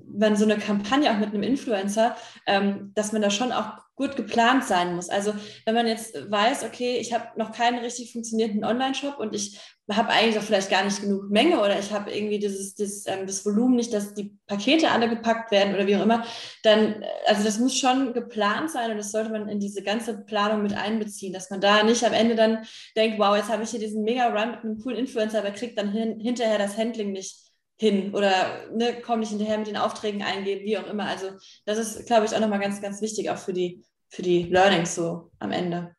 wenn 0.07 0.37
so 0.37 0.45
eine 0.45 0.59
Kampagne 0.59 1.11
auch 1.11 1.19
mit 1.19 1.31
einem 1.31 1.43
Influencer, 1.43 2.17
ähm, 2.47 2.93
dass 2.95 3.13
man 3.13 3.23
da 3.23 3.31
schon 3.31 3.53
auch 3.53 3.84
gut 3.97 4.16
geplant 4.16 4.65
sein 4.65 4.97
muss. 4.97 5.09
Also 5.09 5.35
wenn 5.65 5.75
man 5.75 5.87
jetzt 5.87 6.15
weiß, 6.31 6.65
okay, 6.65 6.97
ich 6.97 7.12
habe 7.12 7.39
noch 7.39 7.53
keinen 7.53 7.79
richtig 7.79 8.12
funktionierenden 8.12 8.65
Online-Shop 8.65 9.19
und 9.19 9.35
ich 9.35 9.61
habe 9.91 10.09
eigentlich 10.09 10.39
auch 10.39 10.43
vielleicht 10.43 10.71
gar 10.71 10.83
nicht 10.83 11.03
genug 11.03 11.31
Menge 11.31 11.61
oder 11.61 11.79
ich 11.79 11.93
habe 11.93 12.11
irgendwie 12.11 12.39
dieses, 12.39 12.75
dieses 12.75 13.07
ähm, 13.07 13.27
das 13.27 13.45
Volumen 13.45 13.77
nicht, 13.77 13.93
dass 13.93 14.15
die 14.15 14.37
Pakete 14.47 14.91
alle 14.91 15.09
gepackt 15.09 15.51
werden 15.51 15.75
oder 15.75 15.87
wie 15.87 15.97
auch 15.97 16.03
immer, 16.03 16.25
dann, 16.62 17.05
also 17.27 17.45
das 17.45 17.59
muss 17.59 17.79
schon 17.79 18.15
geplant 18.15 18.71
sein 18.71 18.91
und 18.91 18.97
das 18.97 19.12
sollte 19.12 19.31
man 19.31 19.49
in 19.49 19.61
diese 19.61 19.83
ganze 19.83 20.25
Planung 20.25 20.62
mit 20.62 20.75
einbeziehen, 20.75 21.33
dass 21.33 21.51
man 21.51 21.61
da 21.61 21.83
nicht 21.83 22.03
am 22.05 22.15
Ende 22.15 22.35
dann 22.35 22.65
denkt, 22.97 23.19
wow, 23.19 23.37
jetzt 23.37 23.51
habe 23.51 23.62
ich 23.62 23.71
hier 23.71 23.81
diesen 23.81 24.05
Mega-Run 24.05 24.53
mit 24.53 24.61
einem 24.65 24.79
coolen 24.81 24.99
Influencer, 24.99 25.41
aber 25.41 25.51
kriegt 25.51 25.79
dann 25.79 25.93
hin, 25.93 26.19
hinterher 26.19 26.59
das 26.59 26.79
Handling 26.79 27.12
nicht 27.12 27.53
hin 27.77 28.15
oder 28.15 28.69
ne, 28.73 28.97
komm 29.05 29.21
nicht 29.21 29.31
hinterher 29.31 29.59
mit 29.59 29.67
den 29.67 29.77
Aufträgen 29.77 30.23
eingeben, 30.23 30.65
wie 30.65 30.79
auch 30.79 30.87
immer. 30.87 31.07
Also 31.07 31.31
das 31.65 31.79
ist, 31.79 32.07
glaube 32.07 32.27
ich, 32.27 32.35
auch 32.35 32.41
nochmal 32.41 32.61
ganz, 32.61 32.81
ganz 32.81 33.01
wichtig, 33.03 33.31
auch 33.31 33.39
für 33.39 33.53
die, 33.53 33.85
für 34.09 34.23
die 34.23 34.45
Learnings 34.45 34.95
so 34.95 35.31
am 35.39 35.53
Ende. 35.53 35.95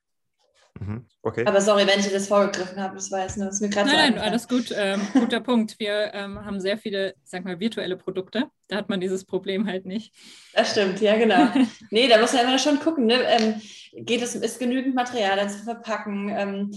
Mhm, 0.79 1.05
okay. 1.21 1.45
Aber 1.45 1.61
sorry, 1.61 1.87
wenn 1.87 1.99
ich 1.99 2.11
das 2.11 2.27
vorgegriffen 2.27 2.81
habe, 2.81 2.95
das 2.95 3.11
weiß 3.11 3.37
nur, 3.37 3.47
das 3.47 3.55
ist 3.55 3.61
mir 3.61 3.69
gerade 3.69 3.89
Nein, 3.89 4.13
so 4.13 4.19
nein, 4.19 4.29
alles 4.29 4.47
gut. 4.47 4.73
Ähm, 4.75 5.01
guter 5.13 5.39
Punkt. 5.39 5.79
Wir 5.79 6.13
ähm, 6.13 6.43
haben 6.43 6.59
sehr 6.59 6.77
viele, 6.77 7.15
sag 7.23 7.45
mal, 7.45 7.59
virtuelle 7.59 7.97
Produkte. 7.97 8.49
Da 8.67 8.77
hat 8.77 8.89
man 8.89 8.99
dieses 8.99 9.25
Problem 9.25 9.67
halt 9.67 9.85
nicht. 9.85 10.13
Das 10.53 10.71
stimmt, 10.71 10.99
ja, 10.99 11.17
genau. 11.17 11.47
nee, 11.91 12.07
da 12.07 12.19
muss 12.19 12.33
man 12.33 12.47
immer 12.47 12.57
schon 12.57 12.79
gucken. 12.79 13.05
Ne? 13.05 13.15
Ähm, 13.21 13.61
geht 13.93 14.21
es, 14.21 14.35
ist 14.35 14.59
genügend 14.59 14.95
Material 14.95 15.49
zu 15.49 15.59
verpacken? 15.59 16.29
Ähm, 16.29 16.71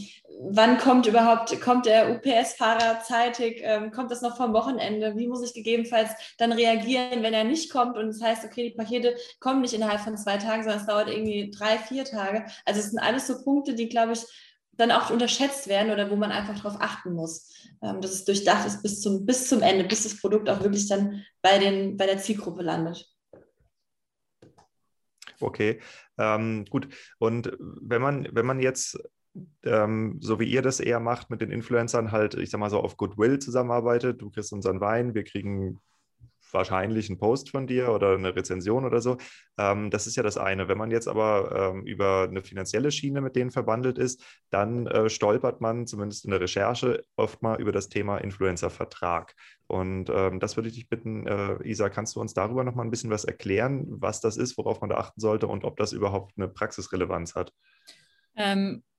wann 0.50 0.78
kommt 0.78 1.06
überhaupt, 1.06 1.58
kommt 1.60 1.86
der 1.86 2.10
UPS-Fahrer 2.10 3.00
zeitig? 3.00 3.60
Ähm, 3.62 3.90
kommt 3.90 4.10
das 4.10 4.22
noch 4.22 4.36
vom 4.36 4.52
Wochenende? 4.52 5.16
Wie 5.16 5.26
muss 5.26 5.42
ich 5.42 5.54
gegebenenfalls 5.54 6.10
dann 6.36 6.52
reagieren, 6.52 7.22
wenn 7.22 7.34
er 7.34 7.44
nicht 7.44 7.72
kommt 7.72 7.96
und 7.96 8.08
es 8.08 8.18
das 8.18 8.28
heißt, 8.28 8.44
okay, 8.44 8.68
die 8.68 8.76
Pakete 8.76 9.16
kommen 9.40 9.62
nicht 9.62 9.74
innerhalb 9.74 10.00
von 10.00 10.16
zwei 10.16 10.36
Tagen, 10.36 10.62
sondern 10.62 10.80
es 10.80 10.86
dauert 10.86 11.08
irgendwie 11.08 11.50
drei, 11.50 11.78
vier 11.78 12.04
Tage. 12.04 12.44
Also 12.64 12.80
es 12.80 12.90
sind 12.90 12.98
alles 12.98 13.26
so 13.26 13.42
Punkte, 13.42 13.74
die, 13.74 13.88
glaube 13.88 14.12
ich, 14.12 14.20
dann 14.78 14.92
auch 14.92 15.10
unterschätzt 15.10 15.68
werden 15.68 15.92
oder 15.92 16.10
wo 16.10 16.16
man 16.16 16.32
einfach 16.32 16.56
darauf 16.56 16.80
achten 16.80 17.12
muss, 17.12 17.52
ähm, 17.82 18.00
dass 18.00 18.12
es 18.12 18.24
durchdacht 18.24 18.66
ist 18.66 18.82
bis 18.82 19.00
zum, 19.00 19.26
bis 19.26 19.48
zum 19.48 19.60
Ende, 19.60 19.84
bis 19.84 20.04
das 20.04 20.20
Produkt 20.20 20.48
auch 20.48 20.62
wirklich 20.62 20.88
dann 20.88 21.24
bei, 21.42 21.58
den, 21.58 21.96
bei 21.96 22.06
der 22.06 22.18
Zielgruppe 22.18 22.62
landet. 22.62 23.06
Okay, 25.40 25.80
ähm, 26.16 26.64
gut. 26.70 26.88
Und 27.18 27.56
wenn 27.58 28.02
man, 28.02 28.28
wenn 28.32 28.46
man 28.46 28.60
jetzt 28.60 28.98
ähm, 29.64 30.18
so 30.20 30.40
wie 30.40 30.50
ihr 30.50 30.62
das 30.62 30.80
eher 30.80 31.00
macht 31.00 31.30
mit 31.30 31.40
den 31.40 31.50
Influencern, 31.50 32.12
halt, 32.12 32.34
ich 32.34 32.50
sag 32.50 32.58
mal 32.58 32.70
so 32.70 32.80
auf 32.80 32.96
Goodwill 32.96 33.38
zusammenarbeitet. 33.38 34.20
Du 34.20 34.30
kriegst 34.30 34.52
unseren 34.52 34.80
Wein, 34.80 35.14
wir 35.14 35.24
kriegen 35.24 35.80
wahrscheinlich 36.52 37.08
einen 37.08 37.18
Post 37.18 37.50
von 37.50 37.66
dir 37.66 37.90
oder 37.90 38.14
eine 38.14 38.34
Rezension 38.34 38.84
oder 38.84 39.00
so. 39.00 39.16
Ähm, 39.58 39.90
das 39.90 40.06
ist 40.06 40.16
ja 40.16 40.22
das 40.22 40.36
eine. 40.36 40.68
Wenn 40.68 40.78
man 40.78 40.90
jetzt 40.90 41.08
aber 41.08 41.72
ähm, 41.74 41.86
über 41.86 42.26
eine 42.28 42.42
finanzielle 42.42 42.90
Schiene 42.90 43.20
mit 43.20 43.36
denen 43.36 43.50
verbandelt 43.50 43.98
ist, 43.98 44.22
dann 44.50 44.86
äh, 44.86 45.08
stolpert 45.08 45.60
man 45.60 45.86
zumindest 45.86 46.24
in 46.24 46.30
der 46.30 46.40
Recherche 46.40 47.04
oft 47.16 47.42
mal 47.42 47.60
über 47.60 47.72
das 47.72 47.88
Thema 47.88 48.18
Influencer-Vertrag. 48.18 49.34
Und 49.66 50.10
ähm, 50.10 50.40
das 50.40 50.56
würde 50.56 50.68
ich 50.70 50.74
dich 50.76 50.88
bitten, 50.88 51.26
äh, 51.26 51.58
Isa, 51.64 51.90
kannst 51.90 52.16
du 52.16 52.20
uns 52.20 52.32
darüber 52.32 52.64
noch 52.64 52.74
mal 52.74 52.84
ein 52.84 52.90
bisschen 52.90 53.10
was 53.10 53.24
erklären, 53.24 53.86
was 53.88 54.20
das 54.20 54.36
ist, 54.36 54.56
worauf 54.56 54.80
man 54.80 54.90
da 54.90 54.96
achten 54.96 55.20
sollte 55.20 55.46
und 55.46 55.64
ob 55.64 55.76
das 55.76 55.92
überhaupt 55.92 56.32
eine 56.36 56.48
Praxisrelevanz 56.48 57.34
hat? 57.34 57.52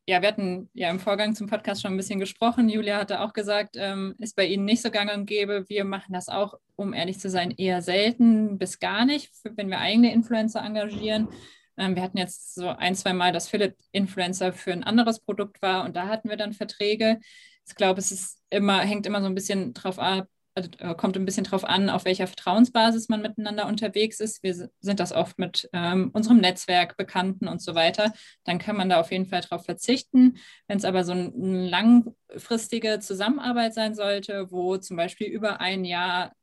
Ja, 0.10 0.24
wir 0.24 0.30
hatten 0.30 0.72
ja 0.74 0.90
im 0.90 1.00
Vorgang 1.00 1.36
zum 1.36 1.46
Podcast 1.46 1.84
schon 1.84 1.94
ein 1.94 1.98
bisschen 1.98 2.20
gesprochen. 2.20 2.68
Julia 2.68 2.98
hatte 2.98 3.22
auch 3.22 3.32
gesagt, 3.32 3.76
ähm, 3.78 4.16
ist 4.18 4.36
bei 4.36 4.48
Ihnen 4.48 4.66
nicht 4.66 4.82
so 4.82 4.90
gang 4.90 5.14
und 5.14 5.28
gäbe. 5.28 5.66
Wir 5.70 5.86
machen 5.86 6.14
das 6.14 6.30
auch, 6.30 6.56
um 6.76 6.94
ehrlich 6.96 7.20
zu 7.20 7.30
sein, 7.30 7.52
eher 7.52 7.84
selten 7.84 8.58
bis 8.58 8.80
gar 8.80 9.06
nicht, 9.06 9.30
wenn 9.44 9.70
wir 9.70 9.78
eigene 9.78 10.12
Influencer 10.12 10.64
engagieren. 10.64 11.28
Ähm, 11.78 11.96
wir 11.96 12.02
hatten 12.02 12.18
jetzt 12.18 12.56
so 12.56 12.70
ein, 12.70 12.96
zwei 12.96 13.14
Mal, 13.14 13.32
dass 13.32 13.50
Philipp 13.50 13.76
Influencer 13.92 14.52
für 14.52 14.74
ein 14.74 14.84
anderes 14.84 15.20
Produkt 15.20 15.62
war 15.62 15.86
und 15.86 15.96
da 15.96 16.08
hatten 16.08 16.28
wir 16.28 16.38
dann 16.38 16.54
Verträge. 16.54 17.20
Ich 17.68 17.76
glaube, 17.76 18.00
es 18.00 18.12
ist 18.12 18.42
immer, 18.50 18.80
hängt 18.80 19.06
immer 19.06 19.22
so 19.22 19.28
ein 19.28 19.36
bisschen 19.36 19.76
drauf 19.76 20.00
ab, 20.00 20.28
äh, 20.80 20.96
kommt 20.96 21.16
ein 21.18 21.26
bisschen 21.26 21.44
darauf 21.44 21.64
an, 21.64 21.90
auf 21.90 22.06
welcher 22.06 22.28
Vertrauensbasis 22.28 23.10
man 23.10 23.22
miteinander 23.22 23.68
unterwegs 23.68 24.20
ist. 24.20 24.44
Wir 24.44 24.70
sind 24.80 25.00
das 25.00 25.12
oft 25.12 25.40
mit 25.40 25.70
ähm, 25.74 26.12
unserem 26.14 26.38
Netzwerk, 26.38 26.98
Bekannten 26.98 27.48
und 27.48 27.62
so 27.62 27.76
weiter. 27.76 28.14
Dann 28.44 28.60
kann 28.60 28.76
man 28.76 28.90
da 28.90 29.00
auf 29.00 29.12
jeden 29.12 29.26
Fall 29.26 29.42
darauf 29.42 29.66
verzichten. 29.66 30.38
Wenn 30.68 30.78
es 30.78 30.86
aber 30.86 31.04
so 31.04 31.14
eine 31.14 31.68
langfristige 31.68 33.00
Zusammenarbeit 33.00 33.74
sein 33.74 33.96
sollte, 33.96 34.52
wo 34.52 34.78
zum 34.78 34.98
Beispiel 34.98 35.28
über 35.28 35.62
ein 35.62 35.86
Jahr 35.86 36.34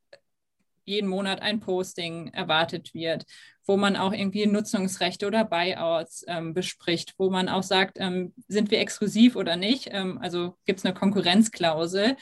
jeden 0.85 1.09
Monat 1.09 1.41
ein 1.41 1.59
Posting 1.59 2.29
erwartet 2.29 2.93
wird, 2.93 3.25
wo 3.67 3.77
man 3.77 3.95
auch 3.95 4.13
irgendwie 4.13 4.47
Nutzungsrechte 4.47 5.27
oder 5.27 5.43
Buyouts 5.43 6.25
ähm, 6.27 6.53
bespricht, 6.53 7.13
wo 7.17 7.29
man 7.29 7.49
auch 7.49 7.63
sagt, 7.63 7.97
ähm, 7.99 8.33
sind 8.47 8.71
wir 8.71 8.79
exklusiv 8.79 9.35
oder 9.35 9.57
nicht? 9.57 9.89
Ähm, 9.91 10.17
also 10.21 10.55
gibt 10.65 10.79
es 10.79 10.85
eine 10.85 10.95
Konkurrenzklausel 10.95 12.15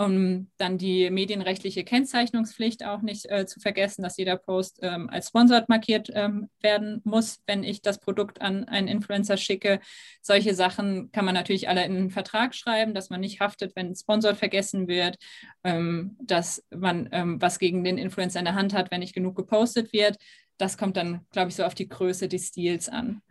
um 0.00 0.50
dann 0.56 0.78
die 0.78 1.10
medienrechtliche 1.10 1.84
Kennzeichnungspflicht 1.84 2.84
auch 2.86 3.02
nicht 3.02 3.30
äh, 3.30 3.44
zu 3.44 3.60
vergessen, 3.60 4.02
dass 4.02 4.16
jeder 4.16 4.36
Post 4.36 4.78
ähm, 4.80 5.10
als 5.10 5.28
sponsored 5.28 5.68
markiert 5.68 6.08
ähm, 6.14 6.48
werden 6.60 7.02
muss, 7.04 7.40
wenn 7.46 7.62
ich 7.64 7.82
das 7.82 7.98
Produkt 7.98 8.40
an 8.40 8.64
einen 8.64 8.88
Influencer 8.88 9.36
schicke. 9.36 9.78
Solche 10.22 10.54
Sachen 10.54 11.12
kann 11.12 11.26
man 11.26 11.34
natürlich 11.34 11.68
alle 11.68 11.84
in 11.84 11.96
einen 11.96 12.10
Vertrag 12.10 12.54
schreiben, 12.54 12.94
dass 12.94 13.10
man 13.10 13.20
nicht 13.20 13.40
haftet, 13.40 13.76
wenn 13.76 13.94
sponsored 13.94 14.38
vergessen 14.38 14.88
wird, 14.88 15.18
ähm, 15.64 16.16
dass 16.22 16.64
man 16.74 17.08
was 17.40 17.58
gegen 17.58 17.84
den 17.84 17.98
Influencer 17.98 18.38
in 18.38 18.44
der 18.44 18.54
Hand 18.54 18.72
hat, 18.72 18.90
wenn 18.90 19.00
nicht 19.00 19.14
genug 19.14 19.36
gepostet 19.36 19.92
wird. 19.92 20.16
Das 20.60 20.76
kommt 20.76 20.96
dann, 20.96 21.26
glaube 21.30 21.48
ich, 21.48 21.56
so 21.56 21.64
auf 21.64 21.74
die 21.74 21.88
Größe 21.88 22.28
des 22.28 22.52
Deals 22.52 22.88
an. 22.88 23.22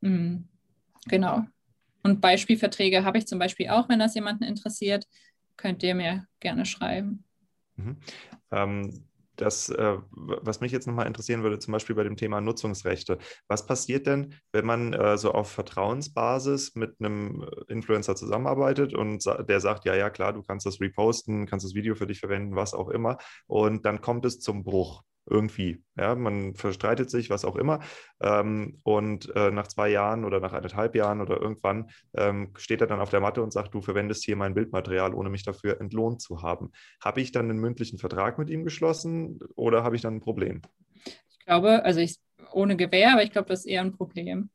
Mhm. 0.00 0.48
Genau. 1.06 1.44
Und 2.02 2.20
Beispielverträge 2.20 3.04
habe 3.04 3.18
ich 3.18 3.26
zum 3.26 3.38
Beispiel 3.38 3.68
auch, 3.68 3.88
wenn 3.88 3.98
das 3.98 4.14
jemanden 4.14 4.44
interessiert 4.44 5.06
könnt 5.56 5.82
ihr 5.82 5.94
mir 5.94 6.26
gerne 6.40 6.66
schreiben. 6.66 7.24
Mhm. 7.76 7.96
Ähm, 8.50 9.04
das, 9.36 9.70
äh, 9.70 9.96
was 10.10 10.60
mich 10.60 10.72
jetzt 10.72 10.86
nochmal 10.86 11.06
interessieren 11.06 11.42
würde, 11.42 11.58
zum 11.58 11.72
Beispiel 11.72 11.96
bei 11.96 12.04
dem 12.04 12.16
Thema 12.16 12.40
Nutzungsrechte. 12.40 13.18
Was 13.48 13.66
passiert 13.66 14.06
denn, 14.06 14.34
wenn 14.52 14.66
man 14.66 14.92
äh, 14.92 15.16
so 15.16 15.32
auf 15.32 15.50
Vertrauensbasis 15.50 16.74
mit 16.74 16.96
einem 17.00 17.48
Influencer 17.68 18.14
zusammenarbeitet 18.14 18.92
und 18.92 19.24
der 19.24 19.60
sagt, 19.60 19.84
ja, 19.86 19.94
ja, 19.94 20.10
klar, 20.10 20.34
du 20.34 20.42
kannst 20.42 20.66
das 20.66 20.80
reposten, 20.80 21.46
kannst 21.46 21.64
das 21.64 21.74
Video 21.74 21.94
für 21.94 22.06
dich 22.06 22.20
verwenden, 22.20 22.56
was 22.56 22.74
auch 22.74 22.88
immer, 22.88 23.18
und 23.46 23.86
dann 23.86 24.00
kommt 24.00 24.26
es 24.26 24.38
zum 24.38 24.64
Bruch 24.64 25.02
irgendwie. 25.26 25.82
Ja, 25.96 26.14
man 26.14 26.54
verstreitet 26.54 27.10
sich, 27.10 27.30
was 27.30 27.44
auch 27.44 27.56
immer. 27.56 27.80
Ähm, 28.20 28.80
und 28.82 29.34
äh, 29.36 29.50
nach 29.50 29.68
zwei 29.68 29.88
Jahren 29.88 30.24
oder 30.24 30.40
nach 30.40 30.52
eineinhalb 30.52 30.94
Jahren 30.94 31.20
oder 31.20 31.40
irgendwann 31.40 31.90
ähm, 32.14 32.52
steht 32.56 32.80
er 32.80 32.86
dann 32.86 33.00
auf 33.00 33.10
der 33.10 33.20
Matte 33.20 33.42
und 33.42 33.52
sagt, 33.52 33.74
du 33.74 33.80
verwendest 33.80 34.24
hier 34.24 34.36
mein 34.36 34.54
Bildmaterial, 34.54 35.14
ohne 35.14 35.30
mich 35.30 35.44
dafür 35.44 35.80
entlohnt 35.80 36.20
zu 36.20 36.42
haben. 36.42 36.72
Habe 37.02 37.20
ich 37.20 37.32
dann 37.32 37.50
einen 37.50 37.60
mündlichen 37.60 37.98
Vertrag 37.98 38.38
mit 38.38 38.50
ihm 38.50 38.64
geschlossen 38.64 39.38
oder 39.54 39.84
habe 39.84 39.96
ich 39.96 40.02
dann 40.02 40.16
ein 40.16 40.20
Problem? 40.20 40.62
Ich 41.04 41.44
glaube, 41.46 41.84
also 41.84 42.00
ich 42.00 42.18
ohne 42.52 42.76
Gewähr, 42.76 43.12
aber 43.12 43.22
ich 43.22 43.32
glaube, 43.32 43.48
das 43.48 43.60
ist 43.60 43.66
eher 43.66 43.80
ein 43.80 43.96
Problem. 43.96 44.50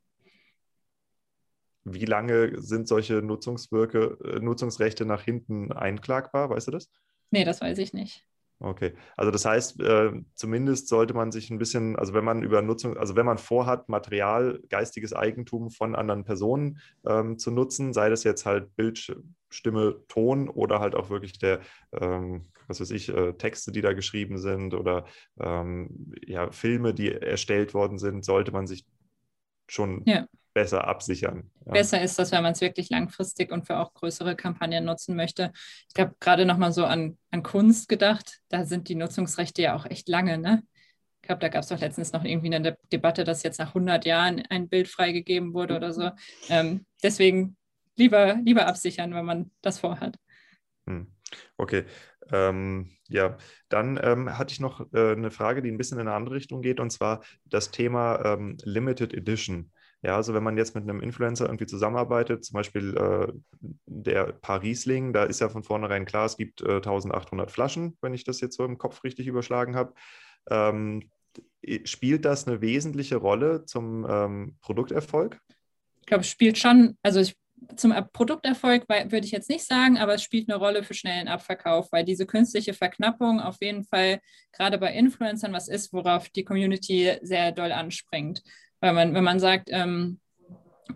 Wie 1.84 2.06
lange 2.06 2.62
sind 2.62 2.88
solche 2.88 3.22
Nutzungswirke, 3.22 4.18
äh, 4.24 4.40
Nutzungsrechte 4.40 5.06
nach 5.06 5.22
hinten 5.22 5.72
einklagbar? 5.72 6.50
Weißt 6.50 6.68
du 6.68 6.72
das? 6.72 6.90
Nee, 7.32 7.46
das 7.46 7.62
weiß 7.62 7.78
ich 7.78 7.94
nicht. 7.94 8.26
Okay, 8.60 8.94
also 9.16 9.30
das 9.30 9.46
heißt, 9.46 9.80
äh, 9.82 10.14
zumindest 10.34 10.88
sollte 10.88 11.14
man 11.14 11.32
sich 11.32 11.52
ein 11.52 11.60
bisschen, 11.60 11.96
also 11.96 12.16
wenn 12.16 12.26
man 12.26 12.42
über 12.42 12.64
Nutzung, 12.64 12.98
also 12.98 13.16
wenn 13.16 13.26
man 13.26 13.38
vorhat, 13.38 13.88
Material, 13.88 14.60
geistiges 14.70 15.14
Eigentum 15.14 15.70
von 15.70 15.94
anderen 15.94 16.24
Personen 16.24 16.80
ähm, 17.06 17.38
zu 17.38 17.52
nutzen, 17.52 17.94
sei 17.94 18.10
das 18.10 18.24
jetzt 18.24 18.48
halt 18.48 18.76
Bild, 18.76 19.16
Stimme, 19.50 20.02
Ton 20.08 20.50
oder 20.50 20.80
halt 20.80 20.96
auch 20.96 21.12
wirklich 21.12 21.38
der, 21.38 21.60
ähm, 21.92 22.48
was 22.68 22.82
weiß 22.82 22.90
ich, 22.92 23.10
äh, 23.10 23.34
Texte, 23.34 23.72
die 23.72 23.82
da 23.82 23.94
geschrieben 23.94 24.40
sind 24.40 24.74
oder 24.74 25.06
ähm, 25.40 26.14
ja, 26.26 26.50
Filme, 26.52 26.96
die 26.96 27.12
erstellt 27.12 27.76
worden 27.76 28.00
sind, 28.00 28.26
sollte 28.26 28.52
man 28.52 28.66
sich 28.66 28.88
schon 29.68 30.02
ja. 30.06 30.26
Besser 30.58 30.88
absichern. 30.88 31.52
Ja. 31.68 31.74
Besser 31.74 32.02
ist 32.02 32.18
das, 32.18 32.32
wenn 32.32 32.42
man 32.42 32.54
es 32.54 32.62
wirklich 32.62 32.90
langfristig 32.90 33.52
und 33.52 33.68
für 33.68 33.78
auch 33.78 33.94
größere 33.94 34.36
Kampagnen 34.36 34.86
nutzen 34.86 35.16
möchte. 35.16 35.52
Ich 35.94 36.02
habe 36.02 36.16
gerade 36.20 36.48
nochmal 36.48 36.72
so 36.72 36.84
an, 36.84 37.16
an 37.30 37.44
Kunst 37.44 37.88
gedacht. 37.88 38.40
Da 38.50 38.66
sind 38.66 38.90
die 38.90 38.96
Nutzungsrechte 38.96 39.62
ja 39.62 39.76
auch 39.76 39.86
echt 39.86 40.10
lange, 40.10 40.40
ne? 40.40 40.64
Ich 41.22 41.28
glaube, 41.28 41.42
da 41.42 41.50
gab 41.50 41.62
es 41.62 41.68
doch 41.68 41.80
letztens 41.80 42.12
noch 42.12 42.24
irgendwie 42.24 42.48
eine 42.48 42.72
De 42.72 42.76
Debatte, 42.92 43.24
dass 43.24 43.44
jetzt 43.44 43.60
nach 43.60 43.76
100 43.76 44.04
Jahren 44.06 44.42
ein 44.50 44.68
Bild 44.68 44.88
freigegeben 44.88 45.54
wurde 45.54 45.76
oder 45.76 45.94
so. 45.94 46.10
Ähm, 46.50 46.88
deswegen 47.04 47.56
lieber, 47.96 48.40
lieber 48.44 48.66
absichern, 48.66 49.14
wenn 49.14 49.26
man 49.26 49.52
das 49.62 49.78
vorhat. 49.78 50.18
Hm. 50.88 51.06
Okay. 51.58 51.86
Ähm, 52.32 52.98
ja, 53.10 53.38
dann 53.70 54.00
ähm, 54.02 54.40
hatte 54.40 54.54
ich 54.54 54.60
noch 54.60 54.92
äh, 54.92 55.12
eine 55.12 55.30
Frage, 55.30 55.62
die 55.62 55.70
ein 55.70 55.78
bisschen 55.78 56.00
in 56.00 56.08
eine 56.08 56.16
andere 56.16 56.34
Richtung 56.34 56.64
geht, 56.64 56.80
und 56.80 56.90
zwar 56.90 57.24
das 57.46 57.70
Thema 57.70 58.26
ähm, 58.26 58.58
Limited 58.64 59.14
Edition. 59.14 59.72
Ja, 60.08 60.16
also 60.16 60.34
wenn 60.34 60.42
man 60.42 60.56
jetzt 60.56 60.74
mit 60.74 60.86
einem 60.86 61.02
Influencer 61.02 61.48
irgendwie 61.48 61.66
zusammenarbeitet, 61.66 62.46
zum 62.46 62.54
Beispiel 62.54 62.96
äh, 62.96 63.28
der 63.86 64.32
Parisling, 64.32 65.12
da 65.12 65.26
ist 65.26 65.42
ja 65.42 65.50
von 65.50 65.64
vornherein 65.64 66.06
klar, 66.06 66.26
es 66.26 66.38
gibt 66.38 66.62
äh, 66.62 66.76
1800 66.76 67.52
Flaschen, 67.52 67.98
wenn 68.02 68.14
ich 68.14 68.24
das 68.24 68.40
jetzt 68.40 68.56
so 68.56 68.64
im 68.64 68.78
Kopf 68.78 69.04
richtig 69.04 69.28
überschlagen 69.28 69.76
habe. 69.76 69.94
Ähm, 70.50 71.12
spielt 71.84 72.24
das 72.24 72.48
eine 72.48 72.62
wesentliche 72.62 73.18
Rolle 73.18 73.66
zum 73.66 74.08
ähm, 74.10 74.56
Produkterfolg? 74.62 75.42
Ich 76.00 76.06
glaube, 76.06 76.22
es 76.22 76.30
spielt 76.30 76.58
schon, 76.58 76.98
also 77.04 77.20
ich 77.20 77.36
zum 77.76 77.94
Produkterfolg 78.14 78.88
würde 78.88 79.26
ich 79.26 79.32
jetzt 79.32 79.50
nicht 79.50 79.66
sagen, 79.66 79.98
aber 79.98 80.14
es 80.14 80.24
spielt 80.24 80.50
eine 80.50 80.60
Rolle 80.60 80.84
für 80.84 80.94
schnellen 80.94 81.28
Abverkauf, 81.28 81.92
weil 81.92 82.06
diese 82.06 82.26
künstliche 82.26 82.74
Verknappung 82.74 83.42
auf 83.42 83.58
jeden 83.62 83.84
Fall 83.84 84.22
gerade 84.54 84.78
bei 84.78 84.94
Influencern 84.94 85.54
was 85.54 85.68
ist, 85.68 85.92
worauf 85.92 86.30
die 86.30 86.46
Community 86.46 87.18
sehr 87.24 87.52
doll 87.52 87.72
anspringt. 87.72 88.44
Weil 88.88 88.94
man, 88.94 89.14
wenn 89.14 89.24
man 89.26 89.42
sagt, 89.42 89.68
ähm, 89.70 90.22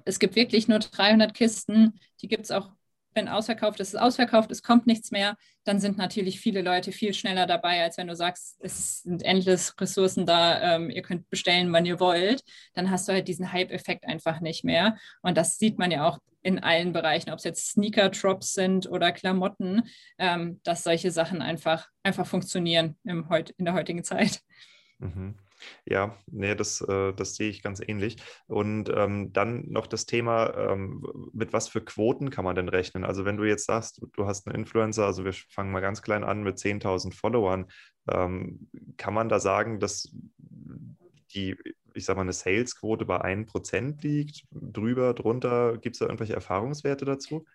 es 0.05 0.17
gibt 0.17 0.37
wirklich 0.37 0.69
nur 0.69 0.79
300 0.79 1.33
Kisten, 1.33 1.99
die 2.21 2.29
gibt 2.29 2.45
es 2.45 2.51
auch 2.51 2.71
wenn 3.13 3.27
ausverkauft 3.27 3.81
ist, 3.81 3.93
ist 3.93 3.99
ausverkauft, 3.99 4.49
es 4.51 4.63
kommt 4.63 4.87
nichts 4.87 5.11
mehr, 5.11 5.35
dann 5.65 5.81
sind 5.81 5.97
natürlich 5.97 6.39
viele 6.39 6.61
Leute 6.61 6.93
viel 6.93 7.13
schneller 7.13 7.45
dabei, 7.45 7.83
als 7.83 7.97
wenn 7.97 8.07
du 8.07 8.15
sagst, 8.15 8.55
es 8.61 9.01
sind 9.01 9.23
endless 9.23 9.75
Ressourcen 9.81 10.25
da, 10.25 10.75
ähm, 10.75 10.89
ihr 10.89 11.01
könnt 11.01 11.29
bestellen, 11.29 11.73
wann 11.73 11.85
ihr 11.85 11.99
wollt. 11.99 12.41
Dann 12.73 12.89
hast 12.89 13.09
du 13.09 13.11
halt 13.11 13.27
diesen 13.27 13.51
Hype-Effekt 13.51 14.05
einfach 14.05 14.39
nicht 14.39 14.63
mehr. 14.63 14.95
Und 15.21 15.35
das 15.35 15.59
sieht 15.59 15.77
man 15.77 15.91
ja 15.91 16.07
auch 16.07 16.19
in 16.41 16.59
allen 16.59 16.93
Bereichen, 16.93 17.31
ob 17.31 17.39
es 17.39 17.43
jetzt 17.43 17.71
Sneaker-Drops 17.71 18.53
sind 18.53 18.89
oder 18.89 19.11
Klamotten, 19.11 19.83
ähm, 20.17 20.61
dass 20.63 20.85
solche 20.85 21.11
Sachen 21.11 21.41
einfach, 21.41 21.89
einfach 22.03 22.25
funktionieren 22.25 22.95
im 23.03 23.27
in 23.57 23.65
der 23.65 23.73
heutigen 23.73 24.05
Zeit. 24.05 24.39
Mhm. 24.99 25.35
Ja, 25.85 26.17
nee, 26.27 26.55
das, 26.55 26.81
äh, 26.81 27.13
das 27.13 27.35
sehe 27.35 27.49
ich 27.49 27.61
ganz 27.63 27.81
ähnlich. 27.85 28.17
Und 28.47 28.89
ähm, 28.93 29.33
dann 29.33 29.69
noch 29.69 29.87
das 29.87 30.05
Thema, 30.05 30.53
ähm, 30.55 31.03
mit 31.33 31.53
was 31.53 31.67
für 31.69 31.81
Quoten 31.83 32.29
kann 32.29 32.45
man 32.45 32.55
denn 32.55 32.69
rechnen? 32.69 33.03
Also 33.03 33.25
wenn 33.25 33.37
du 33.37 33.43
jetzt 33.43 33.65
sagst, 33.65 34.01
du 34.13 34.25
hast 34.25 34.47
einen 34.47 34.55
Influencer, 34.55 35.05
also 35.05 35.23
wir 35.25 35.33
fangen 35.33 35.71
mal 35.71 35.81
ganz 35.81 36.01
klein 36.01 36.23
an 36.23 36.43
mit 36.43 36.59
10.000 36.59 37.15
Followern, 37.15 37.67
ähm, 38.09 38.69
kann 38.97 39.13
man 39.13 39.29
da 39.29 39.39
sagen, 39.39 39.79
dass 39.79 40.11
die, 41.33 41.55
ich 41.93 42.05
sag 42.05 42.15
mal, 42.15 42.23
eine 42.23 42.33
Salesquote 42.33 43.05
bei 43.05 43.21
1% 43.21 44.03
liegt? 44.03 44.43
Drüber, 44.51 45.13
drunter? 45.13 45.77
Gibt 45.77 45.95
es 45.95 45.99
da 45.99 46.05
irgendwelche 46.05 46.33
Erfahrungswerte 46.33 47.05
dazu? 47.05 47.45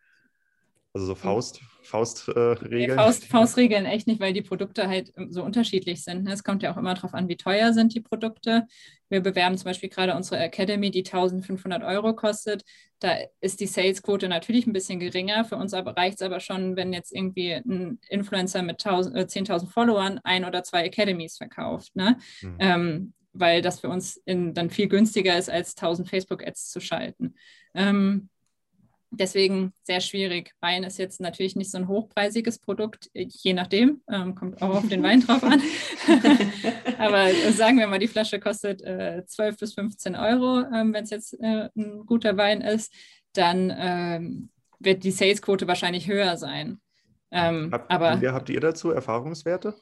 Also 0.96 1.08
so 1.08 1.12
hm. 1.12 1.20
Faust, 1.20 1.60
Faustregeln? 1.82 2.90
Äh, 2.90 2.94
Faust, 2.94 3.26
Faustregeln 3.26 3.84
echt 3.84 4.06
nicht, 4.06 4.18
weil 4.18 4.32
die 4.32 4.40
Produkte 4.40 4.88
halt 4.88 5.12
ähm, 5.18 5.30
so 5.30 5.44
unterschiedlich 5.44 6.02
sind. 6.02 6.24
Ne? 6.24 6.32
Es 6.32 6.42
kommt 6.42 6.62
ja 6.62 6.72
auch 6.72 6.78
immer 6.78 6.94
darauf 6.94 7.12
an, 7.12 7.28
wie 7.28 7.36
teuer 7.36 7.74
sind 7.74 7.94
die 7.94 8.00
Produkte. 8.00 8.66
Wir 9.10 9.20
bewerben 9.20 9.58
zum 9.58 9.66
Beispiel 9.66 9.90
gerade 9.90 10.16
unsere 10.16 10.40
Academy, 10.40 10.90
die 10.90 11.04
1500 11.04 11.82
Euro 11.82 12.16
kostet. 12.16 12.64
Da 12.98 13.14
ist 13.42 13.60
die 13.60 13.66
Salesquote 13.66 14.26
natürlich 14.26 14.66
ein 14.66 14.72
bisschen 14.72 14.98
geringer. 14.98 15.44
Für 15.44 15.56
uns 15.56 15.74
reicht 15.74 16.16
es 16.16 16.22
aber 16.22 16.40
schon, 16.40 16.76
wenn 16.76 16.94
jetzt 16.94 17.14
irgendwie 17.14 17.52
ein 17.52 18.00
Influencer 18.08 18.62
mit 18.62 18.80
10.000 18.80 19.64
äh, 19.64 19.66
Followern 19.66 20.18
ein 20.24 20.46
oder 20.46 20.62
zwei 20.62 20.86
Academies 20.86 21.36
verkauft. 21.36 21.94
Ne? 21.94 22.16
Mhm. 22.40 22.56
Ähm, 22.58 23.12
weil 23.34 23.60
das 23.60 23.80
für 23.80 23.90
uns 23.90 24.16
in, 24.24 24.54
dann 24.54 24.70
viel 24.70 24.88
günstiger 24.88 25.36
ist, 25.36 25.50
als 25.50 25.76
1000 25.76 26.08
Facebook-Ads 26.08 26.70
zu 26.70 26.80
schalten. 26.80 27.34
Ähm, 27.74 28.30
Deswegen 29.10 29.72
sehr 29.84 30.00
schwierig. 30.00 30.52
Wein 30.60 30.84
ist 30.84 30.98
jetzt 30.98 31.20
natürlich 31.20 31.56
nicht 31.56 31.70
so 31.70 31.78
ein 31.78 31.88
hochpreisiges 31.88 32.58
Produkt, 32.58 33.08
je 33.14 33.52
nachdem, 33.54 34.02
ähm, 34.10 34.34
kommt 34.34 34.60
auch 34.60 34.76
auf 34.76 34.88
den 34.88 35.02
Wein 35.02 35.20
drauf 35.20 35.42
an. 35.44 35.62
Aber 36.98 37.32
sagen 37.52 37.78
wir 37.78 37.86
mal, 37.86 37.98
die 37.98 38.08
Flasche 38.08 38.40
kostet 38.40 38.82
äh, 38.82 39.24
12 39.24 39.58
bis 39.58 39.74
15 39.74 40.16
Euro, 40.16 40.60
ähm, 40.60 40.92
wenn 40.92 41.04
es 41.04 41.10
jetzt 41.10 41.34
äh, 41.40 41.68
ein 41.76 42.04
guter 42.04 42.36
Wein 42.36 42.60
ist, 42.60 42.92
dann 43.32 43.72
ähm, 43.76 44.50
wird 44.80 45.04
die 45.04 45.12
Salesquote 45.12 45.68
wahrscheinlich 45.68 46.08
höher 46.08 46.36
sein. 46.36 46.80
Ähm, 47.30 47.70
Hab, 47.72 47.92
aber 47.92 48.20
habt 48.32 48.48
ihr 48.48 48.60
dazu 48.60 48.90
Erfahrungswerte? 48.90 49.74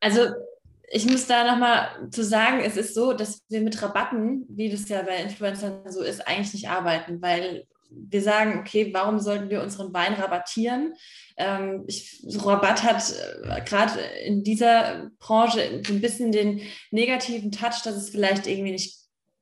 Also 0.00 0.20
ich 0.92 1.06
muss 1.06 1.26
da 1.26 1.44
nochmal 1.44 1.88
zu 2.10 2.24
sagen, 2.24 2.60
es 2.60 2.76
ist 2.76 2.94
so, 2.94 3.12
dass 3.12 3.42
wir 3.48 3.60
mit 3.60 3.80
Rabatten, 3.80 4.44
wie 4.48 4.70
das 4.70 4.88
ja 4.88 5.02
bei 5.02 5.22
Influencern 5.22 5.90
so 5.90 6.02
ist, 6.02 6.26
eigentlich 6.26 6.52
nicht 6.52 6.68
arbeiten, 6.68 7.22
weil 7.22 7.66
wir 7.90 8.22
sagen, 8.22 8.60
okay, 8.60 8.90
warum 8.92 9.18
sollten 9.18 9.50
wir 9.50 9.62
unseren 9.62 9.92
Wein 9.92 10.14
rabattieren? 10.14 10.94
Ähm, 11.36 11.84
ich, 11.86 12.22
Rabatt 12.44 12.82
hat 12.82 13.12
äh, 13.44 13.60
gerade 13.62 14.00
in 14.24 14.44
dieser 14.44 15.10
Branche 15.18 15.82
so 15.86 15.92
ein 15.92 16.00
bisschen 16.00 16.32
den 16.32 16.60
negativen 16.90 17.52
Touch, 17.52 17.82
dass 17.84 17.96
es 17.96 18.10
vielleicht 18.10 18.46
irgendwie 18.46 18.72
nicht 18.72 18.96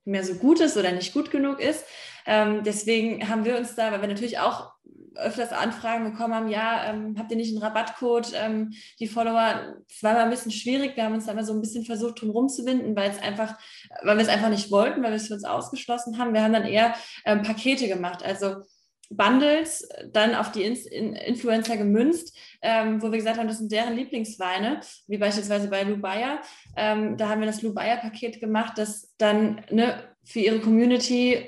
mehr 0.05 0.23
so 0.23 0.35
gut 0.35 0.59
ist 0.59 0.77
oder 0.77 0.91
nicht 0.91 1.13
gut 1.13 1.31
genug 1.31 1.59
ist. 1.59 1.85
Ähm, 2.25 2.63
deswegen 2.63 3.29
haben 3.29 3.45
wir 3.45 3.57
uns 3.57 3.75
da, 3.75 3.91
weil 3.91 4.01
wir 4.01 4.07
natürlich 4.07 4.39
auch 4.39 4.71
öfters 5.19 5.51
Anfragen 5.51 6.11
bekommen 6.11 6.33
haben, 6.33 6.47
ja, 6.47 6.85
ähm, 6.89 7.15
habt 7.17 7.31
ihr 7.31 7.37
nicht 7.37 7.53
einen 7.53 7.63
Rabattcode? 7.63 8.31
Ähm, 8.35 8.73
die 8.99 9.07
Follower, 9.07 9.75
es 9.89 10.03
war 10.03 10.13
mal 10.13 10.23
ein 10.23 10.29
bisschen 10.29 10.51
schwierig, 10.51 10.95
wir 10.95 11.03
haben 11.03 11.13
uns 11.13 11.25
da 11.25 11.33
mal 11.33 11.45
so 11.45 11.53
ein 11.53 11.61
bisschen 11.61 11.85
versucht, 11.85 12.21
drum 12.21 12.31
rumzuwinden, 12.31 12.95
weil 12.95 13.11
es 13.11 13.21
einfach, 13.21 13.57
weil 14.03 14.17
wir 14.17 14.23
es 14.23 14.29
einfach 14.29 14.49
nicht 14.49 14.71
wollten, 14.71 15.03
weil 15.03 15.11
wir 15.11 15.17
es 15.17 15.27
für 15.27 15.33
uns 15.33 15.43
ausgeschlossen 15.43 16.17
haben. 16.17 16.33
Wir 16.33 16.43
haben 16.43 16.53
dann 16.53 16.65
eher 16.65 16.95
ähm, 17.25 17.41
Pakete 17.43 17.87
gemacht, 17.87 18.23
also 18.23 18.63
Bundles 19.09 19.87
dann 20.11 20.35
auf 20.35 20.51
die 20.51 20.63
In 20.63 21.15
Influencer 21.15 21.77
gemünzt, 21.77 22.37
ähm, 22.61 23.01
wo 23.01 23.11
wir 23.11 23.17
gesagt 23.17 23.39
haben, 23.39 23.47
das 23.47 23.57
sind 23.57 23.71
deren 23.71 23.95
Lieblingsweine, 23.95 24.81
wie 25.07 25.17
beispielsweise 25.17 25.67
bei 25.67 25.83
Lubaya. 25.83 26.41
Ähm, 26.75 27.17
da 27.17 27.29
haben 27.29 27.41
wir 27.41 27.47
das 27.47 27.61
Lubaya-Paket 27.61 28.39
gemacht, 28.39 28.73
das 28.77 29.13
dann 29.17 29.65
ne, 29.71 30.03
für 30.23 30.39
ihre 30.39 30.59
Community 30.59 31.43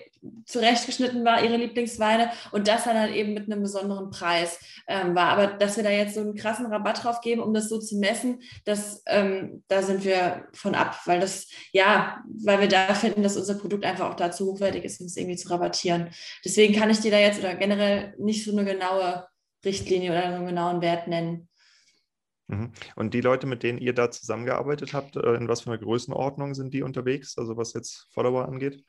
zurechtgeschnitten 0.45 1.26
war, 1.26 1.43
ihre 1.43 1.57
Lieblingsweine 1.57 2.31
und 2.52 2.68
das 2.68 2.84
dann 2.84 2.99
halt 2.99 3.15
eben 3.15 3.34
mit 3.34 3.52
einem 3.52 3.61
besonderen 3.61 4.10
Preis 4.10 4.60
ähm, 4.88 5.15
war. 5.15 5.30
Aber 5.30 5.48
dass 5.48 5.77
wir 5.77 5.84
da 5.84 5.89
jetzt 5.89 6.15
so 6.15 6.22
einen 6.22 6.35
krassen 6.35 6.68
Rabatt 6.68 7.03
drauf 7.03 7.22
geben, 7.22 7.41
um 7.41 7.53
das 7.53 7.69
so 7.69 7.80
zu 7.80 7.98
messen, 7.98 8.41
das, 8.65 9.03
ähm, 9.07 9.64
da 9.68 9.81
sind 9.81 10.03
wir 10.03 10.48
von 10.53 10.76
ab, 10.76 10.99
weil 11.06 11.19
das, 11.19 11.48
ja, 11.72 12.23
weil 12.43 12.61
wir 12.61 12.68
da 12.68 12.93
finden, 12.93 13.23
dass 13.23 13.38
unser 13.38 13.56
Produkt 13.56 13.85
einfach 13.85 14.10
auch 14.10 14.15
dazu 14.15 14.52
hochwertig 14.52 14.84
ist, 14.84 14.99
um 15.02 15.07
es 15.07 15.18
irgendwie 15.18 15.38
zu 15.38 15.49
rabattieren. 15.49 16.10
Deswegen 16.45 16.76
kann 16.76 16.89
ich 16.89 16.99
dir 16.99 17.11
da 17.11 17.19
jetzt 17.19 17.39
oder 17.39 17.56
generell 17.56 18.14
nicht 18.19 18.45
so 18.45 18.52
eine 18.52 18.65
genaue 18.65 19.27
Richtlinie 19.65 20.11
oder 20.11 20.23
einen 20.23 20.45
genauen 20.45 20.81
Wert 20.81 21.07
nennen. 21.07 21.49
Mhm. 22.48 22.72
Und 22.95 23.14
die 23.14 23.22
Leute, 23.22 23.48
mit 23.48 23.64
denen 23.64 23.80
ihr 23.80 23.93
da 23.93 24.11
zusammengearbeitet 24.11 24.93
habt, 24.93 25.15
äh, 25.15 25.35
in 25.35 25.48
was 25.48 25.61
für 25.61 25.72
einer 25.72 25.80
Größenordnung 25.80 26.53
sind 26.53 26.73
die 26.73 26.84
unterwegs, 26.84 27.38
also 27.38 27.57
was 27.57 27.73
jetzt 27.73 28.07
Follower 28.11 28.45
angeht? 28.45 28.84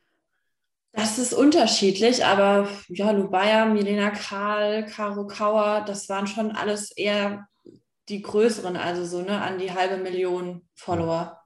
Das 0.92 1.18
ist 1.18 1.32
unterschiedlich, 1.32 2.24
aber 2.24 2.68
ja, 2.88 3.10
Lubaya, 3.12 3.64
Milena 3.64 4.10
Karl, 4.10 4.84
Caro 4.84 5.26
Kauer, 5.26 5.84
das 5.86 6.08
waren 6.10 6.26
schon 6.26 6.52
alles 6.52 6.90
eher 6.90 7.48
die 8.08 8.20
größeren, 8.20 8.76
also 8.76 9.04
so 9.06 9.22
ne, 9.22 9.40
an 9.40 9.58
die 9.58 9.72
halbe 9.72 9.96
Million 9.96 10.68
Follower. 10.74 11.38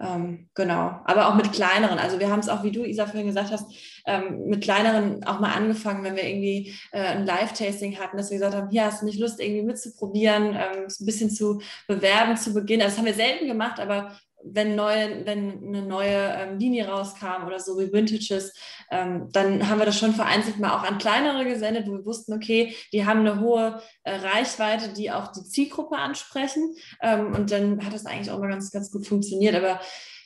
Ähm, 0.00 0.48
genau, 0.54 1.00
aber 1.04 1.28
auch 1.28 1.34
mit 1.36 1.52
kleineren. 1.52 1.98
Also 1.98 2.18
wir 2.18 2.28
haben 2.28 2.40
es 2.40 2.48
auch, 2.48 2.64
wie 2.64 2.72
du, 2.72 2.84
Isa, 2.84 3.06
vorhin 3.06 3.28
gesagt 3.28 3.52
hast, 3.52 3.72
ähm, 4.06 4.46
mit 4.46 4.62
kleineren 4.62 5.22
auch 5.24 5.38
mal 5.38 5.52
angefangen, 5.52 6.02
wenn 6.02 6.16
wir 6.16 6.24
irgendwie 6.24 6.74
äh, 6.90 7.00
ein 7.00 7.26
Live-Tasting 7.26 7.98
hatten, 7.98 8.16
dass 8.16 8.30
wir 8.30 8.38
gesagt 8.38 8.56
haben, 8.56 8.70
hier 8.70 8.86
hast 8.86 9.02
du 9.02 9.06
nicht 9.06 9.20
Lust, 9.20 9.40
irgendwie 9.40 9.62
mitzuprobieren, 9.62 10.48
ähm, 10.48 10.86
ein 10.88 11.06
bisschen 11.06 11.30
zu 11.30 11.60
bewerben 11.86 12.36
zu 12.36 12.52
Beginn. 12.52 12.82
Also 12.82 12.90
das 12.90 12.98
haben 12.98 13.06
wir 13.06 13.14
selten 13.14 13.46
gemacht, 13.46 13.78
aber 13.78 14.16
wenn, 14.44 14.74
neue, 14.74 15.24
wenn 15.26 15.64
eine 15.66 15.82
neue 15.82 16.34
ähm, 16.38 16.58
Linie 16.58 16.88
rauskam 16.88 17.46
oder 17.46 17.58
so 17.58 17.78
wie 17.78 17.92
Vintages, 17.92 18.52
ähm, 18.90 19.28
dann 19.32 19.68
haben 19.68 19.78
wir 19.78 19.86
das 19.86 19.98
schon 19.98 20.14
vereinzelt 20.14 20.58
mal 20.58 20.76
auch 20.76 20.82
an 20.82 20.98
kleinere 20.98 21.44
gesendet, 21.44 21.86
wo 21.86 21.92
wir 21.92 22.04
wussten, 22.04 22.34
okay, 22.34 22.74
die 22.92 23.06
haben 23.06 23.20
eine 23.20 23.40
hohe 23.40 23.80
äh, 24.02 24.14
Reichweite, 24.16 24.92
die 24.92 25.10
auch 25.10 25.28
die 25.32 25.44
Zielgruppe 25.44 25.96
ansprechen. 25.96 26.74
Ähm, 27.02 27.32
und 27.32 27.50
dann 27.50 27.84
hat 27.84 27.94
das 27.94 28.06
eigentlich 28.06 28.30
auch 28.30 28.38
mal 28.38 28.50
ganz, 28.50 28.70
ganz 28.70 28.90
gut 28.90 29.06
funktioniert. 29.06 29.54
Aber 29.54 29.80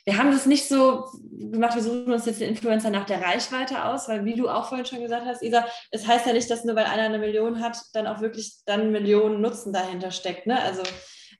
wir 0.05 0.17
haben 0.17 0.31
das 0.31 0.45
nicht 0.45 0.67
so 0.67 1.05
gemacht, 1.31 1.75
wir 1.75 1.83
suchen 1.83 2.11
uns 2.11 2.25
jetzt 2.25 2.41
den 2.41 2.49
Influencer 2.49 2.89
nach 2.89 3.05
der 3.05 3.21
Reichweite 3.21 3.85
aus, 3.85 4.07
weil 4.09 4.25
wie 4.25 4.35
du 4.35 4.49
auch 4.49 4.67
vorhin 4.67 4.85
schon 4.85 5.01
gesagt 5.01 5.25
hast, 5.25 5.43
Isa, 5.43 5.65
es 5.91 6.07
heißt 6.07 6.25
ja 6.25 6.33
nicht, 6.33 6.49
dass 6.49 6.63
nur 6.65 6.75
weil 6.75 6.85
einer 6.85 7.03
eine 7.03 7.19
Million 7.19 7.61
hat, 7.61 7.77
dann 7.93 8.07
auch 8.07 8.21
wirklich 8.21 8.55
dann 8.65 8.91
Millionen 8.91 9.41
Nutzen 9.41 9.71
dahinter 9.71 10.11
steckt. 10.11 10.47
Ne? 10.47 10.59
Also 10.59 10.81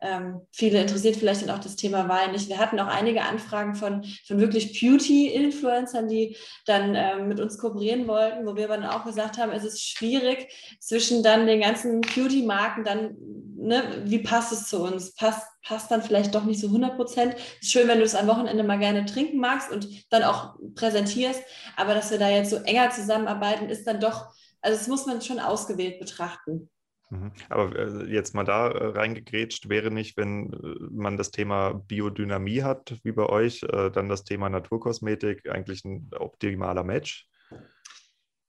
ähm, 0.01 0.41
viele 0.51 0.81
interessiert 0.81 1.17
vielleicht 1.17 1.41
dann 1.41 1.49
auch 1.49 1.59
das 1.59 1.75
Thema 1.75 2.07
Wein 2.07 2.31
nicht. 2.31 2.47
Wir 2.47 2.57
hatten 2.57 2.79
auch 2.79 2.87
einige 2.87 3.23
Anfragen 3.23 3.75
von, 3.75 4.05
von 4.25 4.39
wirklich 4.39 4.79
Beauty-Influencern, 4.79 6.07
die 6.07 6.37
dann 6.65 6.95
ähm, 6.95 7.27
mit 7.27 7.39
uns 7.39 7.57
kooperieren 7.57 8.07
wollten, 8.07 8.45
wo 8.45 8.55
wir 8.55 8.67
dann 8.69 8.85
auch 8.85 9.03
gesagt 9.05 9.37
haben, 9.37 9.51
es 9.51 9.65
ist 9.65 9.81
schwierig 9.81 10.47
zwischen 10.79 11.21
dann 11.21 11.47
den 11.47 11.59
ganzen 11.61 11.99
Beauty-Marken 11.99 12.85
dann, 12.85 13.17
ne, 13.57 14.03
wie 14.05 14.19
passt 14.19 14.53
es 14.53 14.67
zu 14.67 14.81
uns? 14.81 15.13
Passt, 15.15 15.45
passt 15.63 15.91
dann 15.91 16.01
vielleicht 16.01 16.33
doch 16.33 16.45
nicht 16.45 16.61
so 16.61 16.67
100 16.67 16.95
Prozent. 16.95 17.35
Ist 17.59 17.71
schön, 17.71 17.89
wenn 17.89 17.99
du 17.99 18.05
es 18.05 18.15
am 18.15 18.27
Wochenende 18.27 18.63
mal 18.63 18.79
gerne 18.79 19.05
trinken 19.05 19.39
magst 19.39 19.69
und 19.69 19.89
dann 20.09 20.23
auch 20.23 20.55
präsentierst, 20.75 21.41
aber 21.75 21.93
dass 21.93 22.11
wir 22.11 22.19
da 22.19 22.29
jetzt 22.29 22.51
so 22.51 22.57
enger 22.57 22.89
zusammenarbeiten, 22.91 23.69
ist 23.69 23.85
dann 23.85 23.99
doch, 23.99 24.27
also 24.61 24.77
das 24.77 24.87
muss 24.87 25.05
man 25.05 25.21
schon 25.21 25.39
ausgewählt 25.39 25.99
betrachten. 25.99 26.69
Mhm. 27.09 27.31
Aber 27.49 27.75
äh, 27.75 28.05
jetzt 28.13 28.35
mal 28.35 28.43
da 28.43 28.69
äh, 28.69 28.85
reingegrätscht, 28.97 29.67
wäre 29.69 29.91
nicht, 29.91 30.15
wenn 30.17 30.53
äh, 30.53 30.57
man 30.91 31.17
das 31.17 31.31
Thema 31.31 31.73
Biodynamie 31.73 32.61
hat, 32.61 32.99
wie 33.03 33.11
bei 33.11 33.25
euch, 33.25 33.61
dann 33.61 34.09
das 34.09 34.23
Thema 34.23 34.49
Naturkosmetik 34.49 35.49
eigentlich 35.49 35.83
ein 35.85 36.09
optimaler 36.17 36.83
Match? 36.83 37.27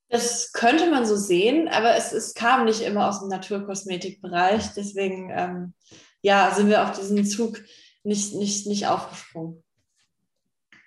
Das 0.09 0.53
könnte 0.53 0.91
man 0.91 1.07
so 1.07 1.16
sehen, 1.16 1.69
aber 1.69 1.95
es, 1.95 2.12
es 2.12 2.35
kam 2.35 2.65
nicht 2.65 2.82
immer 2.82 3.09
aus 3.09 3.20
dem 3.20 3.28
Naturkosmetikbereich. 3.28 4.74
Deswegen 4.74 5.31
ähm, 5.32 5.74
ja, 6.20 6.53
sind 6.55 6.69
wir 6.69 6.82
auf 6.82 6.99
diesen 6.99 7.24
Zug 7.24 7.62
nicht, 8.03 8.35
nicht, 8.35 8.66
nicht 8.66 8.87
aufgesprungen. 8.87 9.62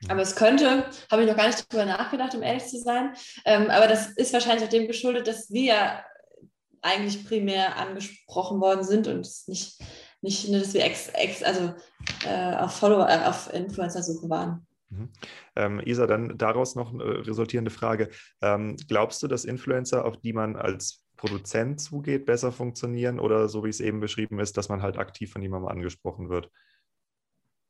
Mhm. 0.01 0.11
Aber 0.11 0.21
es 0.21 0.35
könnte, 0.35 0.85
habe 1.09 1.23
ich 1.23 1.29
noch 1.29 1.37
gar 1.37 1.47
nicht 1.47 1.71
drüber 1.71 1.85
nachgedacht, 1.85 2.35
um 2.35 2.43
ehrlich 2.43 2.65
zu 2.65 2.79
sein. 2.79 3.13
Ähm, 3.45 3.69
aber 3.69 3.87
das 3.87 4.09
ist 4.11 4.33
wahrscheinlich 4.33 4.65
auch 4.65 4.69
dem 4.69 4.87
geschuldet, 4.87 5.27
dass 5.27 5.49
wir 5.51 6.03
eigentlich 6.83 7.25
primär 7.25 7.77
angesprochen 7.77 8.61
worden 8.61 8.83
sind 8.83 9.07
und 9.07 9.27
nicht, 9.47 9.81
nicht 10.21 10.49
nur, 10.49 10.59
dass 10.59 10.73
wir 10.73 10.83
ex, 10.83 11.09
ex, 11.09 11.41
also, 11.41 11.73
äh, 12.25 12.55
auf 12.55 12.75
Follower, 12.75 13.09
äh, 13.09 13.25
auf 13.25 13.51
Influencer-Suche 13.51 14.29
waren. 14.29 14.67
Mhm. 14.89 15.09
Ähm, 15.55 15.81
Isa, 15.85 16.05
dann 16.07 16.37
daraus 16.37 16.75
noch 16.75 16.93
eine 16.93 17.25
resultierende 17.25 17.71
Frage. 17.71 18.09
Ähm, 18.41 18.75
glaubst 18.87 19.23
du, 19.23 19.27
dass 19.27 19.45
Influencer, 19.45 20.05
auf 20.05 20.17
die 20.17 20.33
man 20.33 20.55
als 20.55 21.03
Produzent 21.17 21.79
zugeht, 21.79 22.25
besser 22.25 22.51
funktionieren 22.51 23.19
oder 23.19 23.47
so 23.47 23.63
wie 23.63 23.69
es 23.69 23.79
eben 23.79 23.99
beschrieben 23.99 24.39
ist, 24.39 24.57
dass 24.57 24.69
man 24.69 24.81
halt 24.81 24.97
aktiv 24.97 25.31
von 25.31 25.41
jemandem 25.41 25.69
angesprochen 25.69 26.29
wird? 26.29 26.49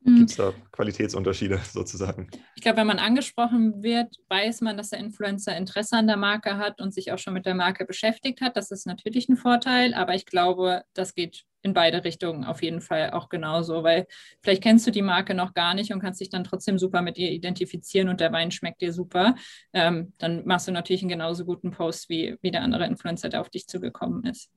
Mhm. 0.03 0.17
Gibt 0.17 0.31
es 0.31 0.35
da 0.38 0.53
Qualitätsunterschiede 0.71 1.59
sozusagen? 1.71 2.30
Ich 2.55 2.61
glaube, 2.61 2.77
wenn 2.77 2.88
man 2.88 2.99
angesprochen 2.99 3.84
wird, 3.84 4.15
weiß 4.30 4.61
man, 4.61 4.77
dass 4.77 4.89
der 4.89 4.99
Influencer 4.99 5.55
Interesse 5.55 5.97
an 5.97 6.07
der 6.07 6.17
Marke 6.17 6.57
hat 6.57 6.81
und 6.81 6.93
sich 6.93 7.11
auch 7.11 7.19
schon 7.19 7.34
mit 7.34 7.45
der 7.45 7.55
Marke 7.55 7.85
beschäftigt 7.85 8.41
hat. 8.41 8.57
Das 8.57 8.71
ist 8.71 8.85
natürlich 8.85 9.30
ein 9.30 9.38
Vorteil, 9.38 9.93
aber 9.93 10.13
ich 10.15 10.25
glaube, 10.25 10.84
das 10.93 11.15
geht 11.15 11.45
in 11.61 11.73
beide 11.73 12.03
Richtungen 12.03 12.43
auf 12.43 12.61
jeden 12.61 12.81
Fall 12.81 13.11
auch 13.11 13.30
genauso, 13.30 13.84
weil 13.84 14.05
vielleicht 14.41 14.61
kennst 14.61 14.85
du 14.85 14.91
die 14.91 15.01
Marke 15.01 15.34
noch 15.34 15.53
gar 15.53 15.73
nicht 15.73 15.93
und 15.93 16.01
kannst 16.01 16.19
dich 16.19 16.30
dann 16.30 16.43
trotzdem 16.43 16.77
super 16.77 17.01
mit 17.01 17.17
ihr 17.17 17.31
identifizieren 17.31 18.09
und 18.09 18.19
der 18.19 18.34
Wein 18.34 18.51
schmeckt 18.51 18.81
dir 18.81 18.91
super. 18.91 19.35
Ähm, 19.71 20.11
dann 20.17 20.45
machst 20.45 20.67
du 20.67 20.73
natürlich 20.73 21.01
einen 21.01 21.09
genauso 21.09 21.45
guten 21.45 21.71
Post 21.71 22.09
wie, 22.09 22.35
wie 22.41 22.51
der 22.51 22.63
andere 22.63 22.85
Influencer, 22.85 23.30
der 23.30 23.39
auf 23.39 23.49
dich 23.49 23.67
zugekommen 23.67 24.25
ist. 24.25 24.51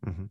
Mhm. 0.00 0.30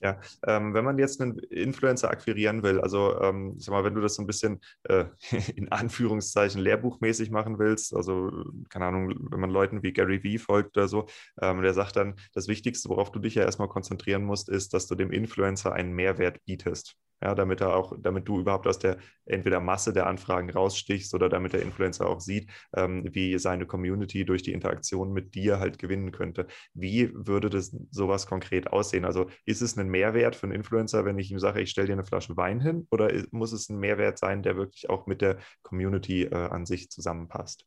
Ja, 0.00 0.20
ähm, 0.46 0.74
wenn 0.74 0.84
man 0.84 0.98
jetzt 0.98 1.20
einen 1.22 1.38
Influencer 1.38 2.10
akquirieren 2.10 2.62
will, 2.62 2.80
also 2.80 3.18
ähm, 3.20 3.54
sag 3.58 3.72
mal, 3.72 3.82
wenn 3.82 3.94
du 3.94 4.02
das 4.02 4.14
so 4.14 4.22
ein 4.22 4.26
bisschen 4.26 4.60
äh, 4.84 5.06
in 5.56 5.72
Anführungszeichen 5.72 6.60
lehrbuchmäßig 6.60 7.30
machen 7.30 7.58
willst, 7.58 7.96
also 7.96 8.30
keine 8.68 8.84
Ahnung, 8.86 9.14
wenn 9.30 9.40
man 9.40 9.50
Leuten 9.50 9.82
wie 9.82 9.94
Gary 9.94 10.22
Vee 10.22 10.38
folgt 10.38 10.76
oder 10.76 10.88
so, 10.88 11.06
ähm, 11.40 11.62
der 11.62 11.72
sagt 11.72 11.96
dann, 11.96 12.16
das 12.34 12.46
Wichtigste, 12.46 12.90
worauf 12.90 13.10
du 13.10 13.18
dich 13.20 13.36
ja 13.36 13.42
erstmal 13.44 13.68
konzentrieren 13.68 14.24
musst, 14.24 14.50
ist, 14.50 14.74
dass 14.74 14.86
du 14.86 14.94
dem 14.96 15.10
Influencer 15.10 15.72
einen 15.72 15.92
Mehrwert 15.94 16.44
bietest 16.44 16.96
ja, 17.22 17.34
damit 17.34 17.60
er 17.60 17.74
auch, 17.74 17.94
damit 17.98 18.28
du 18.28 18.40
überhaupt 18.40 18.66
aus 18.66 18.78
der 18.78 18.98
entweder 19.24 19.60
Masse 19.60 19.92
der 19.92 20.06
Anfragen 20.06 20.50
rausstichst 20.50 21.14
oder 21.14 21.28
damit 21.28 21.52
der 21.52 21.62
Influencer 21.62 22.06
auch 22.08 22.20
sieht, 22.20 22.50
ähm, 22.74 23.04
wie 23.12 23.38
seine 23.38 23.66
Community 23.66 24.24
durch 24.24 24.42
die 24.42 24.52
Interaktion 24.52 25.12
mit 25.12 25.34
dir 25.34 25.58
halt 25.58 25.78
gewinnen 25.78 26.12
könnte. 26.12 26.46
Wie 26.74 27.10
würde 27.14 27.50
das 27.50 27.74
sowas 27.90 28.26
konkret 28.26 28.68
aussehen? 28.72 29.04
Also 29.04 29.30
ist 29.44 29.62
es 29.62 29.76
ein 29.76 29.88
Mehrwert 29.88 30.36
für 30.36 30.46
einen 30.46 30.54
Influencer, 30.56 31.04
wenn 31.04 31.18
ich 31.18 31.30
ihm 31.30 31.38
sage, 31.38 31.60
ich 31.60 31.70
stelle 31.70 31.86
dir 31.88 31.94
eine 31.94 32.04
Flasche 32.04 32.36
Wein 32.36 32.60
hin, 32.60 32.86
oder 32.90 33.10
muss 33.30 33.52
es 33.52 33.68
ein 33.68 33.78
Mehrwert 33.78 34.18
sein, 34.18 34.42
der 34.42 34.56
wirklich 34.56 34.90
auch 34.90 35.06
mit 35.06 35.22
der 35.22 35.38
Community 35.62 36.24
äh, 36.24 36.34
an 36.34 36.66
sich 36.66 36.90
zusammenpasst? 36.90 37.66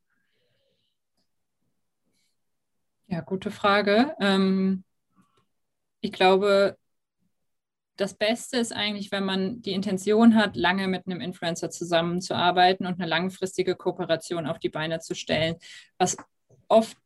Ja, 3.07 3.21
gute 3.21 3.49
Frage. 3.49 4.15
Ähm, 4.19 4.83
ich 6.01 6.11
glaube, 6.11 6.77
das 7.99 8.13
Beste 8.13 8.57
ist 8.57 8.73
eigentlich, 8.73 9.11
wenn 9.11 9.25
man 9.25 9.61
die 9.61 9.73
Intention 9.73 10.35
hat, 10.35 10.55
lange 10.55 10.87
mit 10.87 11.05
einem 11.05 11.19
Influencer 11.19 11.69
zusammenzuarbeiten 11.69 12.85
und 12.85 12.99
eine 12.99 13.09
langfristige 13.09 13.75
Kooperation 13.75 14.47
auf 14.47 14.57
die 14.57 14.69
Beine 14.69 14.99
zu 14.99 15.15
stellen, 15.15 15.55
was 15.97 16.15
oft 16.69 16.97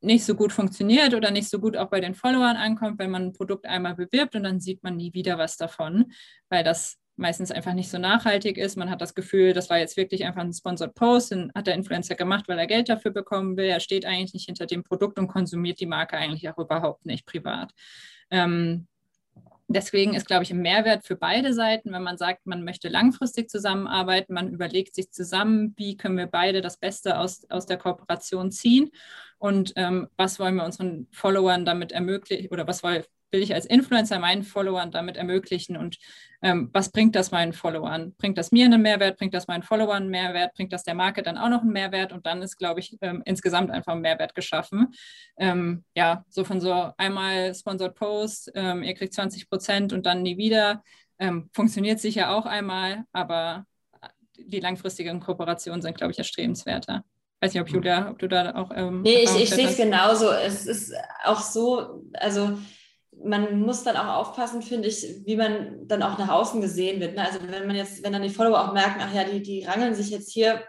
nicht 0.00 0.24
so 0.24 0.34
gut 0.34 0.52
funktioniert 0.52 1.14
oder 1.14 1.30
nicht 1.30 1.48
so 1.48 1.60
gut 1.60 1.76
auch 1.76 1.90
bei 1.90 2.00
den 2.00 2.14
Followern 2.14 2.56
ankommt, 2.56 2.98
wenn 2.98 3.10
man 3.10 3.26
ein 3.26 3.32
Produkt 3.32 3.66
einmal 3.66 3.94
bewirbt 3.94 4.34
und 4.34 4.42
dann 4.42 4.60
sieht 4.60 4.82
man 4.82 4.96
nie 4.96 5.14
wieder 5.14 5.38
was 5.38 5.56
davon, 5.56 6.12
weil 6.48 6.64
das 6.64 6.98
meistens 7.16 7.52
einfach 7.52 7.72
nicht 7.72 7.88
so 7.88 7.98
nachhaltig 7.98 8.58
ist. 8.58 8.76
Man 8.76 8.90
hat 8.90 9.00
das 9.00 9.14
Gefühl, 9.14 9.52
das 9.52 9.70
war 9.70 9.78
jetzt 9.78 9.96
wirklich 9.96 10.24
einfach 10.24 10.42
ein 10.42 10.52
Sponsored 10.52 10.94
Post, 10.94 11.30
den 11.30 11.52
hat 11.54 11.68
der 11.68 11.74
Influencer 11.74 12.16
gemacht, 12.16 12.48
weil 12.48 12.58
er 12.58 12.66
Geld 12.66 12.88
dafür 12.88 13.12
bekommen 13.12 13.56
will. 13.56 13.66
Er 13.66 13.78
steht 13.78 14.04
eigentlich 14.04 14.34
nicht 14.34 14.46
hinter 14.46 14.66
dem 14.66 14.82
Produkt 14.82 15.20
und 15.20 15.28
konsumiert 15.28 15.78
die 15.78 15.86
Marke 15.86 16.16
eigentlich 16.16 16.48
auch 16.48 16.58
überhaupt 16.58 17.06
nicht 17.06 17.24
privat. 17.24 17.72
Ähm, 18.30 18.88
Deswegen 19.66 20.14
ist, 20.14 20.26
glaube 20.26 20.42
ich, 20.42 20.50
ein 20.50 20.60
Mehrwert 20.60 21.06
für 21.06 21.16
beide 21.16 21.54
Seiten, 21.54 21.90
wenn 21.92 22.02
man 22.02 22.18
sagt, 22.18 22.46
man 22.46 22.64
möchte 22.64 22.88
langfristig 22.88 23.48
zusammenarbeiten, 23.48 24.34
man 24.34 24.50
überlegt 24.50 24.94
sich 24.94 25.10
zusammen, 25.10 25.72
wie 25.76 25.96
können 25.96 26.18
wir 26.18 26.26
beide 26.26 26.60
das 26.60 26.76
Beste 26.76 27.18
aus, 27.18 27.48
aus 27.48 27.64
der 27.64 27.78
Kooperation 27.78 28.52
ziehen 28.52 28.90
und 29.38 29.72
ähm, 29.76 30.08
was 30.16 30.38
wollen 30.38 30.56
wir 30.56 30.64
unseren 30.64 31.08
Followern 31.12 31.64
damit 31.64 31.92
ermöglichen 31.92 32.48
oder 32.50 32.66
was 32.66 32.82
will, 32.82 33.06
will 33.34 33.42
ich 33.42 33.52
als 33.52 33.66
Influencer 33.66 34.20
meinen 34.20 34.44
Followern 34.44 34.92
damit 34.92 35.16
ermöglichen 35.16 35.76
und 35.76 35.98
ähm, 36.40 36.70
was 36.72 36.92
bringt 36.92 37.16
das 37.16 37.32
meinen 37.32 37.52
Followern? 37.52 38.14
Bringt 38.16 38.38
das 38.38 38.52
mir 38.52 38.66
einen 38.66 38.80
Mehrwert? 38.80 39.18
Bringt 39.18 39.34
das 39.34 39.48
meinen 39.48 39.64
Followern 39.64 40.04
einen 40.04 40.10
Mehrwert? 40.10 40.54
Bringt 40.54 40.72
das 40.72 40.84
der 40.84 40.94
Marke 40.94 41.22
dann 41.22 41.36
auch 41.36 41.48
noch 41.48 41.62
einen 41.62 41.72
Mehrwert? 41.72 42.12
Und 42.12 42.26
dann 42.26 42.42
ist, 42.42 42.58
glaube 42.58 42.78
ich, 42.78 42.96
ähm, 43.00 43.22
insgesamt 43.24 43.72
einfach 43.72 43.94
ein 43.94 44.02
Mehrwert 44.02 44.36
geschaffen. 44.36 44.94
Ähm, 45.36 45.84
ja, 45.96 46.24
so 46.28 46.44
von 46.44 46.60
so 46.60 46.92
einmal 46.96 47.54
Sponsored 47.54 47.94
Post, 47.96 48.52
ähm, 48.54 48.82
ihr 48.82 48.94
kriegt 48.94 49.14
20 49.14 49.48
Prozent 49.48 49.92
und 49.92 50.06
dann 50.06 50.22
nie 50.22 50.36
wieder. 50.36 50.82
Ähm, 51.18 51.50
funktioniert 51.52 51.98
sicher 51.98 52.30
auch 52.30 52.46
einmal, 52.46 53.04
aber 53.12 53.64
die 54.36 54.60
langfristigen 54.60 55.18
Kooperationen 55.18 55.82
sind, 55.82 55.96
glaube 55.96 56.12
ich, 56.12 56.18
erstrebenswerter 56.18 57.04
weiß 57.40 57.52
nicht, 57.52 57.62
ob 57.62 57.68
Julia, 57.68 58.10
ob 58.10 58.18
du 58.18 58.26
da 58.26 58.54
auch. 58.54 58.70
Ähm, 58.74 59.02
nee, 59.02 59.22
ich, 59.24 59.34
ich 59.36 59.50
sehe 59.50 59.68
es 59.68 59.76
genauso. 59.76 60.30
Es 60.30 60.66
ist 60.66 60.94
auch 61.24 61.40
so, 61.40 62.02
also 62.14 62.58
man 63.22 63.60
muss 63.60 63.82
dann 63.82 63.96
auch 63.96 64.16
aufpassen, 64.16 64.62
finde 64.62 64.88
ich, 64.88 65.06
wie 65.24 65.36
man 65.36 65.86
dann 65.86 66.02
auch 66.02 66.18
nach 66.18 66.28
außen 66.28 66.60
gesehen 66.60 67.00
wird. 67.00 67.16
Ne? 67.16 67.26
Also 67.26 67.38
wenn 67.46 67.66
man 67.66 67.76
jetzt, 67.76 68.02
wenn 68.02 68.12
dann 68.12 68.22
die 68.22 68.30
Follower 68.30 68.60
auch 68.60 68.72
merken, 68.72 69.00
ach 69.00 69.14
ja, 69.14 69.24
die, 69.24 69.42
die 69.42 69.64
rangeln 69.64 69.94
sich 69.94 70.10
jetzt 70.10 70.32
hier, 70.32 70.62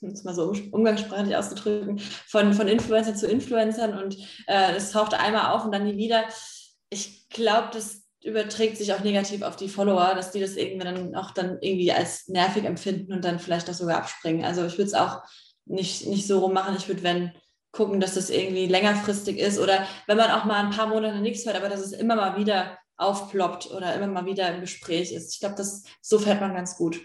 um 0.00 0.10
es 0.10 0.24
mal 0.24 0.34
so 0.34 0.52
umgangssprachlich 0.72 1.36
auszudrücken, 1.36 1.98
von, 1.98 2.52
von 2.52 2.68
Influencern 2.68 3.16
zu 3.16 3.26
Influencern 3.26 3.96
und 3.96 4.16
äh, 4.46 4.74
es 4.74 4.90
taucht 4.90 5.14
einmal 5.14 5.54
auf 5.54 5.64
und 5.64 5.72
dann 5.72 5.84
nie 5.84 5.96
wieder. 5.96 6.24
Ich 6.90 7.28
glaube, 7.28 7.68
das 7.72 8.02
überträgt 8.24 8.76
sich 8.76 8.92
auch 8.92 9.00
negativ 9.00 9.42
auf 9.42 9.56
die 9.56 9.68
Follower, 9.68 10.14
dass 10.14 10.30
die 10.30 10.40
das 10.40 10.56
irgendwie 10.56 10.84
dann 10.84 11.14
auch 11.16 11.32
dann 11.32 11.58
irgendwie 11.60 11.92
als 11.92 12.28
nervig 12.28 12.64
empfinden 12.64 13.12
und 13.12 13.24
dann 13.24 13.38
vielleicht 13.38 13.68
auch 13.68 13.74
sogar 13.74 13.98
abspringen. 13.98 14.44
Also 14.44 14.64
ich 14.64 14.74
würde 14.74 14.88
es 14.88 14.94
auch 14.94 15.22
nicht, 15.64 16.06
nicht 16.06 16.26
so 16.26 16.40
rummachen. 16.40 16.76
Ich 16.76 16.88
würde, 16.88 17.02
wenn 17.02 17.32
gucken, 17.72 18.00
dass 18.00 18.14
das 18.14 18.30
irgendwie 18.30 18.66
längerfristig 18.66 19.38
ist 19.38 19.58
oder 19.58 19.86
wenn 20.06 20.18
man 20.18 20.30
auch 20.30 20.44
mal 20.44 20.64
ein 20.64 20.70
paar 20.70 20.86
Monate 20.86 21.20
nichts 21.20 21.44
hört, 21.46 21.56
aber 21.56 21.68
dass 21.68 21.80
es 21.80 21.92
immer 21.92 22.16
mal 22.16 22.36
wieder 22.36 22.78
aufploppt 22.98 23.70
oder 23.70 23.94
immer 23.94 24.06
mal 24.06 24.26
wieder 24.26 24.54
im 24.54 24.60
Gespräch 24.60 25.12
ist. 25.12 25.34
Ich 25.34 25.40
glaube, 25.40 25.56
das 25.56 25.82
so 26.00 26.18
fährt 26.18 26.40
man 26.40 26.54
ganz 26.54 26.76
gut. 26.76 27.00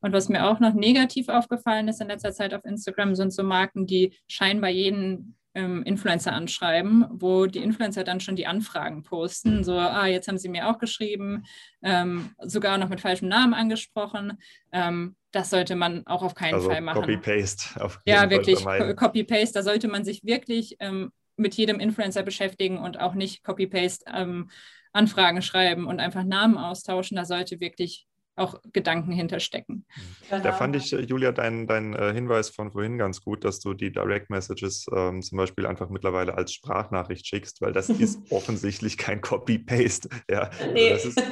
Und 0.00 0.12
was 0.12 0.28
mir 0.28 0.46
auch 0.46 0.60
noch 0.60 0.74
negativ 0.74 1.28
aufgefallen 1.28 1.88
ist 1.88 2.00
in 2.00 2.08
letzter 2.08 2.32
Zeit 2.32 2.54
auf 2.54 2.64
Instagram, 2.64 3.14
sind 3.14 3.32
so 3.32 3.42
Marken, 3.42 3.86
die 3.86 4.14
scheinbar 4.28 4.70
jeden 4.70 5.36
ähm, 5.54 5.82
Influencer 5.84 6.32
anschreiben, 6.32 7.06
wo 7.10 7.46
die 7.46 7.62
Influencer 7.62 8.04
dann 8.04 8.20
schon 8.20 8.36
die 8.36 8.46
Anfragen 8.46 9.02
posten. 9.02 9.64
So, 9.64 9.78
ah, 9.78 10.06
jetzt 10.06 10.28
haben 10.28 10.38
sie 10.38 10.48
mir 10.48 10.68
auch 10.68 10.78
geschrieben, 10.78 11.44
ähm, 11.82 12.30
sogar 12.38 12.78
noch 12.78 12.88
mit 12.88 13.00
falschem 13.00 13.28
Namen 13.28 13.54
angesprochen. 13.54 14.38
Ähm, 14.72 15.16
das 15.30 15.50
sollte 15.50 15.76
man 15.76 16.06
auch 16.06 16.22
auf 16.22 16.34
keinen 16.34 16.54
also 16.54 16.70
Fall 16.70 16.80
machen. 16.80 17.00
Copy-Paste. 17.00 17.90
Ja, 18.04 18.30
wirklich 18.30 18.64
Copy-Paste. 18.64 19.54
Da 19.54 19.62
sollte 19.62 19.88
man 19.88 20.04
sich 20.04 20.24
wirklich 20.24 20.76
ähm, 20.80 21.12
mit 21.36 21.54
jedem 21.54 21.80
Influencer 21.80 22.22
beschäftigen 22.22 22.78
und 22.78 23.00
auch 23.00 23.14
nicht 23.14 23.42
Copy-Paste 23.42 24.04
ähm, 24.12 24.50
Anfragen 24.92 25.42
schreiben 25.42 25.86
und 25.86 26.00
einfach 26.00 26.22
Namen 26.22 26.56
austauschen. 26.56 27.16
Da 27.16 27.24
sollte 27.24 27.60
wirklich 27.60 28.06
auch 28.36 28.60
Gedanken 28.72 29.12
hinterstecken. 29.12 29.86
Genau. 30.28 30.42
Da 30.42 30.52
fand 30.52 30.74
ich, 30.76 30.90
Julia, 30.90 31.32
deinen 31.32 31.66
dein, 31.66 31.94
äh, 31.94 32.12
Hinweis 32.12 32.50
von 32.50 32.72
vorhin 32.72 32.98
ganz 32.98 33.20
gut, 33.22 33.44
dass 33.44 33.60
du 33.60 33.74
die 33.74 33.92
Direct 33.92 34.30
Messages 34.30 34.86
ähm, 34.94 35.22
zum 35.22 35.38
Beispiel 35.38 35.66
einfach 35.66 35.88
mittlerweile 35.88 36.34
als 36.34 36.52
Sprachnachricht 36.52 37.26
schickst, 37.26 37.60
weil 37.60 37.72
das 37.72 37.88
ist 37.90 38.20
offensichtlich 38.30 38.98
kein 38.98 39.20
Copy-Paste. 39.20 40.08
Ja, 40.28 40.50
also 40.58 40.72
nee. 40.72 40.90
das 40.90 41.04
ist, 41.04 41.22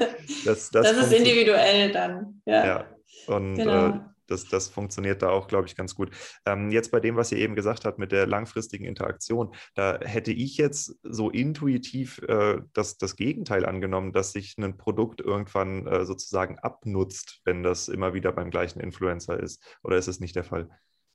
das, 0.44 0.44
das, 0.70 0.70
das 0.70 1.06
ist 1.06 1.12
individuell 1.12 1.90
dann. 1.92 2.40
Ja, 2.46 2.66
ja. 2.66 2.86
und 3.26 3.54
genau. 3.56 3.88
äh, 3.88 4.00
das, 4.26 4.48
das 4.48 4.68
funktioniert 4.68 5.22
da 5.22 5.30
auch, 5.30 5.48
glaube 5.48 5.66
ich, 5.66 5.76
ganz 5.76 5.94
gut. 5.94 6.10
Ähm, 6.46 6.70
jetzt 6.70 6.90
bei 6.90 7.00
dem, 7.00 7.16
was 7.16 7.32
ihr 7.32 7.38
eben 7.38 7.54
gesagt 7.54 7.84
habt 7.84 7.98
mit 7.98 8.12
der 8.12 8.26
langfristigen 8.26 8.84
Interaktion, 8.84 9.54
da 9.74 9.98
hätte 10.00 10.32
ich 10.32 10.56
jetzt 10.56 10.96
so 11.02 11.30
intuitiv 11.30 12.18
äh, 12.28 12.60
das, 12.72 12.98
das 12.98 13.16
Gegenteil 13.16 13.64
angenommen, 13.64 14.12
dass 14.12 14.32
sich 14.32 14.56
ein 14.58 14.76
Produkt 14.76 15.20
irgendwann 15.20 15.86
äh, 15.86 16.04
sozusagen 16.04 16.58
abnutzt, 16.58 17.40
wenn 17.44 17.62
das 17.62 17.88
immer 17.88 18.14
wieder 18.14 18.32
beim 18.32 18.50
gleichen 18.50 18.80
Influencer 18.80 19.38
ist. 19.38 19.62
Oder 19.82 19.96
ist 19.96 20.08
es 20.08 20.20
nicht 20.20 20.36
der 20.36 20.44
Fall? 20.44 20.68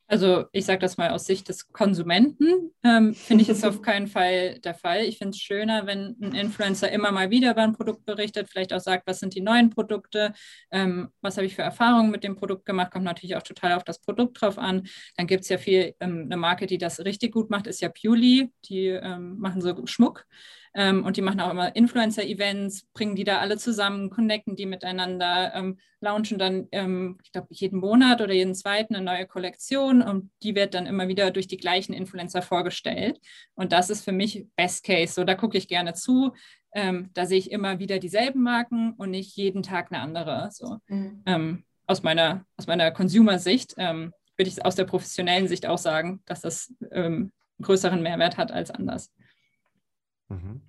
Also 0.09 0.45
ich 0.53 0.65
sage 0.65 0.79
das 0.79 0.95
mal 0.95 1.09
aus 1.09 1.25
Sicht 1.25 1.49
des 1.49 1.69
Konsumenten, 1.73 2.71
ähm, 2.84 3.13
finde 3.13 3.41
ich 3.43 3.49
es 3.49 3.65
auf 3.65 3.81
keinen 3.81 4.07
Fall 4.07 4.57
der 4.59 4.73
Fall. 4.73 5.03
Ich 5.03 5.17
finde 5.17 5.31
es 5.31 5.39
schöner, 5.39 5.85
wenn 5.85 6.15
ein 6.21 6.34
Influencer 6.34 6.89
immer 6.91 7.11
mal 7.11 7.29
wieder 7.29 7.51
über 7.51 7.63
ein 7.63 7.73
Produkt 7.73 8.05
berichtet, 8.05 8.47
vielleicht 8.49 8.71
auch 8.71 8.79
sagt, 8.79 9.05
was 9.05 9.19
sind 9.19 9.35
die 9.35 9.41
neuen 9.41 9.69
Produkte, 9.69 10.34
ähm, 10.71 11.09
was 11.21 11.35
habe 11.35 11.45
ich 11.45 11.55
für 11.55 11.61
Erfahrungen 11.61 12.09
mit 12.09 12.23
dem 12.23 12.38
Produkt 12.38 12.65
gemacht, 12.65 12.91
kommt 12.91 13.03
natürlich 13.03 13.35
auch 13.35 13.43
total 13.43 13.73
auf 13.73 13.84
das 13.84 13.99
Produkt 13.99 14.41
drauf 14.41 14.57
an. 14.57 14.88
Dann 15.17 15.27
gibt 15.27 15.43
es 15.43 15.49
ja 15.49 15.57
viel, 15.57 15.93
ähm, 15.99 16.23
eine 16.25 16.38
Marke, 16.38 16.67
die 16.67 16.77
das 16.77 17.03
richtig 17.03 17.34
gut 17.34 17.49
macht, 17.49 17.67
ist 17.67 17.81
ja 17.81 17.89
Puli, 17.89 18.49
die 18.69 18.88
ähm, 18.88 19.38
machen 19.39 19.61
so 19.61 19.75
Schmuck. 19.88 20.25
Ähm, 20.73 21.06
und 21.06 21.18
die 21.18 21.22
machen 21.22 21.39
auch 21.39 21.52
immer 21.52 21.76
Influencer-Events, 21.76 22.88
bringen 22.94 23.15
die 23.15 23.23
da 23.23 23.39
alle 23.39 23.57
zusammen, 23.57 24.10
connecten 24.10 24.56
die 24.56 24.65
miteinander, 24.65 25.53
ähm, 25.56 25.80
launchen 25.99 26.38
dann, 26.38 26.68
ähm, 26.72 27.18
ich 27.23 27.31
glaube, 27.31 27.48
jeden 27.52 27.80
Monat 27.80 28.22
oder 28.22 28.34
jeden 28.34 28.56
zweiten 28.56 28.95
eine 28.95 29.03
neue 29.03 29.26
Kollektion 29.26 30.02
und 30.02 30.30
die 30.44 30.56
wird 30.56 30.73
dann 30.73 30.85
immer 30.85 31.07
wieder 31.07 31.31
durch 31.31 31.48
die 31.48 31.57
gleichen 31.57 31.94
Influencer 31.94 32.41
vorgestellt. 32.41 33.19
Und 33.56 33.72
das 33.72 33.89
ist 33.89 34.03
für 34.03 34.11
mich 34.11 34.45
Best 34.56 34.84
Case. 34.84 35.14
So, 35.14 35.23
da 35.23 35.35
gucke 35.35 35.57
ich 35.57 35.68
gerne 35.68 35.94
zu. 35.94 36.34
Ähm, 36.73 37.10
da 37.14 37.26
sehe 37.26 37.39
ich 37.39 37.52
immer 37.52 37.80
wieder 37.80 37.98
dieselben 37.98 38.44
Marken 38.44 38.94
und 38.94 39.11
nicht 39.11 39.35
jeden 39.35 39.64
Tag 39.64 39.91
eine 39.91 40.02
andere. 40.02 40.49
So. 40.52 40.77
Mhm. 40.88 41.23
Ähm, 41.26 41.64
aus 41.88 42.03
meiner, 42.03 42.45
aus 42.57 42.68
meiner 42.68 42.91
Consumer-Sicht 42.91 43.73
ähm, 43.77 44.14
würde 44.38 44.49
ich 44.49 44.64
aus 44.64 44.76
der 44.76 44.84
professionellen 44.84 45.48
Sicht 45.48 45.65
auch 45.65 45.77
sagen, 45.77 46.22
dass 46.26 46.41
das 46.41 46.73
einen 46.91 47.31
größeren 47.61 48.02
Mehrwert 48.02 48.38
hat 48.38 48.52
als 48.52 48.69
anders. 48.69 49.11
Mhm. 50.29 50.61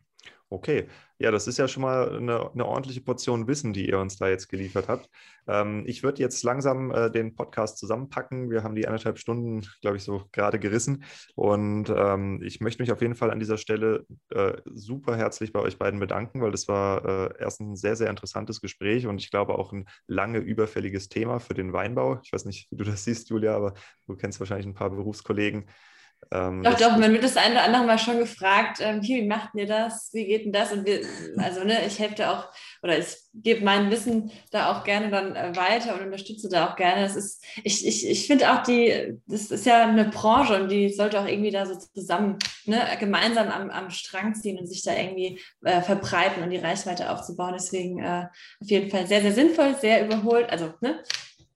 Okay, 0.50 0.88
ja, 1.18 1.30
das 1.30 1.46
ist 1.46 1.58
ja 1.58 1.68
schon 1.68 1.82
mal 1.82 2.16
eine, 2.16 2.50
eine, 2.52 2.64
ordentliche 2.64 3.02
Portion 3.02 3.46
Wissen, 3.48 3.74
die 3.74 3.86
ihr 3.86 3.98
uns 3.98 4.16
da 4.16 4.30
jetzt 4.30 4.48
geliefert 4.48 4.88
habt. 4.88 5.10
Ähm, 5.46 5.84
ich 5.86 6.02
würde 6.02 6.22
jetzt 6.22 6.42
langsam 6.42 6.90
äh, 6.90 7.10
den 7.10 7.34
Podcast 7.34 7.76
zusammenpacken. 7.76 8.50
Wir 8.50 8.62
haben 8.62 8.74
die 8.74 8.86
anderthalb 8.86 9.18
Stunden, 9.18 9.66
glaube 9.82 9.98
ich, 9.98 10.04
so 10.04 10.24
gerade 10.32 10.58
gerissen. 10.58 11.04
Und 11.34 11.92
ähm, 11.94 12.40
ich 12.42 12.60
möchte 12.60 12.82
mich 12.82 12.92
auf 12.92 13.02
jeden 13.02 13.14
Fall 13.14 13.30
an 13.30 13.40
dieser 13.40 13.58
Stelle 13.58 14.06
äh, 14.30 14.54
super 14.64 15.18
herzlich 15.18 15.52
bei 15.52 15.60
euch 15.60 15.76
beiden 15.78 16.00
bedanken, 16.00 16.40
weil 16.40 16.50
das 16.50 16.66
war 16.66 17.04
äh, 17.04 17.42
erst 17.42 17.60
ein 17.60 17.76
sehr, 17.76 17.96
sehr 17.96 18.08
interessantes 18.08 18.62
Gespräch 18.62 19.06
und 19.06 19.20
ich 19.20 19.30
glaube 19.30 19.58
auch 19.58 19.74
ein 19.74 19.86
lange 20.06 20.38
überfälliges 20.38 21.10
Thema 21.10 21.40
für 21.40 21.54
den 21.54 21.74
Weinbau. 21.74 22.20
Ich 22.22 22.32
weiß 22.32 22.46
nicht, 22.46 22.70
wie 22.70 22.76
du 22.76 22.84
das 22.84 23.04
siehst, 23.04 23.28
Julia, 23.28 23.54
aber 23.54 23.74
du 24.06 24.16
kennst 24.16 24.40
wahrscheinlich 24.40 24.66
ein 24.66 24.74
paar 24.74 24.90
Berufskollegen, 24.90 25.66
ähm, 26.30 26.62
doch, 26.62 26.76
doch, 26.76 26.96
man 26.98 27.12
wird 27.12 27.24
das 27.24 27.38
eine 27.38 27.54
oder 27.54 27.64
andere 27.64 27.84
Mal 27.84 27.98
schon 27.98 28.18
gefragt, 28.18 28.80
ähm, 28.82 29.02
wie 29.02 29.26
macht 29.26 29.54
ihr 29.54 29.66
das, 29.66 30.10
wie 30.12 30.26
geht 30.26 30.44
denn 30.44 30.52
das? 30.52 30.72
Und 30.72 30.84
wir, 30.84 31.00
also 31.38 31.64
ne, 31.64 31.86
ich 31.86 31.98
helfe 31.98 32.28
auch 32.28 32.48
oder 32.82 32.98
ich 32.98 33.16
gebe 33.32 33.64
mein 33.64 33.90
Wissen 33.90 34.30
da 34.50 34.70
auch 34.70 34.84
gerne 34.84 35.10
dann 35.10 35.34
äh, 35.34 35.56
weiter 35.56 35.94
und 35.94 36.02
unterstütze 36.02 36.50
da 36.50 36.68
auch 36.68 36.76
gerne. 36.76 37.02
Das 37.02 37.16
ist, 37.16 37.42
ich, 37.64 37.86
ich, 37.86 38.06
ich 38.06 38.26
finde 38.26 38.52
auch 38.52 38.62
die, 38.62 39.18
das 39.26 39.50
ist 39.50 39.64
ja 39.64 39.86
eine 39.86 40.04
Branche 40.04 40.60
und 40.60 40.68
die 40.68 40.90
sollte 40.90 41.18
auch 41.18 41.26
irgendwie 41.26 41.50
da 41.50 41.64
so 41.64 41.76
zusammen, 41.76 42.38
ne, 42.66 42.82
gemeinsam 43.00 43.48
am, 43.48 43.70
am 43.70 43.90
Strang 43.90 44.34
ziehen 44.34 44.58
und 44.58 44.66
sich 44.66 44.82
da 44.82 44.94
irgendwie 44.94 45.40
äh, 45.64 45.80
verbreiten 45.80 46.42
und 46.42 46.50
die 46.50 46.58
Reichweite 46.58 47.10
aufzubauen. 47.10 47.54
Deswegen 47.54 48.00
äh, 48.00 48.26
auf 48.60 48.68
jeden 48.68 48.90
Fall 48.90 49.06
sehr, 49.06 49.22
sehr 49.22 49.32
sinnvoll, 49.32 49.76
sehr 49.80 50.04
überholt. 50.04 50.50
Also, 50.50 50.74
ne, 50.82 51.02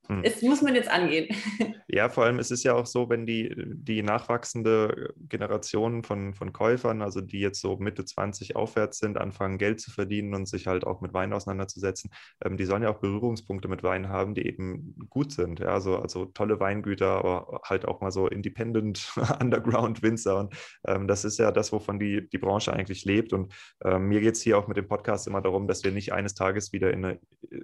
hm. 0.08 0.22
Es 0.24 0.42
muss 0.42 0.62
man 0.62 0.74
jetzt 0.74 0.90
angehen. 0.90 1.34
Ja, 1.94 2.08
vor 2.08 2.24
allem 2.24 2.38
ist 2.38 2.50
es 2.50 2.62
ja 2.62 2.72
auch 2.72 2.86
so, 2.86 3.10
wenn 3.10 3.26
die, 3.26 3.54
die 3.54 4.02
nachwachsende 4.02 5.12
Generation 5.28 6.02
von, 6.02 6.32
von 6.32 6.50
Käufern, 6.50 7.02
also 7.02 7.20
die 7.20 7.40
jetzt 7.40 7.60
so 7.60 7.76
Mitte 7.76 8.06
20 8.06 8.56
aufwärts 8.56 8.96
sind, 8.98 9.18
anfangen 9.18 9.58
Geld 9.58 9.78
zu 9.78 9.90
verdienen 9.90 10.32
und 10.34 10.48
sich 10.48 10.66
halt 10.66 10.86
auch 10.86 11.02
mit 11.02 11.12
Wein 11.12 11.34
auseinanderzusetzen, 11.34 12.10
ähm, 12.42 12.56
die 12.56 12.64
sollen 12.64 12.82
ja 12.82 12.88
auch 12.88 13.00
Berührungspunkte 13.00 13.68
mit 13.68 13.82
Wein 13.82 14.08
haben, 14.08 14.34
die 14.34 14.46
eben 14.46 14.96
gut 15.10 15.32
sind. 15.32 15.60
Ja? 15.60 15.66
Also, 15.66 15.98
also 15.98 16.24
tolle 16.24 16.60
Weingüter, 16.60 17.08
aber 17.08 17.60
halt 17.62 17.84
auch 17.84 18.00
mal 18.00 18.10
so 18.10 18.26
Independent 18.26 19.12
Underground 19.40 20.02
Winzer. 20.02 20.38
Und 20.38 20.54
ähm, 20.86 21.06
das 21.06 21.26
ist 21.26 21.38
ja 21.38 21.52
das, 21.52 21.72
wovon 21.72 21.98
die, 21.98 22.26
die 22.26 22.38
Branche 22.38 22.72
eigentlich 22.72 23.04
lebt. 23.04 23.34
Und 23.34 23.52
ähm, 23.84 24.08
mir 24.08 24.22
geht 24.22 24.36
es 24.36 24.40
hier 24.40 24.56
auch 24.56 24.66
mit 24.66 24.78
dem 24.78 24.88
Podcast 24.88 25.26
immer 25.26 25.42
darum, 25.42 25.68
dass 25.68 25.84
wir 25.84 25.92
nicht 25.92 26.14
eines 26.14 26.32
Tages 26.32 26.72
wieder 26.72 26.90
in, 26.90 27.04
eine, 27.04 27.20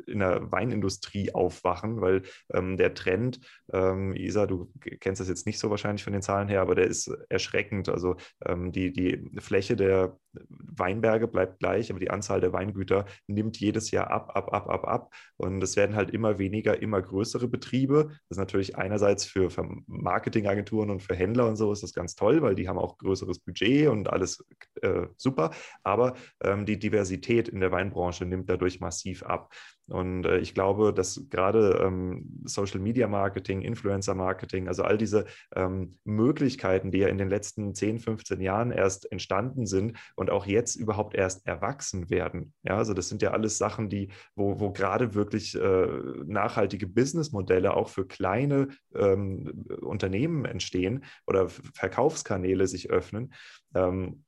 in 0.07 0.19
der 0.19 0.53
Weinindustrie 0.53 1.33
aufwachen, 1.33 2.03
weil 2.03 2.25
ähm, 2.53 2.77
der 2.77 2.95
Trend, 2.95 3.41
ähm, 3.73 4.15
Isa, 4.15 4.47
du 4.47 4.73
kennst 5.01 5.21
das 5.21 5.29
jetzt 5.29 5.47
nicht 5.47 5.59
so 5.59 5.71
wahrscheinlich 5.71 6.05
von 6.05 6.13
den 6.13 6.23
Zahlen 6.23 6.49
her, 6.49 6.61
aber 6.61 6.75
der 6.75 6.87
ist 6.87 7.09
erschreckend. 7.29 7.89
Also 7.89 8.17
ähm, 8.45 8.73
die, 8.73 8.93
die 8.93 9.41
Fläche 9.41 9.77
der 9.77 10.19
Weinberge 10.49 11.29
bleibt 11.29 11.59
gleich, 11.59 11.91
aber 11.91 12.01
die 12.01 12.11
Anzahl 12.11 12.41
der 12.41 12.53
Weingüter 12.53 13.07
nimmt 13.27 13.59
jedes 13.59 13.91
Jahr 13.91 14.11
ab, 14.11 14.37
ab, 14.37 14.53
ab, 14.53 14.69
ab, 14.69 14.87
ab. 14.87 15.15
Und 15.37 15.63
es 15.63 15.77
werden 15.77 15.97
halt 15.97 16.11
immer 16.11 16.39
weniger, 16.39 16.81
immer 16.81 17.01
größere 17.01 17.49
Betriebe. 17.49 18.09
Das 18.29 18.37
ist 18.37 18.39
natürlich 18.39 18.77
einerseits 18.77 19.25
für, 19.25 19.51
Marketingagenturen 19.87 20.91
und 20.91 21.03
für 21.03 21.15
Händler 21.15 21.47
und 21.49 21.57
so 21.57 21.73
ist 21.73 21.83
das 21.83 21.93
ganz 21.93 22.15
toll, 22.15 22.43
weil 22.43 22.55
die 22.55 22.69
haben 22.69 22.79
auch 22.79 22.99
größeres 22.99 23.41
Budget 23.41 23.89
und 23.89 24.11
alles 24.11 24.45
äh, 24.83 25.07
super. 25.17 25.51
Aber 25.83 26.15
ähm, 26.43 26.67
die 26.67 26.79
Diversität 26.79 27.49
in 27.49 27.61
der 27.61 27.73
Weinbranche 27.73 28.25
nimmt 28.25 28.49
dadurch 28.49 28.81
massiv 28.81 29.23
ab. 29.23 29.53
Und 29.89 30.27
äh, 30.27 30.39
ich 30.39 30.55
glaube, 30.55 30.93
dass 30.93 31.29
gerade 31.31 31.81
ähm, 31.83 32.43
Social 32.45 32.81
Media 32.81 33.09
Marketing, 33.09 33.63
Influencer 33.63 34.15
Marketing, 34.15 34.69
also 34.69 34.83
all 34.83 34.99
diese 34.99 35.25
ähm, 35.55 35.99
Möglichkeiten, 36.05 36.91
die 36.91 36.99
ja 36.99 37.09
in 37.09 37.19
den 37.19 37.31
letzten 37.31 37.75
10, 37.75 37.99
15 37.99 38.41
Jahren 38.41 38.71
erst 38.71 39.11
entstanden 39.11 39.67
sind 39.67 39.97
und 40.15 40.31
auch 40.31 40.47
jetzt 40.47 40.77
überhaupt 40.77 41.15
erst 41.15 41.47
erwachsen 41.47 42.11
werden. 42.11 42.53
Ja, 42.63 42.77
also 42.77 42.93
das 42.95 43.09
sind 43.09 43.23
ja 43.23 43.31
alles 43.31 43.59
Sachen, 43.59 43.89
die, 43.89 44.11
wo, 44.35 44.61
wo 44.61 44.73
gerade 44.73 45.15
wirklich 45.15 45.55
äh, 45.55 45.87
nachhaltige 46.27 46.87
Businessmodelle 46.87 47.75
auch 47.75 47.89
für 47.89 48.07
kleine 48.07 48.69
ähm, 48.95 49.67
Unternehmen 49.81 50.45
entstehen 50.45 51.05
oder 51.27 51.49
Verkaufskanäle 51.49 52.67
sich 52.67 52.91
öffnen. 52.91 53.33
Ähm, 53.75 54.25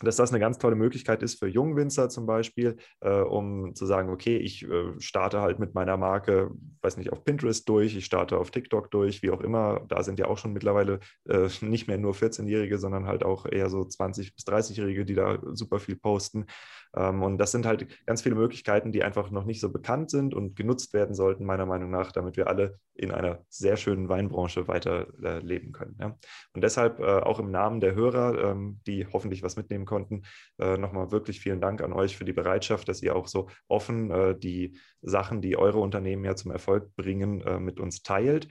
dass 0.00 0.16
das 0.16 0.30
eine 0.30 0.40
ganz 0.40 0.58
tolle 0.58 0.76
Möglichkeit 0.76 1.22
ist 1.22 1.38
für 1.38 1.48
Jungwinzer 1.48 2.08
zum 2.08 2.26
Beispiel, 2.26 2.76
äh, 3.00 3.20
um 3.20 3.74
zu 3.74 3.86
sagen, 3.86 4.10
okay, 4.10 4.36
ich 4.36 4.62
äh, 4.68 4.98
starte 4.98 5.40
halt 5.40 5.58
mit 5.58 5.74
meiner 5.74 5.96
Marke, 5.96 6.50
weiß 6.82 6.96
nicht, 6.96 7.12
auf 7.12 7.24
Pinterest 7.24 7.68
durch, 7.68 7.96
ich 7.96 8.04
starte 8.04 8.38
auf 8.38 8.50
TikTok 8.50 8.90
durch, 8.90 9.22
wie 9.22 9.30
auch 9.30 9.40
immer. 9.40 9.84
Da 9.88 10.02
sind 10.02 10.18
ja 10.18 10.26
auch 10.26 10.38
schon 10.38 10.52
mittlerweile 10.52 11.00
äh, 11.28 11.48
nicht 11.60 11.88
mehr 11.88 11.98
nur 11.98 12.14
14-Jährige, 12.14 12.78
sondern 12.78 13.06
halt 13.06 13.24
auch 13.24 13.46
eher 13.46 13.68
so 13.68 13.80
20- 13.80 14.34
bis 14.34 14.46
30-Jährige, 14.46 15.04
die 15.04 15.14
da 15.14 15.38
super 15.52 15.78
viel 15.78 15.96
posten. 15.96 16.46
Ähm, 16.94 17.22
und 17.22 17.38
das 17.38 17.52
sind 17.52 17.66
halt 17.66 17.86
ganz 18.06 18.22
viele 18.22 18.34
Möglichkeiten, 18.34 18.92
die 18.92 19.04
einfach 19.04 19.30
noch 19.30 19.44
nicht 19.44 19.60
so 19.60 19.70
bekannt 19.70 20.10
sind 20.10 20.34
und 20.34 20.56
genutzt 20.56 20.92
werden 20.92 21.14
sollten, 21.14 21.44
meiner 21.44 21.66
Meinung 21.66 21.90
nach, 21.90 22.12
damit 22.12 22.36
wir 22.36 22.48
alle 22.48 22.78
in 22.94 23.12
einer 23.12 23.44
sehr 23.48 23.76
schönen 23.76 24.08
Weinbranche 24.08 24.68
weiterleben 24.68 25.68
äh, 25.68 25.72
können. 25.72 25.96
Ja. 26.00 26.16
Und 26.54 26.62
deshalb 26.62 27.00
äh, 27.00 27.04
auch 27.04 27.38
im 27.38 27.50
Namen 27.50 27.80
der 27.80 27.94
Hörer, 27.94 28.50
ähm, 28.50 28.80
die 28.86 29.06
hoffentlich 29.06 29.42
was 29.42 29.56
mitnehmen 29.56 29.86
konnten, 29.90 30.22
äh, 30.58 30.78
nochmal 30.78 31.10
wirklich 31.10 31.40
vielen 31.40 31.60
Dank 31.60 31.82
an 31.82 31.92
euch 31.92 32.16
für 32.16 32.24
die 32.24 32.32
Bereitschaft, 32.32 32.88
dass 32.88 33.02
ihr 33.02 33.14
auch 33.14 33.26
so 33.26 33.48
offen 33.68 34.10
äh, 34.10 34.38
die 34.38 34.78
Sachen, 35.02 35.42
die 35.42 35.58
eure 35.58 35.80
Unternehmen 35.80 36.24
ja 36.24 36.36
zum 36.36 36.52
Erfolg 36.52 36.94
bringen, 36.96 37.42
äh, 37.42 37.58
mit 37.58 37.80
uns 37.80 38.02
teilt. 38.02 38.48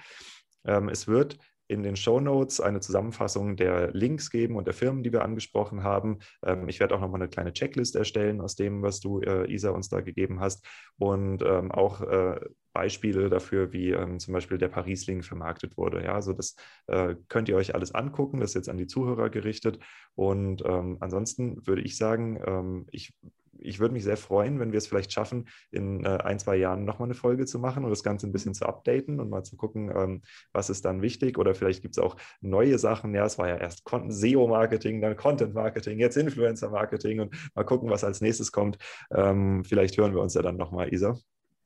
Ähm, 0.66 0.90
es 0.90 1.08
wird 1.08 1.38
in 1.70 1.84
den 1.84 1.96
Show 1.96 2.20
Notes 2.20 2.60
eine 2.60 2.82
Zusammenfassung 2.82 3.56
der 3.56 3.92
Links 3.94 4.32
geben 4.32 4.58
und 4.58 4.66
der 4.66 4.74
Firmen, 4.74 5.04
die 5.04 5.14
wir 5.14 5.24
angesprochen 5.24 5.84
haben. 5.84 6.18
Ähm, 6.44 6.68
ich 6.68 6.80
werde 6.80 6.96
auch 6.96 7.00
nochmal 7.00 7.22
eine 7.22 7.30
kleine 7.30 7.54
Checklist 7.54 7.96
erstellen 7.96 8.42
aus 8.42 8.56
dem, 8.56 8.82
was 8.82 9.00
du, 9.00 9.22
äh, 9.22 9.50
Isa, 9.50 9.70
uns 9.70 9.88
da 9.88 10.02
gegeben 10.02 10.40
hast 10.40 10.66
und 10.98 11.44
ähm, 11.44 11.72
auch 11.72 12.02
äh, 12.02 12.40
Beispiele 12.74 13.30
dafür, 13.30 13.72
wie 13.72 13.92
ähm, 13.92 14.20
zum 14.20 14.34
Beispiel 14.34 14.58
der 14.58 14.70
Parisling 14.70 15.22
vermarktet 15.22 15.78
wurde. 15.78 16.04
Ja, 16.04 16.16
also 16.16 16.34
das 16.34 16.56
äh, 16.88 17.16
könnt 17.28 17.50
ihr 17.50 17.56
euch 17.56 17.76
alles 17.76 17.94
angucken. 17.94 18.40
Das 18.40 18.52
ist 18.52 18.56
jetzt 18.56 18.70
an 18.70 18.78
die 18.78 18.88
Zuhörer 18.88 19.30
gerichtet. 19.30 19.80
Und 20.16 20.66
ansonsten 20.66 21.66
würde 21.66 21.82
ich 21.82 21.96
sagen, 21.96 22.86
ich 22.92 23.14
ich 23.62 23.80
würde 23.80 23.94
mich 23.94 24.04
sehr 24.04 24.18
freuen, 24.18 24.60
wenn 24.60 24.72
wir 24.72 24.78
es 24.78 24.88
vielleicht 24.88 25.12
schaffen, 25.12 25.48
in 25.72 26.06
äh, 26.06 26.20
ein, 26.24 26.40
zwei 26.40 26.56
Jahren 26.56 26.86
nochmal 26.86 27.08
eine 27.08 27.14
Folge 27.14 27.46
zu 27.46 27.60
machen 27.60 27.84
und 27.84 27.90
das 27.90 28.04
Ganze 28.04 28.28
ein 28.28 28.32
bisschen 28.32 28.54
zu 28.54 28.66
updaten 28.66 29.20
und 29.20 29.30
mal 29.30 29.44
zu 29.44 29.58
gucken, 29.58 29.92
ähm, 29.96 30.22
was 30.52 30.70
ist 30.70 30.86
dann 30.86 31.02
wichtig. 31.02 31.38
Oder 31.38 31.56
vielleicht 31.56 31.82
gibt 31.82 31.98
es 31.98 32.04
auch 32.04 32.16
neue 32.42 32.78
Sachen. 32.80 33.14
Ja, 33.14 33.26
es 33.26 33.38
war 33.38 33.48
ja 33.48 33.58
erst 33.58 33.84
SEO-Marketing, 33.86 35.02
dann 35.02 35.16
Content-Marketing, 35.16 36.00
jetzt 36.00 36.18
Influencer-Marketing 36.18 37.22
und 37.22 37.36
mal 37.56 37.64
gucken, 37.64 37.90
was 37.90 38.04
als 38.04 38.22
nächstes 38.22 38.52
kommt. 38.52 38.78
Ähm, 39.12 39.64
vielleicht 39.64 39.98
hören 39.98 40.14
wir 40.14 40.22
uns 40.22 40.34
ja 40.34 40.42
dann 40.42 40.58
nochmal, 40.58 40.94
Isa. 40.94 41.18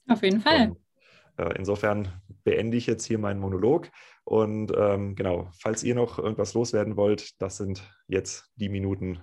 Auf 0.08 0.22
jeden 0.22 0.42
Fall. 0.42 0.72
Und, 0.72 0.78
äh, 1.38 1.54
insofern 1.58 2.10
beende 2.44 2.78
ich 2.78 2.88
jetzt 2.88 3.06
hier 3.06 3.20
meinen 3.20 3.40
Monolog. 3.40 3.90
Und 4.24 4.72
ähm, 4.76 5.16
genau, 5.16 5.50
falls 5.60 5.84
ihr 5.84 5.96
noch 5.96 6.18
irgendwas 6.20 6.54
loswerden 6.54 6.96
wollt, 6.96 7.42
das 7.42 7.58
sind 7.58 7.84
jetzt 8.08 8.52
die 8.56 8.70
Minuten, 8.70 9.20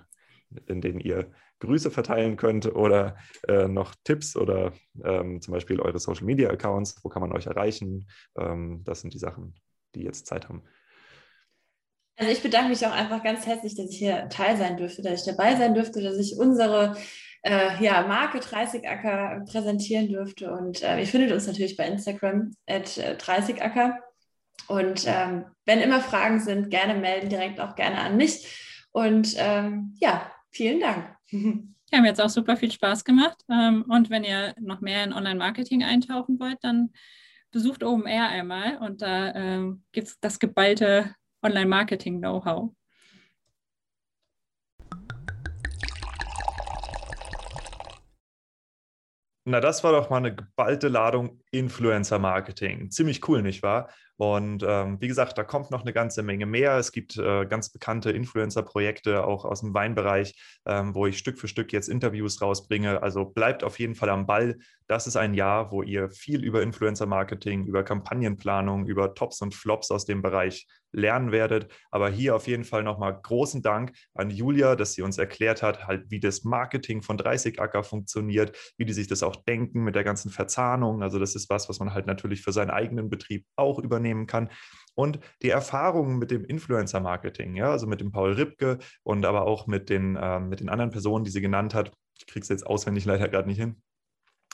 in 0.67 0.81
denen 0.81 0.99
ihr 0.99 1.31
Grüße 1.61 1.89
verteilen 1.89 2.35
könnt 2.35 2.65
oder 2.65 3.15
äh, 3.47 3.67
noch 3.67 3.95
Tipps 4.03 4.35
oder 4.35 4.73
ähm, 5.03 5.41
zum 5.41 5.53
Beispiel 5.53 5.79
eure 5.79 5.99
Social 5.99 6.25
Media 6.25 6.49
Accounts, 6.49 6.95
wo 7.03 7.09
kann 7.09 7.21
man 7.21 7.31
euch 7.31 7.47
erreichen. 7.47 8.07
Ähm, 8.37 8.81
das 8.83 9.01
sind 9.01 9.13
die 9.13 9.19
Sachen, 9.19 9.55
die 9.95 10.03
jetzt 10.03 10.27
Zeit 10.27 10.49
haben. 10.49 10.63
Also 12.17 12.31
ich 12.31 12.43
bedanke 12.43 12.69
mich 12.69 12.85
auch 12.85 12.91
einfach 12.91 13.23
ganz 13.23 13.47
herzlich, 13.47 13.75
dass 13.75 13.89
ich 13.89 13.97
hier 13.97 14.29
Teil 14.29 14.57
sein 14.57 14.77
dürfte, 14.77 15.01
dass 15.01 15.21
ich 15.21 15.25
dabei 15.25 15.55
sein 15.55 15.73
dürfte, 15.73 16.03
dass 16.03 16.17
ich 16.17 16.37
unsere 16.37 16.95
äh, 17.43 17.83
ja, 17.83 18.05
Marke 18.05 18.39
30acker 18.39 19.49
präsentieren 19.49 20.09
dürfte. 20.09 20.51
Und 20.51 20.83
äh, 20.83 20.99
ihr 20.99 21.07
findet 21.07 21.31
uns 21.31 21.47
natürlich 21.47 21.77
bei 21.77 21.87
Instagram 21.87 22.51
at 22.67 22.87
30acker. 22.87 23.95
Und 24.67 25.05
ähm, 25.07 25.45
wenn 25.65 25.81
immer 25.81 26.01
Fragen 26.01 26.39
sind, 26.39 26.69
gerne 26.69 26.93
melden, 26.95 27.29
direkt 27.29 27.59
auch 27.59 27.75
gerne 27.75 27.97
an 27.99 28.17
mich. 28.17 28.85
Und 28.91 29.35
ähm, 29.37 29.95
ja, 29.99 30.31
vielen 30.51 30.79
Dank. 30.79 31.15
Ja, 31.93 31.99
mir 31.99 32.07
hat 32.07 32.19
es 32.19 32.21
auch 32.21 32.29
super 32.29 32.55
viel 32.55 32.71
Spaß 32.71 33.03
gemacht. 33.03 33.43
Ähm, 33.49 33.83
und 33.89 34.09
wenn 34.09 34.23
ihr 34.23 34.55
noch 34.61 34.79
mehr 34.79 35.03
in 35.03 35.11
Online-Marketing 35.11 35.83
eintauchen 35.83 36.39
wollt, 36.39 36.59
dann 36.61 36.93
besucht 37.51 37.83
OMR 37.83 38.29
einmal 38.29 38.77
und 38.77 39.01
da 39.01 39.35
ähm, 39.35 39.83
gibt 39.91 40.07
es 40.07 40.19
das 40.21 40.39
geballte 40.39 41.13
Online-Marketing-Know-how. 41.43 42.71
Na, 49.43 49.59
das 49.59 49.83
war 49.83 49.91
doch 49.91 50.09
mal 50.09 50.17
eine 50.17 50.35
geballte 50.35 50.87
Ladung 50.87 51.41
Influencer-Marketing. 51.51 52.89
Ziemlich 52.91 53.27
cool, 53.27 53.41
nicht 53.41 53.63
wahr? 53.63 53.89
Und 54.21 54.63
ähm, 54.67 55.01
wie 55.01 55.07
gesagt, 55.07 55.39
da 55.39 55.43
kommt 55.43 55.71
noch 55.71 55.81
eine 55.81 55.93
ganze 55.93 56.21
Menge 56.21 56.45
mehr. 56.45 56.77
Es 56.77 56.91
gibt 56.91 57.17
äh, 57.17 57.47
ganz 57.47 57.71
bekannte 57.71 58.11
Influencer-Projekte 58.11 59.25
auch 59.25 59.45
aus 59.45 59.61
dem 59.61 59.73
Weinbereich, 59.73 60.39
ähm, 60.67 60.93
wo 60.93 61.07
ich 61.07 61.17
Stück 61.17 61.39
für 61.39 61.47
Stück 61.47 61.73
jetzt 61.73 61.89
Interviews 61.89 62.39
rausbringe. 62.39 63.01
Also 63.01 63.25
bleibt 63.25 63.63
auf 63.63 63.79
jeden 63.79 63.95
Fall 63.95 64.09
am 64.09 64.27
Ball. 64.27 64.59
Das 64.85 65.07
ist 65.07 65.15
ein 65.15 65.33
Jahr, 65.33 65.71
wo 65.71 65.81
ihr 65.81 66.11
viel 66.11 66.43
über 66.43 66.61
Influencer-Marketing, 66.61 67.65
über 67.65 67.81
Kampagnenplanung, 67.81 68.85
über 68.85 69.15
Tops 69.15 69.41
und 69.41 69.55
Flops 69.55 69.89
aus 69.89 70.05
dem 70.05 70.21
Bereich 70.21 70.67
lernen 70.91 71.31
werdet. 71.31 71.67
Aber 71.89 72.09
hier 72.09 72.35
auf 72.35 72.47
jeden 72.47 72.63
Fall 72.63 72.83
nochmal 72.83 73.19
großen 73.21 73.61
Dank 73.61 73.93
an 74.13 74.29
Julia, 74.29 74.75
dass 74.75 74.93
sie 74.93 75.01
uns 75.01 75.17
erklärt 75.17 75.61
hat, 75.61 75.87
halt, 75.87 76.09
wie 76.09 76.19
das 76.19 76.43
Marketing 76.43 77.01
von 77.01 77.17
30 77.17 77.59
Acker 77.59 77.83
funktioniert, 77.83 78.57
wie 78.77 78.85
die 78.85 78.93
sich 78.93 79.07
das 79.07 79.23
auch 79.23 79.35
denken 79.35 79.83
mit 79.83 79.95
der 79.95 80.03
ganzen 80.03 80.31
Verzahnung. 80.31 81.03
Also 81.03 81.19
das 81.19 81.35
ist 81.35 81.49
was, 81.49 81.69
was 81.69 81.79
man 81.79 81.93
halt 81.93 82.07
natürlich 82.07 82.41
für 82.41 82.51
seinen 82.51 82.69
eigenen 82.69 83.09
Betrieb 83.09 83.45
auch 83.55 83.79
übernehmen 83.79 84.11
nehmen 84.11 84.27
kann. 84.27 84.49
Und 84.93 85.19
die 85.41 85.49
Erfahrungen 85.49 86.17
mit 86.17 86.31
dem 86.31 86.43
Influencer-Marketing, 86.43 87.55
ja, 87.55 87.71
also 87.71 87.87
mit 87.87 88.01
dem 88.01 88.11
Paul 88.11 88.33
Ripke 88.33 88.79
und 89.03 89.25
aber 89.25 89.43
auch 89.43 89.67
mit 89.67 89.89
den, 89.89 90.15
äh, 90.15 90.39
mit 90.39 90.59
den 90.59 90.69
anderen 90.69 90.91
Personen, 90.91 91.23
die 91.23 91.31
sie 91.31 91.41
genannt 91.41 91.73
hat. 91.73 91.91
Ich 92.17 92.27
kriege 92.27 92.43
es 92.43 92.49
jetzt 92.49 92.65
auswendig 92.67 93.05
leider 93.05 93.29
gerade 93.29 93.47
nicht 93.47 93.59
hin. 93.59 93.81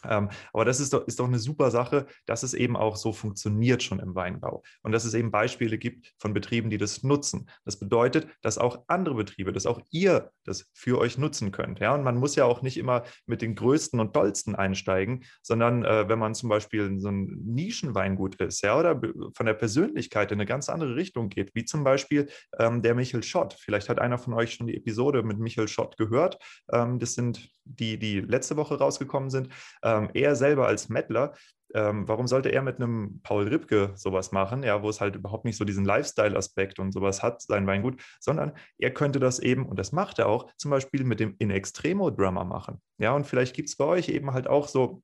Ähm, 0.05 0.29
aber 0.53 0.65
das 0.65 0.79
ist 0.79 0.93
doch, 0.93 1.07
ist 1.07 1.19
doch 1.19 1.27
eine 1.27 1.39
super 1.39 1.71
Sache, 1.71 2.05
dass 2.25 2.43
es 2.43 2.53
eben 2.53 2.75
auch 2.77 2.95
so 2.95 3.13
funktioniert 3.13 3.81
schon 3.81 3.99
im 3.99 4.15
Weinbau 4.15 4.63
und 4.83 4.91
dass 4.91 5.05
es 5.05 5.13
eben 5.13 5.31
Beispiele 5.31 5.77
gibt 5.77 6.13
von 6.19 6.33
Betrieben, 6.33 6.69
die 6.69 6.77
das 6.77 7.03
nutzen. 7.03 7.49
Das 7.65 7.79
bedeutet, 7.79 8.27
dass 8.41 8.57
auch 8.57 8.83
andere 8.87 9.15
Betriebe, 9.15 9.51
dass 9.51 9.65
auch 9.65 9.81
ihr 9.89 10.31
das 10.43 10.69
für 10.73 10.99
euch 10.99 11.17
nutzen 11.17 11.51
könnt. 11.51 11.79
Ja? 11.79 11.95
Und 11.95 12.03
man 12.03 12.17
muss 12.17 12.35
ja 12.35 12.45
auch 12.45 12.61
nicht 12.61 12.77
immer 12.77 13.03
mit 13.25 13.41
den 13.41 13.55
größten 13.55 13.99
und 13.99 14.15
dollsten 14.15 14.55
einsteigen, 14.55 15.25
sondern 15.41 15.83
äh, 15.83 16.07
wenn 16.07 16.19
man 16.19 16.35
zum 16.35 16.49
Beispiel 16.49 16.99
so 16.99 17.09
ein 17.09 17.41
Nischenweingut 17.45 18.35
ist 18.35 18.61
ja, 18.61 18.77
oder 18.77 19.01
von 19.35 19.45
der 19.45 19.53
Persönlichkeit 19.53 20.31
in 20.31 20.37
eine 20.37 20.45
ganz 20.45 20.69
andere 20.69 20.95
Richtung 20.95 21.29
geht, 21.29 21.55
wie 21.55 21.65
zum 21.65 21.83
Beispiel 21.83 22.29
ähm, 22.59 22.81
der 22.81 22.93
Michael 22.93 23.23
Schott. 23.23 23.55
Vielleicht 23.59 23.89
hat 23.89 23.99
einer 23.99 24.17
von 24.17 24.33
euch 24.33 24.53
schon 24.53 24.67
die 24.67 24.77
Episode 24.77 25.23
mit 25.23 25.39
Michael 25.39 25.67
Schott 25.67 25.97
gehört. 25.97 26.37
Ähm, 26.71 26.99
das 26.99 27.15
sind 27.15 27.49
die, 27.65 27.97
die 27.97 28.21
letzte 28.21 28.55
Woche 28.57 28.77
rausgekommen 28.77 29.29
sind 29.29 29.49
ähm, 29.87 30.09
er 30.13 30.35
selber 30.35 30.67
als 30.67 30.89
Mettler, 30.89 31.33
ähm, 31.73 32.07
warum 32.07 32.27
sollte 32.27 32.49
er 32.49 32.61
mit 32.61 32.77
einem 32.77 33.19
Paul 33.23 33.47
Ripke 33.47 33.91
sowas 33.95 34.31
machen, 34.31 34.63
ja, 34.63 34.81
wo 34.81 34.89
es 34.89 35.01
halt 35.01 35.15
überhaupt 35.15 35.45
nicht 35.45 35.57
so 35.57 35.65
diesen 35.65 35.85
Lifestyle-Aspekt 35.85 36.79
und 36.79 36.93
sowas 36.93 37.23
hat, 37.23 37.41
sein 37.41 37.67
Weingut, 37.67 38.01
sondern 38.19 38.53
er 38.77 38.91
könnte 38.91 39.19
das 39.19 39.39
eben, 39.39 39.65
und 39.65 39.77
das 39.77 39.91
macht 39.91 40.19
er 40.19 40.27
auch, 40.27 40.51
zum 40.57 40.71
Beispiel 40.71 41.03
mit 41.03 41.19
dem 41.19 41.35
In 41.39 41.51
Extremo 41.51 42.09
Drummer 42.09 42.45
machen. 42.45 42.81
Ja, 42.99 43.13
und 43.13 43.27
vielleicht 43.27 43.55
gibt 43.55 43.69
es 43.69 43.75
bei 43.75 43.85
euch 43.85 44.09
eben 44.09 44.31
halt 44.33 44.47
auch 44.47 44.67
so 44.67 45.01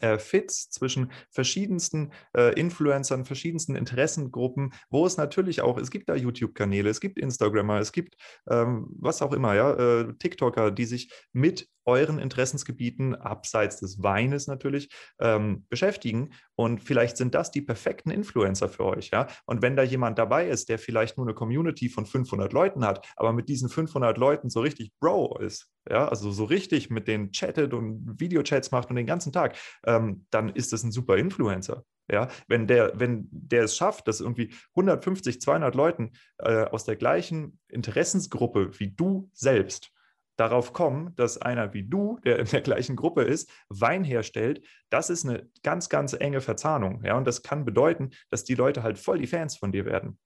äh, 0.00 0.18
Fits 0.18 0.70
zwischen 0.70 1.10
verschiedensten 1.30 2.12
äh, 2.36 2.54
Influencern, 2.58 3.24
verschiedensten 3.24 3.74
Interessengruppen, 3.74 4.72
wo 4.88 5.06
es 5.06 5.16
natürlich 5.16 5.62
auch, 5.62 5.78
es 5.78 5.90
gibt 5.90 6.08
da 6.08 6.14
YouTube-Kanäle, 6.14 6.88
es 6.88 7.00
gibt 7.00 7.18
Instagrammer, 7.18 7.78
es 7.80 7.92
gibt 7.92 8.14
ähm, 8.48 8.88
was 8.98 9.22
auch 9.22 9.32
immer, 9.32 9.54
ja, 9.54 9.72
äh, 9.74 10.14
TikToker, 10.18 10.70
die 10.70 10.84
sich 10.84 11.12
mit 11.32 11.68
euren 11.84 12.18
Interessensgebieten 12.18 13.14
abseits 13.14 13.80
des 13.80 14.02
Weines 14.02 14.46
natürlich 14.46 14.90
ähm, 15.18 15.66
beschäftigen. 15.68 16.30
Und 16.54 16.82
vielleicht 16.82 17.16
sind 17.16 17.34
das 17.34 17.50
die 17.50 17.62
perfekten 17.62 18.10
Influencer 18.10 18.68
für 18.68 18.84
euch. 18.84 19.10
Ja? 19.10 19.26
Und 19.46 19.62
wenn 19.62 19.76
da 19.76 19.82
jemand 19.82 20.18
dabei 20.18 20.48
ist, 20.48 20.68
der 20.68 20.78
vielleicht 20.78 21.16
nur 21.16 21.26
eine 21.26 21.34
Community 21.34 21.88
von 21.88 22.06
500 22.06 22.52
Leuten 22.52 22.84
hat, 22.84 23.06
aber 23.16 23.32
mit 23.32 23.48
diesen 23.48 23.68
500 23.68 24.18
Leuten 24.18 24.50
so 24.50 24.60
richtig 24.60 24.92
Bro 25.00 25.38
ist, 25.38 25.68
ja, 25.88 26.08
also 26.08 26.30
so 26.30 26.44
richtig 26.44 26.90
mit 26.90 27.08
denen 27.08 27.32
chattet 27.32 27.72
und 27.72 28.20
Videochats 28.20 28.70
macht 28.70 28.90
und 28.90 28.96
den 28.96 29.06
ganzen 29.06 29.32
Tag, 29.32 29.56
ähm, 29.86 30.26
dann 30.30 30.50
ist 30.50 30.72
das 30.72 30.82
ein 30.82 30.92
super 30.92 31.16
Influencer. 31.16 31.84
Ja, 32.10 32.28
wenn 32.48 32.66
der, 32.66 32.98
wenn 32.98 33.28
der 33.30 33.64
es 33.64 33.76
schafft, 33.76 34.08
dass 34.08 34.20
irgendwie 34.20 34.52
150, 34.70 35.40
200 35.40 35.76
Leuten 35.76 36.10
äh, 36.38 36.64
aus 36.64 36.84
der 36.84 36.96
gleichen 36.96 37.60
Interessensgruppe 37.68 38.78
wie 38.80 38.90
du 38.90 39.30
selbst 39.32 39.92
darauf 40.36 40.72
kommen, 40.72 41.14
dass 41.16 41.38
einer 41.38 41.72
wie 41.72 41.84
du, 41.84 42.18
der 42.24 42.38
in 42.40 42.46
der 42.46 42.62
gleichen 42.62 42.96
Gruppe 42.96 43.22
ist, 43.22 43.52
Wein 43.68 44.02
herstellt, 44.02 44.66
das 44.88 45.10
ist 45.10 45.24
eine 45.24 45.48
ganz, 45.62 45.88
ganz 45.88 46.14
enge 46.14 46.40
Verzahnung. 46.40 47.04
Ja, 47.04 47.16
und 47.16 47.26
das 47.26 47.42
kann 47.42 47.64
bedeuten, 47.64 48.10
dass 48.30 48.42
die 48.42 48.54
Leute 48.54 48.82
halt 48.82 48.98
voll 48.98 49.18
die 49.18 49.26
Fans 49.26 49.56
von 49.56 49.70
dir 49.70 49.84
werden. 49.84 50.18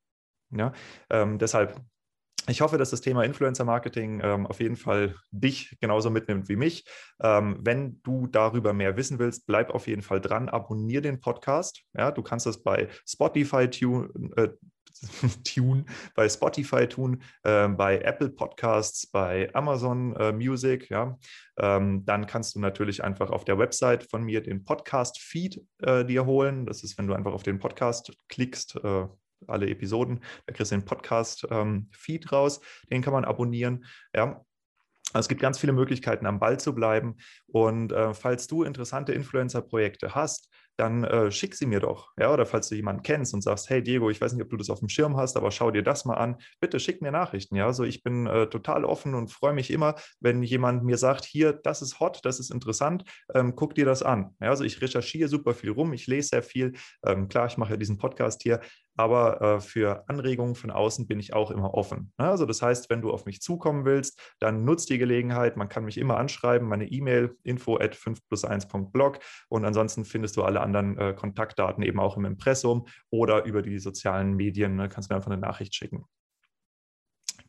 Ja, 0.51 0.73
ähm, 1.11 1.39
deshalb 1.39 1.81
ich 2.47 2.61
hoffe, 2.61 2.77
dass 2.77 2.91
das 2.91 3.01
Thema 3.01 3.25
Influencer 3.25 3.65
Marketing 3.65 4.21
ähm, 4.23 4.47
auf 4.47 4.61
jeden 4.61 4.77
Fall 4.77 5.15
dich 5.31 5.77
genauso 5.81 6.11
mitnimmt 6.11 6.49
wie 6.49 6.57
mich. 6.57 6.85
Ähm, 7.23 7.59
wenn 7.63 8.03
du 8.03 8.27
darüber 8.27 8.73
mehr 8.73 8.97
wissen 8.97 9.19
willst, 9.19 9.47
bleib 9.47 9.71
auf 9.71 9.87
jeden 9.87 10.03
Fall 10.03 10.21
dran, 10.21 10.49
abonniere 10.49 11.03
den 11.03 11.21
Podcast. 11.21 11.83
Ja, 11.97 12.11
du 12.11 12.23
kannst 12.23 12.47
das 12.47 12.63
bei 12.63 12.89
Spotify 13.07 13.69
tun, 13.69 14.33
äh, 14.37 14.49
Tune, 15.45 15.85
bei 16.15 16.29
Spotify 16.29 16.87
tun, 16.87 17.23
äh, 17.43 17.69
bei 17.69 17.99
Apple 17.99 18.31
Podcasts, 18.31 19.07
bei 19.07 19.53
Amazon 19.55 20.15
äh, 20.17 20.33
Music. 20.33 20.91
Ja. 20.91 21.19
Ähm, 21.59 22.05
dann 22.05 22.27
kannst 22.27 22.55
du 22.55 22.61
natürlich 22.61 23.03
einfach 23.03 23.31
auf 23.31 23.45
der 23.45 23.59
Website 23.59 24.05
von 24.05 24.23
mir 24.23 24.43
den 24.43 24.65
Podcast-Feed 24.65 25.63
äh, 25.83 26.05
dir 26.05 26.27
holen. 26.27 26.67
Das 26.67 26.85
ist, 26.85 26.99
wenn 26.99 27.07
du 27.07 27.15
einfach 27.15 27.33
auf 27.33 27.43
den 27.43 27.59
Podcast 27.59 28.13
klickst, 28.29 28.77
äh, 28.77 29.07
alle 29.49 29.69
Episoden, 29.69 30.21
da 30.47 30.53
kriegst 30.53 30.73
du 30.73 30.77
den 30.77 30.85
Podcast-Feed 30.85 32.25
ähm, 32.25 32.29
raus. 32.31 32.61
Den 32.91 33.03
kann 33.03 33.13
man 33.13 33.25
abonnieren. 33.25 33.85
Ja. 34.15 34.45
Also 35.13 35.27
es 35.27 35.29
gibt 35.29 35.41
ganz 35.41 35.59
viele 35.59 35.73
Möglichkeiten, 35.73 36.27
am 36.27 36.41
Ball 36.41 36.59
zu 36.59 36.75
bleiben. 36.75 37.17
Und 37.47 37.93
äh, 37.93 38.15
falls 38.15 38.49
du 38.49 38.65
interessante 38.65 39.13
Influencer-Projekte 39.13 40.15
hast, 40.15 40.51
dann 40.77 41.05
äh, 41.05 41.31
schick 41.31 41.55
sie 41.55 41.67
mir 41.67 41.81
doch. 41.81 42.11
Ja, 42.19 42.33
oder 42.33 42.47
falls 42.47 42.69
du 42.69 42.75
jemanden 42.75 43.03
kennst 43.03 43.33
und 43.35 43.43
sagst, 43.43 43.71
hey 43.71 43.83
Diego, 43.83 44.11
ich 44.11 44.21
weiß 44.21 44.33
nicht, 44.33 44.43
ob 44.43 44.51
du 44.51 44.57
das 44.57 44.71
auf 44.71 44.81
dem 44.81 44.89
Schirm 44.89 45.17
hast, 45.17 45.37
aber 45.37 45.51
schau 45.51 45.71
dir 45.71 45.83
das 45.83 46.05
mal 46.05 46.15
an. 46.15 46.37
Bitte 46.61 46.81
schick 46.81 47.01
mir 47.01 47.13
Nachrichten. 47.13 47.57
Ja, 47.57 47.67
also 47.67 47.85
ich 47.85 48.03
bin 48.03 48.27
äh, 48.27 48.49
total 48.49 48.85
offen 48.85 49.15
und 49.15 49.31
freue 49.31 49.53
mich 49.53 49.71
immer, 49.71 49.95
wenn 50.21 50.43
jemand 50.43 50.85
mir 50.85 50.99
sagt, 50.99 51.25
hier, 51.25 51.53
das 51.53 51.83
ist 51.83 52.01
hot, 52.01 52.21
das 52.25 52.41
ist 52.41 52.51
interessant, 52.51 53.05
ähm, 53.35 53.55
guck 53.55 53.75
dir 53.75 53.85
das 53.85 54.03
an. 54.03 54.35
Ja, 54.41 54.51
also 54.51 54.65
ich 54.65 54.81
recherchiere 54.81 55.29
super 55.29 55.55
viel 55.55 55.71
rum, 55.71 55.93
ich 55.93 56.07
lese 56.07 56.29
sehr 56.29 56.43
viel. 56.43 56.73
Ähm, 57.07 57.29
klar, 57.29 57.47
ich 57.47 57.57
mache 57.57 57.73
ja 57.73 57.77
diesen 57.77 57.99
Podcast 57.99 58.43
hier, 58.43 58.61
aber 58.97 59.41
äh, 59.41 59.61
für 59.61 60.09
Anregungen 60.09 60.55
von 60.55 60.71
außen 60.71 61.07
bin 61.07 61.19
ich 61.21 61.35
auch 61.35 61.51
immer 61.51 61.75
offen. 61.75 62.13
Ne? 62.19 62.29
Also 62.29 62.47
das 62.47 62.63
heißt, 62.63 62.91
wenn 62.91 63.03
du 63.03 63.11
auf 63.11 63.27
mich 63.27 63.41
zukommen 63.41 63.85
willst, 63.85 64.21
dann 64.39 64.65
nutzt 64.65 64.91
die 64.91 64.99
Gelegenheit. 64.99 65.57
Man 65.57 65.69
kann 65.69 65.85
mich 65.85 65.99
immer 65.99 66.17
anschreiben, 66.17 66.69
meine 66.69 66.87
E-Mail 66.87 67.37
info 67.43 67.79
at 67.79 67.95
5 67.97 68.21
plus 68.29 68.45
1.blog 68.45 69.19
und 69.49 69.65
ansonsten 69.65 70.05
findest 70.05 70.37
du 70.37 70.43
alle 70.43 70.61
anderen 70.61 70.97
äh, 70.99 71.15
Kontaktdaten 71.15 71.83
eben 71.83 72.01
auch 72.01 72.17
im 72.17 72.25
Impressum 72.25 72.87
oder 73.11 73.45
über 73.45 73.63
die 73.63 73.79
sozialen 73.79 74.35
Medien. 74.35 74.77
Ne? 74.77 74.89
Kannst 74.89 75.11
mir 75.11 75.17
einfach 75.17 75.31
eine 75.31 75.41
Nachricht 75.41 75.75
schicken. 75.75 76.05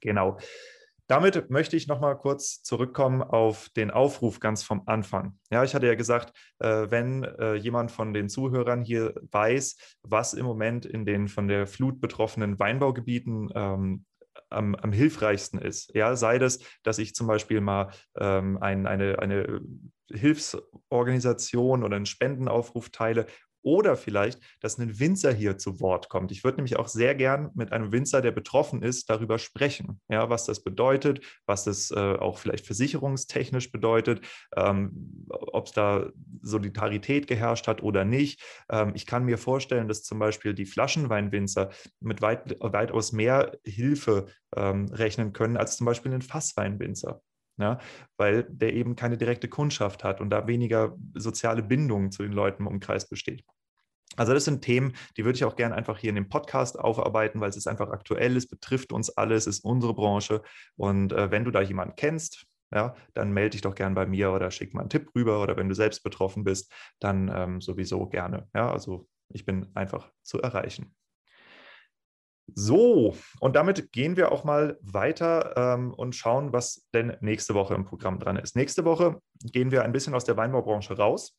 Genau. 0.01 0.37
Damit 1.07 1.51
möchte 1.51 1.77
ich 1.77 1.87
nochmal 1.87 2.17
kurz 2.17 2.63
zurückkommen 2.63 3.21
auf 3.21 3.69
den 3.69 3.91
Aufruf 3.91 4.39
ganz 4.39 4.63
vom 4.63 4.83
Anfang. 4.87 5.37
Ja, 5.51 5.63
ich 5.63 5.75
hatte 5.75 5.85
ja 5.85 5.95
gesagt, 5.95 6.35
äh, 6.59 6.87
wenn 6.89 7.23
äh, 7.23 7.53
jemand 7.55 7.91
von 7.91 8.13
den 8.13 8.27
Zuhörern 8.27 8.81
hier 8.81 9.13
weiß, 9.31 9.97
was 10.01 10.33
im 10.33 10.45
Moment 10.45 10.85
in 10.85 11.05
den 11.05 11.27
von 11.27 11.47
der 11.47 11.67
Flut 11.67 12.01
betroffenen 12.01 12.57
Weinbaugebieten 12.57 13.51
ähm, 13.53 14.05
am, 14.49 14.75
am, 14.75 14.91
hilfreichsten 14.91 15.59
ist. 15.59 15.93
Ja, 15.93 16.15
sei 16.15 16.39
das, 16.39 16.59
dass 16.83 16.97
ich 16.97 17.13
zum 17.13 17.27
Beispiel 17.27 17.61
mal 17.61 17.91
ähm, 18.17 18.57
ein, 18.61 18.87
eine, 18.87 19.19
eine 19.19 19.61
Hilfsorganisation 20.11 21.83
oder 21.83 21.95
einen 21.95 22.05
Spendenaufruf 22.05 22.89
teile 22.89 23.27
oder 23.65 23.97
vielleicht, 23.97 24.39
dass 24.61 24.77
ein 24.77 24.99
Winzer 24.99 25.33
hier 25.33 25.57
zu 25.57 25.79
Wort 25.79 26.07
kommt. 26.07 26.31
Ich 26.31 26.43
würde 26.43 26.57
nämlich 26.57 26.77
auch 26.77 26.87
sehr 26.87 27.15
gern 27.15 27.49
mit 27.55 27.73
einem 27.73 27.91
Winzer, 27.91 28.21
der 28.21 28.31
betroffen 28.31 28.83
ist, 28.83 29.09
darüber 29.09 29.39
sprechen, 29.39 29.99
ja, 30.07 30.29
was 30.29 30.45
das 30.45 30.63
bedeutet, 30.63 31.21
was 31.47 31.63
das 31.63 31.89
äh, 31.91 31.95
auch 31.95 32.37
vielleicht 32.37 32.65
versicherungstechnisch 32.65 33.71
bedeutet, 33.71 34.21
ähm, 34.55 35.25
ob 35.29 35.65
es 35.65 35.71
da 35.71 36.09
Solidarität 36.41 37.27
geherrscht 37.27 37.67
hat 37.67 37.81
oder 37.81 38.05
nicht. 38.05 38.41
Ähm, 38.69 38.91
ich 38.93 39.07
kann 39.07 39.25
mir 39.25 39.39
vorstellen, 39.39 39.87
dass 39.87 40.03
zum 40.03 40.19
Beispiel 40.19 40.53
die 40.53 40.67
Flaschenweinwinzer 40.67 41.71
mit 41.99 42.21
weit, 42.21 42.55
weitaus 42.59 43.11
mehr 43.11 43.57
Hilfe 43.65 44.27
ähm, 44.55 44.85
rechnen 44.91 45.33
können 45.33 45.57
als 45.57 45.77
zum 45.77 45.85
Beispiel 45.85 46.13
ein 46.13 46.21
Fassweinwinzer. 46.21 47.21
Ja, 47.57 47.79
weil 48.17 48.43
der 48.49 48.73
eben 48.73 48.97
keine 48.97 49.17
direkte 49.17 49.47
Kundschaft 49.47 50.03
hat 50.03 50.19
und 50.19 50.29
da 50.29 50.45
weniger 50.45 50.97
soziale 51.13 51.63
Bindung 51.63 52.11
zu 52.11 52.23
den 52.23 52.33
Leuten 52.33 52.63
im 52.63 52.67
Umkreis 52.67 53.07
besteht. 53.07 53.45
Also 54.15 54.33
das 54.33 54.45
sind 54.45 54.61
Themen, 54.61 54.93
die 55.17 55.25
würde 55.25 55.37
ich 55.37 55.45
auch 55.45 55.55
gerne 55.55 55.75
einfach 55.75 55.97
hier 55.97 56.09
in 56.09 56.15
dem 56.15 56.29
Podcast 56.29 56.79
aufarbeiten, 56.79 57.41
weil 57.41 57.49
es 57.49 57.57
ist 57.57 57.67
einfach 57.67 57.89
aktuell, 57.89 58.35
es 58.37 58.47
betrifft 58.47 58.93
uns 58.93 59.09
alle, 59.09 59.35
es 59.35 59.47
ist 59.47 59.63
unsere 59.63 59.93
Branche. 59.93 60.41
Und 60.75 61.13
äh, 61.13 61.31
wenn 61.31 61.45
du 61.45 61.51
da 61.51 61.61
jemanden 61.61 61.95
kennst, 61.95 62.45
ja, 62.73 62.95
dann 63.13 63.31
melde 63.31 63.51
dich 63.51 63.61
doch 63.61 63.75
gern 63.75 63.93
bei 63.93 64.05
mir 64.05 64.31
oder 64.31 64.51
schick 64.51 64.73
mal 64.73 64.81
einen 64.81 64.89
Tipp 64.89 65.09
rüber 65.15 65.41
oder 65.41 65.55
wenn 65.57 65.69
du 65.69 65.75
selbst 65.75 66.03
betroffen 66.03 66.43
bist, 66.43 66.71
dann 66.99 67.31
ähm, 67.33 67.61
sowieso 67.61 68.07
gerne. 68.07 68.47
Ja, 68.53 68.71
also 68.71 69.07
ich 69.29 69.45
bin 69.45 69.67
einfach 69.75 70.11
zu 70.23 70.41
erreichen. 70.41 70.95
So, 72.53 73.15
und 73.39 73.55
damit 73.55 73.91
gehen 73.91 74.17
wir 74.17 74.31
auch 74.31 74.43
mal 74.43 74.77
weiter 74.81 75.55
ähm, 75.57 75.93
und 75.93 76.15
schauen, 76.15 76.53
was 76.53 76.87
denn 76.93 77.17
nächste 77.19 77.55
Woche 77.55 77.73
im 77.73 77.85
Programm 77.85 78.19
dran 78.19 78.37
ist. 78.37 78.55
Nächste 78.55 78.85
Woche 78.85 79.19
gehen 79.41 79.71
wir 79.71 79.83
ein 79.83 79.91
bisschen 79.91 80.13
aus 80.13 80.25
der 80.25 80.37
Weinbaubranche 80.37 80.95
raus 80.95 81.35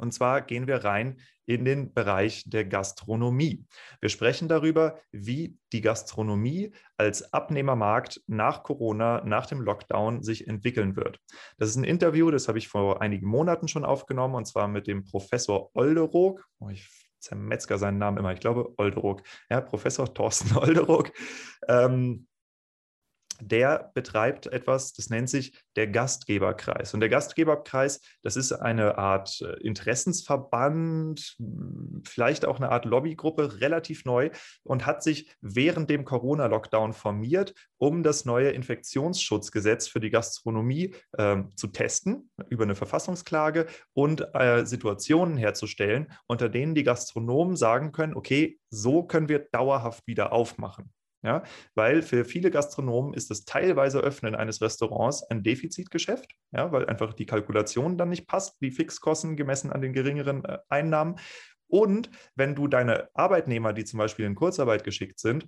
und 0.00 0.12
zwar 0.12 0.42
gehen 0.42 0.66
wir 0.66 0.84
rein 0.84 1.20
in 1.46 1.64
den 1.64 1.92
Bereich 1.92 2.44
der 2.46 2.64
Gastronomie. 2.64 3.64
Wir 4.00 4.08
sprechen 4.08 4.48
darüber, 4.48 5.00
wie 5.10 5.58
die 5.72 5.80
Gastronomie 5.80 6.72
als 6.96 7.32
Abnehmermarkt 7.32 8.22
nach 8.26 8.62
Corona, 8.62 9.22
nach 9.24 9.46
dem 9.46 9.60
Lockdown 9.60 10.22
sich 10.22 10.46
entwickeln 10.46 10.94
wird. 10.94 11.18
Das 11.58 11.68
ist 11.68 11.76
ein 11.76 11.84
Interview, 11.84 12.30
das 12.30 12.46
habe 12.46 12.58
ich 12.58 12.68
vor 12.68 13.02
einigen 13.02 13.26
Monaten 13.26 13.66
schon 13.66 13.84
aufgenommen, 13.84 14.36
und 14.36 14.46
zwar 14.46 14.68
mit 14.68 14.86
dem 14.86 15.04
Professor 15.04 15.70
Olderoog. 15.74 16.44
Oh, 16.60 16.68
ich 16.68 16.88
zermetzger 17.18 17.78
seinen 17.78 17.98
Namen 17.98 18.18
immer, 18.18 18.32
ich 18.32 18.40
glaube 18.40 18.72
Olderoog. 18.76 19.22
Ja, 19.50 19.60
Professor 19.60 20.12
Thorsten 20.12 20.56
Olderoog. 20.56 21.12
Ähm, 21.68 22.26
der 23.40 23.90
betreibt 23.94 24.46
etwas, 24.46 24.92
das 24.92 25.10
nennt 25.10 25.28
sich 25.28 25.52
der 25.76 25.86
Gastgeberkreis. 25.86 26.94
Und 26.94 27.00
der 27.00 27.08
Gastgeberkreis, 27.08 28.00
das 28.22 28.36
ist 28.36 28.52
eine 28.52 28.98
Art 28.98 29.40
äh, 29.40 29.60
Interessensverband, 29.60 31.36
vielleicht 32.04 32.44
auch 32.44 32.56
eine 32.56 32.70
Art 32.70 32.84
Lobbygruppe, 32.84 33.60
relativ 33.60 34.04
neu 34.04 34.30
und 34.62 34.86
hat 34.86 35.02
sich 35.02 35.30
während 35.40 35.90
dem 35.90 36.04
Corona-Lockdown 36.04 36.92
formiert, 36.92 37.54
um 37.78 38.02
das 38.02 38.24
neue 38.24 38.50
Infektionsschutzgesetz 38.50 39.88
für 39.88 40.00
die 40.00 40.10
Gastronomie 40.10 40.94
äh, 41.12 41.42
zu 41.56 41.68
testen 41.68 42.30
über 42.48 42.64
eine 42.64 42.74
Verfassungsklage 42.74 43.66
und 43.92 44.26
äh, 44.34 44.64
Situationen 44.66 45.36
herzustellen, 45.36 46.12
unter 46.26 46.48
denen 46.48 46.74
die 46.74 46.84
Gastronomen 46.84 47.56
sagen 47.56 47.92
können, 47.92 48.14
okay, 48.14 48.58
so 48.70 49.02
können 49.02 49.28
wir 49.28 49.40
dauerhaft 49.50 50.06
wieder 50.06 50.32
aufmachen. 50.32 50.92
Ja, 51.22 51.42
weil 51.74 52.00
für 52.00 52.24
viele 52.24 52.50
Gastronomen 52.50 53.12
ist 53.12 53.30
das 53.30 53.44
teilweise 53.44 54.00
Öffnen 54.00 54.34
eines 54.34 54.62
Restaurants 54.62 55.22
ein 55.24 55.42
Defizitgeschäft, 55.42 56.32
ja, 56.50 56.72
weil 56.72 56.86
einfach 56.86 57.12
die 57.12 57.26
Kalkulation 57.26 57.98
dann 57.98 58.08
nicht 58.08 58.26
passt, 58.26 58.58
die 58.62 58.70
Fixkosten 58.70 59.36
gemessen 59.36 59.70
an 59.70 59.82
den 59.82 59.92
geringeren 59.92 60.44
äh, 60.46 60.58
Einnahmen. 60.70 61.16
Und 61.66 62.10
wenn 62.36 62.54
du 62.54 62.68
deine 62.68 63.10
Arbeitnehmer, 63.12 63.74
die 63.74 63.84
zum 63.84 63.98
Beispiel 63.98 64.24
in 64.24 64.34
Kurzarbeit 64.34 64.82
geschickt 64.82 65.20
sind, 65.20 65.46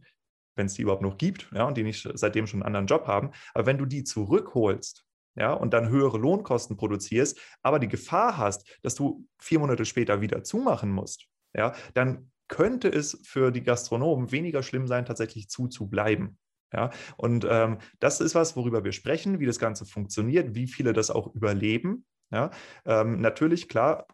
wenn 0.57 0.67
es 0.67 0.75
die 0.75 0.83
überhaupt 0.83 1.03
noch 1.03 1.17
gibt, 1.17 1.51
ja, 1.55 1.65
und 1.65 1.77
die 1.79 1.85
nicht 1.85 2.07
seitdem 2.15 2.47
schon 2.47 2.63
einen 2.63 2.67
anderen 2.67 2.87
Job 2.87 3.07
haben, 3.07 3.31
aber 3.55 3.65
wenn 3.65 3.79
du 3.79 3.87
die 3.87 4.05
zurückholst, 4.05 5.07
ja, 5.37 5.55
und 5.55 5.73
dann 5.73 5.89
höhere 5.89 6.19
Lohnkosten 6.19 6.77
produzierst, 6.77 7.41
aber 7.63 7.79
die 7.79 7.89
Gefahr 7.89 8.37
hast, 8.37 8.79
dass 8.83 8.95
du 8.95 9.27
vier 9.39 9.59
Monate 9.59 9.87
später 9.87 10.21
wieder 10.21 10.45
zumachen 10.45 10.91
musst, 10.91 11.29
ja, 11.55 11.75
dann 11.95 12.32
könnte 12.53 12.89
es 12.89 13.19
für 13.25 13.51
die 13.51 13.63
Gastronomen 13.63 14.31
weniger 14.31 14.63
schlimm 14.63 14.87
sein, 14.87 15.07
tatsächlich 15.07 15.49
zuzubleiben. 15.49 16.39
Ja, 16.71 16.91
und 17.17 17.47
ähm, 17.49 17.79
das 17.99 18.21
ist 18.21 18.35
was, 18.35 18.57
worüber 18.57 18.85
wir 18.85 18.93
sprechen, 18.93 19.41
wie 19.41 19.47
das 19.47 19.59
Ganze 19.59 19.87
funktioniert, 19.87 20.55
wie 20.55 20.67
viele 20.67 20.93
das 20.93 21.11
auch 21.11 21.35
überleben. 21.35 22.05
Ja, 22.31 22.51
ähm, 22.85 23.23
natürlich, 23.23 23.71
klar, 23.71 24.07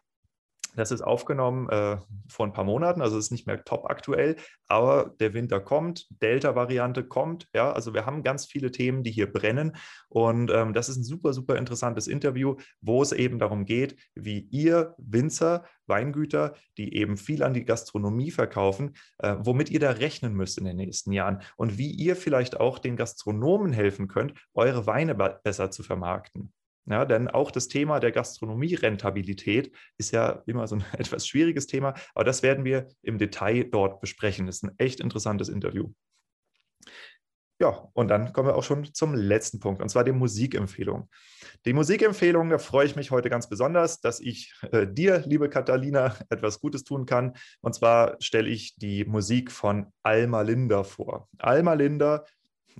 das 0.79 0.91
ist 0.91 1.01
aufgenommen 1.01 1.69
äh, 1.69 1.97
vor 2.27 2.45
ein 2.45 2.53
paar 2.53 2.63
Monaten, 2.63 3.01
also 3.01 3.17
ist 3.17 3.31
nicht 3.31 3.47
mehr 3.47 3.63
top 3.63 3.85
aktuell, 3.89 4.35
aber 4.67 5.13
der 5.19 5.33
Winter 5.33 5.59
kommt, 5.59 6.07
Delta-Variante 6.21 7.03
kommt, 7.03 7.47
ja, 7.53 7.71
also 7.71 7.93
wir 7.93 8.05
haben 8.05 8.23
ganz 8.23 8.45
viele 8.45 8.71
Themen, 8.71 9.03
die 9.03 9.11
hier 9.11 9.31
brennen 9.31 9.75
und 10.07 10.51
ähm, 10.51 10.73
das 10.73 10.89
ist 10.89 10.97
ein 10.97 11.03
super, 11.03 11.33
super 11.33 11.57
interessantes 11.57 12.07
Interview, 12.07 12.55
wo 12.81 13.01
es 13.01 13.11
eben 13.11 13.39
darum 13.39 13.65
geht, 13.65 13.97
wie 14.15 14.39
ihr 14.51 14.95
Winzer, 14.97 15.65
Weingüter, 15.87 16.53
die 16.77 16.95
eben 16.95 17.17
viel 17.17 17.43
an 17.43 17.53
die 17.53 17.65
Gastronomie 17.65 18.31
verkaufen, 18.31 18.95
äh, 19.17 19.35
womit 19.39 19.69
ihr 19.69 19.79
da 19.79 19.91
rechnen 19.91 20.33
müsst 20.33 20.57
in 20.57 20.65
den 20.65 20.77
nächsten 20.77 21.11
Jahren 21.11 21.41
und 21.57 21.77
wie 21.77 21.91
ihr 21.91 22.15
vielleicht 22.15 22.59
auch 22.59 22.79
den 22.79 22.95
Gastronomen 22.95 23.73
helfen 23.73 24.07
könnt, 24.07 24.33
eure 24.53 24.85
Weine 24.85 25.15
besser 25.15 25.71
zu 25.71 25.83
vermarkten. 25.83 26.53
Ja, 26.89 27.05
denn 27.05 27.27
auch 27.27 27.51
das 27.51 27.67
Thema 27.67 27.99
der 27.99 28.11
Gastronomie-Rentabilität 28.11 29.71
ist 29.97 30.11
ja 30.11 30.41
immer 30.47 30.67
so 30.67 30.75
ein 30.75 30.83
etwas 30.97 31.27
schwieriges 31.27 31.67
Thema, 31.67 31.93
aber 32.15 32.23
das 32.23 32.41
werden 32.41 32.65
wir 32.65 32.87
im 33.03 33.19
Detail 33.19 33.65
dort 33.65 34.01
besprechen. 34.01 34.47
Das 34.47 34.57
ist 34.57 34.63
ein 34.63 34.73
echt 34.77 34.99
interessantes 34.99 35.49
Interview. 35.49 35.91
Ja, 37.61 37.89
und 37.91 38.07
dann 38.07 38.31
kommen 38.31 38.47
wir 38.47 38.55
auch 38.55 38.63
schon 38.63 38.93
zum 38.93 39.13
letzten 39.13 39.59
Punkt, 39.59 39.81
und 39.81 39.89
zwar 39.89 40.05
die 40.05 40.13
Musikempfehlung. 40.13 41.09
Die 41.65 41.73
Musikempfehlung, 41.73 42.49
da 42.49 42.57
freue 42.57 42.85
ich 42.85 42.95
mich 42.95 43.11
heute 43.11 43.29
ganz 43.29 43.49
besonders, 43.49 43.99
dass 43.99 44.21
ich 44.21 44.53
äh, 44.71 44.87
dir, 44.87 45.23
liebe 45.25 45.49
Catalina, 45.49 46.15
etwas 46.29 46.61
Gutes 46.61 46.85
tun 46.85 47.05
kann. 47.05 47.33
Und 47.59 47.75
zwar 47.75 48.15
stelle 48.21 48.47
ich 48.47 48.77
die 48.77 49.03
Musik 49.03 49.51
von 49.51 49.91
Alma 50.03 50.41
Linda 50.41 50.83
vor. 50.83 51.27
Alma 51.37 51.73
Linda 51.73 52.23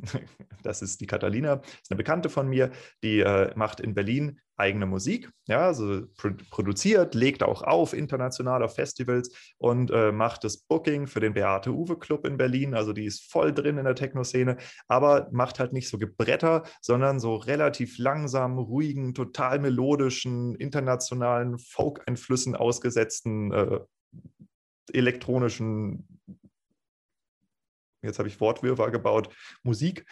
das 0.63 0.81
ist 0.81 1.01
die 1.01 1.07
Catalina, 1.07 1.61
ist 1.81 1.91
eine 1.91 1.97
Bekannte 1.97 2.29
von 2.29 2.47
mir, 2.47 2.71
die 3.03 3.19
äh, 3.19 3.51
macht 3.55 3.79
in 3.79 3.93
Berlin 3.93 4.39
eigene 4.57 4.85
Musik, 4.85 5.31
ja, 5.47 5.67
also 5.67 6.05
pro 6.17 6.31
produziert, 6.49 7.15
legt 7.15 7.43
auch 7.43 7.61
auf 7.61 7.93
international 7.93 8.61
auf 8.61 8.75
Festivals 8.75 9.31
und 9.57 9.89
äh, 9.89 10.11
macht 10.11 10.43
das 10.43 10.57
Booking 10.57 11.07
für 11.07 11.21
den 11.21 11.33
Beate 11.33 11.71
Uwe 11.71 11.97
Club 11.97 12.27
in 12.27 12.35
Berlin, 12.35 12.73
also 12.73 12.91
die 12.91 13.05
ist 13.05 13.31
voll 13.31 13.53
drin 13.53 13.77
in 13.77 13.85
der 13.85 13.95
Techno-Szene, 13.95 14.57
aber 14.87 15.29
macht 15.31 15.59
halt 15.59 15.71
nicht 15.71 15.87
so 15.87 15.97
Gebretter, 15.97 16.63
sondern 16.81 17.21
so 17.21 17.35
relativ 17.35 17.97
langsam, 17.97 18.59
ruhigen, 18.59 19.13
total 19.13 19.59
melodischen, 19.59 20.55
internationalen 20.55 21.57
Folk-Einflüssen 21.57 22.55
ausgesetzten 22.55 23.53
äh, 23.53 23.79
elektronischen 24.91 26.19
jetzt 28.01 28.19
habe 28.19 28.27
ich 28.27 28.39
Wortwirrwarr 28.39 28.91
gebaut, 28.91 29.29
Musik. 29.63 30.05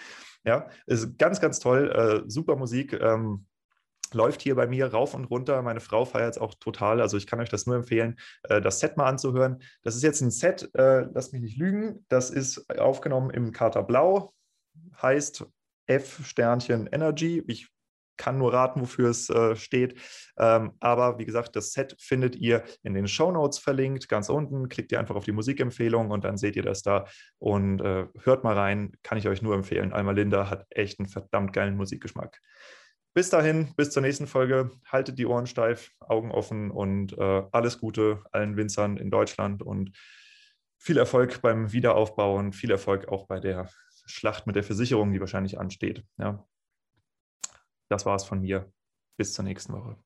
Ja, 0.43 0.69
ist 0.85 1.17
ganz, 1.17 1.41
ganz 1.41 1.59
toll, 1.59 1.91
äh, 1.91 2.29
super 2.29 2.55
Musik. 2.55 2.93
Ähm, 2.93 3.45
läuft 4.13 4.41
hier 4.41 4.55
bei 4.55 4.67
mir 4.67 4.87
rauf 4.87 5.13
und 5.13 5.25
runter. 5.25 5.61
Meine 5.61 5.79
Frau 5.79 6.05
feiert 6.05 6.35
es 6.35 6.41
auch 6.41 6.53
total. 6.55 7.01
Also 7.01 7.17
ich 7.17 7.27
kann 7.27 7.39
euch 7.39 7.49
das 7.49 7.65
nur 7.65 7.75
empfehlen, 7.75 8.17
äh, 8.43 8.61
das 8.61 8.79
Set 8.79 8.97
mal 8.97 9.07
anzuhören. 9.07 9.61
Das 9.83 9.95
ist 9.95 10.03
jetzt 10.03 10.21
ein 10.21 10.31
Set, 10.31 10.69
äh, 10.75 11.01
lasst 11.13 11.33
mich 11.33 11.41
nicht 11.41 11.57
lügen. 11.57 12.05
Das 12.07 12.29
ist 12.29 12.69
aufgenommen 12.79 13.29
im 13.29 13.51
Kater 13.51 13.83
Blau, 13.83 14.33
heißt 15.01 15.45
F 15.87 16.25
Sternchen 16.25 16.87
Energy. 16.87 17.43
Ich 17.47 17.69
kann 18.17 18.37
nur 18.37 18.53
raten, 18.53 18.81
wofür 18.81 19.09
es 19.09 19.29
äh, 19.29 19.55
steht. 19.55 19.99
Ähm, 20.37 20.73
aber 20.79 21.19
wie 21.19 21.25
gesagt, 21.25 21.55
das 21.55 21.71
Set 21.71 21.95
findet 21.99 22.35
ihr 22.35 22.63
in 22.83 22.93
den 22.93 23.07
Show 23.07 23.31
Notes 23.31 23.59
verlinkt, 23.59 24.09
ganz 24.09 24.29
unten. 24.29 24.69
Klickt 24.69 24.91
ihr 24.91 24.99
einfach 24.99 25.15
auf 25.15 25.25
die 25.25 25.31
Musikempfehlung 25.31 26.11
und 26.11 26.23
dann 26.23 26.37
seht 26.37 26.55
ihr 26.55 26.63
das 26.63 26.81
da 26.81 27.05
und 27.39 27.79
äh, 27.81 28.07
hört 28.23 28.43
mal 28.43 28.55
rein. 28.55 28.93
Kann 29.03 29.17
ich 29.17 29.27
euch 29.27 29.41
nur 29.41 29.55
empfehlen. 29.55 29.93
Alma 29.93 30.11
Linda 30.11 30.49
hat 30.49 30.65
echt 30.69 30.99
einen 30.99 31.07
verdammt 31.07 31.53
geilen 31.53 31.77
Musikgeschmack. 31.77 32.39
Bis 33.13 33.31
dahin, 33.31 33.73
bis 33.75 33.89
zur 33.89 34.03
nächsten 34.03 34.27
Folge. 34.27 34.69
Haltet 34.85 35.17
die 35.17 35.25
Ohren 35.25 35.47
steif, 35.47 35.91
Augen 35.99 36.31
offen 36.31 36.69
und 36.69 37.17
äh, 37.17 37.43
alles 37.51 37.79
Gute 37.79 38.21
allen 38.31 38.57
Winzern 38.57 38.97
in 38.97 39.09
Deutschland 39.09 39.63
und 39.63 39.91
viel 40.77 40.97
Erfolg 40.97 41.41
beim 41.41 41.71
Wiederaufbau 41.73 42.35
und 42.35 42.53
viel 42.53 42.69
Erfolg 42.69 43.07
auch 43.07 43.25
bei 43.25 43.39
der 43.39 43.69
Schlacht 44.05 44.45
mit 44.45 44.55
der 44.55 44.63
Versicherung, 44.63 45.11
die 45.11 45.19
wahrscheinlich 45.19 45.59
ansteht. 45.59 46.03
Ja. 46.17 46.45
Das 47.89 48.05
war 48.05 48.15
es 48.15 48.23
von 48.25 48.41
mir. 48.41 48.71
Bis 49.17 49.33
zur 49.33 49.43
nächsten 49.45 49.73
Woche. 49.73 49.97